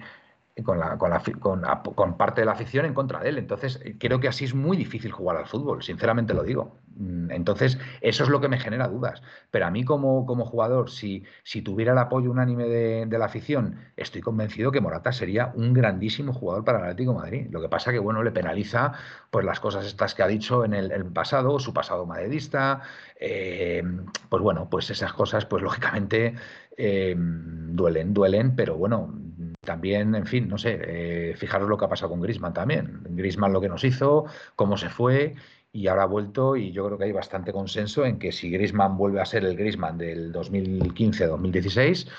Con, 0.64 0.78
la, 0.78 0.98
con, 0.98 1.10
la, 1.10 1.82
con, 1.82 2.16
parte 2.18 2.42
de 2.42 2.44
la 2.44 2.52
afición 2.52 2.84
en 2.84 2.92
contra 2.92 3.20
de 3.20 3.30
él. 3.30 3.38
Entonces, 3.38 3.82
creo 3.98 4.20
que 4.20 4.28
así 4.28 4.44
es 4.44 4.54
muy 4.54 4.76
difícil 4.76 5.10
jugar 5.10 5.38
al 5.38 5.46
fútbol, 5.46 5.82
sinceramente 5.82 6.34
lo 6.34 6.42
digo. 6.42 6.76
Mm, 6.96 7.30
entonces, 7.30 7.78
eso 8.02 8.24
es 8.24 8.28
lo 8.28 8.40
que 8.40 8.48
me 8.48 8.58
genera 8.58 8.86
dudas. 8.86 9.22
Pero 9.50 9.66
a 9.66 9.70
mí 9.70 9.84
como, 9.84 10.26
jugador, 10.44 10.90
si, 10.90 11.24
tuviera 11.64 11.92
el 11.92 11.98
apoyo 11.98 12.30
unánime 12.30 12.64
de, 12.66 13.18
la 13.18 13.24
afición, 13.24 13.78
estoy 13.96 14.20
convencido 14.20 14.72
que 14.72 14.80
Morata 14.80 15.12
sería 15.12 15.52
un 15.54 15.72
grandísimo 15.72 16.34
jugador 16.34 16.64
para 16.64 16.78
el 16.78 16.84
Atlético 16.84 17.14
Madrid. 17.14 17.46
Lo 17.50 17.62
que 17.62 17.68
pasa 17.70 17.90
que, 17.90 17.98
bueno, 17.98 18.22
le 18.22 18.30
penaliza 18.30 18.92
pues 19.30 19.46
las 19.46 19.58
cosas 19.58 19.86
estas 19.86 20.14
que 20.14 20.22
ha 20.22 20.26
dicho 20.26 20.64
en 20.66 20.74
el, 20.74 21.06
pasado, 21.06 21.58
su 21.60 21.72
pasado 21.72 22.04
madridista. 22.04 22.82
Eh, 23.18 23.82
pues 24.28 24.42
bueno, 24.42 24.68
pues 24.68 24.90
esas 24.90 25.12
cosas, 25.14 25.46
pues 25.46 25.62
lógicamente 25.62 26.34
eh, 26.76 27.14
duelen, 27.16 28.14
duelen, 28.14 28.56
pero 28.56 28.76
bueno, 28.76 29.14
también, 29.60 30.14
en 30.14 30.26
fin, 30.26 30.48
no 30.48 30.58
sé, 30.58 30.80
eh, 30.82 31.34
fijaros 31.36 31.68
lo 31.68 31.78
que 31.78 31.84
ha 31.84 31.88
pasado 31.88 32.10
con 32.10 32.20
Grisman 32.20 32.52
también. 32.52 33.00
Grisman 33.10 33.52
lo 33.52 33.60
que 33.60 33.68
nos 33.68 33.84
hizo, 33.84 34.26
cómo 34.56 34.76
se 34.76 34.88
fue 34.88 35.34
y 35.72 35.86
ahora 35.86 36.02
ha 36.02 36.06
vuelto 36.06 36.56
y 36.56 36.72
yo 36.72 36.84
creo 36.86 36.98
que 36.98 37.04
hay 37.04 37.12
bastante 37.12 37.52
consenso 37.52 38.04
en 38.04 38.18
que 38.18 38.32
si 38.32 38.50
Grisman 38.50 38.96
vuelve 38.96 39.20
a 39.20 39.24
ser 39.24 39.44
el 39.44 39.56
Grisman 39.56 39.96
del 39.96 40.32
2015-2016, 40.32 42.10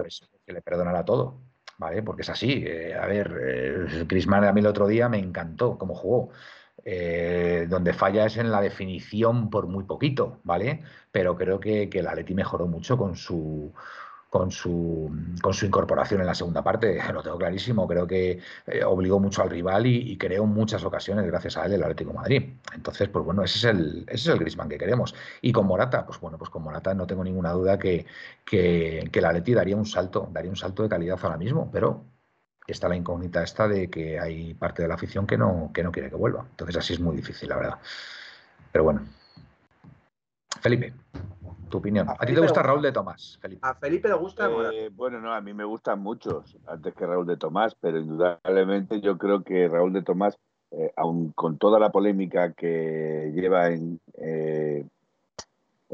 pues 0.00 0.28
que 0.46 0.52
le 0.52 0.62
perdonará 0.62 1.04
todo, 1.04 1.40
¿vale? 1.78 2.02
Porque 2.02 2.22
es 2.22 2.30
así. 2.30 2.64
Eh, 2.66 2.94
a 2.94 3.06
ver, 3.06 4.06
Grisman 4.06 4.44
a 4.44 4.52
mí 4.52 4.60
el 4.60 4.66
otro 4.66 4.86
día 4.86 5.08
me 5.08 5.18
encantó 5.18 5.78
cómo 5.78 5.94
jugó. 5.94 6.30
Donde 6.84 7.92
falla 7.92 8.26
es 8.26 8.36
en 8.36 8.50
la 8.50 8.60
definición 8.60 9.50
por 9.50 9.66
muy 9.66 9.84
poquito, 9.84 10.40
¿vale? 10.44 10.82
Pero 11.10 11.36
creo 11.36 11.60
que, 11.60 11.88
que 11.88 12.00
el 12.00 12.34
mejoró 12.34 12.66
mucho 12.66 12.96
con 12.98 13.16
su 13.16 13.72
con 14.32 14.50
su, 14.50 15.14
con 15.42 15.52
su 15.52 15.66
incorporación 15.66 16.22
en 16.22 16.26
la 16.26 16.34
segunda 16.34 16.64
parte. 16.64 16.98
Lo 17.12 17.22
tengo 17.22 17.36
clarísimo. 17.36 17.86
Creo 17.86 18.06
que 18.06 18.38
eh, 18.66 18.82
obligó 18.82 19.20
mucho 19.20 19.42
al 19.42 19.50
rival 19.50 19.84
y, 19.84 20.16
creó 20.16 20.46
muchas 20.46 20.82
ocasiones 20.84 21.26
gracias 21.26 21.58
a 21.58 21.66
él 21.66 21.74
el 21.74 21.82
Atlético 21.82 22.12
de 22.12 22.16
Madrid. 22.16 22.42
Entonces, 22.74 23.10
pues 23.10 23.26
bueno, 23.26 23.44
ese 23.44 23.58
es 23.58 23.64
el, 23.64 24.04
ese 24.08 24.14
es 24.14 24.26
el 24.28 24.38
Grisman 24.38 24.70
que 24.70 24.78
queremos. 24.78 25.14
Y 25.42 25.52
con 25.52 25.66
Morata, 25.66 26.06
pues 26.06 26.18
bueno, 26.18 26.38
pues 26.38 26.48
con 26.48 26.62
Morata 26.62 26.94
no 26.94 27.06
tengo 27.06 27.22
ninguna 27.22 27.52
duda 27.52 27.78
que, 27.78 28.06
que, 28.46 29.06
que 29.12 29.18
el 29.18 29.54
daría 29.54 29.76
un 29.76 29.84
salto, 29.84 30.26
daría 30.32 30.50
un 30.50 30.56
salto 30.56 30.82
de 30.82 30.88
calidad 30.88 31.18
ahora 31.22 31.36
mismo, 31.36 31.70
pero 31.70 32.02
está 32.66 32.88
la 32.88 32.96
incógnita 32.96 33.42
esta 33.42 33.66
de 33.66 33.90
que 33.90 34.18
hay 34.18 34.54
parte 34.54 34.82
de 34.82 34.88
la 34.88 34.94
afición 34.94 35.26
que 35.26 35.36
no, 35.36 35.70
que 35.74 35.82
no 35.82 35.92
quiere 35.92 36.10
que 36.10 36.16
vuelva. 36.16 36.46
Entonces 36.50 36.76
así 36.76 36.92
es 36.94 37.00
muy 37.00 37.16
difícil, 37.16 37.48
la 37.48 37.56
verdad. 37.56 37.78
Pero 38.70 38.84
bueno. 38.84 39.02
Felipe 40.60 40.94
tu 41.72 41.78
opinión. 41.78 42.08
¿A, 42.08 42.24
ti 42.24 42.34
te 42.34 42.40
gusta 42.40 42.62
Raúl 42.62 42.82
de 42.82 42.92
Tomás, 42.92 43.38
Felipe? 43.40 43.66
A 43.66 43.74
Felipe 43.74 44.06
le 44.06 44.14
gusta. 44.14 44.48
Eh, 44.72 44.90
bueno, 44.94 45.20
no, 45.20 45.32
a 45.32 45.40
mí 45.40 45.52
me 45.52 45.64
gustan 45.64 46.00
muchos 46.00 46.56
antes 46.66 46.94
que 46.94 47.06
Raúl 47.06 47.26
de 47.26 47.36
Tomás, 47.36 47.74
pero 47.74 47.98
indudablemente 47.98 49.00
yo 49.00 49.18
creo 49.18 49.42
que 49.42 49.66
Raúl 49.66 49.92
de 49.92 50.02
Tomás, 50.02 50.38
eh, 50.70 50.92
aun 50.96 51.32
con 51.32 51.58
toda 51.58 51.80
la 51.80 51.90
polémica 51.90 52.52
que 52.52 53.32
lleva 53.34 53.70
en. 53.70 53.98
Eh, 54.14 54.86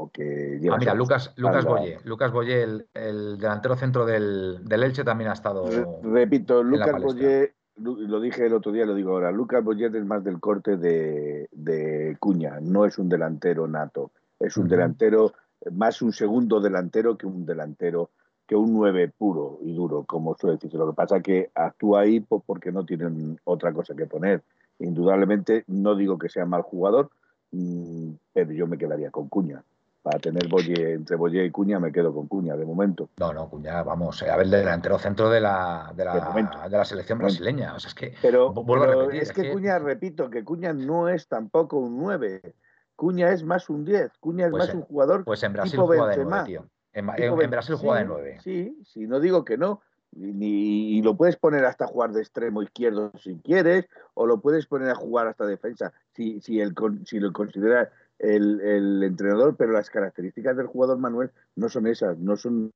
o 0.01 0.09
que 0.09 0.59
lleva 0.61 0.75
ah, 0.75 0.79
mira, 0.79 0.93
Lucas, 0.93 1.33
Lucas 1.35 1.65
Boyé, 1.65 1.97
Lucas 2.05 2.31
el, 2.47 3.37
delantero 3.37 3.75
centro 3.75 4.05
del, 4.05 4.61
Elche, 4.69 5.03
también 5.03 5.29
ha 5.29 5.33
estado. 5.33 5.65
repito, 6.03 6.63
Lucas 6.63 7.01
Boyé, 7.01 7.53
lo 7.75 8.21
dije 8.21 8.45
el 8.45 8.53
otro 8.53 8.71
día, 8.71 8.85
lo 8.85 8.95
digo 8.95 9.11
ahora, 9.11 9.31
Lucas 9.31 9.61
Boyé 9.61 9.87
es 9.87 10.05
más 10.05 10.23
del 10.23 10.39
corte 10.39 10.77
de, 10.77 11.49
de 11.51 12.15
Cuña, 12.19 12.59
no 12.61 12.85
es 12.85 12.97
un 12.97 13.09
delantero 13.09 13.67
nato, 13.67 14.11
es 14.39 14.55
un 14.55 14.69
delantero 14.69 15.33
más 15.71 16.01
un 16.01 16.13
segundo 16.13 16.61
delantero 16.61 17.17
que 17.17 17.27
un 17.27 17.45
delantero, 17.45 18.11
que 18.47 18.55
un 18.55 18.73
nueve 18.73 19.11
puro 19.15 19.59
y 19.61 19.73
duro, 19.73 20.05
como 20.05 20.35
suele 20.35 20.55
decirse. 20.55 20.77
Lo 20.77 20.89
que 20.89 20.95
pasa 20.95 21.17
es 21.17 21.23
que 21.23 21.51
actúa 21.53 22.01
ahí 22.01 22.21
porque 22.21 22.71
no 22.71 22.85
tienen 22.85 23.39
otra 23.43 23.73
cosa 23.73 23.95
que 23.95 24.05
poner. 24.05 24.43
Indudablemente, 24.79 25.65
no 25.67 25.95
digo 25.95 26.17
que 26.17 26.29
sea 26.29 26.45
mal 26.45 26.61
jugador, 26.61 27.11
mm, 27.51 28.11
pero 28.33 28.51
yo 28.53 28.65
me 28.65 28.77
quedaría 28.77 29.11
con 29.11 29.27
Cuña. 29.27 29.63
Para 30.09 30.21
tener 30.21 30.47
Boye, 30.47 30.93
entre 30.93 31.15
Boye 31.15 31.45
y 31.45 31.51
Cuña 31.51 31.79
me 31.79 31.91
quedo 31.91 32.11
con 32.11 32.27
Cuña 32.27 32.55
de 32.55 32.65
momento. 32.65 33.09
No, 33.19 33.31
no, 33.31 33.47
Cuña, 33.47 33.83
vamos, 33.83 34.23
a 34.23 34.37
ver, 34.37 34.45
el 34.45 34.49
delantero 34.49 34.97
centro 34.97 35.29
de 35.29 35.39
la, 35.39 35.93
de 35.95 36.03
la, 36.03 36.67
de 36.67 36.77
la 36.77 36.83
selección 36.83 37.19
brasileña. 37.19 37.75
O 37.75 37.79
sea, 37.79 37.89
es 37.89 37.93
que, 37.93 38.15
pero, 38.19 38.51
vuelvo 38.51 39.11
es, 39.11 39.31
que, 39.31 39.51
Cuña, 39.51 39.77
repito, 39.77 40.27
que 40.31 40.43
Cuña 40.43 40.73
no 40.73 41.09
es 41.09 41.27
tampoco 41.27 41.77
un 41.77 41.99
nueve 41.99 42.55
Cuña 42.95 43.31
es 43.31 43.43
más 43.43 43.69
un 43.69 43.85
10, 43.85 44.17
Cuña 44.19 44.47
es 44.47 44.51
pues 44.51 44.65
más 44.65 44.75
un 44.75 44.81
jugador. 44.81 45.25
Pues 45.25 45.43
en 45.43 45.53
Brasil 45.53 45.79
juega 45.79 46.07
de 46.07 46.25
9, 46.25 46.43
tío. 46.45 46.65
En, 46.91 47.49
Brasil 47.51 47.75
juega 47.75 47.99
de 47.99 48.05
9. 48.05 48.39
Sí, 48.43 48.77
sí, 48.83 49.05
no 49.05 49.19
digo 49.19 49.45
que 49.45 49.57
no. 49.57 49.81
Ni, 50.11 50.97
y 50.97 51.03
lo 51.03 51.15
puedes 51.15 51.35
poner 51.35 51.65
hasta 51.65 51.85
jugar 51.85 52.13
de 52.13 52.21
extremo 52.21 52.63
izquierdo 52.63 53.11
si 53.23 53.37
quieres, 53.37 53.85
o 54.15 54.25
lo 54.25 54.41
puedes 54.41 54.65
poner 54.65 54.89
a 54.89 54.95
jugar 54.95 55.27
hasta 55.27 55.45
defensa 55.45 55.93
si, 56.13 56.41
si, 56.41 56.59
el, 56.59 56.73
si 57.05 57.19
lo 57.19 57.31
considera 57.31 57.91
el, 58.19 59.03
entrenador, 59.03 59.55
pero 59.55 59.71
las 59.71 59.89
características 59.89 60.55
del 60.55 60.67
jugador 60.67 60.97
Manuel 60.99 61.31
no 61.55 61.69
son 61.69 61.87
esas, 61.87 62.17
no 62.17 62.35
son, 62.35 62.71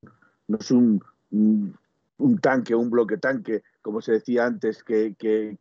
no 0.48 0.58
es 0.58 0.70
un, 0.70 1.02
tanque, 2.40 2.74
un 2.74 2.90
bloque 2.90 3.18
tanque, 3.18 3.62
como 3.82 4.00
se 4.00 4.12
decía 4.12 4.46
antes, 4.46 4.82
que, 4.82 5.14
que, 5.18 5.56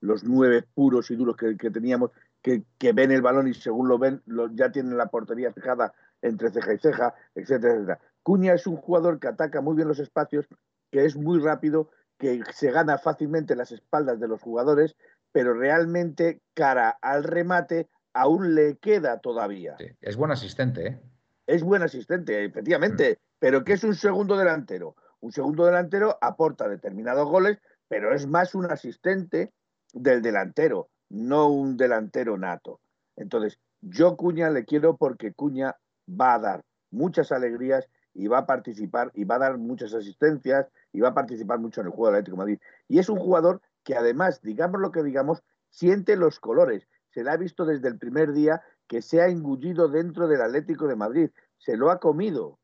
los 0.00 0.24
nueve 0.24 0.64
puros 0.74 1.10
y 1.10 1.16
duros 1.16 1.36
que, 1.36 1.56
que 1.56 1.70
teníamos, 1.70 2.10
que, 2.42 2.92
ven 2.92 3.10
el 3.10 3.22
balón 3.22 3.48
y 3.48 3.54
según 3.54 3.88
lo 3.88 3.98
ven 3.98 4.20
ya 4.52 4.70
tienen 4.70 4.98
la 4.98 5.06
portería 5.06 5.52
fijada 5.52 5.94
entre 6.20 6.50
ceja 6.50 6.74
y 6.74 6.78
ceja, 6.78 7.14
etcétera, 7.34 7.74
etcétera. 7.74 7.98
Cuña 8.22 8.54
es 8.54 8.66
un 8.66 8.76
jugador 8.76 9.18
que 9.18 9.28
ataca 9.28 9.62
muy 9.62 9.76
bien 9.76 9.88
los 9.88 9.98
espacios, 9.98 10.46
que 10.90 11.06
es 11.06 11.16
muy 11.16 11.38
rápido, 11.40 11.88
que 12.18 12.42
se 12.52 12.70
gana 12.70 12.98
fácilmente 12.98 13.56
las 13.56 13.72
espaldas 13.72 14.20
de 14.20 14.28
los 14.28 14.40
jugadores, 14.40 14.94
pero 15.32 15.54
realmente 15.54 16.40
cara 16.54 16.90
al 17.00 17.24
remate 17.24 17.88
aún 18.14 18.54
le 18.54 18.76
queda 18.78 19.20
todavía. 19.20 19.76
es 20.00 20.16
buen 20.16 20.30
asistente, 20.30 20.86
¿eh? 20.86 21.00
Es 21.46 21.62
buen 21.62 21.82
asistente, 21.82 22.42
efectivamente, 22.44 23.18
mm. 23.20 23.24
pero 23.38 23.64
que 23.64 23.74
es 23.74 23.84
un 23.84 23.94
segundo 23.94 24.36
delantero. 24.36 24.96
Un 25.20 25.32
segundo 25.32 25.66
delantero 25.66 26.16
aporta 26.22 26.68
determinados 26.68 27.28
goles, 27.28 27.58
pero 27.88 28.14
es 28.14 28.26
más 28.26 28.54
un 28.54 28.70
asistente 28.70 29.52
del 29.92 30.22
delantero 30.22 30.88
no 31.14 31.48
un 31.48 31.76
delantero 31.76 32.36
nato. 32.36 32.80
Entonces, 33.16 33.58
yo 33.80 34.16
Cuña 34.16 34.50
le 34.50 34.64
quiero 34.64 34.96
porque 34.96 35.32
Cuña 35.32 35.76
va 36.08 36.34
a 36.34 36.38
dar 36.38 36.64
muchas 36.90 37.32
alegrías 37.32 37.88
y 38.12 38.26
va 38.26 38.38
a 38.38 38.46
participar 38.46 39.10
y 39.14 39.24
va 39.24 39.36
a 39.36 39.40
dar 39.40 39.58
muchas 39.58 39.94
asistencias 39.94 40.66
y 40.92 41.00
va 41.00 41.10
a 41.10 41.14
participar 41.14 41.58
mucho 41.58 41.80
en 41.80 41.88
el 41.88 41.92
juego 41.92 42.06
del 42.06 42.16
Atlético 42.16 42.36
de 42.36 42.38
Madrid. 42.38 42.60
Y 42.88 42.98
es 42.98 43.08
un 43.08 43.18
jugador 43.18 43.60
que 43.82 43.96
además, 43.96 44.40
digamos 44.42 44.80
lo 44.80 44.90
que 44.90 45.02
digamos, 45.02 45.42
siente 45.70 46.16
los 46.16 46.40
colores. 46.40 46.86
Se 47.14 47.22
le 47.22 47.30
ha 47.30 47.36
visto 47.36 47.64
desde 47.64 47.86
el 47.86 47.96
primer 47.96 48.32
día 48.32 48.60
que 48.88 49.00
se 49.00 49.22
ha 49.22 49.28
engullido 49.28 49.86
dentro 49.86 50.26
del 50.26 50.42
Atlético 50.42 50.88
de 50.88 50.96
Madrid. 50.96 51.30
Se 51.58 51.76
lo 51.76 51.92
ha 51.92 52.00
comido 52.00 52.58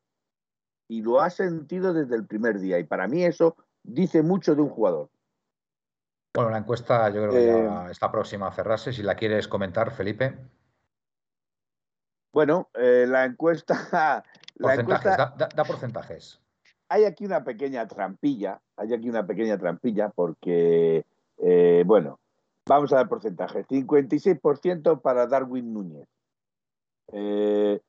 y 0.88 1.02
lo 1.02 1.20
ha 1.20 1.30
sentido 1.30 1.94
desde 1.94 2.16
el 2.16 2.26
primer 2.26 2.58
día. 2.58 2.80
Y 2.80 2.84
para 2.84 3.06
mí 3.06 3.22
eso 3.22 3.56
dice 3.84 4.24
mucho 4.24 4.56
de 4.56 4.62
un 4.62 4.68
jugador. 4.68 5.08
Bueno, 6.34 6.50
la 6.50 6.58
encuesta 6.58 7.08
yo 7.10 7.22
creo 7.22 7.30
que 7.30 7.46
ya 7.46 7.86
eh, 7.86 7.92
está 7.92 8.10
próxima 8.10 8.48
a 8.48 8.52
cerrarse. 8.52 8.92
Si 8.92 9.04
la 9.04 9.14
quieres 9.14 9.46
comentar, 9.46 9.92
Felipe. 9.92 10.36
Bueno, 12.32 12.70
eh, 12.74 13.06
la 13.08 13.26
encuesta. 13.26 14.24
porcentajes, 14.58 15.16
da, 15.16 15.64
porcentajes. 15.64 16.40
Hay 16.88 17.04
aquí 17.04 17.24
una 17.24 17.44
pequeña 17.44 17.86
trampilla, 17.86 18.60
hay 18.76 18.94
aquí 18.94 19.08
una 19.08 19.24
pequeña 19.24 19.56
trampilla 19.58 20.08
porque, 20.08 21.06
eh, 21.38 21.84
bueno, 21.86 22.18
vamos 22.70 22.92
a 22.92 22.96
dar 22.96 23.08
porcentajes. 23.08 23.66
56% 23.66 25.00
para 25.00 25.26
Darwin 25.26 25.72
Núñez. 25.72 26.08
pues 27.06 27.80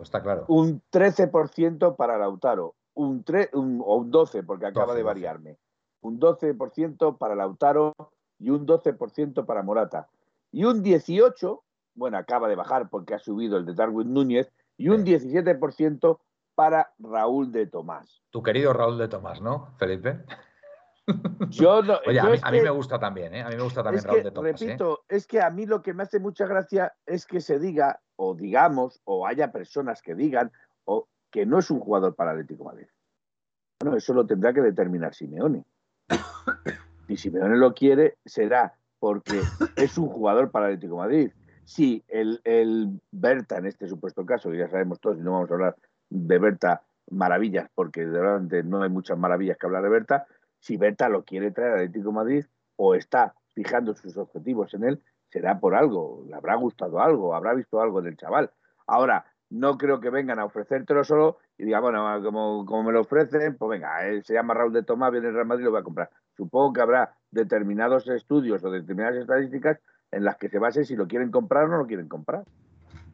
está 0.00 0.22
claro. 0.22 0.44
Un 0.48 0.82
13% 0.92 1.96
para 1.96 2.18
Lautaro. 2.18 2.74
Un, 2.94 3.24
un, 3.52 3.82
o 3.84 3.96
un 3.96 4.10
12, 4.10 4.42
porque 4.42 4.66
acaba 4.66 4.94
de 4.94 5.02
variarme 5.02 5.58
un 6.06 6.20
12% 6.20 7.18
para 7.18 7.34
Lautaro 7.34 7.94
y 8.38 8.50
un 8.50 8.66
12% 8.66 9.44
para 9.44 9.62
Morata. 9.62 10.08
Y 10.52 10.64
un 10.64 10.82
18%, 10.82 11.62
bueno, 11.94 12.18
acaba 12.18 12.48
de 12.48 12.54
bajar 12.54 12.88
porque 12.88 13.14
ha 13.14 13.18
subido 13.18 13.56
el 13.56 13.66
de 13.66 13.74
Darwin 13.74 14.12
Núñez, 14.12 14.50
y 14.78 14.88
un 14.90 15.04
17% 15.04 16.18
para 16.54 16.92
Raúl 16.98 17.50
de 17.50 17.66
Tomás. 17.66 18.22
Tu 18.30 18.42
querido 18.42 18.72
Raúl 18.72 18.98
de 18.98 19.08
Tomás, 19.08 19.40
¿no, 19.40 19.74
Felipe? 19.78 20.22
Yo 21.48 21.82
no, 21.82 21.98
Oye, 22.06 22.20
a, 22.20 22.50
mí, 22.50 22.60
me 22.60 22.70
gusta 22.70 22.98
también, 22.98 23.34
¿eh? 23.34 23.42
A 23.42 23.48
mí 23.48 23.56
me 23.56 23.62
gusta 23.62 23.82
también 23.82 24.04
Raúl 24.04 24.22
de 24.22 24.30
Tomás. 24.30 24.60
¿eh? 24.62 24.66
Repito, 24.66 25.04
es 25.08 25.26
que 25.26 25.40
a 25.40 25.50
mí 25.50 25.66
lo 25.66 25.82
que 25.82 25.94
me 25.94 26.02
hace 26.02 26.18
mucha 26.18 26.46
gracia 26.46 26.94
es 27.06 27.26
que 27.26 27.40
se 27.40 27.58
diga, 27.58 28.00
o 28.16 28.34
digamos, 28.34 29.00
o 29.04 29.26
haya 29.26 29.52
personas 29.52 30.02
que 30.02 30.14
digan, 30.14 30.50
o 30.84 31.08
que 31.30 31.46
no 31.46 31.58
es 31.58 31.70
un 31.70 31.80
jugador 31.80 32.14
para 32.14 32.32
Atlético 32.32 32.64
Madrid. 32.64 32.86
Bueno, 33.80 33.96
eso 33.96 34.14
lo 34.14 34.26
tendrá 34.26 34.52
que 34.52 34.62
determinar 34.62 35.14
Simeone. 35.14 35.64
Y 37.08 37.16
Simeone 37.16 37.56
lo 37.56 37.74
quiere, 37.74 38.16
será 38.24 38.74
porque 38.98 39.40
es 39.76 39.98
un 39.98 40.08
jugador 40.08 40.50
para 40.50 40.66
Atlético 40.66 40.96
Madrid. 40.96 41.30
Si 41.64 42.04
el, 42.08 42.40
el 42.44 43.00
Berta, 43.10 43.58
en 43.58 43.66
este 43.66 43.88
supuesto 43.88 44.24
caso, 44.24 44.50
que 44.50 44.58
ya 44.58 44.68
sabemos 44.68 45.00
todos, 45.00 45.18
y 45.18 45.20
no 45.20 45.32
vamos 45.32 45.50
a 45.50 45.54
hablar 45.54 45.76
de 46.08 46.38
Berta 46.38 46.82
maravillas, 47.10 47.68
porque 47.74 48.04
de 48.04 48.18
verdad 48.18 48.40
no 48.64 48.82
hay 48.82 48.90
muchas 48.90 49.18
maravillas 49.18 49.56
que 49.58 49.66
hablar 49.66 49.82
de 49.82 49.88
Berta, 49.88 50.26
si 50.60 50.76
Berta 50.76 51.08
lo 51.08 51.24
quiere 51.24 51.50
traer 51.50 51.72
al 51.72 51.78
Atlético 51.80 52.12
Madrid 52.12 52.44
o 52.76 52.94
está 52.94 53.34
fijando 53.54 53.94
sus 53.94 54.16
objetivos 54.16 54.74
en 54.74 54.84
él, 54.84 55.02
será 55.28 55.58
por 55.58 55.74
algo, 55.74 56.24
le 56.28 56.34
habrá 56.34 56.54
gustado 56.56 57.00
algo, 57.00 57.34
habrá 57.34 57.54
visto 57.54 57.80
algo 57.80 58.02
del 58.02 58.16
chaval. 58.16 58.50
Ahora, 58.86 59.24
no 59.50 59.78
creo 59.78 60.00
que 60.00 60.10
vengan 60.10 60.38
a 60.38 60.44
ofrecértelo 60.44 61.04
solo 61.04 61.38
y 61.56 61.64
digan, 61.64 61.82
bueno, 61.82 62.22
como, 62.22 62.64
como 62.66 62.82
me 62.84 62.92
lo 62.92 63.00
ofrecen, 63.02 63.56
pues 63.56 63.70
venga, 63.70 64.06
él 64.06 64.24
se 64.24 64.34
llama 64.34 64.54
Raúl 64.54 64.72
de 64.72 64.82
Tomás, 64.82 65.12
viene 65.12 65.28
el 65.28 65.34
Real 65.34 65.46
Madrid 65.46 65.62
y 65.62 65.64
lo 65.66 65.70
voy 65.70 65.80
a 65.80 65.84
comprar. 65.84 66.10
Supongo 66.36 66.72
que 66.72 66.80
habrá 66.80 67.14
determinados 67.30 68.08
estudios 68.08 68.64
o 68.64 68.70
determinadas 68.70 69.16
estadísticas 69.16 69.80
en 70.10 70.24
las 70.24 70.36
que 70.36 70.48
se 70.48 70.58
base 70.58 70.84
si 70.84 70.96
lo 70.96 71.06
quieren 71.06 71.30
comprar 71.30 71.64
o 71.64 71.68
no 71.68 71.78
lo 71.78 71.86
quieren 71.86 72.08
comprar. 72.08 72.44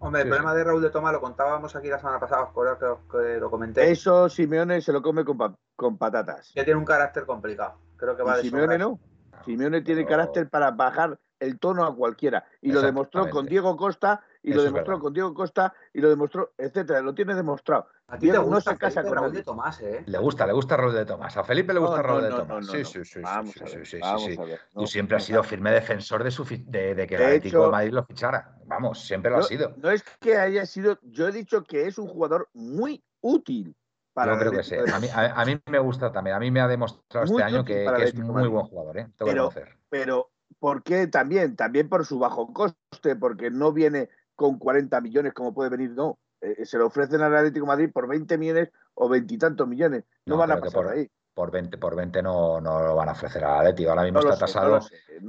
Hombre, 0.02 0.22
el 0.22 0.28
problema 0.28 0.52
de 0.52 0.64
Raúl 0.64 0.82
de 0.82 0.90
Tomás 0.90 1.12
lo 1.12 1.20
contábamos 1.20 1.76
aquí 1.76 1.86
la 1.86 1.98
semana 1.98 2.18
pasada, 2.18 2.50
creo 2.52 3.00
que, 3.08 3.38
lo 3.38 3.48
comenté. 3.48 3.88
Eso 3.88 4.28
Simeone 4.28 4.80
se 4.80 4.92
lo 4.92 5.00
come 5.00 5.24
con, 5.24 5.96
patatas. 5.96 6.50
Que 6.52 6.64
tiene 6.64 6.78
un 6.78 6.84
carácter 6.84 7.24
complicado. 7.24 7.78
Creo 7.96 8.16
que 8.16 8.24
va 8.24 8.36
de 8.36 8.42
Simeone 8.42 8.78
no. 8.78 8.98
Simeone 9.44 9.80
tiene 9.82 10.04
carácter 10.04 10.48
para 10.50 10.72
bajar 10.72 11.20
el 11.38 11.60
tono 11.60 11.84
a 11.84 11.94
cualquiera. 11.94 12.44
Y 12.60 12.72
lo 12.72 12.82
demostró 12.82 13.30
con 13.30 13.46
Diego 13.46 13.76
Costa, 13.76 14.22
y 14.42 14.52
lo 14.52 14.62
demostró 14.62 14.98
con 14.98 15.12
Diego 15.12 15.32
Costa, 15.32 15.72
y 15.92 16.00
lo 16.00 16.08
demostrtró, 16.08 16.52
etcétera. 16.58 17.00
Lo 17.00 17.14
tiene 17.14 17.34
demostrado. 17.34 17.86
A 18.08 18.18
ti 18.18 18.30
te 18.30 18.38
gusta 18.38 18.50
no 18.50 18.60
se 18.60 18.78
casa 18.78 19.02
con 19.02 19.14
Raúl 19.14 19.32
de 19.32 19.42
Tomás, 19.42 19.80
¿eh? 19.80 20.02
Le 20.06 20.18
gusta, 20.18 20.46
le 20.46 20.52
gusta 20.52 20.76
Raúl 20.76 20.94
de 20.94 21.06
Tomás. 21.06 21.36
A 21.36 21.44
Felipe 21.44 21.72
le 21.72 21.80
gusta 21.80 22.02
Raúl 22.02 22.22
de 22.22 22.30
Tomás. 22.30 22.66
sí, 22.66 22.84
sí, 22.84 23.04
sí. 23.04 23.20
Vamos 23.20 23.54
sí, 23.54 23.84
sí, 23.84 24.00
sí, 24.00 24.38
Tú 24.72 24.86
siempre 24.86 25.16
has 25.16 25.24
sido 25.24 25.42
firme 25.42 25.70
defensor 25.70 26.24
de, 26.24 26.30
su, 26.30 26.44
de, 26.44 27.06
que 27.08 27.14
el 27.14 27.22
Atlético 27.22 27.66
de 27.66 27.70
Madrid 27.70 27.92
lo 27.92 28.04
fichara. 28.04 28.58
Vamos, 28.66 29.04
siempre 29.04 29.30
lo 29.30 29.38
ha 29.38 29.42
sido. 29.42 29.72
No 29.76 29.90
es 29.90 30.02
que 30.20 30.36
haya 30.36 30.66
sido. 30.66 30.98
Yo 31.02 31.28
he 31.28 31.32
dicho 31.32 31.62
que 31.64 31.86
es 31.86 31.98
un 31.98 32.08
jugador 32.08 32.48
muy 32.52 33.02
útil. 33.20 33.76
Para 34.12 34.34
Yo 34.34 34.40
creo 34.40 34.52
que 34.52 34.62
sí. 34.62 34.74
A 34.74 35.00
mí, 35.00 35.08
a, 35.10 35.44
mí, 35.46 35.58
me 35.70 35.78
gusta 35.78 36.12
también. 36.12 36.36
A 36.36 36.40
mí 36.40 36.50
me 36.50 36.60
ha 36.60 36.68
demostrado 36.68 37.24
este 37.24 37.42
año 37.42 37.64
que, 37.64 37.86
es 38.02 38.14
muy 38.14 38.46
buen 38.48 38.66
jugador. 38.66 38.98
¿eh? 38.98 39.08
pero, 39.16 39.50
pero, 39.88 40.30
¿por 40.58 40.82
qué 40.82 41.06
también? 41.06 41.56
También 41.56 41.88
por 41.88 42.04
su 42.04 42.18
bajo 42.18 42.52
coste, 42.52 43.16
porque 43.16 43.50
no 43.50 43.72
viene 43.72 44.10
con 44.42 44.58
40 44.58 45.00
millones 45.00 45.32
como 45.32 45.54
puede 45.54 45.70
venir, 45.70 45.90
no. 45.92 46.18
Eh, 46.40 46.66
se 46.66 46.76
lo 46.76 46.86
ofrecen 46.86 47.22
al 47.22 47.34
Atlético 47.36 47.64
Madrid 47.64 47.90
por 47.92 48.08
20 48.08 48.36
millones 48.36 48.70
o 48.94 49.08
veintitantos 49.08 49.68
millones. 49.68 50.02
No, 50.26 50.36
van 50.36 50.50
a 50.50 50.56
pasar 50.58 50.88
ahí. 50.88 51.08
Por 51.32 51.52
20, 51.52 51.78
por 51.78 51.94
20 51.94 52.22
no, 52.22 52.60
no 52.60 52.82
lo 52.82 52.96
van 52.96 53.08
a 53.08 53.12
ofrecer 53.12 53.44
al 53.44 53.60
Atlético. 53.60 53.90
Ahora 53.90 54.02
mismo 54.02 54.18
está 54.18 54.36
tasado. 54.36 54.80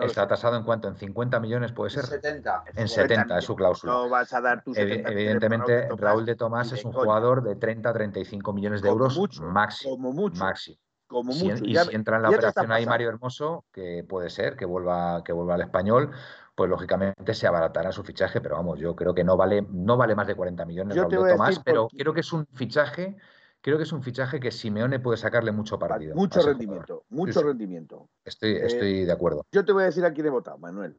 está 0.02 0.28
tasado 0.28 0.58
en 0.58 0.64
cuanto, 0.64 0.88
en 0.88 0.96
50 0.96 1.40
millones 1.40 1.72
puede 1.72 1.92
ser. 1.92 2.04
En 2.06 2.10
70. 2.10 2.64
En 2.76 2.88
70 2.88 3.38
es 3.38 3.46
su 3.46 3.56
cláusula. 3.56 3.94
No 3.94 4.10
vas 4.10 4.34
a 4.34 4.42
dar 4.42 4.64
tus 4.64 4.76
Evidentemente, 4.76 5.88
Raúl 5.96 6.26
de 6.26 6.36
Tomás, 6.36 6.72
es 6.72 6.84
un 6.84 6.92
jugador 6.92 7.44
de 7.44 7.56
30 7.56 7.90
a 7.90 7.94
35 7.94 8.52
millones 8.52 8.82
de 8.82 8.90
euros 8.90 9.40
máximo. 9.42 9.92
Como 9.92 10.12
mucho. 10.12 10.44
Máximo. 10.44 10.78
Como 11.06 11.32
mucho. 11.32 11.64
y 11.64 11.76
si 11.76 11.96
entra 11.96 12.18
en 12.18 12.24
la 12.24 12.30
operación 12.30 12.72
ahí 12.72 12.88
Mario 12.88 13.10
Hermoso, 13.10 13.66
que 13.72 14.04
puede 14.04 14.32
ser 14.32 14.56
que 14.56 14.66
vuelva, 14.66 15.24
que 15.24 15.32
vuelva 15.32 15.54
al 15.54 15.62
español, 15.62 16.10
pues 16.56 16.70
lógicamente 16.70 17.34
se 17.34 17.48
abaratará 17.48 17.92
su 17.92 18.04
fichaje, 18.04 18.40
pero 18.42 18.56
vamos, 18.56 18.80
yo 18.80 18.96
creo 18.96 19.14
que 19.14 19.24
no 19.24 19.36
vale, 19.36 19.66
no 19.70 19.98
vale 19.98 20.16
más 20.16 20.28
de 20.28 20.36
40 20.36 20.66
millones 20.66 20.96
de 20.96 21.18
Tomás, 21.18 21.60
pero 21.60 21.88
creo 21.90 22.14
que 22.14 22.20
es 22.20 22.32
un 22.32 22.46
fichaje, 22.54 23.18
creo 23.62 23.78
que 23.78 23.84
es 23.84 23.92
un 23.92 24.04
fichaje 24.04 24.40
que 24.40 24.52
Simeone 24.52 25.00
puede 25.00 25.18
sacarle 25.18 25.52
mucho 25.52 25.80
partido. 25.80 26.16
Mucho 26.16 26.42
rendimiento, 26.42 27.06
mucho 27.10 27.42
rendimiento. 27.42 28.10
Estoy, 28.24 28.52
eh, 28.52 28.66
estoy 28.66 29.06
de 29.06 29.12
acuerdo. 29.12 29.46
Yo 29.52 29.66
te 29.66 29.72
voy 29.72 29.84
a 29.84 29.86
decir 29.88 30.06
a 30.06 30.14
quién 30.14 30.28
he 30.28 30.30
votado, 30.30 30.58
Manuel. 30.60 30.96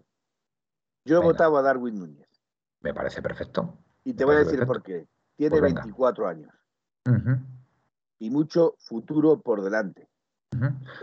Yo 1.05 1.21
he 1.21 1.23
votado 1.23 1.57
a 1.57 1.63
Darwin 1.63 1.99
Núñez. 1.99 2.29
Me 2.81 2.93
parece 2.93 3.23
perfecto. 3.23 3.79
Y 4.03 4.15
te 4.15 4.25
voy 4.25 4.37
a 4.37 4.39
decir 4.41 4.67
por 4.67 4.83
qué. 4.83 5.07
Tiene 5.37 5.61
24 5.61 6.25
pues 6.25 6.37
años. 6.37 6.53
Y 8.19 8.31
mucho 8.31 8.75
futuro 8.79 9.41
por 9.41 9.63
delante. 9.63 10.09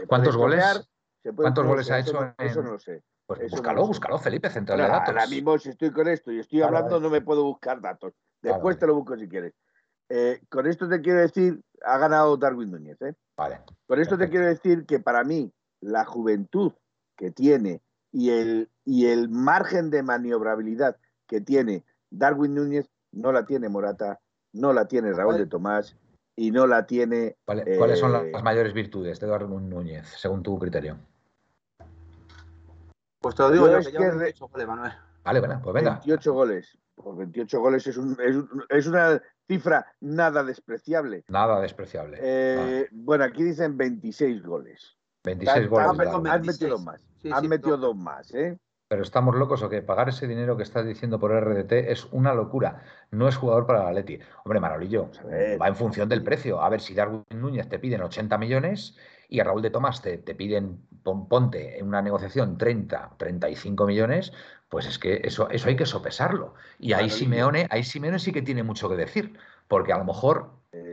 ¿Cuántos 0.08 0.36
goles? 0.36 0.88
¿Cuántos 1.36 1.66
goles 1.66 1.90
ha 1.92 2.00
hecho? 2.00 2.34
Eso 2.38 2.64
no 2.64 2.72
lo 2.72 2.80
sé. 2.80 3.04
Pues 3.26 3.52
búscalo, 3.52 3.88
búscalo, 3.88 4.20
Felipe, 4.20 4.50
central 4.50 4.80
de 4.80 4.88
datos. 4.88 5.10
Ahora 5.10 5.28
mismo, 5.28 5.58
si 5.58 5.70
estoy 5.70 5.92
con 5.92 6.08
esto 6.08 6.32
y 6.32 6.40
estoy 6.40 6.62
hablando, 6.62 7.00
no 7.00 7.10
me 7.10 7.22
puedo 7.22 7.44
buscar 7.44 7.80
datos. 7.80 8.14
Después 8.42 8.78
te 8.78 8.88
lo 8.88 8.96
busco 8.96 9.18
si 9.18 9.28
quieres. 9.30 9.54
Eh, 10.10 10.42
con 10.50 10.68
esto 10.68 10.90
te 10.90 11.00
quiero 11.00 11.22
decir, 11.22 11.62
ha 11.86 11.98
ganado 11.98 12.36
Darwin 12.36 12.72
Núñez. 12.72 13.02
¿eh? 13.02 13.14
Vale. 13.38 13.62
Con 13.88 14.00
esto 14.00 14.18
te 14.18 14.30
quiero 14.30 14.46
decir 14.46 14.86
que 14.86 15.00
para 15.00 15.24
mí 15.24 15.54
la 15.80 16.04
juventud 16.04 16.74
que 17.16 17.32
tiene 17.32 17.82
y 18.12 18.32
el, 18.32 18.70
y 18.84 19.08
el 19.08 19.30
margen 19.30 19.90
de 19.90 20.04
maniobrabilidad 20.04 20.98
que 21.28 21.40
tiene 21.40 21.86
Darwin 22.10 22.56
Núñez 22.56 22.90
no 23.12 23.32
la 23.32 23.46
tiene 23.46 23.70
Morata, 23.70 24.20
no 24.52 24.74
la 24.74 24.88
tiene 24.88 25.14
Raúl 25.14 25.38
de 25.38 25.46
Tomás 25.46 25.96
y 26.36 26.52
no 26.52 26.68
la 26.68 26.86
tiene. 26.86 27.38
¿Cuáles 27.46 28.00
son 28.00 28.12
las 28.12 28.24
eh, 28.24 28.32
mayores 28.44 28.74
virtudes 28.74 29.20
de 29.20 29.28
Darwin 29.28 29.70
Núñez, 29.70 30.08
según 30.08 30.44
tu 30.44 30.60
criterio? 30.60 31.00
Pues 33.22 33.36
te 33.36 33.44
lo 33.44 33.52
digo 33.52 33.68
yo, 33.68 33.80
que, 33.80 33.98
28 33.98 34.48
goles, 34.48 34.68
Manuel. 34.68 34.92
Vale, 35.24 35.40
bueno, 35.40 35.62
pues 35.64 35.74
venga. 35.76 35.92
28 35.92 36.34
goles. 36.34 36.78
Pues 36.96 37.18
28 37.18 37.60
goles 37.60 37.88
es, 37.88 37.98
un, 37.98 38.18
es, 38.70 38.88
una 38.88 39.22
cifra 39.48 39.86
nada 40.02 40.44
despreciable. 40.44 41.24
Nada 41.28 41.62
despreciable. 41.62 42.18
Eh, 42.20 42.88
bueno, 42.92 43.24
aquí 43.24 43.44
dicen 43.44 43.78
26 43.78 44.42
goles. 44.44 44.98
26 45.24 45.70
goles. 45.70 45.88
Han, 45.88 46.42
metido 46.42 46.70
dos 46.72 46.84
más. 46.84 47.08
han 47.32 47.48
metido 47.48 47.78
dos 47.78 47.96
más, 47.96 48.34
¿eh? 48.34 48.58
Pero 48.88 49.04
estamos 49.04 49.36
locos 49.36 49.62
o 49.62 49.70
que 49.70 49.82
pagar 49.82 50.10
ese 50.10 50.28
dinero 50.28 50.58
que 50.58 50.64
estás 50.64 50.86
diciendo 50.86 51.20
por 51.20 51.32
RDT 51.32 51.72
es 51.72 52.08
una 52.12 52.34
locura. 52.34 52.84
No 53.12 53.30
es 53.30 53.38
jugador 53.38 53.66
para 53.66 53.86
la 53.86 53.94
Leti. 53.94 54.20
Hombre, 54.44 54.60
Marolillo, 54.60 55.12
va 55.62 55.68
en 55.68 55.76
función 55.76 56.10
del 56.10 56.24
precio. 56.24 56.62
A 56.62 56.68
ver, 56.70 56.82
si 56.82 56.94
Darwin 56.94 57.24
Núñez 57.30 57.70
te 57.70 57.80
piden 57.80 58.02
80 58.02 58.38
millones 58.38 58.98
y 59.32 59.40
a 59.40 59.46
Raúl 59.46 59.62
de 59.62 59.70
Tomás 59.70 60.02
te, 60.02 60.18
piden, 60.18 60.86
ponte 61.04 61.80
en 61.80 61.88
una 61.88 62.02
negociación 62.02 62.58
30, 62.58 63.14
35 63.18 63.88
millones, 63.88 64.34
pues 64.68 64.86
es 64.86 65.00
que 65.00 65.22
eso, 65.24 65.50
eso 65.50 65.70
hay 65.70 65.78
que 65.78 65.86
sopesarlo. 65.86 66.54
Y 66.78 66.92
ahí 66.92 67.10
Simeone, 67.10 67.66
ahí 67.72 67.84
Simeone 67.84 68.20
sí 68.20 68.34
que 68.34 68.42
tiene 68.42 68.62
mucho 68.62 68.90
que 68.90 68.98
decir, 68.98 69.40
porque 69.70 69.94
a 69.94 69.98
lo 69.98 70.04
mejor 70.04 70.52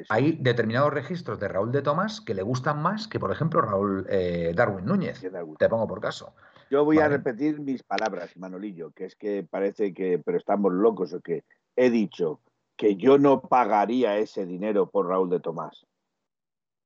hay 0.08 0.38
determinados 0.40 0.94
registros 0.94 1.40
de 1.40 1.48
Raúl 1.48 1.72
de 1.72 1.82
Tomás 1.82 2.20
que 2.20 2.32
le 2.32 2.42
gustan 2.42 2.80
más 2.80 3.08
que, 3.08 3.18
por 3.18 3.32
ejemplo, 3.32 3.60
Raúl 3.60 4.06
eh, 4.08 4.52
Darwin 4.54 4.84
Núñez. 4.84 5.20
Te 5.58 5.68
pongo 5.68 5.88
por 5.88 6.00
caso. 6.00 6.32
Yo 6.70 6.84
voy 6.84 6.98
a 6.98 7.08
repetir 7.08 7.58
mis 7.58 7.82
palabras, 7.82 8.36
Manolillo, 8.36 8.92
que 8.92 9.06
es 9.06 9.16
que 9.16 9.42
parece 9.42 9.92
que, 9.92 10.20
pero 10.24 10.38
estamos 10.38 10.72
locos 10.72 11.12
o 11.12 11.20
que 11.20 11.42
he 11.74 11.90
dicho 11.90 12.40
que 12.76 12.94
yo 12.94 13.18
no 13.18 13.40
pagaría 13.40 14.16
ese 14.18 14.46
dinero 14.46 14.88
por 14.88 15.08
Raúl 15.08 15.28
de 15.28 15.40
Tomás. 15.40 15.88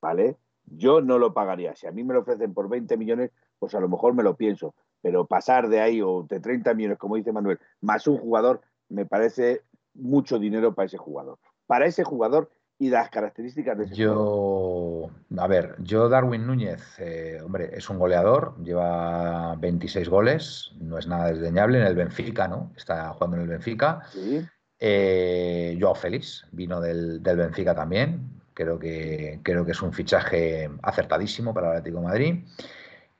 ¿Vale? 0.00 0.38
Yo 0.66 1.00
no 1.00 1.18
lo 1.18 1.34
pagaría. 1.34 1.74
Si 1.74 1.86
a 1.86 1.92
mí 1.92 2.04
me 2.04 2.14
lo 2.14 2.20
ofrecen 2.20 2.54
por 2.54 2.68
20 2.68 2.96
millones, 2.96 3.30
pues 3.58 3.74
a 3.74 3.80
lo 3.80 3.88
mejor 3.88 4.14
me 4.14 4.22
lo 4.22 4.36
pienso. 4.36 4.74
Pero 5.00 5.26
pasar 5.26 5.68
de 5.68 5.80
ahí 5.80 6.00
o 6.00 6.22
de 6.22 6.40
30 6.40 6.74
millones, 6.74 6.98
como 6.98 7.16
dice 7.16 7.32
Manuel, 7.32 7.58
más 7.80 8.06
un 8.06 8.18
jugador, 8.18 8.60
me 8.88 9.06
parece 9.06 9.62
mucho 9.94 10.38
dinero 10.38 10.74
para 10.74 10.86
ese 10.86 10.98
jugador. 10.98 11.38
Para 11.66 11.86
ese 11.86 12.04
jugador 12.04 12.50
y 12.78 12.90
las 12.90 13.10
características 13.10 13.78
de 13.78 13.84
ese 13.84 13.94
yo, 13.94 15.08
a 15.38 15.46
ver, 15.46 15.76
yo 15.78 16.08
Darwin 16.08 16.46
Núñez, 16.46 16.82
eh, 16.98 17.38
hombre, 17.40 17.70
es 17.72 17.88
un 17.88 17.98
goleador, 17.98 18.56
lleva 18.62 19.54
26 19.56 20.08
goles, 20.08 20.72
no 20.80 20.98
es 20.98 21.06
nada 21.06 21.32
desdeñable 21.32 21.78
en 21.78 21.86
el 21.86 21.94
Benfica, 21.94 22.48
¿no? 22.48 22.72
Está 22.76 23.10
jugando 23.10 23.36
en 23.36 23.42
el 23.44 23.48
Benfica. 23.50 24.02
Sí. 24.10 24.44
Eh, 24.80 25.78
Joao 25.80 25.94
Félix 25.94 26.44
vino 26.50 26.80
del, 26.80 27.22
del 27.22 27.36
Benfica 27.36 27.72
también, 27.72 28.31
Creo 28.54 28.78
que, 28.78 29.40
creo 29.42 29.64
que 29.64 29.72
es 29.72 29.82
un 29.82 29.92
fichaje 29.92 30.70
acertadísimo 30.82 31.54
para 31.54 31.68
el 31.68 31.78
Atlético 31.78 32.00
de 32.00 32.04
Madrid. 32.04 32.44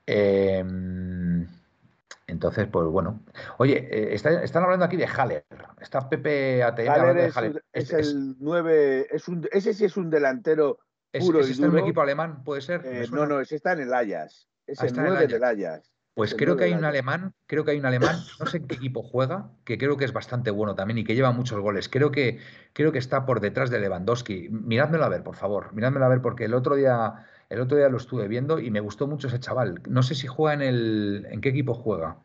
Em, 0.06 1.46
entonces, 2.26 2.66
pues 2.66 2.86
bueno. 2.86 3.20
Oye, 3.58 3.88
eh, 3.90 4.14
están 4.14 4.62
hablando 4.62 4.84
aquí 4.84 4.96
de 4.96 5.06
Haller. 5.06 5.44
Está 5.80 6.08
Pepe 6.08 6.62
ATM 6.62 6.88
hablando 6.88 7.22
de 7.22 7.32
Haller. 7.34 7.64
Es, 7.72 7.92
el 7.92 8.36
9, 8.38 9.08
es 9.10 9.28
un, 9.28 9.48
ese 9.52 9.74
sí 9.74 9.84
es 9.84 9.96
un 9.96 10.10
delantero 10.10 10.78
puro 11.20 11.40
¿Es, 11.40 11.50
está 11.50 11.66
en 11.66 11.72
un 11.72 11.78
equipo 11.78 12.00
alemán, 12.00 12.42
puede 12.42 12.62
ser? 12.62 12.82
Eh, 12.84 13.06
no, 13.12 13.26
no, 13.26 13.40
ese 13.40 13.56
está 13.56 13.72
en 13.72 13.80
el 13.80 13.94
Ajax. 13.94 14.48
Es 14.66 14.80
ah, 14.80 14.86
el 14.86 14.94
9 14.94 15.26
del 15.26 15.44
Ajax. 15.44 15.91
Pues 16.14 16.34
creo 16.34 16.56
que 16.56 16.64
hay 16.64 16.74
un 16.74 16.84
alemán, 16.84 17.32
creo 17.46 17.64
que 17.64 17.70
hay 17.70 17.78
un 17.78 17.86
alemán, 17.86 18.16
no 18.38 18.44
sé 18.44 18.58
en 18.58 18.66
qué 18.66 18.74
equipo 18.74 19.02
juega, 19.02 19.50
que 19.64 19.78
creo 19.78 19.96
que 19.96 20.04
es 20.04 20.12
bastante 20.12 20.50
bueno 20.50 20.74
también 20.74 20.98
y 20.98 21.04
que 21.04 21.14
lleva 21.14 21.32
muchos 21.32 21.58
goles. 21.60 21.88
Creo 21.88 22.10
que, 22.10 22.38
creo 22.74 22.92
que 22.92 22.98
está 22.98 23.24
por 23.24 23.40
detrás 23.40 23.70
de 23.70 23.80
Lewandowski. 23.80 24.50
Mirádmelo 24.50 25.04
a 25.04 25.08
ver, 25.08 25.22
por 25.22 25.36
favor. 25.36 25.72
Mirádmelo 25.72 26.04
a 26.04 26.08
ver, 26.10 26.20
porque 26.20 26.44
el 26.44 26.54
otro 26.54 26.76
día 26.76 27.26
El 27.48 27.60
otro 27.60 27.78
día 27.78 27.88
lo 27.88 27.96
estuve 27.96 28.28
viendo 28.28 28.58
y 28.58 28.70
me 28.70 28.80
gustó 28.80 29.06
mucho 29.06 29.28
ese 29.28 29.40
chaval. 29.40 29.80
No 29.88 30.02
sé 30.02 30.14
si 30.14 30.26
juega 30.26 30.54
en 30.54 30.62
el. 30.62 31.26
¿En 31.30 31.40
qué 31.40 31.50
equipo 31.50 31.74
juega? 31.74 32.18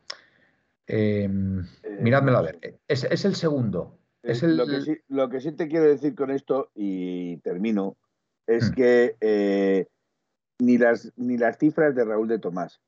Em, 0.88 1.65
eh, 1.83 1.99
miradmelo 2.01 2.38
a 2.38 2.41
ver. 2.41 2.79
Es, 2.88 3.03
el 3.03 3.35
segundo. 3.35 3.99
Es 4.23 4.41
Lo, 4.43 4.65
que 4.65 4.81
sí, 4.81 4.97
lo, 5.09 5.29
que 5.29 5.41
sí, 5.41 5.51
te 5.51 5.67
quiero 5.67 5.85
decir 5.85 6.15
con 6.15 6.31
esto, 6.31 6.71
y 6.73 7.38
termino, 7.38 7.97
es 8.45 8.71
hmm. 8.71 8.73
que 8.73 9.15
eh, 9.21 9.88
ni, 10.59 10.77
las, 10.77 11.11
ni 11.15 11.38
las 11.38 11.57
cifras 11.57 11.93
de 11.95 12.05
Raúl 12.05 12.27
de 12.27 12.39
Tomás, 12.39 12.81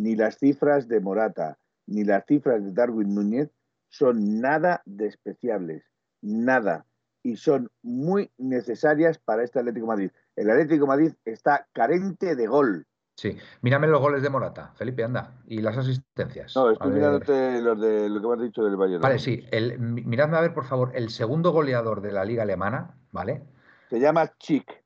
ni 0.00 0.16
las 0.16 0.38
cifras 0.38 0.88
de 0.88 1.00
Morata, 1.00 1.58
ni 1.86 2.04
las 2.04 2.24
cifras 2.24 2.64
de 2.64 2.72
Darwin 2.72 3.14
Núñez 3.14 3.50
son 3.90 4.40
nada 4.40 4.82
despreciables. 4.86 5.84
Nada. 6.22 6.86
Y 7.22 7.36
son 7.36 7.70
muy 7.82 8.30
necesarias 8.38 9.18
para 9.18 9.44
este 9.44 9.58
Atlético 9.58 9.86
Madrid. 9.86 10.10
El 10.36 10.50
Atlético 10.50 10.86
Madrid 10.86 11.12
está 11.24 11.68
carente 11.72 12.34
de 12.34 12.46
gol. 12.46 12.86
Sí, 13.14 13.36
mírame 13.60 13.88
los 13.88 14.00
goles 14.00 14.22
de 14.22 14.30
Morata, 14.30 14.72
Felipe, 14.76 15.04
anda, 15.04 15.34
y 15.44 15.60
las 15.60 15.76
asistencias. 15.76 16.56
No, 16.56 16.70
estoy 16.70 16.92
mirándote 16.92 17.60
los 17.60 17.78
de 17.78 18.08
lo 18.08 18.22
que 18.22 18.26
me 18.26 18.32
has 18.32 18.40
dicho 18.40 18.64
del 18.64 18.76
Bayern. 18.76 19.02
Vale, 19.02 19.18
sí, 19.18 19.44
el, 19.50 19.78
miradme 19.78 20.38
a 20.38 20.40
ver, 20.40 20.54
por 20.54 20.64
favor, 20.64 20.92
el 20.94 21.10
segundo 21.10 21.52
goleador 21.52 22.00
de 22.00 22.12
la 22.12 22.24
liga 22.24 22.44
alemana, 22.44 22.96
¿vale? 23.10 23.42
Se 23.90 24.00
llama 24.00 24.32
Chick, 24.38 24.79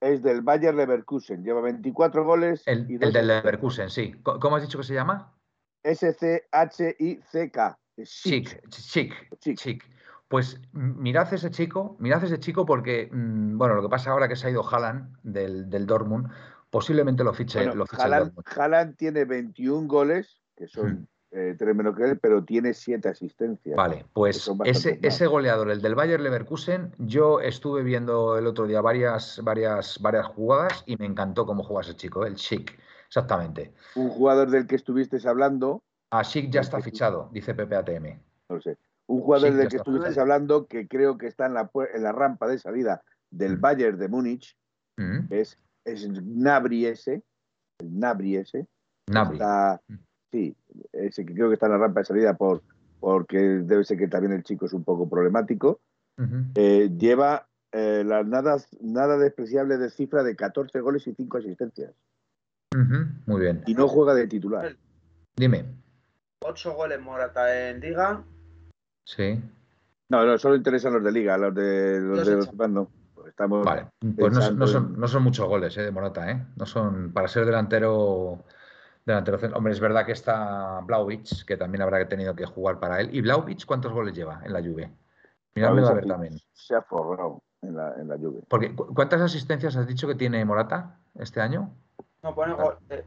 es 0.00 0.22
del 0.22 0.42
Bayern 0.42 0.76
Leverkusen, 0.76 1.42
lleva 1.42 1.60
24 1.60 2.24
goles. 2.24 2.62
El, 2.66 2.86
el 3.00 3.12
del 3.12 3.26
Leverkusen, 3.26 3.90
sí. 3.90 4.14
¿Cómo 4.22 4.56
has 4.56 4.62
dicho 4.62 4.78
que 4.78 4.84
se 4.84 4.94
llama? 4.94 5.34
S-C-H-I-C-K. 5.82 7.78
Chic, 8.04 8.68
chic, 8.68 9.12
chic. 9.40 9.84
Pues 10.28 10.60
mirad 10.72 11.32
ese 11.32 11.50
chico, 11.50 11.96
mirad 11.98 12.22
ese 12.22 12.38
chico 12.38 12.66
porque, 12.66 13.08
mm, 13.10 13.56
bueno, 13.56 13.74
lo 13.74 13.82
que 13.82 13.88
pasa 13.88 14.10
ahora 14.10 14.28
que 14.28 14.36
se 14.36 14.46
ha 14.46 14.50
ido 14.50 14.62
Haaland 14.68 15.16
del, 15.22 15.70
del 15.70 15.86
Dortmund, 15.86 16.28
posiblemente 16.70 17.24
lo 17.24 17.32
fiche, 17.32 17.64
lo 17.64 17.86
Haaland, 17.90 18.96
tiene 18.96 19.24
21 19.24 19.88
goles, 19.88 20.42
que 20.54 20.68
son 20.68 21.08
eh, 21.30 21.54
tres 21.58 21.74
menos 21.74 21.96
que 21.96 22.04
él, 22.04 22.18
pero 22.18 22.44
tiene 22.44 22.74
siete 22.74 23.08
asistencias. 23.08 23.76
Vale, 23.76 24.06
pues 24.12 24.50
ese, 24.64 24.98
ese, 25.02 25.26
goleador, 25.26 25.70
el 25.70 25.82
del 25.82 25.94
Bayer 25.94 26.20
Leverkusen, 26.20 26.92
yo 26.98 27.40
estuve 27.40 27.82
viendo 27.82 28.38
el 28.38 28.46
otro 28.46 28.66
día 28.66 28.80
varias, 28.80 29.40
varias, 29.42 30.00
varias 30.00 30.26
jugadas 30.26 30.82
y 30.86 30.96
me 30.96 31.06
encantó 31.06 31.46
cómo 31.46 31.62
juega 31.62 31.82
ese 31.82 31.96
chico, 31.96 32.24
el 32.24 32.36
Chic, 32.36 32.78
exactamente. 33.06 33.72
Un 33.94 34.08
jugador 34.08 34.50
del 34.50 34.66
que 34.66 34.76
estuviste 34.76 35.18
hablando. 35.28 35.82
Ah, 36.10 36.22
Chic 36.22 36.50
ya 36.50 36.60
está 36.60 36.80
fichado, 36.80 37.28
dice 37.32 37.54
PPATM. 37.54 38.20
No 38.48 38.60
sé 38.60 38.78
un 39.08 39.22
jugador 39.22 39.54
del 39.54 39.68
que 39.68 39.76
estuviste 39.78 40.20
hablando 40.20 40.66
que 40.66 40.86
creo 40.86 41.18
que 41.18 41.26
está 41.26 41.46
en 41.46 41.54
la, 41.54 41.70
en 41.94 42.02
la 42.02 42.12
rampa 42.12 42.46
de 42.46 42.58
salida 42.58 43.02
del 43.30 43.56
mm. 43.56 43.60
Bayern 43.60 43.98
de 43.98 44.08
Múnich, 44.08 44.56
mm. 44.96 45.32
es, 45.32 45.58
es 45.84 46.08
Nabri 46.08 46.86
ese, 46.86 47.22
el 47.78 47.98
Nabri 47.98 48.36
ese. 48.36 48.66
Nabri. 49.06 49.38
Mm. 49.88 49.98
sí, 50.30 50.56
ese 50.92 51.24
que 51.24 51.34
creo 51.34 51.48
que 51.48 51.54
está 51.54 51.66
en 51.66 51.72
la 51.72 51.78
rampa 51.78 52.00
de 52.00 52.06
salida 52.06 52.34
por, 52.34 52.62
porque 53.00 53.38
debe 53.38 53.84
ser 53.84 53.98
que 53.98 54.08
también 54.08 54.32
el 54.32 54.44
chico 54.44 54.66
es 54.66 54.72
un 54.72 54.84
poco 54.84 55.08
problemático. 55.08 55.80
Eh, 56.56 56.90
lleva 56.98 57.46
eh, 57.70 58.02
la 58.04 58.24
nada, 58.24 58.56
nada 58.80 59.18
despreciable 59.18 59.78
de 59.78 59.90
cifra 59.90 60.24
de 60.24 60.34
14 60.34 60.80
goles 60.80 61.06
y 61.06 61.14
5 61.14 61.38
asistencias. 61.38 61.94
Muy 63.26 63.40
bien. 63.40 63.62
Y 63.66 63.74
no 63.74 63.86
juega 63.86 64.14
de 64.14 64.26
titular. 64.26 64.76
Dime. 65.36 65.64
8 66.40 66.74
goles 66.74 67.00
Morata 67.00 67.70
en 67.70 67.80
Liga, 67.80 68.24
Sí. 69.08 69.42
No, 70.10 70.26
no, 70.26 70.36
solo 70.36 70.56
interesan 70.56 70.92
los 70.92 71.02
de 71.02 71.12
liga, 71.12 71.38
los 71.38 71.54
de 71.54 71.98
los, 71.98 72.26
de 72.26 72.36
los 72.36 72.48
pues 73.14 73.28
estamos 73.28 73.64
vale, 73.64 73.86
pues 74.16 74.34
no, 74.34 74.66
son, 74.66 74.98
no, 74.98 75.08
son, 75.08 75.22
muchos 75.22 75.48
goles 75.48 75.76
eh, 75.78 75.82
de 75.82 75.90
Morata, 75.90 76.30
¿eh? 76.30 76.46
No 76.56 76.66
son, 76.66 77.12
para 77.12 77.26
ser 77.26 77.46
delantero, 77.46 78.44
delantero 79.12 79.56
Hombre, 79.56 79.72
es 79.72 79.80
verdad 79.80 80.06
que 80.06 80.12
está 80.12 80.80
Blauvich, 80.80 81.44
que 81.44 81.56
también 81.56 81.82
habrá 81.82 82.06
tenido 82.08 82.34
que 82.34 82.46
jugar 82.46 82.78
para 82.78 83.00
él. 83.00 83.14
¿Y 83.14 83.20
Blauvich 83.20 83.66
cuántos 83.66 83.92
goles 83.92 84.14
lleva 84.14 84.40
en 84.44 84.52
la 84.52 84.60
Juve? 84.60 84.90
Miradme 85.54 85.86
a 85.86 85.92
ver 85.92 86.06
también. 86.06 86.38
Se 86.52 86.74
ha 86.74 86.82
forrado 86.82 87.42
en 87.62 87.76
la, 87.76 87.94
en 87.94 88.08
la 88.08 88.16
Juve. 88.16 88.42
Porque, 88.48 88.74
¿Cuántas 88.74 89.20
asistencias 89.20 89.76
has 89.76 89.86
dicho 89.86 90.06
que 90.06 90.14
tiene 90.14 90.44
Morata 90.44 90.98
este 91.14 91.40
año? 91.40 91.70
No, 92.22 92.34
pone 92.34 92.54
eh, 92.90 93.04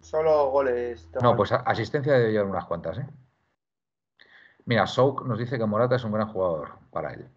solo 0.00 0.50
goles. 0.50 1.08
No, 1.22 1.36
pues 1.36 1.52
asistencia 1.52 2.14
debe 2.14 2.32
llevar 2.32 2.48
unas 2.48 2.66
cuantas, 2.66 2.98
¿eh? 2.98 3.06
Mira, 4.64 4.86
Souk 4.86 5.24
nos 5.26 5.38
dice 5.38 5.58
que 5.58 5.66
Morata 5.66 5.94
es 5.94 6.04
un 6.04 6.12
gran 6.12 6.28
jugador 6.28 6.72
para 6.90 7.12
él. 7.12 7.28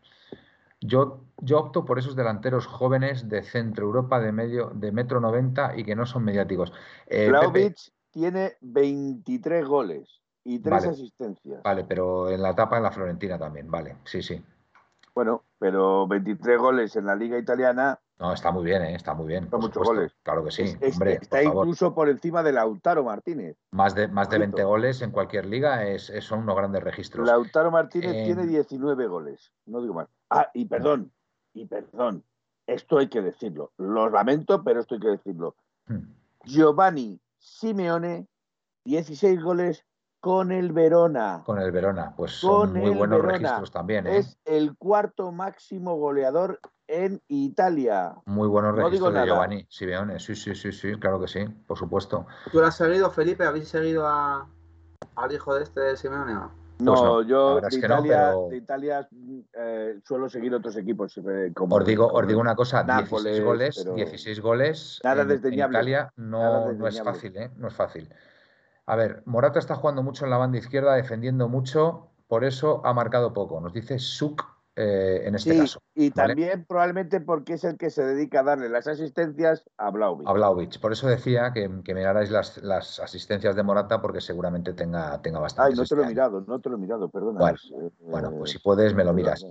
Yo, 0.82 1.22
yo 1.42 1.60
opto 1.60 1.86
por 1.86 2.00
esos 2.00 2.16
delanteros 2.16 2.66
jóvenes 2.68 3.30
de 3.30 3.44
Centro 3.44 3.86
Europa 3.86 4.20
de 4.20 4.32
medio 4.32 4.72
de 4.74 4.92
metro 4.92 5.20
90 5.20 5.78
y 5.78 5.84
que 5.84 5.96
no 5.96 6.06
son 6.06 6.24
mediáticos. 6.24 6.74
Eh, 7.08 7.32
tiene 8.12 8.54
23 8.62 9.68
goles 9.68 10.22
y 10.44 10.60
3 10.60 10.86
asistencias. 10.86 11.62
Vale, 11.64 11.84
pero 11.84 12.30
en 12.30 12.42
la 12.42 12.52
etapa 12.52 12.78
en 12.78 12.84
la 12.84 12.92
Florentina 12.92 13.38
también, 13.38 13.70
vale, 13.70 13.98
sí, 14.06 14.22
sí. 14.22 14.44
Bueno, 15.14 15.44
pero 15.58 16.08
23 16.08 16.58
goles 16.60 16.96
en 16.96 17.06
la 17.06 17.16
liga 17.16 17.38
italiana 17.38 18.00
no, 18.20 18.34
está 18.34 18.52
muy 18.52 18.66
bien, 18.66 18.84
¿eh? 18.84 18.96
está 18.96 19.14
muy 19.14 19.28
bien. 19.28 19.50
Son 19.50 19.62
muchos 19.62 19.82
goles. 19.82 20.14
Claro 20.24 20.44
que 20.44 20.52
sí. 20.52 20.76
está 20.82 21.42
incluso 21.42 21.96
por 21.96 22.10
encima 22.10 22.44
de 22.44 22.52
Lautaro 22.52 23.06
Martínez. 23.06 23.56
Más 23.72 23.96
de, 23.96 24.10
más 24.10 24.30
de 24.30 24.40
20 24.40 24.62
goles 24.66 25.02
en 25.02 25.12
cualquier 25.12 25.46
liga 25.46 25.88
es, 25.88 26.12
son 26.20 26.40
unos 26.40 26.58
grandes 26.58 26.84
registros. 26.84 27.26
Lautaro 27.26 27.72
Martínez 27.72 28.14
eh, 28.14 28.24
tiene 28.26 28.46
19 28.46 29.08
goles. 29.08 29.54
No 29.66 29.82
digo 29.82 29.94
más. 29.94 30.10
Ah, 30.30 30.50
y 30.54 30.66
perdón, 30.66 31.14
y 31.60 31.66
perdón. 31.66 32.24
Esto 32.68 33.00
hay 33.00 33.10
que 33.10 33.22
decirlo. 33.22 33.72
Lo 33.78 34.10
lamento, 34.10 34.64
pero 34.64 34.80
esto 34.80 34.96
hay 34.96 35.02
que 35.02 35.08
decirlo. 35.10 35.56
Hmm. 35.88 36.14
Giovanni 36.46 37.20
Simeone, 37.40 38.28
16 38.86 39.42
goles 39.42 39.86
con 40.20 40.52
el 40.52 40.72
Verona. 40.72 41.42
Con 41.46 41.60
el 41.60 41.72
Verona, 41.72 42.14
pues 42.16 42.34
son 42.34 42.74
muy 42.74 42.92
buenos 42.92 43.22
registros 43.22 43.72
también. 43.72 44.06
¿eh? 44.06 44.18
Es 44.18 44.38
el 44.46 44.78
cuarto 44.78 45.32
máximo 45.32 45.96
goleador 45.96 46.60
en 46.88 47.22
Italia. 47.28 48.16
Muy 48.26 48.48
buenos 48.48 48.76
registros 48.76 49.14
de 49.14 49.26
Giovanni 49.26 49.66
Simeone. 49.70 50.20
Sí, 50.20 50.36
sí, 50.36 50.54
sí, 50.56 50.72
sí, 50.72 50.94
claro 51.00 51.20
que 51.20 51.28
sí, 51.28 51.46
por 51.68 51.78
supuesto. 51.78 52.28
¿Tú 52.52 52.60
lo 52.60 52.68
has 52.68 52.78
seguido, 52.78 53.10
Felipe? 53.10 53.46
¿Habéis 53.46 53.70
seguido 53.70 54.08
al 54.08 55.32
hijo 55.32 55.56
de 55.56 55.64
este 55.64 55.80
de 55.82 55.98
Simeone? 55.98 56.34
No, 56.34 56.52
pues 56.84 57.28
yo 57.28 57.60
de 57.60 57.78
Italia, 57.78 58.34
de 58.50 58.58
Italia 58.58 59.10
eh, 59.54 60.00
suelo 60.04 60.30
seguir 60.30 60.54
otros 60.54 60.78
equipos. 60.78 61.18
Eh, 61.18 61.52
como, 61.54 61.76
os, 61.76 61.86
digo, 61.86 62.08
os 62.08 62.28
digo 62.28 62.40
una 62.40 62.56
cosa, 62.56 62.84
16 62.84 63.44
goles, 63.44 63.86
16 63.96 64.40
goles 64.40 65.00
nada 65.04 65.24
en, 65.24 65.32
en 65.32 65.54
Italia 65.54 66.14
no, 66.16 66.72
no 66.72 66.88
es 66.88 67.02
fácil, 67.02 67.36
¿eh? 67.38 67.52
No 67.58 67.68
es 67.68 67.74
fácil. 67.74 68.10
A 68.86 68.96
ver, 68.96 69.22
Morata 69.26 69.60
está 69.60 69.76
jugando 69.76 70.04
mucho 70.04 70.26
en 70.26 70.32
la 70.32 70.38
banda 70.38 70.58
izquierda, 70.58 70.96
defendiendo 70.96 71.48
mucho, 71.48 72.08
por 72.28 72.44
eso 72.44 72.82
ha 72.86 72.94
marcado 72.94 73.34
poco. 73.34 73.60
Nos 73.60 73.74
dice 73.74 74.00
Suk 74.00 74.59
eh, 74.82 75.28
en 75.28 75.36
este 75.36 75.58
caso. 75.58 75.82
Y 75.94 76.12
también 76.12 76.64
probablemente 76.64 77.20
porque 77.20 77.56
es 77.56 77.66
el 77.66 77.78
que 77.78 77.90
se 77.90 78.06
dedica 78.06 78.40
a 78.40 78.44
darle 78.44 78.70
las 78.70 78.88
asistencias 78.88 79.70
a 79.78 79.92
Blauvich. 79.92 80.26
A 80.26 80.32
Blauvich. 80.32 80.80
Por 80.80 80.94
eso 80.94 81.08
decía 81.08 81.52
que, 81.54 81.70
que 81.84 81.94
mirarais 81.94 82.32
las, 82.32 83.00
asistencias 83.00 83.58
de 83.58 83.64
Morata 83.64 84.02
porque 84.02 84.22
seguramente 84.22 84.72
tenga, 84.72 85.22
tenga 85.22 85.40
bastante. 85.40 85.74
Ay, 85.74 85.78
no 85.78 85.84
te 85.84 85.96
lo 85.98 86.04
he 86.04 86.08
mirado, 86.08 86.46
no 86.48 86.60
te 86.62 86.70
lo 86.70 86.78
he 86.78 86.80
mirado, 86.80 87.10
perdona. 87.10 87.54
Bueno, 88.00 88.32
pues 88.32 88.52
si 88.52 88.60
puedes 88.60 88.96
me 88.96 89.04
lo 89.04 89.12
miras. 89.12 89.46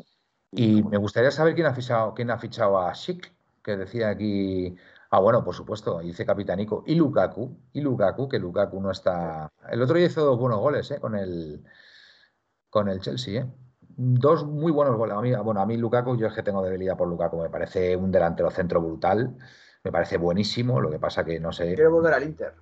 Y 0.50 0.82
me 0.82 0.96
gustaría 0.96 1.30
saber 1.30 1.54
quién 1.54 1.66
ha 1.66 1.74
fichado, 1.74 2.14
quién 2.14 2.30
ha 2.30 2.38
fichado 2.38 2.78
a 2.78 2.94
Schick, 2.94 3.30
que 3.62 3.76
decía 3.76 4.08
aquí 4.08 4.78
Ah, 5.10 5.20
bueno, 5.20 5.42
por 5.42 5.54
supuesto, 5.54 6.00
dice 6.00 6.26
Capitanico. 6.26 6.84
Y 6.86 6.94
Lukaku, 6.94 7.56
y 7.72 7.80
Lukaku, 7.80 8.28
que 8.28 8.38
Lukaku 8.38 8.80
no 8.80 8.90
está. 8.90 9.50
El 9.70 9.80
otro 9.82 9.96
día 9.96 10.06
hizo 10.06 10.24
dos 10.24 10.38
buenos 10.38 10.60
goles, 10.60 10.90
¿eh? 10.90 11.00
Con 11.00 11.14
el, 11.16 11.64
con 12.68 12.88
el 12.88 13.00
Chelsea, 13.00 13.42
¿eh? 13.42 13.46
Dos 14.00 14.46
muy 14.46 14.72
buenos 14.72 14.96
goles. 14.96 15.16
A 15.16 15.20
mí, 15.20 15.34
bueno, 15.34 15.60
a 15.60 15.66
mí 15.66 15.76
Lukaku, 15.76 16.16
yo 16.16 16.28
es 16.28 16.34
que 16.34 16.42
tengo 16.42 16.62
debilidad 16.62 16.96
por 16.96 17.08
Lukaku. 17.08 17.42
Me 17.42 17.50
parece 17.50 17.96
un 17.96 18.10
delantero 18.10 18.50
centro 18.50 18.80
brutal. 18.80 19.36
Me 19.84 19.92
parece 19.92 20.16
buenísimo. 20.16 20.80
Lo 20.80 20.90
que 20.90 20.98
pasa 20.98 21.24
que 21.24 21.40
no 21.40 21.52
sé. 21.52 21.74
Quiero 21.74 21.90
volver 21.90 22.14
al 22.14 22.22
Inter 22.22 22.54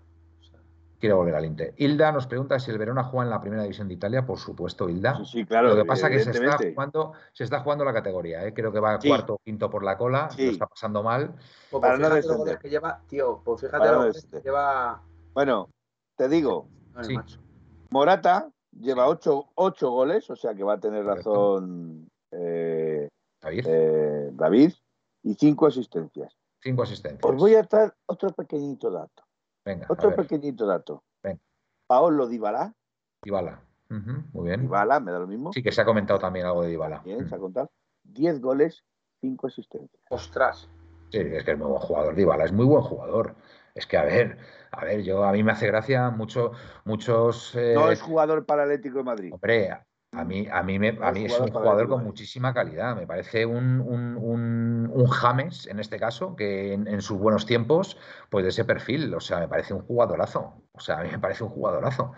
quiere 0.98 1.14
volver 1.14 1.34
al 1.34 1.44
Inter. 1.44 1.74
Hilda 1.76 2.12
nos 2.12 2.26
pregunta 2.26 2.58
si 2.58 2.70
el 2.70 2.78
Verona 2.78 3.04
juega 3.04 3.24
en 3.24 3.30
la 3.30 3.40
primera 3.40 3.62
división 3.62 3.88
de 3.88 3.94
Italia. 3.94 4.24
Por 4.24 4.38
supuesto, 4.38 4.88
Hilda. 4.88 5.24
Sí, 5.24 5.44
claro. 5.44 5.68
Lo 5.68 5.76
que 5.76 5.84
pasa 5.84 6.08
es 6.08 6.16
que 6.16 6.32
se 6.32 6.44
está, 6.44 6.58
jugando, 6.58 7.12
se 7.32 7.44
está 7.44 7.60
jugando 7.60 7.84
la 7.84 7.92
categoría. 7.92 8.44
¿eh? 8.46 8.54
Creo 8.54 8.72
que 8.72 8.80
va 8.80 8.98
cuarto 8.98 9.34
o 9.34 9.38
quinto 9.38 9.70
por 9.70 9.82
la 9.82 9.96
cola. 9.96 10.28
Lo 10.36 10.44
está 10.44 10.66
pasando 10.66 11.02
mal. 11.02 11.34
Pues, 11.70 11.80
Para 11.80 11.96
los 11.96 12.26
goles 12.26 12.58
que 12.58 12.68
lleva, 12.68 13.00
tío. 13.08 13.42
Pues 13.44 13.60
fíjate 13.60 13.90
los 13.90 14.26
que 14.26 14.40
lleva. 14.40 15.02
Bueno, 15.34 15.68
te 16.16 16.28
digo. 16.28 16.68
Morata 17.90 18.48
lleva 18.80 19.08
ocho, 19.08 19.50
ocho, 19.54 19.90
goles, 19.90 20.28
o 20.30 20.36
sea 20.36 20.54
que 20.54 20.62
va 20.62 20.74
a 20.74 20.80
tener 20.80 21.04
razón 21.04 22.08
eh, 22.30 23.08
David. 23.40 23.66
Eh, 23.68 24.30
David. 24.32 24.72
Y 25.22 25.34
cinco 25.34 25.66
asistencias. 25.66 26.36
Cinco 26.62 26.84
asistencias. 26.84 27.24
Os 27.24 27.36
voy 27.36 27.54
a 27.54 27.62
dar 27.62 27.94
otro 28.06 28.30
pequeñito 28.30 28.90
dato. 28.90 29.24
Otro 29.88 30.14
pequeñito 30.14 30.66
dato. 30.66 31.02
Paolo 31.86 32.26
Dybala. 32.26 32.74
Dybala. 33.22 33.62
muy 33.88 34.44
bien. 34.44 34.62
Dybala, 34.62 35.00
me 35.00 35.12
da 35.12 35.18
lo 35.20 35.26
mismo. 35.26 35.52
Sí, 35.52 35.62
que 35.62 35.72
se 35.72 35.80
ha 35.80 35.84
comentado 35.84 36.18
también 36.18 36.46
algo 36.46 36.62
de 36.62 36.70
Dybala. 36.70 37.00
Bien, 37.00 37.28
se 37.28 37.34
ha 37.34 37.38
contado. 37.38 37.70
10 38.04 38.40
goles, 38.40 38.84
5 39.20 39.46
asistencias. 39.46 40.02
Ostras. 40.10 40.68
Sí, 41.10 41.18
es 41.18 41.44
que 41.44 41.52
es 41.52 41.58
muy 41.58 41.68
buen 41.68 41.80
jugador. 41.80 42.14
Dybala 42.14 42.44
es 42.44 42.52
muy 42.52 42.66
buen 42.66 42.82
jugador. 42.82 43.36
Es 43.76 43.86
que, 43.86 43.96
a 43.98 44.04
ver, 44.04 44.38
a 44.72 44.84
ver, 44.84 45.02
yo 45.02 45.22
a 45.22 45.32
mí 45.32 45.42
me 45.42 45.52
hace 45.52 45.66
gracia 45.66 46.10
mucho, 46.10 46.52
muchos. 46.84 47.54
no 47.54 47.90
es 47.90 48.00
jugador 48.00 48.46
para 48.46 48.62
Atlético 48.62 48.98
de 48.98 49.04
Madrid. 49.04 49.32
Hombre, 49.32 49.70
a 50.12 50.24
mí, 50.24 50.48
a 50.50 50.62
mí, 50.62 50.78
me, 50.78 50.98
a 51.02 51.12
mí 51.12 51.26
es 51.26 51.38
un 51.38 51.50
jugador 51.50 51.88
con 51.88 52.02
muchísima 52.02 52.54
calidad. 52.54 52.96
Me 52.96 53.06
parece 53.06 53.44
un, 53.44 53.80
un, 53.80 55.06
James, 55.08 55.66
en 55.66 55.78
este 55.78 55.98
caso, 55.98 56.34
que 56.34 56.72
en, 56.72 57.02
sus 57.02 57.18
buenos 57.18 57.44
tiempos, 57.44 57.98
pues 58.30 58.44
de 58.44 58.48
ese 58.48 58.64
perfil. 58.64 59.12
O 59.14 59.20
sea, 59.20 59.40
me 59.40 59.48
parece 59.48 59.74
un 59.74 59.82
jugadorazo. 59.82 60.54
O 60.72 60.80
sea, 60.80 61.00
a 61.00 61.02
mí 61.02 61.10
me 61.10 61.18
parece 61.18 61.44
un 61.44 61.50
jugadorazo. 61.50 62.12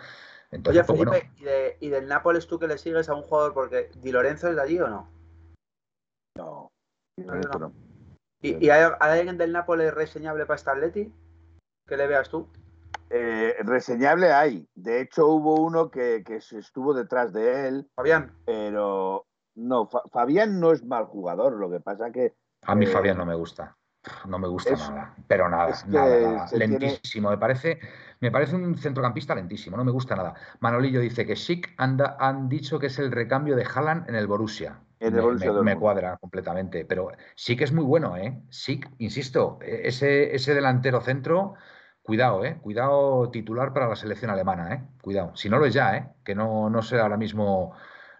Entonces, 0.52 0.88
Oye, 0.88 1.04
pues, 1.04 1.22
Felipe, 1.22 1.76
¿y, 1.80 1.88
del 1.88 2.06
Nápoles 2.06 2.46
tú 2.46 2.58
que 2.58 2.68
le 2.68 2.78
sigues 2.78 3.08
a 3.08 3.14
un 3.14 3.22
jugador? 3.22 3.52
Porque 3.52 3.90
¿Di 3.96 4.12
Lorenzo 4.12 4.48
es 4.48 4.54
de 4.54 4.62
allí 4.62 4.78
o 4.78 4.88
no? 4.88 5.10
No. 6.36 6.70
¿Y, 8.40 8.70
hay, 8.70 8.92
alguien 9.00 9.38
del 9.38 9.52
Nápoles 9.52 9.92
reseñable 9.92 10.46
para 10.46 10.56
esta 10.56 10.70
Atleti? 10.70 11.12
¿Que 11.88 11.96
le 11.96 12.06
veas 12.06 12.28
tú? 12.28 12.48
Eh, 13.10 13.56
reseñable 13.60 14.32
hay. 14.32 14.68
De 14.74 15.00
hecho, 15.00 15.26
hubo 15.28 15.60
uno 15.60 15.90
que, 15.90 16.22
que 16.24 16.36
estuvo 16.36 16.92
detrás 16.92 17.32
de 17.32 17.68
él. 17.68 17.90
Fabián. 17.94 18.32
Pero 18.44 19.26
no, 19.54 19.88
Fabián 20.12 20.60
no 20.60 20.72
es 20.72 20.84
mal 20.84 21.06
jugador. 21.06 21.54
Lo 21.54 21.70
que 21.70 21.80
pasa 21.80 22.10
que. 22.10 22.34
A 22.62 22.74
mí 22.74 22.84
eh, 22.84 22.88
Fabián 22.88 23.16
no 23.16 23.24
me 23.24 23.34
gusta. 23.34 23.76
No 24.26 24.38
me 24.38 24.48
gusta 24.48 24.72
nada. 24.72 25.14
Pero 25.26 25.48
nada, 25.48 25.74
nada, 25.86 26.46
Lentísimo. 26.52 27.30
Me, 27.30 27.38
parece, 27.38 27.78
me 28.20 28.30
parece 28.30 28.54
un 28.54 28.76
centrocampista 28.76 29.34
lentísimo. 29.34 29.76
No 29.76 29.84
me 29.84 29.90
gusta 29.90 30.14
nada. 30.14 30.34
Manolillo 30.60 31.00
dice 31.00 31.26
que 31.26 31.36
Schick 31.36 31.74
anda, 31.78 32.16
han 32.18 32.48
dicho 32.48 32.78
que 32.78 32.86
es 32.86 32.98
el 32.98 33.10
recambio 33.10 33.56
de 33.56 33.64
Haaland 33.64 34.08
en 34.08 34.14
el 34.14 34.26
Borussia. 34.26 34.80
me, 35.00 35.76
cuadra 35.76 36.16
completamente. 36.18 36.84
Pero 36.84 37.10
sí 37.34 37.56
que 37.56 37.64
es 37.64 37.72
muy 37.72 37.84
bueno, 37.84 38.16
¿eh? 38.16 38.40
Sí, 38.50 38.80
insisto, 38.98 39.58
e, 39.62 39.88
ese, 39.88 40.34
ese 40.34 40.54
delantero 40.54 41.00
centro 41.00 41.54
Cuidado, 42.08 42.42
eh. 42.42 42.56
Cuidado 42.62 43.28
titular 43.28 43.74
para 43.74 43.86
la 43.86 43.94
selección 43.94 44.30
alemana, 44.30 44.72
eh. 44.72 44.82
Cuidado. 45.02 45.36
Si 45.36 45.50
no 45.50 45.58
lo 45.58 45.66
es 45.66 45.74
ya, 45.74 45.94
eh. 45.94 46.08
Que 46.24 46.34
no, 46.34 46.70
no 46.70 46.80
sé 46.80 46.98
ahora 46.98 47.18
mismo. 47.18 47.74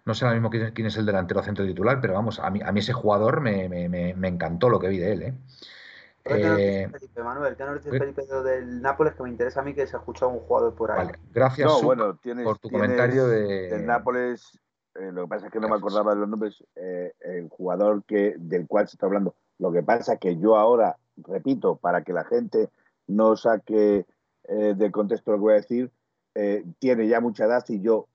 No 0.05 0.13
sé 0.13 0.25
ahora 0.25 0.39
mismo 0.39 0.51
quién, 0.51 0.85
es 0.85 0.97
el 0.97 1.07
delantero 1.07 1.41
centro 1.41 1.65
titular, 1.65 1.99
pero 1.99 2.13
vamos, 2.13 2.39
a 2.39 2.51
mí, 2.51 2.61
a 2.63 2.71
mí 2.71 2.81
ese 2.81 2.93
jugador 2.93 3.41
me, 3.41 3.65
encantó 4.27 4.69
lo 4.69 4.79
que 4.79 4.89
vi 4.89 4.99
de 4.99 5.11
él, 5.11 5.21
¿eh? 5.23 5.33
eh 6.25 6.87
Felipe, 6.91 7.23
Manuel, 7.23 7.55
¿qué 7.55 7.65
nos 7.65 7.83
dice 7.83 7.97
Felipe 7.97 8.21
del 8.43 8.79
Nápoles? 8.79 9.15
Que 9.15 9.23
me 9.23 9.29
interesa 9.29 9.61
a 9.61 9.63
mí 9.63 9.73
que 9.73 9.87
se 9.87 9.95
ha 9.95 9.99
escuchado 9.99 10.29
un 10.29 10.41
jugador 10.41 10.75
por 10.75 10.91
ahí. 10.91 11.07
gracias 11.33 11.71
por 11.81 12.59
tu 12.59 12.69
comentario 12.69 13.27
de... 13.27 13.69
Del 13.69 13.87
Nápoles, 13.87 14.59
eh, 14.99 15.11
lo 15.11 15.23
que 15.23 15.29
pasa 15.29 15.47
es 15.47 15.51
que 15.51 15.59
no 15.59 15.67
me 15.67 15.75
acordaba 15.75 16.13
de 16.13 16.19
los 16.19 16.29
nombres, 16.29 16.63
eh, 16.75 17.13
el 17.21 17.49
jugador 17.49 18.03
que, 18.03 18.35
del 18.37 18.67
cual 18.67 18.87
se 18.87 18.97
está 18.97 19.07
hablando. 19.07 19.33
Lo 19.57 19.71
que 19.71 19.81
pasa 19.81 20.13
es 20.13 20.19
que 20.19 20.37
yo 20.37 20.57
ahora, 20.57 20.95
repito, 21.17 21.75
para 21.75 22.03
que 22.03 22.13
la 22.13 22.23
gente 22.23 22.69
no 23.09 23.35
saque 23.35 24.05
eh, 24.47 24.73
de 24.75 24.91
contexto 24.91 25.31
lo 25.31 25.37
que 25.37 25.41
voy 25.41 25.53
a 25.53 25.57
decir, 25.57 25.91
eh, 26.35 26.63
tiene 26.79 27.07
ya 27.07 27.19
mucha 27.19 27.45
edad 27.45 27.63
y 27.67 27.81
yo, 27.81 28.07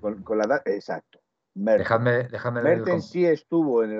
con, 0.00 0.38
la 0.38 0.44
edad, 0.44 0.62
exacto. 0.64 1.20
Dejadme, 1.56 2.24
dejadme 2.24 2.62
Mertens 2.62 3.10
sí 3.10 3.24
estuvo 3.24 3.84
en, 3.84 3.92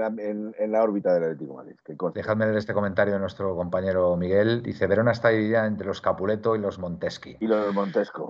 la 0.73 0.83
órbita 0.83 1.15
del 1.15 1.23
Atlético 1.23 1.55
Madrid. 1.55 1.77
dejadme 2.13 2.47
leer 2.47 2.59
este 2.59 2.75
comentario 2.75 3.15
de 3.15 3.21
nuestro 3.21 3.55
compañero 3.55 4.17
Miguel. 4.17 4.61
Dice, 4.63 4.89
Verona 4.89 5.13
está 5.13 5.29
dividida 5.29 5.65
entre 5.67 5.87
los 5.87 6.01
Capuleto 6.01 6.57
y 6.57 6.59
los 6.59 6.81
Monteschi. 6.81 7.37
Y 7.39 7.47
los 7.47 7.73
Montesco. 7.73 8.27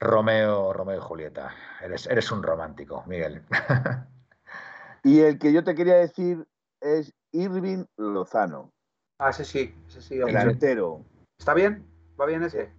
Romeo, 0.00 0.72
Romeo 0.72 0.96
y 0.96 1.00
Julieta. 1.02 1.54
Eres, 1.82 2.06
eres 2.06 2.32
un 2.32 2.42
romántico, 2.42 3.04
Miguel. 3.06 3.42
y 5.04 5.20
el 5.20 5.38
que 5.38 5.52
yo 5.52 5.62
te 5.62 5.74
quería 5.74 5.96
decir 5.96 6.46
es 6.80 7.12
Irving 7.32 7.84
Lozano. 7.98 8.72
Ah, 9.18 9.30
ese 9.30 9.44
sí, 9.44 9.74
ese 9.86 10.00
sí. 10.00 10.14
El 10.14 10.26
delantero. 10.26 11.04
¿Está 11.42 11.54
bien? 11.54 11.84
¿Va 12.20 12.26
bien 12.26 12.44
ese? 12.44 12.70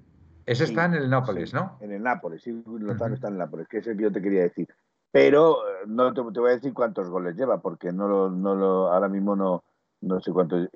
Ese 0.45 0.64
está 0.64 0.86
en 0.86 0.93
el 0.93 1.09
Nápoles, 1.09 1.53
¿no? 1.53 1.78
En 1.82 1.91
el 1.91 2.01
Nápoles, 2.01 2.43
sí, 2.43 2.64
Lozano 2.66 3.16
está 3.16 3.28
en 3.28 3.34
el 3.34 3.39
Nápoles, 3.39 3.68
que 3.68 3.80
es 3.80 3.88
el 3.88 3.97
que 3.97 4.03
yo 4.03 4.11
te 4.14 4.22
quería 4.22 4.43
decir. 4.43 4.70
Pero 5.11 5.68
eh, 5.68 5.84
no 5.86 6.14
te, 6.14 6.22
voy 6.22 6.51
a 6.51 6.55
decir 6.55 6.74
cuántos 6.74 7.09
goles 7.09 7.36
lleva, 7.36 7.61
porque 7.61 7.91
no 7.91 8.07
lo, 8.07 8.30
no 8.30 8.55
lo, 8.55 8.89
ahora 8.89 9.09
mismo 9.09 9.36
no, 9.36 9.66
no 9.99 10.22
sé 10.22 10.32
cuántos. 10.32 10.70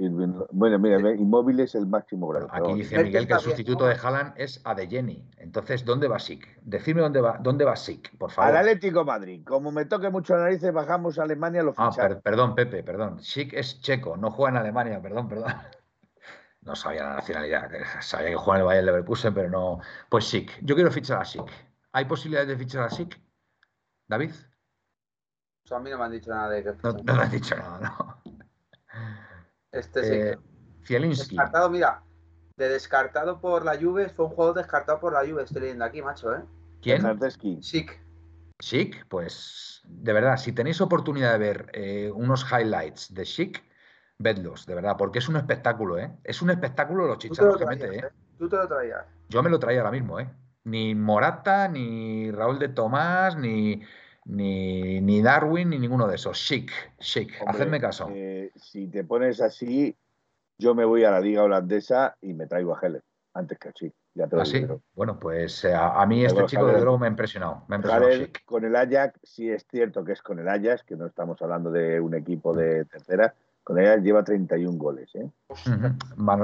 Bueno, 0.51 0.79
mira, 0.79 0.99
Inmóvil 1.15 1.61
es 1.61 1.75
el 1.75 1.87
máximo 1.87 2.27
grado. 2.27 2.49
Aquí 2.51 2.73
dice 2.73 3.01
Miguel 3.01 3.25
que 3.25 3.35
el 3.35 3.39
sustituto 3.39 3.85
de 3.85 3.95
Haaland 3.95 4.33
es 4.35 4.59
Adeyemi. 4.65 5.25
Entonces, 5.37 5.85
¿dónde 5.85 6.09
va 6.09 6.19
Sick? 6.19 6.61
Decidme 6.63 6.99
dónde 6.99 7.21
va, 7.21 7.37
dónde 7.41 7.63
va 7.63 7.77
Sick, 7.77 8.17
por 8.17 8.31
favor. 8.31 8.51
Al 8.51 8.57
Atlético 8.57 9.05
Madrid. 9.05 9.45
Como 9.45 9.71
me 9.71 9.85
toque 9.85 10.09
mucho 10.09 10.35
la 10.35 10.43
nariz, 10.43 10.61
bajamos 10.73 11.19
a 11.19 11.23
Alemania, 11.23 11.63
lo 11.63 11.73
Ah, 11.77 11.91
perdón, 12.21 12.53
Pepe, 12.53 12.83
perdón. 12.83 13.21
Sick 13.21 13.53
es 13.53 13.79
checo, 13.79 14.17
no 14.17 14.29
juega 14.29 14.49
en 14.51 14.57
Alemania, 14.57 15.01
perdón, 15.01 15.29
perdón 15.29 15.53
no 16.67 16.75
sabía 16.75 17.03
la 17.03 17.15
nacionalidad, 17.15 17.71
sabía 18.01 18.29
que 18.29 18.35
jugaba 18.35 18.55
en 18.55 18.59
el 18.59 18.65
Bayern 18.65 18.85
Leverkusen, 18.87 19.33
pero 19.33 19.49
no. 19.49 19.79
Pues 20.09 20.25
SIC. 20.25 20.59
Yo 20.61 20.75
quiero 20.75 20.91
fichar 20.91 21.21
a 21.21 21.25
SIC. 21.25 21.45
¿Hay 21.93 22.05
posibilidades 22.05 22.49
de 22.49 22.57
fichar 22.57 22.83
a 22.83 22.89
SIC? 22.89 23.17
¿David? 24.05 24.31
Pues 25.61 25.71
a 25.71 25.79
mí 25.79 25.89
no 25.89 25.97
me 25.97 26.03
han 26.03 26.11
dicho 26.11 26.29
nada 26.29 26.49
de 26.49 26.63
que. 26.63 26.73
No, 26.83 26.91
no 26.91 27.15
me 27.15 27.23
han 27.23 27.31
dicho 27.31 27.55
nada, 27.55 27.79
no. 27.79 28.21
Este 29.71 30.03
sí. 30.03 30.13
Eh, 30.13 30.37
Descartado, 30.89 31.69
mira. 31.69 32.03
De 32.57 32.69
descartado 32.69 33.39
por 33.39 33.63
la 33.63 33.77
Juve, 33.77 34.09
fue 34.09 34.25
un 34.25 34.31
juego 34.31 34.53
descartado 34.53 34.99
por 34.99 35.13
la 35.13 35.19
Juve, 35.19 35.43
estoy 35.43 35.61
leyendo 35.61 35.85
aquí, 35.85 36.01
macho, 36.01 36.33
¿eh? 36.33 36.43
¿Quién? 36.81 37.03
SIC. 37.61 38.01
SIC, 38.59 39.07
pues 39.07 39.81
de 39.85 40.13
verdad, 40.13 40.37
si 40.37 40.53
tenéis 40.53 40.81
oportunidad 40.81 41.33
de 41.33 41.37
ver 41.37 41.69
eh, 41.73 42.11
unos 42.13 42.45
highlights 42.51 43.13
de 43.13 43.25
SIC, 43.25 43.63
vedlos, 44.19 44.65
de 44.65 44.75
verdad, 44.75 44.95
porque 44.97 45.19
es 45.19 45.29
un 45.29 45.35
espectáculo, 45.37 45.97
¿eh? 45.97 46.11
Es 46.23 46.41
un 46.41 46.49
espectáculo 46.49 47.05
los 47.05 47.17
chicharros 47.17 47.57
que 47.57 47.65
mete, 47.65 47.87
¿eh? 47.87 47.99
¿eh? 47.99 48.09
Tú 48.37 48.49
te 48.49 48.55
lo 48.55 48.67
traías. 48.67 49.05
Yo 49.29 49.43
me 49.43 49.49
lo 49.49 49.59
traía 49.59 49.79
ahora 49.79 49.91
mismo, 49.91 50.19
¿eh? 50.19 50.29
Ni 50.63 50.95
Morata, 50.95 51.67
ni 51.67 52.31
Raúl 52.31 52.59
de 52.59 52.69
Tomás, 52.69 53.37
ni, 53.37 53.81
ni, 54.25 55.21
Darwin, 55.21 55.69
ni 55.69 55.79
ninguno 55.79 56.07
de 56.07 56.15
esos. 56.15 56.37
Chic, 56.37 56.71
chic. 56.99 57.31
Hacedme 57.45 57.79
caso. 57.79 58.09
Eh, 58.11 58.51
si 58.55 58.87
te 58.87 59.03
pones 59.03 59.39
así, 59.39 59.95
yo 60.57 60.75
me 60.75 60.83
voy 60.83 61.03
a 61.03 61.11
la 61.11 61.21
liga 61.21 61.43
holandesa 61.43 62.17
y 62.21 62.33
me 62.33 62.47
traigo 62.47 62.75
a 62.75 62.79
Heller 62.81 63.03
antes 63.33 63.57
que 63.59 63.69
a 63.69 63.71
Chic. 63.71 63.93
Ya 64.15 64.27
te 64.27 64.35
lo 64.35 64.41
¿Ah, 64.41 64.79
Bueno, 64.95 65.19
pues 65.19 65.63
eh, 65.63 65.73
a, 65.75 66.03
mí 66.07 66.25
este 66.25 66.43
chico 66.47 66.65
de 66.65 66.79
Drogo 66.79 66.97
me 66.97 67.05
ha 67.05 67.09
impresionado. 67.09 67.63
Me 67.67 67.75
ha 67.75 67.77
impresionado 67.77 68.27
con 68.45 68.65
el 68.65 68.75
Ajax, 68.75 69.19
sí 69.21 69.47
es 69.47 69.63
cierto 69.69 70.03
que 70.03 70.13
es 70.13 70.23
con 70.23 70.39
el 70.39 70.49
Ajax, 70.49 70.83
que 70.83 70.95
no 70.95 71.05
estamos 71.05 71.39
hablando 71.43 71.69
de 71.69 71.99
un 71.99 72.15
equipo 72.15 72.55
de 72.55 72.85
tercera, 72.85 73.35
con 73.67 73.77
ella 73.77 73.97
lleva 73.97 74.23
31 74.23 74.77
goles. 74.77 75.13
¿eh? 75.13 75.29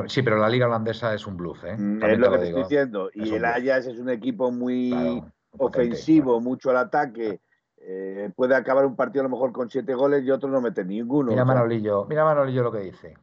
sí, 0.08 0.22
pero 0.24 0.38
la 0.40 0.50
liga 0.50 0.66
holandesa 0.66 1.14
es 1.14 1.26
un 1.26 1.38
bluff. 1.38 1.64
¿eh? 1.64 1.78
Mm, 1.78 2.04
es 2.04 2.20
lo 2.20 2.30
que 2.30 2.36
estoy 2.36 2.64
diciendo. 2.64 3.10
Y 3.14 3.34
el 3.34 3.46
Ajax 3.46 3.88
es 3.88 3.98
un 3.98 4.10
equipo 4.10 4.52
muy 4.52 5.24
ofensivo, 5.58 6.42
mucho 6.42 6.72
al 6.72 6.76
ataque. 6.76 7.40
Eh, 7.78 8.30
puede 8.36 8.56
acabar 8.56 8.86
un 8.86 8.98
partido 8.98 9.22
a 9.22 9.24
lo 9.24 9.30
mejor 9.30 9.54
con 9.54 9.70
siete 9.70 9.94
goles 9.94 10.26
y 10.26 10.32
otro 10.32 10.50
no 10.50 10.60
mete 10.60 10.84
ninguno. 10.84 11.32
Mira 11.32 11.46
Manolillo, 11.46 12.06
mira 12.10 12.26
Manolillo 12.26 12.62
lo 12.62 12.74
que 12.74 12.80
dice. 12.80 13.14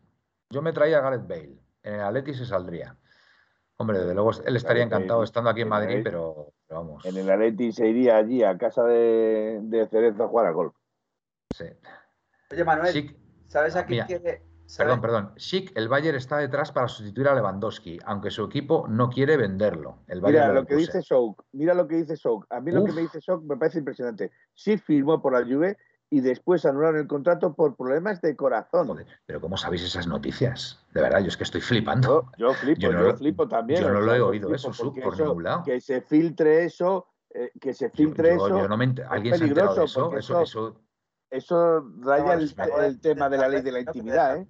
Yo 0.49 0.63
me 0.63 0.73
traía 0.73 0.97
a 0.97 1.03
Gareth 1.03 1.29
Bale. 1.29 1.61
En 1.83 1.95
el 1.97 2.01
Atleti 2.01 2.33
se 2.33 2.47
saldría. 2.47 2.97
Hombre, 3.77 3.99
desde 3.99 4.15
luego 4.15 4.31
él 4.47 4.57
estaría 4.57 4.83
encantado 4.83 5.23
estando 5.23 5.51
aquí 5.51 5.61
en 5.61 5.69
Madrid, 5.69 6.01
pero, 6.03 6.55
vamos. 6.71 7.05
En 7.05 7.19
el 7.19 7.31
Atleti 7.31 7.71
se 7.71 7.87
iría 7.87 8.17
allí 8.17 8.43
a 8.45 8.57
casa 8.57 8.83
de, 8.83 9.61
de 9.63 9.87
Cerezo 9.89 10.25
a 10.25 10.29
jugar 10.29 10.47
a 10.47 10.53
golf. 10.53 10.75
Sí. 11.55 11.67
Oye, 12.51 12.65
Manuel, 12.65 13.20
¿Sabes 13.51 13.75
a 13.75 13.85
quién 13.85 14.07
quiere? 14.07 14.43
Perdón, 14.79 15.01
perdón. 15.01 15.33
Schick, 15.37 15.77
el 15.77 15.89
Bayern 15.89 16.17
está 16.17 16.39
detrás 16.39 16.71
para 16.71 16.87
sustituir 16.87 17.27
a 17.27 17.35
Lewandowski, 17.35 17.99
aunque 18.05 18.31
su 18.31 18.45
equipo 18.45 18.87
no 18.89 19.11
quiere 19.11 19.37
venderlo. 19.37 19.99
El 20.07 20.23
mira 20.23 20.53
lo 20.53 20.65
que 20.65 20.77
dice 20.77 21.03
Souk, 21.03 21.43
mira 21.51 21.75
lo 21.75 21.89
que 21.89 21.97
dice 21.97 22.17
Souk. 22.17 22.47
A 22.51 22.61
mí 22.61 22.71
lo 22.71 22.85
que 22.85 22.93
me 22.93 23.01
dice 23.01 23.21
Souk 23.21 23.43
me 23.43 23.57
parece 23.57 23.81
impresionante. 23.81 24.31
Sí 24.55 24.79
firmó 24.79 25.21
por 25.21 25.33
la 25.33 25.45
Juve 25.45 25.77
y 26.11 26.21
después 26.21 26.65
anularon 26.65 27.01
el 27.01 27.09
contrato 27.09 27.53
por 27.55 27.75
problemas 27.75 28.21
de 28.21 28.37
corazón. 28.37 29.05
pero 29.27 29.41
¿cómo 29.41 29.57
sabéis 29.57 29.83
esas 29.83 30.07
noticias? 30.07 30.87
De 30.95 31.01
verdad, 31.01 31.19
yo 31.19 31.27
es 31.27 31.37
que 31.37 31.45
estoy 31.45 31.61
flipando. 31.61 32.31
Yo, 32.39 32.55
flipo, 32.55 32.81
yo, 32.81 33.17
flipo 33.17 33.49
también. 33.49 33.83
Yo 33.83 33.91
no 33.91 34.01
lo 34.01 34.15
he 34.15 34.21
oído 34.21 34.55
eso, 34.55 34.73
Souk, 34.73 35.03
por 35.03 35.19
ningún 35.19 35.43
lado. 35.43 35.65
Que 35.65 35.81
se 35.81 36.03
filtre 36.03 36.67
eso, 36.67 37.09
eh, 37.35 37.51
que 37.61 37.75
se 37.75 37.91
filtre 37.91 38.35
eso. 38.35 38.49
Yo 38.49 38.69
no 38.69 38.77
me 38.77 38.95
¿Alguien 39.09 39.35
se 39.35 39.43
ha 39.43 39.47
enterado 39.49 39.75
de 39.75 39.85
eso? 39.85 40.17
Eso, 40.17 40.41
eso, 40.41 40.81
eso 41.31 41.89
raya 42.01 42.35
el, 42.35 43.01
tema 43.01 43.29
de 43.29 43.39
la 43.39 43.49
ley 43.49 43.63
de 43.63 43.73
la 43.73 43.81
intimidad, 43.81 44.37
¿eh? 44.37 44.47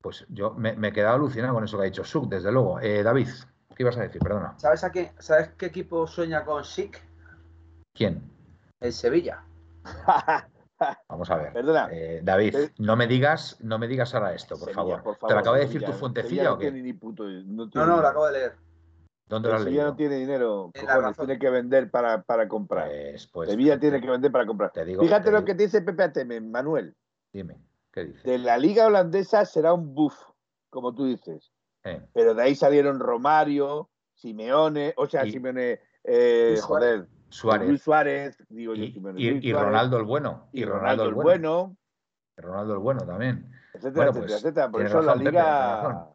Pues 0.00 0.26
yo 0.30 0.52
me, 0.54 0.70
he 0.70 0.92
quedado 0.92 1.14
alucinado 1.14 1.54
con 1.54 1.64
eso 1.64 1.76
que 1.76 1.82
ha 1.82 1.86
dicho 1.86 2.02
Suk, 2.02 2.28
desde 2.28 2.50
luego. 2.50 2.80
Eh, 2.80 3.04
David, 3.04 3.28
¿qué 3.76 3.82
ibas 3.84 3.96
a 3.96 4.02
decir? 4.02 4.20
Perdona. 4.20 4.58
¿Sabes, 4.58 4.82
a 4.82 4.90
qué, 4.90 5.12
¿Sabes 5.18 5.50
qué 5.56 5.66
equipo 5.66 6.08
sueña 6.08 6.44
con 6.44 6.64
Sik? 6.64 7.00
¿Quién? 7.94 8.20
El 8.80 8.92
Sevilla. 8.92 9.44
Vamos 11.08 11.30
a 11.30 11.36
ver. 11.36 11.52
Perdona. 11.52 11.88
Eh, 11.92 12.20
David, 12.24 12.56
no 12.78 12.96
me 12.96 13.06
digas, 13.06 13.58
no 13.60 13.78
me 13.78 13.86
digas 13.86 14.12
ahora 14.14 14.34
esto, 14.34 14.58
por, 14.58 14.72
favor. 14.72 15.02
¿Te 15.28 15.34
lo 15.34 15.38
acabo 15.38 15.54
de 15.56 15.66
decir 15.66 15.84
tu 15.84 15.92
fuentecilla 15.92 16.52
o 16.54 16.58
qué? 16.58 16.72
no, 16.72 17.86
no, 17.86 18.00
lo 18.00 18.08
acabo 18.08 18.26
de 18.26 18.32
leer. 18.32 18.56
¿Dónde 19.26 19.48
lo 19.48 19.58
Sevilla 19.58 19.84
no 19.84 19.96
tiene 19.96 20.16
dinero, 20.16 20.70
tiene 21.16 21.38
que 21.38 21.50
vender 21.50 21.90
para, 21.90 22.22
para 22.22 22.48
comprar. 22.48 22.88
Pues, 22.88 23.26
pues 23.28 23.48
Sevilla 23.48 23.78
tiene 23.80 24.00
que 24.00 24.10
vender 24.10 24.30
para 24.30 24.46
comprar. 24.46 24.72
Fíjate 24.74 25.30
lo 25.30 25.44
que 25.44 25.54
dice 25.54 25.80
Pepe 25.80 26.02
Ateme, 26.02 26.40
Manuel. 26.40 26.94
Dime. 27.32 27.58
De 27.94 28.38
la 28.38 28.56
liga 28.56 28.86
holandesa 28.86 29.44
será 29.44 29.74
un 29.74 29.94
buff, 29.94 30.14
como 30.70 30.94
tú 30.94 31.06
dices. 31.06 31.52
Pero 32.12 32.34
de 32.34 32.42
ahí 32.42 32.54
salieron 32.54 33.00
Romario, 33.00 33.90
Simeone, 34.14 34.94
o 34.96 35.06
sea, 35.06 35.24
Simeone, 35.24 35.80
eh, 36.04 36.56
joder, 36.62 37.08
Suárez. 37.28 37.68
Luis 37.68 37.82
Suárez, 37.82 38.36
digo 38.48 38.74
y, 38.74 38.94
y, 39.16 39.52
Ronaldo 39.52 39.96
el 39.96 40.04
bueno. 40.04 40.48
Y, 40.52 40.64
Ronaldo, 40.64 41.04
el 41.04 41.14
bueno. 41.14 41.76
Ronaldo 42.36 42.74
el 42.74 42.78
bueno 42.78 43.04
también. 43.04 43.50
Etcétera, 43.74 44.12
pues, 44.12 44.32
etcétera, 44.32 44.70
Por 44.70 44.82
eso 44.82 45.02
la 45.02 45.16
liga. 45.16 46.08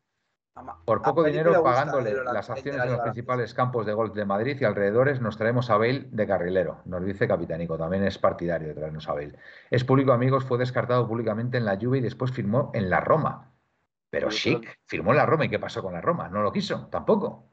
Por 0.86 1.02
poco 1.02 1.24
dinero, 1.24 1.64
pagándole 1.64 2.14
las 2.24 2.50
acciones 2.50 2.82
en 2.82 2.92
los 2.92 3.00
principales 3.00 3.54
campos 3.54 3.86
de 3.86 3.94
golf 3.94 4.14
de 4.14 4.26
Madrid 4.26 4.58
y 4.60 4.66
alrededores, 4.66 5.22
nos 5.22 5.38
traemos 5.38 5.70
a 5.70 5.78
Bale 5.78 6.08
de 6.12 6.28
carrilero. 6.28 6.80
Nos 6.86 7.06
dice 7.06 7.28
Capitánico, 7.28 7.78
también 7.78 8.04
es 8.04 8.18
partidario 8.18 8.70
de 8.70 8.74
traernos 8.74 9.08
a 9.10 9.14
Bale. 9.14 9.36
Es 9.70 9.84
público, 9.84 10.12
amigos, 10.12 10.46
fue 10.46 10.58
descartado 10.58 11.08
públicamente 11.08 11.58
en 11.58 11.66
la 11.66 11.78
Juve 11.78 12.00
y 12.00 12.02
después 12.02 12.32
firmó 12.32 12.72
en 12.74 12.90
la 12.90 13.02
Roma. 13.02 13.52
Pero 14.10 14.30
Chic 14.30 14.80
firmó 14.86 15.12
en 15.12 15.18
la 15.18 15.26
Roma 15.26 15.46
y 15.46 15.50
¿qué 15.50 15.60
pasó 15.60 15.82
con 15.82 15.94
la 15.94 16.02
Roma? 16.02 16.30
No 16.30 16.42
lo 16.42 16.52
quiso, 16.52 16.88
tampoco. 16.88 17.50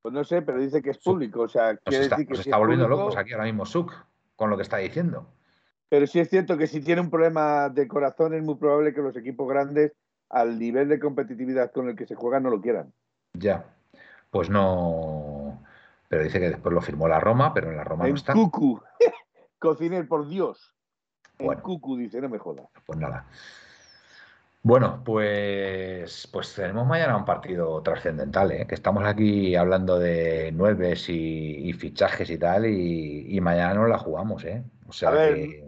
Pues 0.00 0.14
no 0.14 0.24
sé, 0.24 0.42
pero 0.42 0.58
dice 0.58 0.80
que 0.80 0.90
es 0.90 0.98
público. 0.98 1.42
O 1.42 1.48
sea, 1.48 1.76
quiere 1.76 2.04
está, 2.04 2.16
decir 2.16 2.34
que 2.34 2.40
está 2.40 2.56
volviendo 2.56 2.88
locos 2.88 3.16
aquí 3.16 3.32
ahora 3.32 3.44
mismo 3.44 3.66
Suk 3.66 3.92
con 4.36 4.50
lo 4.50 4.56
que 4.56 4.62
está 4.62 4.78
diciendo. 4.78 5.28
Pero 5.88 6.06
sí 6.06 6.20
es 6.20 6.28
cierto 6.28 6.56
que 6.56 6.66
si 6.66 6.80
tiene 6.80 7.00
un 7.00 7.10
problema 7.10 7.68
de 7.68 7.88
corazón 7.88 8.34
es 8.34 8.42
muy 8.42 8.56
probable 8.56 8.94
que 8.94 9.00
los 9.00 9.16
equipos 9.16 9.48
grandes 9.48 9.92
al 10.30 10.58
nivel 10.58 10.88
de 10.88 10.98
competitividad 10.98 11.72
con 11.72 11.88
el 11.88 11.96
que 11.96 12.06
se 12.06 12.14
juega 12.14 12.40
no 12.40 12.50
lo 12.50 12.60
quieran. 12.60 12.92
Ya, 13.34 13.64
pues 14.30 14.50
no. 14.50 15.62
Pero 16.08 16.22
dice 16.22 16.40
que 16.40 16.50
después 16.50 16.74
lo 16.74 16.80
firmó 16.80 17.08
la 17.08 17.20
Roma, 17.20 17.52
pero 17.52 17.70
en 17.70 17.76
la 17.76 17.84
Roma 17.84 18.08
no 18.08 18.14
está. 18.14 18.32
Cucu. 18.32 18.80
Cociner, 19.58 20.06
por 20.06 20.28
Dios. 20.28 20.74
En 21.38 21.54
Cucu 21.60 21.96
dice, 21.96 22.20
no 22.20 22.28
me 22.28 22.38
joda. 22.38 22.68
Pues 22.86 22.98
nada. 22.98 23.26
Bueno, 24.62 25.02
pues, 25.04 26.28
pues 26.32 26.54
tenemos 26.54 26.86
mañana 26.86 27.16
un 27.16 27.24
partido 27.24 27.80
trascendental, 27.82 28.50
¿eh? 28.52 28.66
que 28.66 28.74
estamos 28.74 29.04
aquí 29.04 29.54
hablando 29.54 29.98
de 29.98 30.52
nueves 30.52 31.08
y, 31.08 31.72
fichajes 31.74 32.28
y 32.28 32.38
tal, 32.38 32.66
y, 32.66 33.40
mañana 33.40 33.74
no 33.74 33.86
la 33.86 33.98
jugamos. 33.98 34.44
¿eh? 34.44 34.64
O 34.86 34.92
sea 34.92 35.10
a 35.10 35.12
ver, 35.12 35.64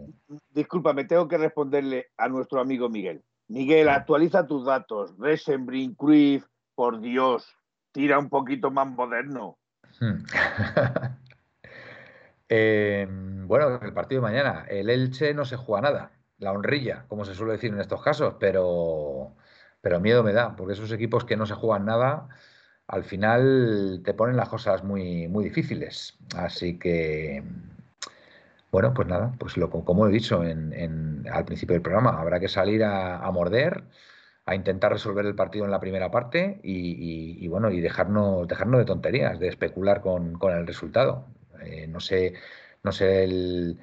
disculpa, 0.49 0.93
me 0.93 1.05
tengo 1.05 1.27
que 1.27 1.37
responderle 1.37 2.07
a 2.17 2.27
nuestro 2.27 2.59
amigo 2.59 2.89
Miguel. 2.89 3.23
Miguel, 3.51 3.89
actualiza 3.89 4.47
tus 4.47 4.65
datos. 4.65 5.13
Resenbrin, 5.19 5.93
Cruyff, 5.95 6.45
por 6.73 7.01
Dios, 7.01 7.53
tira 7.91 8.17
un 8.17 8.29
poquito 8.29 8.71
más 8.71 8.87
moderno. 8.87 9.57
Hmm. 9.99 10.23
Eh, 12.53 13.07
bueno, 13.09 13.79
el 13.81 13.93
partido 13.93 14.19
de 14.19 14.27
mañana, 14.27 14.65
el 14.67 14.89
Elche 14.89 15.33
no 15.33 15.45
se 15.45 15.55
juega 15.55 15.83
nada 15.83 16.11
la 16.41 16.51
honrilla, 16.51 17.05
como 17.07 17.23
se 17.23 17.35
suele 17.35 17.53
decir 17.53 17.71
en 17.71 17.79
estos 17.79 18.03
casos, 18.03 18.35
pero, 18.39 19.35
pero 19.79 19.99
miedo 19.99 20.23
me 20.23 20.33
da, 20.33 20.55
porque 20.55 20.73
esos 20.73 20.91
equipos 20.91 21.23
que 21.23 21.37
no 21.37 21.45
se 21.45 21.53
juegan 21.53 21.85
nada, 21.85 22.27
al 22.87 23.03
final 23.05 24.01
te 24.03 24.13
ponen 24.13 24.35
las 24.35 24.49
cosas 24.49 24.83
muy, 24.83 25.27
muy 25.27 25.45
difíciles. 25.45 26.17
Así 26.35 26.79
que, 26.79 27.43
bueno, 28.71 28.93
pues 28.93 29.07
nada, 29.07 29.33
pues 29.39 29.57
lo, 29.57 29.69
como 29.69 30.07
he 30.07 30.11
dicho 30.11 30.43
en, 30.43 31.25
al 31.31 31.45
principio 31.45 31.73
del 31.73 31.81
programa, 31.81 32.19
habrá 32.19 32.39
que 32.39 32.47
salir 32.47 32.83
a, 32.83 33.29
morder, 33.31 33.83
a 34.45 34.55
intentar 34.55 34.91
resolver 34.91 35.25
el 35.25 35.35
partido 35.35 35.65
en 35.65 35.71
la 35.71 35.79
primera 35.79 36.11
parte 36.11 36.59
y, 36.63 37.47
bueno, 37.47 37.71
y 37.71 37.81
dejarnos, 37.81 38.47
dejarnos 38.47 38.79
de 38.79 38.85
tonterías, 38.85 39.39
de 39.39 39.49
especular 39.49 40.01
con, 40.01 40.39
el 40.51 40.67
resultado. 40.67 41.27
Eh, 41.63 41.87
no 41.87 41.99
sé, 41.99 42.33
no 42.83 42.91
sé 42.91 43.23
el 43.25 43.79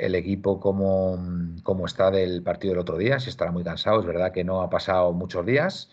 el 0.00 0.14
equipo 0.14 0.60
como, 0.60 1.86
está 1.86 2.10
del 2.10 2.42
partido 2.42 2.72
del 2.72 2.80
otro 2.80 2.96
día, 2.96 3.20
si 3.20 3.28
estará 3.28 3.52
muy 3.52 3.64
cansado, 3.64 4.00
es 4.00 4.06
verdad 4.06 4.32
que 4.32 4.44
no 4.44 4.62
ha 4.62 4.70
pasado 4.70 5.12
muchos 5.12 5.44
días. 5.46 5.90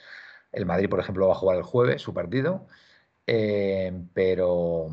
El 0.52 0.66
Madrid, 0.66 0.90
por 0.90 1.00
ejemplo, 1.00 1.28
va 1.28 1.34
a 1.34 1.38
jugar 1.38 1.58
el 1.58 1.64
jueves 1.64 2.02
su 2.02 2.14
partido, 2.14 2.68
eh, 3.28 3.94
pero, 4.14 4.88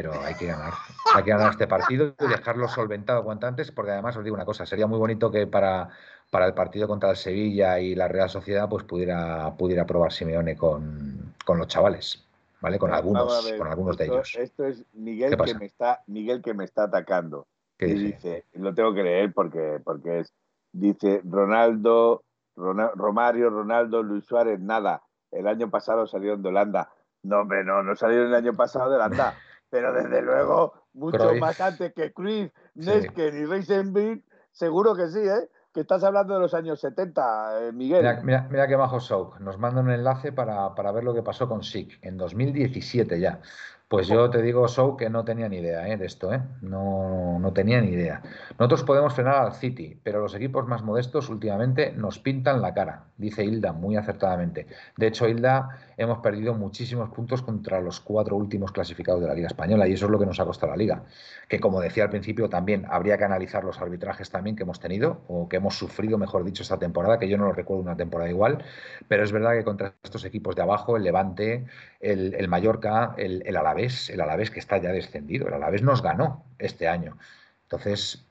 pero 0.00 0.12
hay 0.24 0.34
que 0.36 0.46
ganar. 0.46 0.74
Hay 1.12 1.24
que 1.24 1.30
ganar 1.30 1.50
este 1.50 1.66
partido 1.66 2.14
y 2.20 2.28
dejarlo 2.28 2.68
solventado 2.68 3.24
cuanto 3.24 3.48
antes, 3.48 3.72
porque 3.72 3.90
además 3.90 4.16
os 4.16 4.22
digo 4.22 4.36
una 4.36 4.44
cosa, 4.44 4.64
sería 4.64 4.86
muy 4.86 4.96
bonito 4.96 5.28
que 5.28 5.48
para, 5.48 5.88
para 6.30 6.46
el 6.46 6.54
partido 6.54 6.86
contra 6.86 7.10
el 7.10 7.16
Sevilla 7.16 7.80
y 7.80 7.96
la 7.96 8.06
Real 8.06 8.30
Sociedad 8.30 8.68
pues 8.68 8.84
pudiera, 8.84 9.56
pudiera 9.56 9.86
probar 9.86 10.12
Simeone 10.12 10.56
con, 10.56 11.34
los 11.48 11.66
chavales. 11.66 12.24
¿Vale? 12.60 12.78
Con 12.78 12.92
algunos, 12.92 13.52
con 13.58 13.66
algunos 13.66 13.96
de 13.96 14.04
ellos. 14.04 14.36
Esto 14.38 14.66
es 14.66 14.84
Miguel 14.92 15.36
que 15.36 15.54
me 15.54 15.66
está, 15.66 16.02
Miguel 16.06 16.42
que 16.42 16.54
me 16.54 16.64
está 16.64 16.84
atacando 16.84 17.48
y 17.80 17.94
dice? 17.94 18.44
lo 18.54 18.72
tengo 18.74 18.94
que 18.94 19.02
leer 19.02 19.32
porque, 19.32 19.80
porque 19.82 20.20
es, 20.20 20.32
dice 20.72 21.22
Ronaldo, 21.24 22.22
Romario, 22.54 23.50
Ronaldo, 23.50 24.04
Luis 24.04 24.24
Suárez, 24.24 24.60
nada. 24.60 25.02
El 25.32 25.48
año 25.48 25.68
pasado 25.70 26.06
salieron 26.06 26.40
de 26.40 26.50
Holanda. 26.50 26.88
No, 27.24 27.40
hombre, 27.40 27.64
no, 27.64 27.82
no 27.82 27.96
salieron 27.96 28.28
el 28.28 28.34
año 28.36 28.52
pasado 28.52 28.90
de 28.90 28.96
Holanda. 28.96 29.34
Pero 29.70 29.92
desde 29.92 30.22
luego, 30.22 30.72
mucho 30.94 31.34
más 31.34 31.60
antes 31.60 31.92
que 31.92 32.12
Cruyff, 32.12 32.52
Nesken 32.74 33.36
y 33.36 33.44
Reisenbrink, 33.44 34.24
seguro 34.52 34.94
que 34.94 35.08
sí, 35.08 35.20
¿eh? 35.20 35.48
Que 35.72 35.80
estás 35.80 36.02
hablando 36.02 36.34
de 36.34 36.40
los 36.40 36.54
años 36.54 36.80
70, 36.80 37.68
eh, 37.68 37.72
Miguel. 37.72 38.00
Mira, 38.00 38.20
mira, 38.22 38.48
mira 38.50 38.66
qué 38.66 38.74
bajo 38.74 38.98
Souk. 39.00 39.38
Nos 39.40 39.58
manda 39.58 39.80
un 39.80 39.90
enlace 39.90 40.32
para, 40.32 40.74
para, 40.74 40.92
ver 40.92 41.04
lo 41.04 41.14
que 41.14 41.22
pasó 41.22 41.48
con 41.48 41.62
SIC 41.62 41.98
en 42.02 42.16
2017 42.16 43.20
ya. 43.20 43.40
Pues 43.88 44.06
yo 44.06 44.28
te 44.28 44.42
digo, 44.42 44.68
Show, 44.68 44.96
que 44.96 45.08
no 45.08 45.24
tenía 45.24 45.48
ni 45.48 45.58
idea 45.58 45.88
¿eh? 45.88 45.96
de 45.96 46.04
esto, 46.04 46.32
¿eh? 46.32 46.42
No, 46.60 47.38
no 47.38 47.52
tenía 47.54 47.80
ni 47.80 47.88
idea. 47.88 48.20
Nosotros 48.58 48.84
podemos 48.84 49.14
frenar 49.14 49.36
al 49.36 49.54
City, 49.54 49.98
pero 50.02 50.20
los 50.20 50.34
equipos 50.34 50.66
más 50.66 50.82
modestos 50.82 51.30
últimamente 51.30 51.92
nos 51.92 52.18
pintan 52.18 52.60
la 52.60 52.74
cara, 52.74 53.06
dice 53.18 53.44
Hilda 53.44 53.72
muy 53.72 53.96
acertadamente. 53.96 54.66
De 54.96 55.08
hecho, 55.08 55.28
Hilda, 55.28 55.68
hemos 55.96 56.18
perdido 56.18 56.54
muchísimos 56.54 57.10
puntos 57.10 57.42
contra 57.42 57.80
los 57.80 58.00
cuatro 58.00 58.36
últimos 58.36 58.72
clasificados 58.72 59.20
de 59.20 59.26
la 59.26 59.34
Liga 59.34 59.48
Española 59.48 59.86
y 59.86 59.92
eso 59.92 60.06
es 60.06 60.10
lo 60.10 60.18
que 60.18 60.26
nos 60.26 60.40
ha 60.40 60.44
costado 60.44 60.70
la 60.70 60.76
Liga. 60.76 61.02
Que 61.48 61.60
como 61.60 61.80
decía 61.80 62.04
al 62.04 62.10
principio, 62.10 62.48
también 62.48 62.86
habría 62.88 63.18
que 63.18 63.24
analizar 63.24 63.64
los 63.64 63.80
arbitrajes 63.80 64.30
también 64.30 64.56
que 64.56 64.62
hemos 64.62 64.80
tenido 64.80 65.22
o 65.28 65.48
que 65.48 65.56
hemos 65.56 65.76
sufrido, 65.76 66.16
mejor 66.16 66.44
dicho, 66.44 66.62
esta 66.62 66.78
temporada, 66.78 67.18
que 67.18 67.28
yo 67.28 67.36
no 67.36 67.46
lo 67.46 67.52
recuerdo 67.52 67.82
una 67.82 67.96
temporada 67.96 68.30
igual, 68.30 68.64
pero 69.08 69.24
es 69.24 69.32
verdad 69.32 69.52
que 69.52 69.64
contra 69.64 69.94
estos 70.02 70.24
equipos 70.24 70.54
de 70.54 70.62
abajo, 70.62 70.96
el 70.96 71.02
Levante, 71.02 71.66
el, 72.00 72.48
Mallorca, 72.48 73.14
el, 73.18 73.42
el 73.44 73.56
Alavés, 73.56 74.10
el 74.10 74.20
Alavés 74.20 74.50
que 74.50 74.60
está 74.60 74.78
ya 74.78 74.92
descendido, 74.92 75.48
el 75.48 75.54
Alavés 75.54 75.82
nos 75.82 76.02
ganó 76.02 76.44
este 76.58 76.86
año. 76.86 77.18
Entonces, 77.64 78.26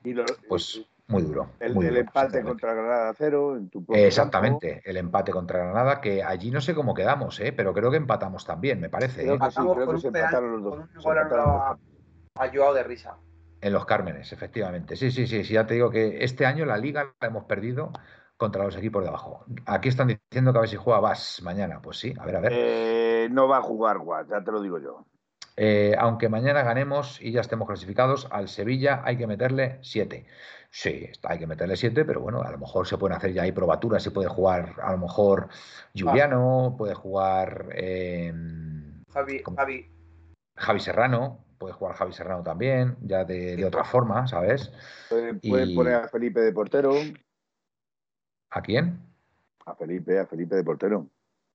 pues 0.47 0.81
muy 1.07 1.23
duro. 1.23 1.51
El, 1.59 1.97
empate 1.97 2.43
contra 2.43 2.73
Granada 2.73 3.13
cero 3.17 3.55
en 3.55 3.69
tu 3.69 3.85
Exactamente, 3.93 4.81
el 4.85 4.97
empate 4.97 5.31
contra 5.31 5.59
Granada, 5.59 6.01
que 6.01 6.23
allí 6.23 6.51
no 6.51 6.59
sé 6.59 6.75
cómo 6.75 6.93
quedamos, 6.93 7.39
¿eh? 7.39 7.53
pero 7.53 7.73
creo 7.73 7.89
que 7.89 7.97
empatamos 7.97 8.45
también, 8.45 8.79
me 8.81 8.89
parece. 8.89 9.21
Creo 9.21 9.35
¿eh? 9.35 9.39
que 9.39 9.51
sí, 9.51 9.61
creo 9.73 9.91
que 9.91 9.99
se 9.99 10.07
empataron 10.07 10.51
los 10.51 10.63
dos. 10.63 11.05
Ha 12.35 12.49
Joao 12.53 12.73
de 12.73 12.83
risa. 12.83 13.17
En 13.61 13.73
los 13.73 13.85
Cármenes, 13.85 14.31
efectivamente. 14.31 14.95
Sí, 14.95 15.09
sí, 15.09 15.25
sí, 15.25 15.43
sí, 15.43 15.53
ya 15.53 15.65
te 15.65 15.73
digo 15.73 15.89
que 15.89 16.23
este 16.23 16.45
año 16.45 16.65
la 16.65 16.77
liga 16.77 17.15
la 17.19 17.27
hemos 17.27 17.45
perdido 17.45 17.91
contra 18.35 18.63
los 18.63 18.75
equipos 18.75 19.01
de 19.01 19.09
abajo. 19.09 19.45
Aquí 19.65 19.89
están 19.89 20.07
diciendo 20.07 20.51
que 20.51 20.59
a 20.59 20.61
ver 20.61 20.69
si 20.69 20.75
juega 20.75 20.99
Vas 20.99 21.41
mañana. 21.41 21.81
Pues 21.81 21.97
sí, 21.97 22.13
a 22.19 22.25
ver, 22.25 22.35
a 22.35 22.39
ver. 22.39 22.51
Eh, 22.53 23.29
no 23.31 23.47
va 23.47 23.57
a 23.57 23.61
jugar 23.61 24.03
Vas, 24.05 24.27
ya 24.27 24.43
te 24.43 24.51
lo 24.51 24.61
digo 24.61 24.77
yo. 24.79 25.05
Eh, 25.59 25.95
aunque 25.97 26.29
mañana 26.29 26.61
ganemos 26.61 27.19
y 27.19 27.31
ya 27.31 27.41
estemos 27.41 27.67
clasificados, 27.67 28.27
al 28.29 28.47
Sevilla 28.47 29.01
hay 29.03 29.17
que 29.17 29.25
meterle 29.25 29.79
7. 29.81 30.27
Sí, 30.69 31.09
hay 31.23 31.39
que 31.39 31.47
meterle 31.47 31.75
7, 31.75 32.05
pero 32.05 32.21
bueno, 32.21 32.41
a 32.41 32.51
lo 32.51 32.57
mejor 32.57 32.87
se 32.87 32.97
pueden 32.97 33.17
hacer 33.17 33.33
ya 33.33 33.43
ahí 33.43 33.51
probaturas 33.51 34.05
y 34.05 34.09
puede 34.09 34.27
jugar 34.27 34.75
a 34.81 34.91
lo 34.91 34.97
mejor 34.97 35.47
Juliano, 35.97 36.75
puede 36.77 36.93
jugar 36.93 37.69
em, 37.71 39.03
Javi, 39.09 39.41
Javi. 39.55 39.91
Javi 40.55 40.79
Serrano, 40.79 41.45
puede 41.57 41.73
jugar 41.73 41.95
Javi 41.95 42.13
Serrano 42.13 42.43
también, 42.43 42.97
ya 43.01 43.23
de, 43.23 43.63
otra 43.65 43.83
forma, 43.83 44.27
¿sabes? 44.27 44.71
Pueden, 45.09 45.39
poner 45.75 45.95
a 45.95 46.07
Felipe 46.09 46.41
de 46.41 46.51
portero. 46.51 46.93
¿A 48.49 48.61
quién? 48.61 48.99
A 49.65 49.75
Felipe, 49.75 50.19
a 50.19 50.25
Felipe 50.25 50.55
de 50.55 50.63
portero. 50.63 51.07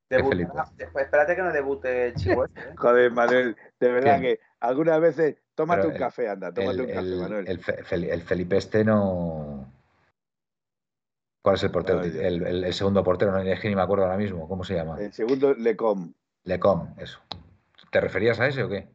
espérate 0.08 1.36
que 1.36 1.42
no 1.42 1.52
debute 1.52 2.08
este, 2.08 2.32
¿eh? 2.32 2.36
Joder, 2.76 3.12
Manuel, 3.12 3.56
de 3.78 3.92
verdad 3.92 4.20
que 4.20 4.40
algunas 4.60 5.00
veces 5.00 5.36
tómate 5.54 5.86
un 5.86 5.94
café, 5.94 6.28
anda, 6.28 6.52
tómate 6.52 6.80
un 6.80 6.88
café, 6.88 7.16
Manuel. 7.16 7.48
El, 7.48 8.22
Felipe 8.22 8.56
este 8.56 8.84
no. 8.84 9.72
¿Cuál 11.42 11.56
es 11.56 11.62
el 11.64 11.70
portero? 11.70 12.02
el, 12.02 12.72
segundo 12.72 13.02
portero, 13.02 13.32
no 13.32 13.38
es 13.38 13.60
que 13.60 13.68
ni 13.68 13.74
me 13.74 13.82
acuerdo 13.82 14.04
ahora 14.04 14.16
mismo. 14.16 14.48
¿Cómo 14.48 14.64
se 14.64 14.74
llama? 14.74 15.00
El 15.00 15.12
segundo, 15.12 15.54
Lecom. 15.54 16.12
Lecom, 16.44 16.94
eso. 16.98 17.20
¿Te 17.90 18.00
referías 18.00 18.38
a 18.40 18.46
ese 18.46 18.62
o 18.62 18.68
qué? 18.68 18.88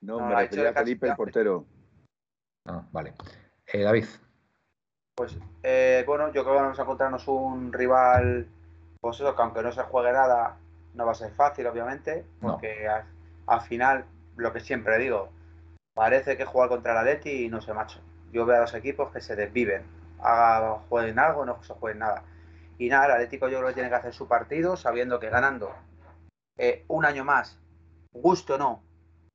No, 0.00 0.20
me 0.20 0.34
refería 0.34 0.70
a 0.70 0.72
Felipe, 0.72 1.08
el 1.08 1.16
portero. 1.16 1.64
Ah, 2.66 2.86
vale. 2.92 3.14
Eh, 3.66 3.82
David. 3.82 4.04
Pues 5.14 5.38
eh, 5.62 6.02
bueno, 6.06 6.32
yo 6.32 6.42
creo 6.42 6.56
que 6.56 6.62
vamos 6.62 6.78
a 6.78 6.82
encontrarnos 6.82 7.28
un 7.28 7.72
rival, 7.72 8.48
pues 9.00 9.16
eso, 9.16 9.34
que 9.34 9.42
aunque 9.42 9.62
no 9.62 9.70
se 9.70 9.82
juegue 9.82 10.12
nada, 10.12 10.58
no 10.94 11.06
va 11.06 11.12
a 11.12 11.14
ser 11.14 11.32
fácil, 11.32 11.66
obviamente, 11.66 12.24
porque 12.40 12.88
al, 13.46 13.60
final, 13.62 14.06
lo 14.36 14.52
que 14.52 14.60
siempre 14.60 14.98
digo, 14.98 15.30
parece 15.94 16.36
que 16.36 16.44
jugar 16.44 16.68
contra 16.68 16.94
la 16.94 17.02
Leti 17.02 17.44
y 17.44 17.48
no 17.48 17.60
sé, 17.60 17.72
macho. 17.72 18.00
Yo 18.32 18.44
veo 18.44 18.56
a 18.56 18.60
los 18.62 18.74
equipos 18.74 19.12
que 19.12 19.20
se 19.20 19.36
desviven, 19.36 19.82
haga, 20.20 20.80
jueguen 20.88 21.18
algo, 21.18 21.46
no 21.46 21.62
se 21.62 21.72
jueguen 21.74 22.00
nada. 22.00 22.24
Y 22.78 22.88
nada, 22.88 23.06
el 23.06 23.12
Atlético 23.12 23.48
yo 23.48 23.58
creo 23.58 23.68
que 23.68 23.74
tiene 23.74 23.88
que 23.88 23.94
hacer 23.94 24.12
su 24.12 24.26
partido 24.26 24.76
sabiendo 24.76 25.20
que 25.20 25.30
ganando 25.30 25.72
eh, 26.58 26.84
un 26.88 27.04
año 27.04 27.24
más, 27.24 27.58
gusto 28.12 28.56
o 28.56 28.58
no, 28.58 28.82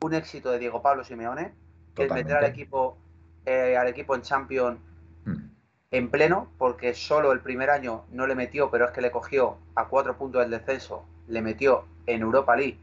un 0.01 0.13
éxito 0.13 0.51
de 0.51 0.59
Diego 0.59 0.81
Pablo 0.81 1.03
Simeone, 1.03 1.53
que 1.95 2.05
es 2.05 2.11
meter 2.11 2.37
al 2.37 2.45
equipo, 2.45 2.97
eh, 3.45 3.77
al 3.77 3.87
equipo 3.87 4.15
en 4.15 4.21
Champions 4.21 4.79
mm. 5.25 5.49
en 5.91 6.11
pleno, 6.11 6.51
porque 6.57 6.93
solo 6.93 7.31
el 7.31 7.39
primer 7.39 7.69
año 7.69 8.05
no 8.11 8.27
le 8.27 8.35
metió, 8.35 8.69
pero 8.69 8.85
es 8.85 8.91
que 8.91 9.01
le 9.01 9.11
cogió 9.11 9.57
a 9.75 9.87
cuatro 9.87 10.17
puntos 10.17 10.41
del 10.41 10.51
descenso, 10.51 11.05
le 11.27 11.41
metió 11.41 11.85
en 12.05 12.21
Europa 12.21 12.55
League 12.55 12.79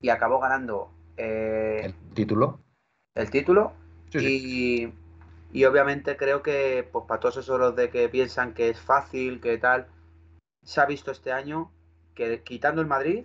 y 0.00 0.10
acabó 0.10 0.38
ganando 0.38 0.92
eh, 1.16 1.82
el 1.84 1.94
título. 2.14 2.60
El 3.18 3.30
título. 3.30 3.72
y, 4.14 4.92
y, 5.52 5.64
obviamente 5.64 6.16
creo 6.16 6.42
que, 6.42 6.88
pues 6.90 7.04
para 7.06 7.20
todos 7.20 7.38
esos 7.38 7.74
de 7.74 7.90
que 7.90 8.08
piensan 8.08 8.54
que 8.54 8.70
es 8.70 8.80
fácil, 8.80 9.40
que 9.40 9.58
tal, 9.58 9.88
se 10.62 10.80
ha 10.80 10.86
visto 10.86 11.10
este 11.10 11.32
año 11.32 11.70
que 12.14 12.42
quitando 12.42 12.80
el 12.80 12.86
Madrid, 12.86 13.24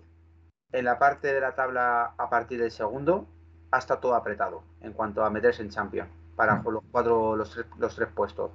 en 0.72 0.86
la 0.86 0.98
parte 0.98 1.32
de 1.32 1.40
la 1.40 1.54
tabla 1.56 2.16
a 2.18 2.30
partir 2.30 2.60
del 2.60 2.72
segundo, 2.72 3.28
hasta 3.72 4.00
todo 4.00 4.16
apretado 4.16 4.64
en 4.82 4.94
cuanto 4.94 5.24
a 5.24 5.30
meterse 5.30 5.62
en 5.62 5.70
Champions 5.70 6.10
para 6.36 6.56
mm. 6.56 6.70
los 6.70 6.84
cuatro, 6.92 7.36
los 7.36 7.52
tres, 7.52 7.66
los 7.78 7.96
tres 7.96 8.10
puestos. 8.14 8.52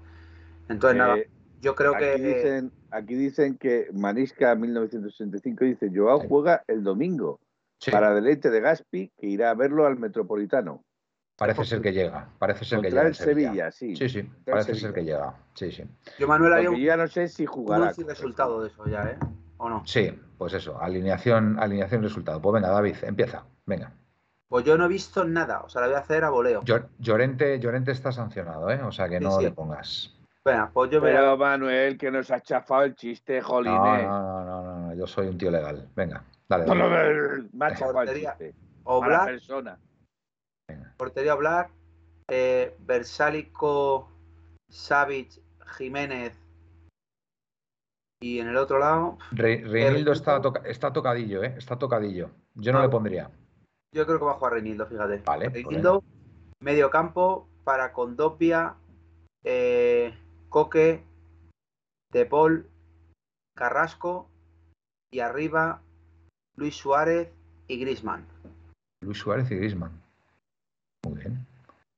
Entonces, 0.69 0.99
nada, 0.99 1.17
yo 1.61 1.75
creo 1.75 1.95
aquí 1.95 2.05
que. 2.05 2.19
Dicen, 2.19 2.73
aquí 2.91 3.15
dicen 3.15 3.57
que 3.57 3.89
Manisca 3.93 4.55
1965 4.57 5.65
dice: 5.65 5.91
Joao 5.95 6.21
juega 6.29 6.65
el 6.67 6.83
domingo 6.83 7.41
para 7.91 8.13
deleite 8.13 8.51
de 8.51 8.61
Gaspi, 8.61 9.13
que 9.17 9.27
irá 9.27 9.51
a 9.51 9.55
verlo 9.55 9.87
al 9.87 9.99
Metropolitano. 9.99 10.85
Parece 11.39 11.65
ser 11.65 11.81
que 11.81 11.93
llega, 11.93 12.29
parece 12.37 12.65
ser 12.65 12.81
que 12.81 12.91
llega. 12.91 13.07
el 13.07 13.15
Sevilla. 13.15 13.71
sí. 13.71 13.95
Sí, 13.95 14.09
sí, 14.09 14.29
parece 14.45 14.75
ser 14.75 14.93
que 14.93 15.05
llega. 15.05 15.35
Sí, 15.55 15.71
sí. 15.71 15.85
Yo, 16.19 16.27
Manuel, 16.27 16.53
había 16.53 16.71
un, 16.71 16.81
ya 16.81 16.97
no 16.97 17.07
sé 17.07 17.29
si 17.29 17.47
jugará. 17.47 17.93
Un 17.97 18.09
resultado 18.09 18.61
de 18.61 18.69
eso 18.69 18.85
ya, 18.87 19.05
¿eh? 19.05 19.19
¿O 19.59 19.69
no? 19.69 19.87
Sí, 19.87 20.21
pues 20.37 20.53
eso, 20.55 20.81
alineación, 20.83 21.57
alineación 21.61 22.03
resultado. 22.03 22.43
Pues 22.43 22.55
venga, 22.55 22.71
David, 22.71 22.97
empieza, 23.03 23.45
venga. 23.67 23.93
Pues 24.49 24.65
yo 24.65 24.77
no 24.77 24.87
he 24.87 24.89
visto 24.89 25.25
nada, 25.25 25.61
o 25.61 25.69
sea, 25.69 25.83
la 25.83 25.87
voy 25.87 25.97
a 25.97 26.01
hacer 26.01 26.25
a 26.25 26.31
voleo. 26.31 26.65
Llorente, 26.99 27.61
Llorente 27.61 27.93
está 27.93 28.11
sancionado, 28.11 28.69
¿eh? 28.71 28.83
O 28.83 28.91
sea, 28.91 29.09
que 29.09 29.21
no 29.21 29.41
le 29.41 29.53
pongas. 29.53 30.13
Venga, 30.45 30.71
pues 30.75 30.91
yo 30.91 31.01
Pero, 31.01 31.37
Manuel, 31.37 31.97
que 31.97 32.11
nos 32.11 32.33
ha 32.33 32.41
chafado 32.41 32.83
el 32.83 32.97
chiste, 32.97 33.41
jolín. 33.41 33.75
No, 33.75 33.97
no, 33.97 34.45
no, 34.45 34.63
no, 34.63 34.79
no, 34.89 34.95
yo 34.95 35.07
soy 35.07 35.29
un 35.29 35.39
tío 35.39 35.53
legal. 35.53 35.89
Venga, 35.95 36.25
dale. 36.49 36.65
dale. 36.65 37.45
me 37.53 37.67
ha 37.67 37.75
chafado 37.77 38.03
el 38.03 38.15
chiste. 38.15 38.55
O 38.83 39.01
Black, 39.01 39.27
persona. 39.27 39.79
Portería 40.99 41.35
Black, 41.35 41.71
eh, 42.29 42.77
Versálico, 42.81 44.11
Savic, 44.69 45.41
Jiménez, 45.79 46.39
y 48.21 48.41
en 48.41 48.49
el 48.49 48.57
otro 48.57 48.79
lado. 48.79 49.19
Reinildo 49.31 50.13
está, 50.13 50.43
está 50.65 50.93
tocadillo, 50.93 51.43
¿eh? 51.43 51.55
Está 51.57 51.79
tocadillo. 51.79 52.31
Yo 52.55 52.73
no, 52.73 52.83
le 52.83 52.89
pondría. 52.89 53.31
Yo 53.95 54.05
creo 54.05 54.19
que 54.19 54.25
va 54.25 54.33
a 54.33 54.35
jugar 54.35 54.55
Reinildo, 54.55 54.87
fíjate. 54.87 55.23
Vale. 55.25 55.51
Pues 55.51 55.65
Reinildo, 55.65 56.03
medio 56.61 56.91
campo 56.91 57.49
para 57.65 57.93
Condopia, 57.93 58.75
eh, 59.45 60.13
Coque, 60.49 61.05
Tepol, 62.11 62.69
Carrasco 63.55 64.29
y 65.13 65.21
arriba 65.21 65.83
Luis 66.57 66.75
Suárez 66.75 67.31
y 67.69 67.79
Grisman. 67.79 68.27
Luis 69.01 69.19
Suárez 69.19 69.51
y 69.51 69.57
Grisman. 69.57 70.08
Muy 71.05 71.19
bien. 71.19 71.47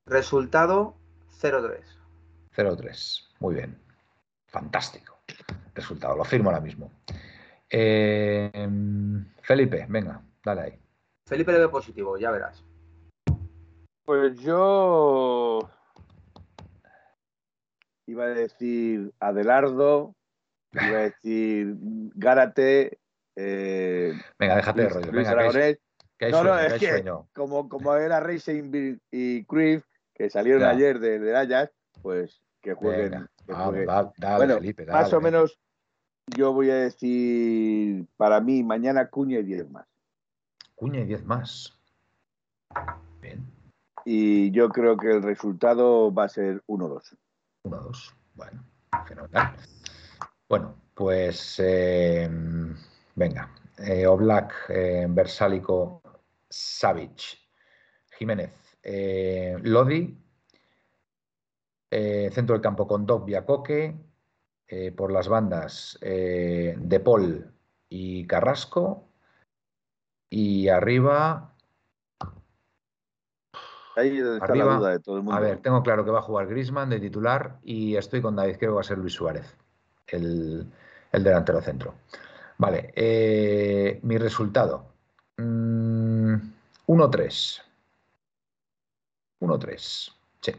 Resultado 0.05 0.95
0-3. 1.41 1.81
0-3. 2.55 3.27
Muy 3.39 3.55
bien. 3.55 3.77
Fantástico 4.47 5.21
resultado. 5.75 6.15
Lo 6.15 6.23
firmo 6.23 6.49
ahora 6.49 6.61
mismo. 6.61 6.91
Eh, 7.69 8.51
Felipe, 9.41 9.85
venga, 9.89 10.21
dale 10.43 10.61
ahí. 10.61 10.79
Felipe 11.27 11.51
le 11.51 11.59
ve 11.59 11.69
positivo, 11.69 12.17
ya 12.17 12.31
verás. 12.31 12.63
Pues 14.03 14.37
yo 14.39 15.69
iba 18.07 18.25
a 18.25 18.29
decir 18.29 19.13
Adelardo, 19.19 20.15
iba 20.73 20.97
a 20.97 21.01
decir 21.03 21.75
Gárate. 22.15 22.99
Eh, 23.37 24.13
venga, 24.37 24.55
déjate 24.57 24.81
de 24.81 24.89
rollo. 24.89 25.11
venga, 25.11 25.35
no, 26.29 26.43
no, 26.43 26.59
es 26.59 26.73
que 26.73 27.03
como, 27.33 27.67
como 27.67 27.95
era 27.95 28.19
Racing 28.19 28.99
y 29.11 29.43
Cruyff, 29.45 29.83
que 30.13 30.29
salieron 30.29 30.63
ayer 30.63 30.99
de, 30.99 31.19
de 31.19 31.35
Ajax, 31.35 31.73
pues 32.01 32.41
que 32.61 32.73
jueguen. 32.73 33.27
bueno, 33.47 34.59
más 34.87 35.13
o 35.13 35.21
menos 35.21 35.59
yo 36.27 36.53
voy 36.53 36.69
a 36.69 36.75
decir, 36.75 38.05
para 38.17 38.39
mí, 38.39 38.63
mañana 38.63 39.09
Cuña 39.09 39.39
y 39.39 39.43
10 39.43 39.71
más. 39.71 39.87
Cuña 40.75 41.01
y 41.01 41.05
10 41.05 41.25
más. 41.25 41.77
Bien. 43.21 43.45
Y 44.05 44.51
yo 44.51 44.69
creo 44.69 44.97
que 44.97 45.11
el 45.11 45.21
resultado 45.21 46.13
va 46.13 46.25
a 46.25 46.29
ser 46.29 46.63
1-2. 46.67 47.17
1-2. 47.63 48.15
Bueno, 48.35 48.63
fenomenal. 49.07 49.55
Bueno, 50.47 50.75
pues 50.93 51.59
em, 51.59 52.75
venga. 53.15 53.49
Eh, 53.77 54.05
Oblak, 54.05 54.53
eh, 54.69 55.07
Versálico, 55.09 56.00
Savic, 56.51 57.39
Jiménez, 58.11 58.53
eh, 58.83 59.57
Lodi, 59.63 60.21
eh, 61.93 62.29
centro 62.31 62.53
del 62.55 62.61
campo 62.61 62.87
con 62.87 63.05
Dobbia 63.05 63.45
Coque, 63.45 63.93
eh, 64.65 64.93
por 64.93 65.11
las 65.11 65.27
bandas 65.27 65.99
eh, 66.01 66.77
De 66.79 66.99
Paul 67.01 67.51
y 67.89 68.25
Carrasco, 68.25 69.09
y 70.29 70.69
arriba. 70.69 71.53
Ahí 73.97 74.19
está 74.19 74.55
la 74.55 74.77
duda 74.77 74.91
de 74.91 74.99
todo 74.99 75.17
el 75.17 75.23
mundo. 75.23 75.35
A 75.35 75.41
ver, 75.41 75.61
tengo 75.61 75.83
claro 75.83 76.05
que 76.05 76.11
va 76.11 76.19
a 76.19 76.23
jugar 76.23 76.47
Grisman 76.47 76.89
de 76.89 77.01
titular 77.01 77.59
y 77.61 77.97
estoy 77.97 78.21
con 78.21 78.37
David, 78.37 78.55
creo 78.57 78.71
que 78.71 78.75
va 78.75 78.81
a 78.81 78.85
ser 78.85 78.97
Luis 78.97 79.13
Suárez, 79.13 79.57
el, 80.07 80.71
delantero 81.11 81.61
centro. 81.61 81.95
Vale, 82.57 83.99
mi 84.01 84.17
resultado. 84.17 84.93
1-3. 85.37 85.43
Mm, 85.43 85.90
1-3. 86.99 87.61
Sí 90.41 90.53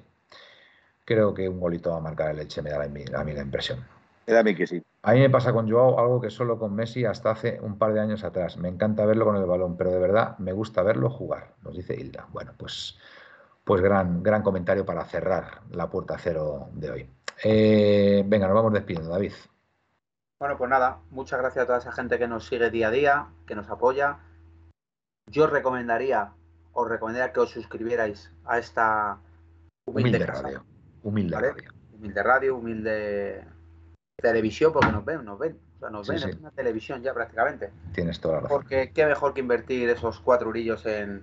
creo 1.05 1.35
que 1.35 1.49
un 1.49 1.61
golito 1.61 1.91
va 1.91 1.99
a 1.99 2.01
marcar 2.01 2.31
el 2.31 2.37
Leche, 2.39 2.63
me 2.63 2.71
da 2.71 2.83
a 2.83 2.89
mí, 2.89 3.05
la 3.05 3.43
impresión. 3.43 3.85
Me 4.27 4.33
da 4.33 4.41
a 4.41 4.43
mí 4.43 4.55
que 4.55 4.67
sí. 4.67 4.83
A 5.03 5.13
mí 5.13 5.21
me 5.21 5.31
pasa 5.31 5.53
con 5.53 5.71
Joao 5.71 5.99
algo 5.99 6.21
que 6.21 6.31
solo 6.31 6.59
con 6.59 6.75
Messi 6.75 7.05
hasta 7.05 7.33
hace 7.33 7.59
un 7.61 7.77
par 7.77 7.93
de 7.93 8.01
años 8.01 8.23
atrás. 8.23 8.57
Me 8.57 8.69
encanta 8.69 9.05
verlo 9.05 9.25
con 9.25 9.37
el 9.37 9.45
balón, 9.45 9.77
pero 9.77 9.91
de 9.91 9.99
verdad 9.99 10.39
me 10.39 10.53
gusta 10.53 10.83
verlo 10.83 11.11
jugar, 11.11 11.55
nos 11.63 11.77
dice 11.77 11.95
Hilda. 11.95 12.29
Bueno, 12.31 12.53
pues, 12.57 12.99
pues 13.65 13.83
gran, 13.83 14.23
gran 14.23 14.43
comentario 14.43 14.87
para 14.87 15.05
cerrar 15.05 15.63
la 15.71 15.91
puerta 15.91 16.17
cero 16.19 16.69
de 16.73 16.91
hoy. 16.91 17.11
Eh, 17.43 18.23
venga, 18.27 18.47
nos 18.47 18.55
vamos 18.55 18.73
despidiendo, 18.73 19.11
David. 19.11 19.33
Bueno, 20.39 20.57
pues 20.57 20.71
nada, 20.71 21.01
muchas 21.11 21.41
gracias 21.41 21.65
a 21.65 21.67
toda 21.67 21.79
esa 21.79 21.93
gente 21.93 22.19
que 22.19 22.29
nos 22.29 22.47
sigue 22.47 22.71
día 22.71 22.89
a 22.89 22.91
día, 22.91 23.27
que 23.47 23.55
nos 23.55 23.69
apoya. 23.71 24.19
Yo 25.27 25.47
recomendaría, 25.47 26.33
os 26.73 26.89
recomendaría 26.89 27.33
que 27.33 27.41
os 27.41 27.51
suscribierais 27.51 28.31
a 28.45 28.59
esta 28.59 29.19
humilde, 29.87 30.27
radio. 30.27 30.65
Humilde 31.03 31.37
radio. 31.41 31.73
Humilde 31.95 32.23
radio, 32.23 32.57
humilde 32.57 33.45
televisión, 34.17 34.73
porque 34.73 34.93
nos 34.93 35.05
ven, 35.05 35.25
nos 35.25 35.39
ven. 35.39 35.59
O 35.77 35.79
sea, 35.79 35.91
nos 35.91 36.09
ven, 36.09 36.23
en 36.23 36.39
una 36.39 36.51
televisión 36.51 37.03
ya 37.03 37.13
prácticamente. 37.13 37.71
Tienes 37.93 38.21
toda 38.21 38.35
la 38.35 38.41
razón. 38.43 38.57
Porque 38.57 38.93
qué 38.93 39.07
mejor 39.07 39.35
que 39.35 39.41
invertir 39.41 39.89
esos 39.89 40.21
cuatro 40.21 40.51
brillos 40.51 40.87
en 40.87 41.23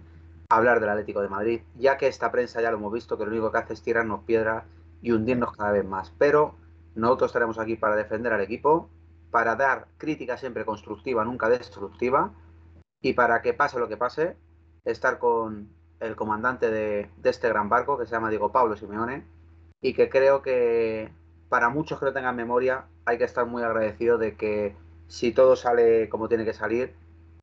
hablar 0.50 0.80
del 0.80 0.90
Atlético 0.90 1.22
de 1.22 1.30
Madrid, 1.30 1.62
ya 1.78 1.98
que 1.98 2.08
esta 2.08 2.32
prensa 2.32 2.62
ya 2.62 2.72
lo 2.72 2.78
hemos 2.78 2.92
visto, 2.92 3.18
que 3.18 3.24
lo 3.24 3.32
único 3.32 3.52
que 3.52 3.58
hace 3.60 3.74
es 3.74 3.82
tirarnos 3.84 4.24
piedras 4.24 4.64
y 5.02 5.12
hundirnos 5.12 5.56
cada 5.56 5.72
vez 5.72 5.86
más. 5.86 6.12
Pero 6.18 6.56
nosotros 6.96 7.30
estaremos 7.30 7.60
aquí 7.60 7.76
para 7.76 7.96
defender 7.96 8.34
al 8.34 8.42
equipo, 8.42 8.90
para 9.32 9.56
dar 9.56 9.88
crítica 9.98 10.38
siempre 10.38 10.66
constructiva, 10.66 11.24
nunca 11.24 11.48
destructiva, 11.50 12.34
y 13.02 13.14
para 13.14 13.42
que 13.42 13.54
pase 13.54 13.80
lo 13.80 13.88
que 13.88 13.98
pase, 13.98 14.36
estar 14.86 15.20
con 15.20 15.70
el 16.00 16.16
comandante 16.16 16.72
de, 16.72 17.10
de 17.18 17.30
este 17.30 17.50
gran 17.50 17.70
barco, 17.70 17.98
que 17.98 18.06
se 18.06 18.12
llama 18.12 18.30
Diego 18.30 18.52
Pablo 18.52 18.76
Simeone, 18.76 19.24
y 19.82 19.94
que 19.94 20.10
creo 20.10 20.42
que 20.42 21.12
para 21.50 21.70
muchos 21.70 22.00
que 22.00 22.06
no 22.06 22.14
tengan 22.14 22.36
memoria 22.36 22.86
hay 23.06 23.18
que 23.18 23.24
estar 23.24 23.46
muy 23.46 23.64
agradecido 23.64 24.18
de 24.18 24.36
que 24.36 24.76
si 25.08 25.32
todo 25.32 25.56
sale 25.56 26.10
como 26.10 26.30
tiene 26.30 26.46
que 26.46 26.54
salir, 26.54 26.94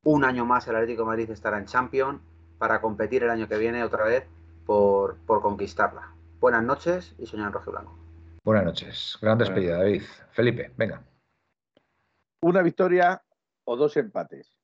un 0.05 0.25
año 0.25 0.47
más 0.47 0.69
el 0.69 0.77
Atlético 0.77 1.03
de 1.03 1.09
Madrid 1.09 1.31
estará 1.31 1.59
en 1.59 1.67
Champions 1.67 2.21
para 2.59 2.81
competir 2.81 3.25
el 3.25 3.31
año 3.31 3.49
que 3.49 3.59
viene 3.59 3.83
otra 3.83 4.05
vez 4.05 4.25
por, 4.65 5.19
conquistarla. 5.27 6.13
Buenas 6.39 6.63
noches 6.63 7.15
y 7.19 7.27
soñar 7.27 7.49
en 7.49 7.53
rojo 7.53 7.71
y 7.71 7.73
blanco. 7.73 7.99
Buenas 8.45 8.65
noches. 8.65 9.19
Gran 9.21 9.39
despedida, 9.39 9.79
David. 9.79 10.03
Felipe, 10.31 10.73
venga. 10.77 11.03
Una 12.41 12.63
victoria 12.63 13.23
o 13.65 13.77
dos 13.77 13.97
empates. 13.97 14.56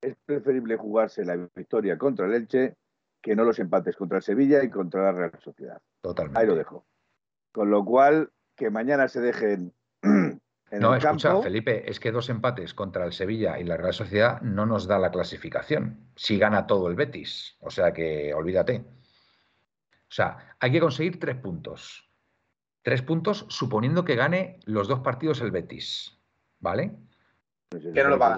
Es 0.00 0.16
preferible 0.24 0.76
jugarse 0.76 1.24
la 1.24 1.36
victoria 1.54 1.98
contra 1.98 2.26
el 2.26 2.34
Elche 2.34 2.76
que 3.20 3.36
no 3.36 3.44
los 3.44 3.58
empates 3.58 3.96
contra 3.96 4.18
el 4.18 4.22
Sevilla 4.22 4.64
y 4.64 4.70
contra 4.70 5.02
la 5.02 5.12
Real 5.12 5.38
Sociedad. 5.42 5.80
Totalmente. 6.00 6.40
Ahí 6.40 6.46
lo 6.46 6.54
dejo. 6.54 6.86
Con 7.52 7.70
lo 7.70 7.84
cual, 7.84 8.30
que 8.56 8.70
mañana 8.70 9.08
se 9.08 9.20
dejen 9.20 9.74
en 10.02 10.40
no, 10.80 10.94
escucha, 10.94 11.42
Felipe, 11.42 11.90
es 11.90 11.98
que 11.98 12.12
dos 12.12 12.30
empates 12.30 12.74
contra 12.74 13.04
el 13.04 13.12
Sevilla 13.12 13.58
y 13.58 13.64
la 13.64 13.76
Real 13.76 13.92
Sociedad 13.92 14.40
no 14.40 14.66
nos 14.66 14.86
da 14.86 14.98
la 14.98 15.10
clasificación. 15.10 16.10
Si 16.16 16.38
gana 16.38 16.66
todo 16.66 16.88
el 16.88 16.94
Betis. 16.94 17.56
O 17.60 17.70
sea 17.70 17.92
que 17.92 18.32
olvídate. 18.32 18.84
O 19.92 20.12
sea, 20.12 20.56
hay 20.58 20.72
que 20.72 20.80
conseguir 20.80 21.20
tres 21.20 21.36
puntos. 21.36 22.08
Tres 22.82 23.02
puntos 23.02 23.46
suponiendo 23.48 24.04
que 24.04 24.14
gane 24.14 24.60
los 24.64 24.88
dos 24.88 25.00
partidos 25.00 25.40
el 25.40 25.50
Betis. 25.50 26.18
¿Vale? 26.58 26.96
Que 27.70 28.02
no 28.02 28.10
lo 28.10 28.18
va 28.18 28.36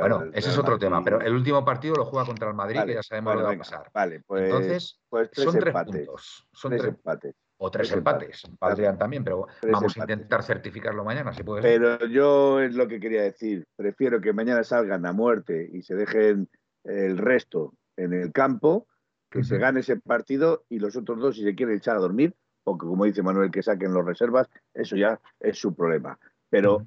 Bueno, 0.00 0.24
ese 0.32 0.50
es 0.50 0.58
otro 0.58 0.76
tema, 0.76 1.04
pero 1.04 1.20
el 1.20 1.32
último 1.32 1.64
partido 1.64 1.94
lo 1.94 2.04
juega 2.04 2.26
contra 2.26 2.48
el 2.48 2.54
Madrid, 2.54 2.80
que 2.84 2.94
ya 2.94 3.02
sabemos 3.02 3.34
lo 3.34 3.40
que 3.40 3.46
va 3.46 3.52
a 3.52 3.58
pasar. 3.58 3.90
Vale, 3.94 4.22
pues, 4.26 4.42
Entonces, 4.42 5.00
pues 5.08 5.30
son 5.34 5.56
tres 5.56 5.72
puntos. 5.72 6.48
Son 6.52 6.70
tres, 6.72 6.84
empates. 6.84 7.36
O 7.58 7.70
tres, 7.70 7.92
empates, 7.92 8.42
valdrían 8.58 8.98
también, 8.98 9.22
pero 9.22 9.46
vamos 9.70 9.96
a 9.96 10.00
intentar 10.00 10.42
certificarlo 10.42 11.04
mañana, 11.04 11.32
si 11.32 11.44
puede 11.44 11.62
Pero 11.62 12.04
yo 12.06 12.60
es 12.60 12.74
lo 12.74 12.88
que 12.88 12.98
quería 12.98 13.22
decir. 13.22 13.64
Prefiero 13.76 14.20
que 14.20 14.32
mañana 14.32 14.64
salgan 14.64 15.06
a 15.06 15.12
muerte 15.12 15.70
y 15.72 15.82
se 15.82 15.94
dejen 15.94 16.48
el 16.82 17.18
resto 17.18 17.74
en 17.96 18.14
el 18.14 18.32
campo, 18.32 18.88
que 19.30 19.44
se 19.44 19.58
gane 19.58 19.80
ese 19.80 19.96
partido 19.96 20.64
y 20.68 20.80
los 20.80 20.96
otros 20.96 21.20
dos, 21.20 21.36
si 21.36 21.44
se 21.44 21.54
quieren 21.54 21.76
echar 21.76 21.96
a 21.96 22.00
dormir, 22.00 22.34
o 22.64 22.76
que, 22.76 22.84
como 22.84 23.04
dice 23.04 23.22
Manuel, 23.22 23.52
que 23.52 23.62
saquen 23.62 23.94
los 23.94 24.04
reservas, 24.04 24.48
eso 24.74 24.96
ya 24.96 25.20
es 25.38 25.56
su 25.56 25.72
problema. 25.72 26.18
Pero 26.50 26.86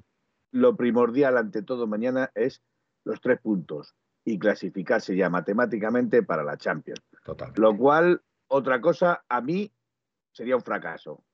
lo 0.52 0.76
primordial 0.76 1.36
ante 1.36 1.62
todo 1.62 1.86
mañana 1.86 2.30
es 2.34 2.62
los 3.04 3.20
tres 3.20 3.40
puntos 3.40 3.94
y 4.24 4.38
clasificarse 4.38 5.16
ya 5.16 5.30
matemáticamente 5.30 6.22
para 6.22 6.44
la 6.44 6.56
Champions. 6.56 7.00
Totalmente. 7.24 7.60
Lo 7.60 7.76
cual, 7.76 8.22
otra 8.48 8.80
cosa, 8.80 9.24
a 9.28 9.40
mí 9.40 9.72
sería 10.32 10.56
un 10.56 10.62
fracaso. 10.62 11.24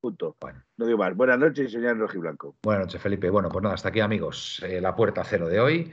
Punto. 0.00 0.36
Bueno. 0.40 0.62
No 0.76 0.86
digo 0.86 0.98
más. 0.98 1.14
Buenas 1.16 1.38
noches, 1.38 1.72
señor 1.72 1.98
Rojiblanco. 1.98 2.56
Buenas 2.62 2.86
noches, 2.86 3.00
Felipe. 3.00 3.30
Bueno, 3.30 3.48
pues 3.48 3.62
nada, 3.62 3.74
hasta 3.74 3.88
aquí, 3.88 4.00
amigos. 4.00 4.62
Eh, 4.62 4.80
la 4.80 4.94
puerta 4.94 5.24
cero 5.24 5.48
de 5.48 5.60
hoy. 5.60 5.92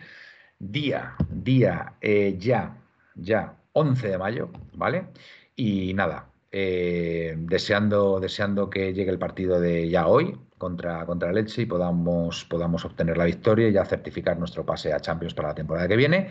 Día, 0.60 1.16
día, 1.30 1.96
eh, 2.02 2.36
ya, 2.38 2.78
ya, 3.16 3.58
11 3.74 4.10
de 4.10 4.18
mayo, 4.18 4.52
¿vale? 4.74 5.08
Y 5.56 5.94
nada, 5.94 6.31
eh, 6.52 7.36
deseando, 7.38 8.20
deseando 8.20 8.70
que 8.70 8.94
llegue 8.94 9.10
el 9.12 9.20
partido 9.20 9.60
de 9.60 9.90
ya 9.90 10.08
hoy, 10.08 10.38
contra, 10.58 11.06
contra 11.06 11.30
el 11.30 11.38
Elche 11.38 11.62
y 11.62 11.66
podamos, 11.66 12.46
podamos 12.46 12.84
obtener 12.84 13.18
la 13.18 13.26
victoria 13.26 13.70
y 13.70 13.74
ya 13.74 13.86
certificar 13.86 14.38
nuestro 14.38 14.66
pase 14.66 14.92
a 14.94 15.00
Champions 15.00 15.34
para 15.34 15.50
la 15.50 15.56
temporada 15.56 15.88
que 15.88 15.96
viene. 15.96 16.30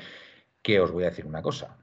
Que 0.63 0.81
os 0.81 0.93
voy 0.93 1.05
a 1.05 1.11
decir 1.11 1.27
una 1.27 1.43
cosa. 1.43 1.79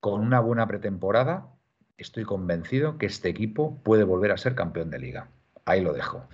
Con 0.00 0.20
una 0.20 0.40
buena 0.40 0.66
pretemporada, 0.66 1.54
estoy 1.96 2.24
convencido 2.24 2.98
que 2.98 3.06
este 3.06 3.28
equipo 3.28 3.80
puede 3.82 4.02
volver 4.04 4.32
a 4.32 4.36
ser 4.36 4.56
campeón 4.56 4.90
de 4.90 4.98
liga. 4.98 5.30
Ahí 5.64 5.80
lo 5.80 5.92
dejo. 5.92 6.28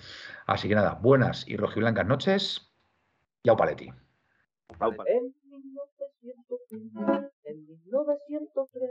Así 0.46 0.68
que 0.68 0.74
nada, 0.74 0.94
buenas 0.94 1.46
y 1.46 1.58
rojiblancas 1.58 2.06
noches. 2.06 2.72
Yao 3.44 3.56
Paletti. 3.56 3.92
En 7.44 7.66
1903 7.66 8.90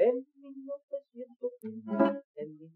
El 0.00 0.26
minuto 0.36 0.96
115, 1.12 1.92
el 2.36 2.48
minuto 2.48 2.74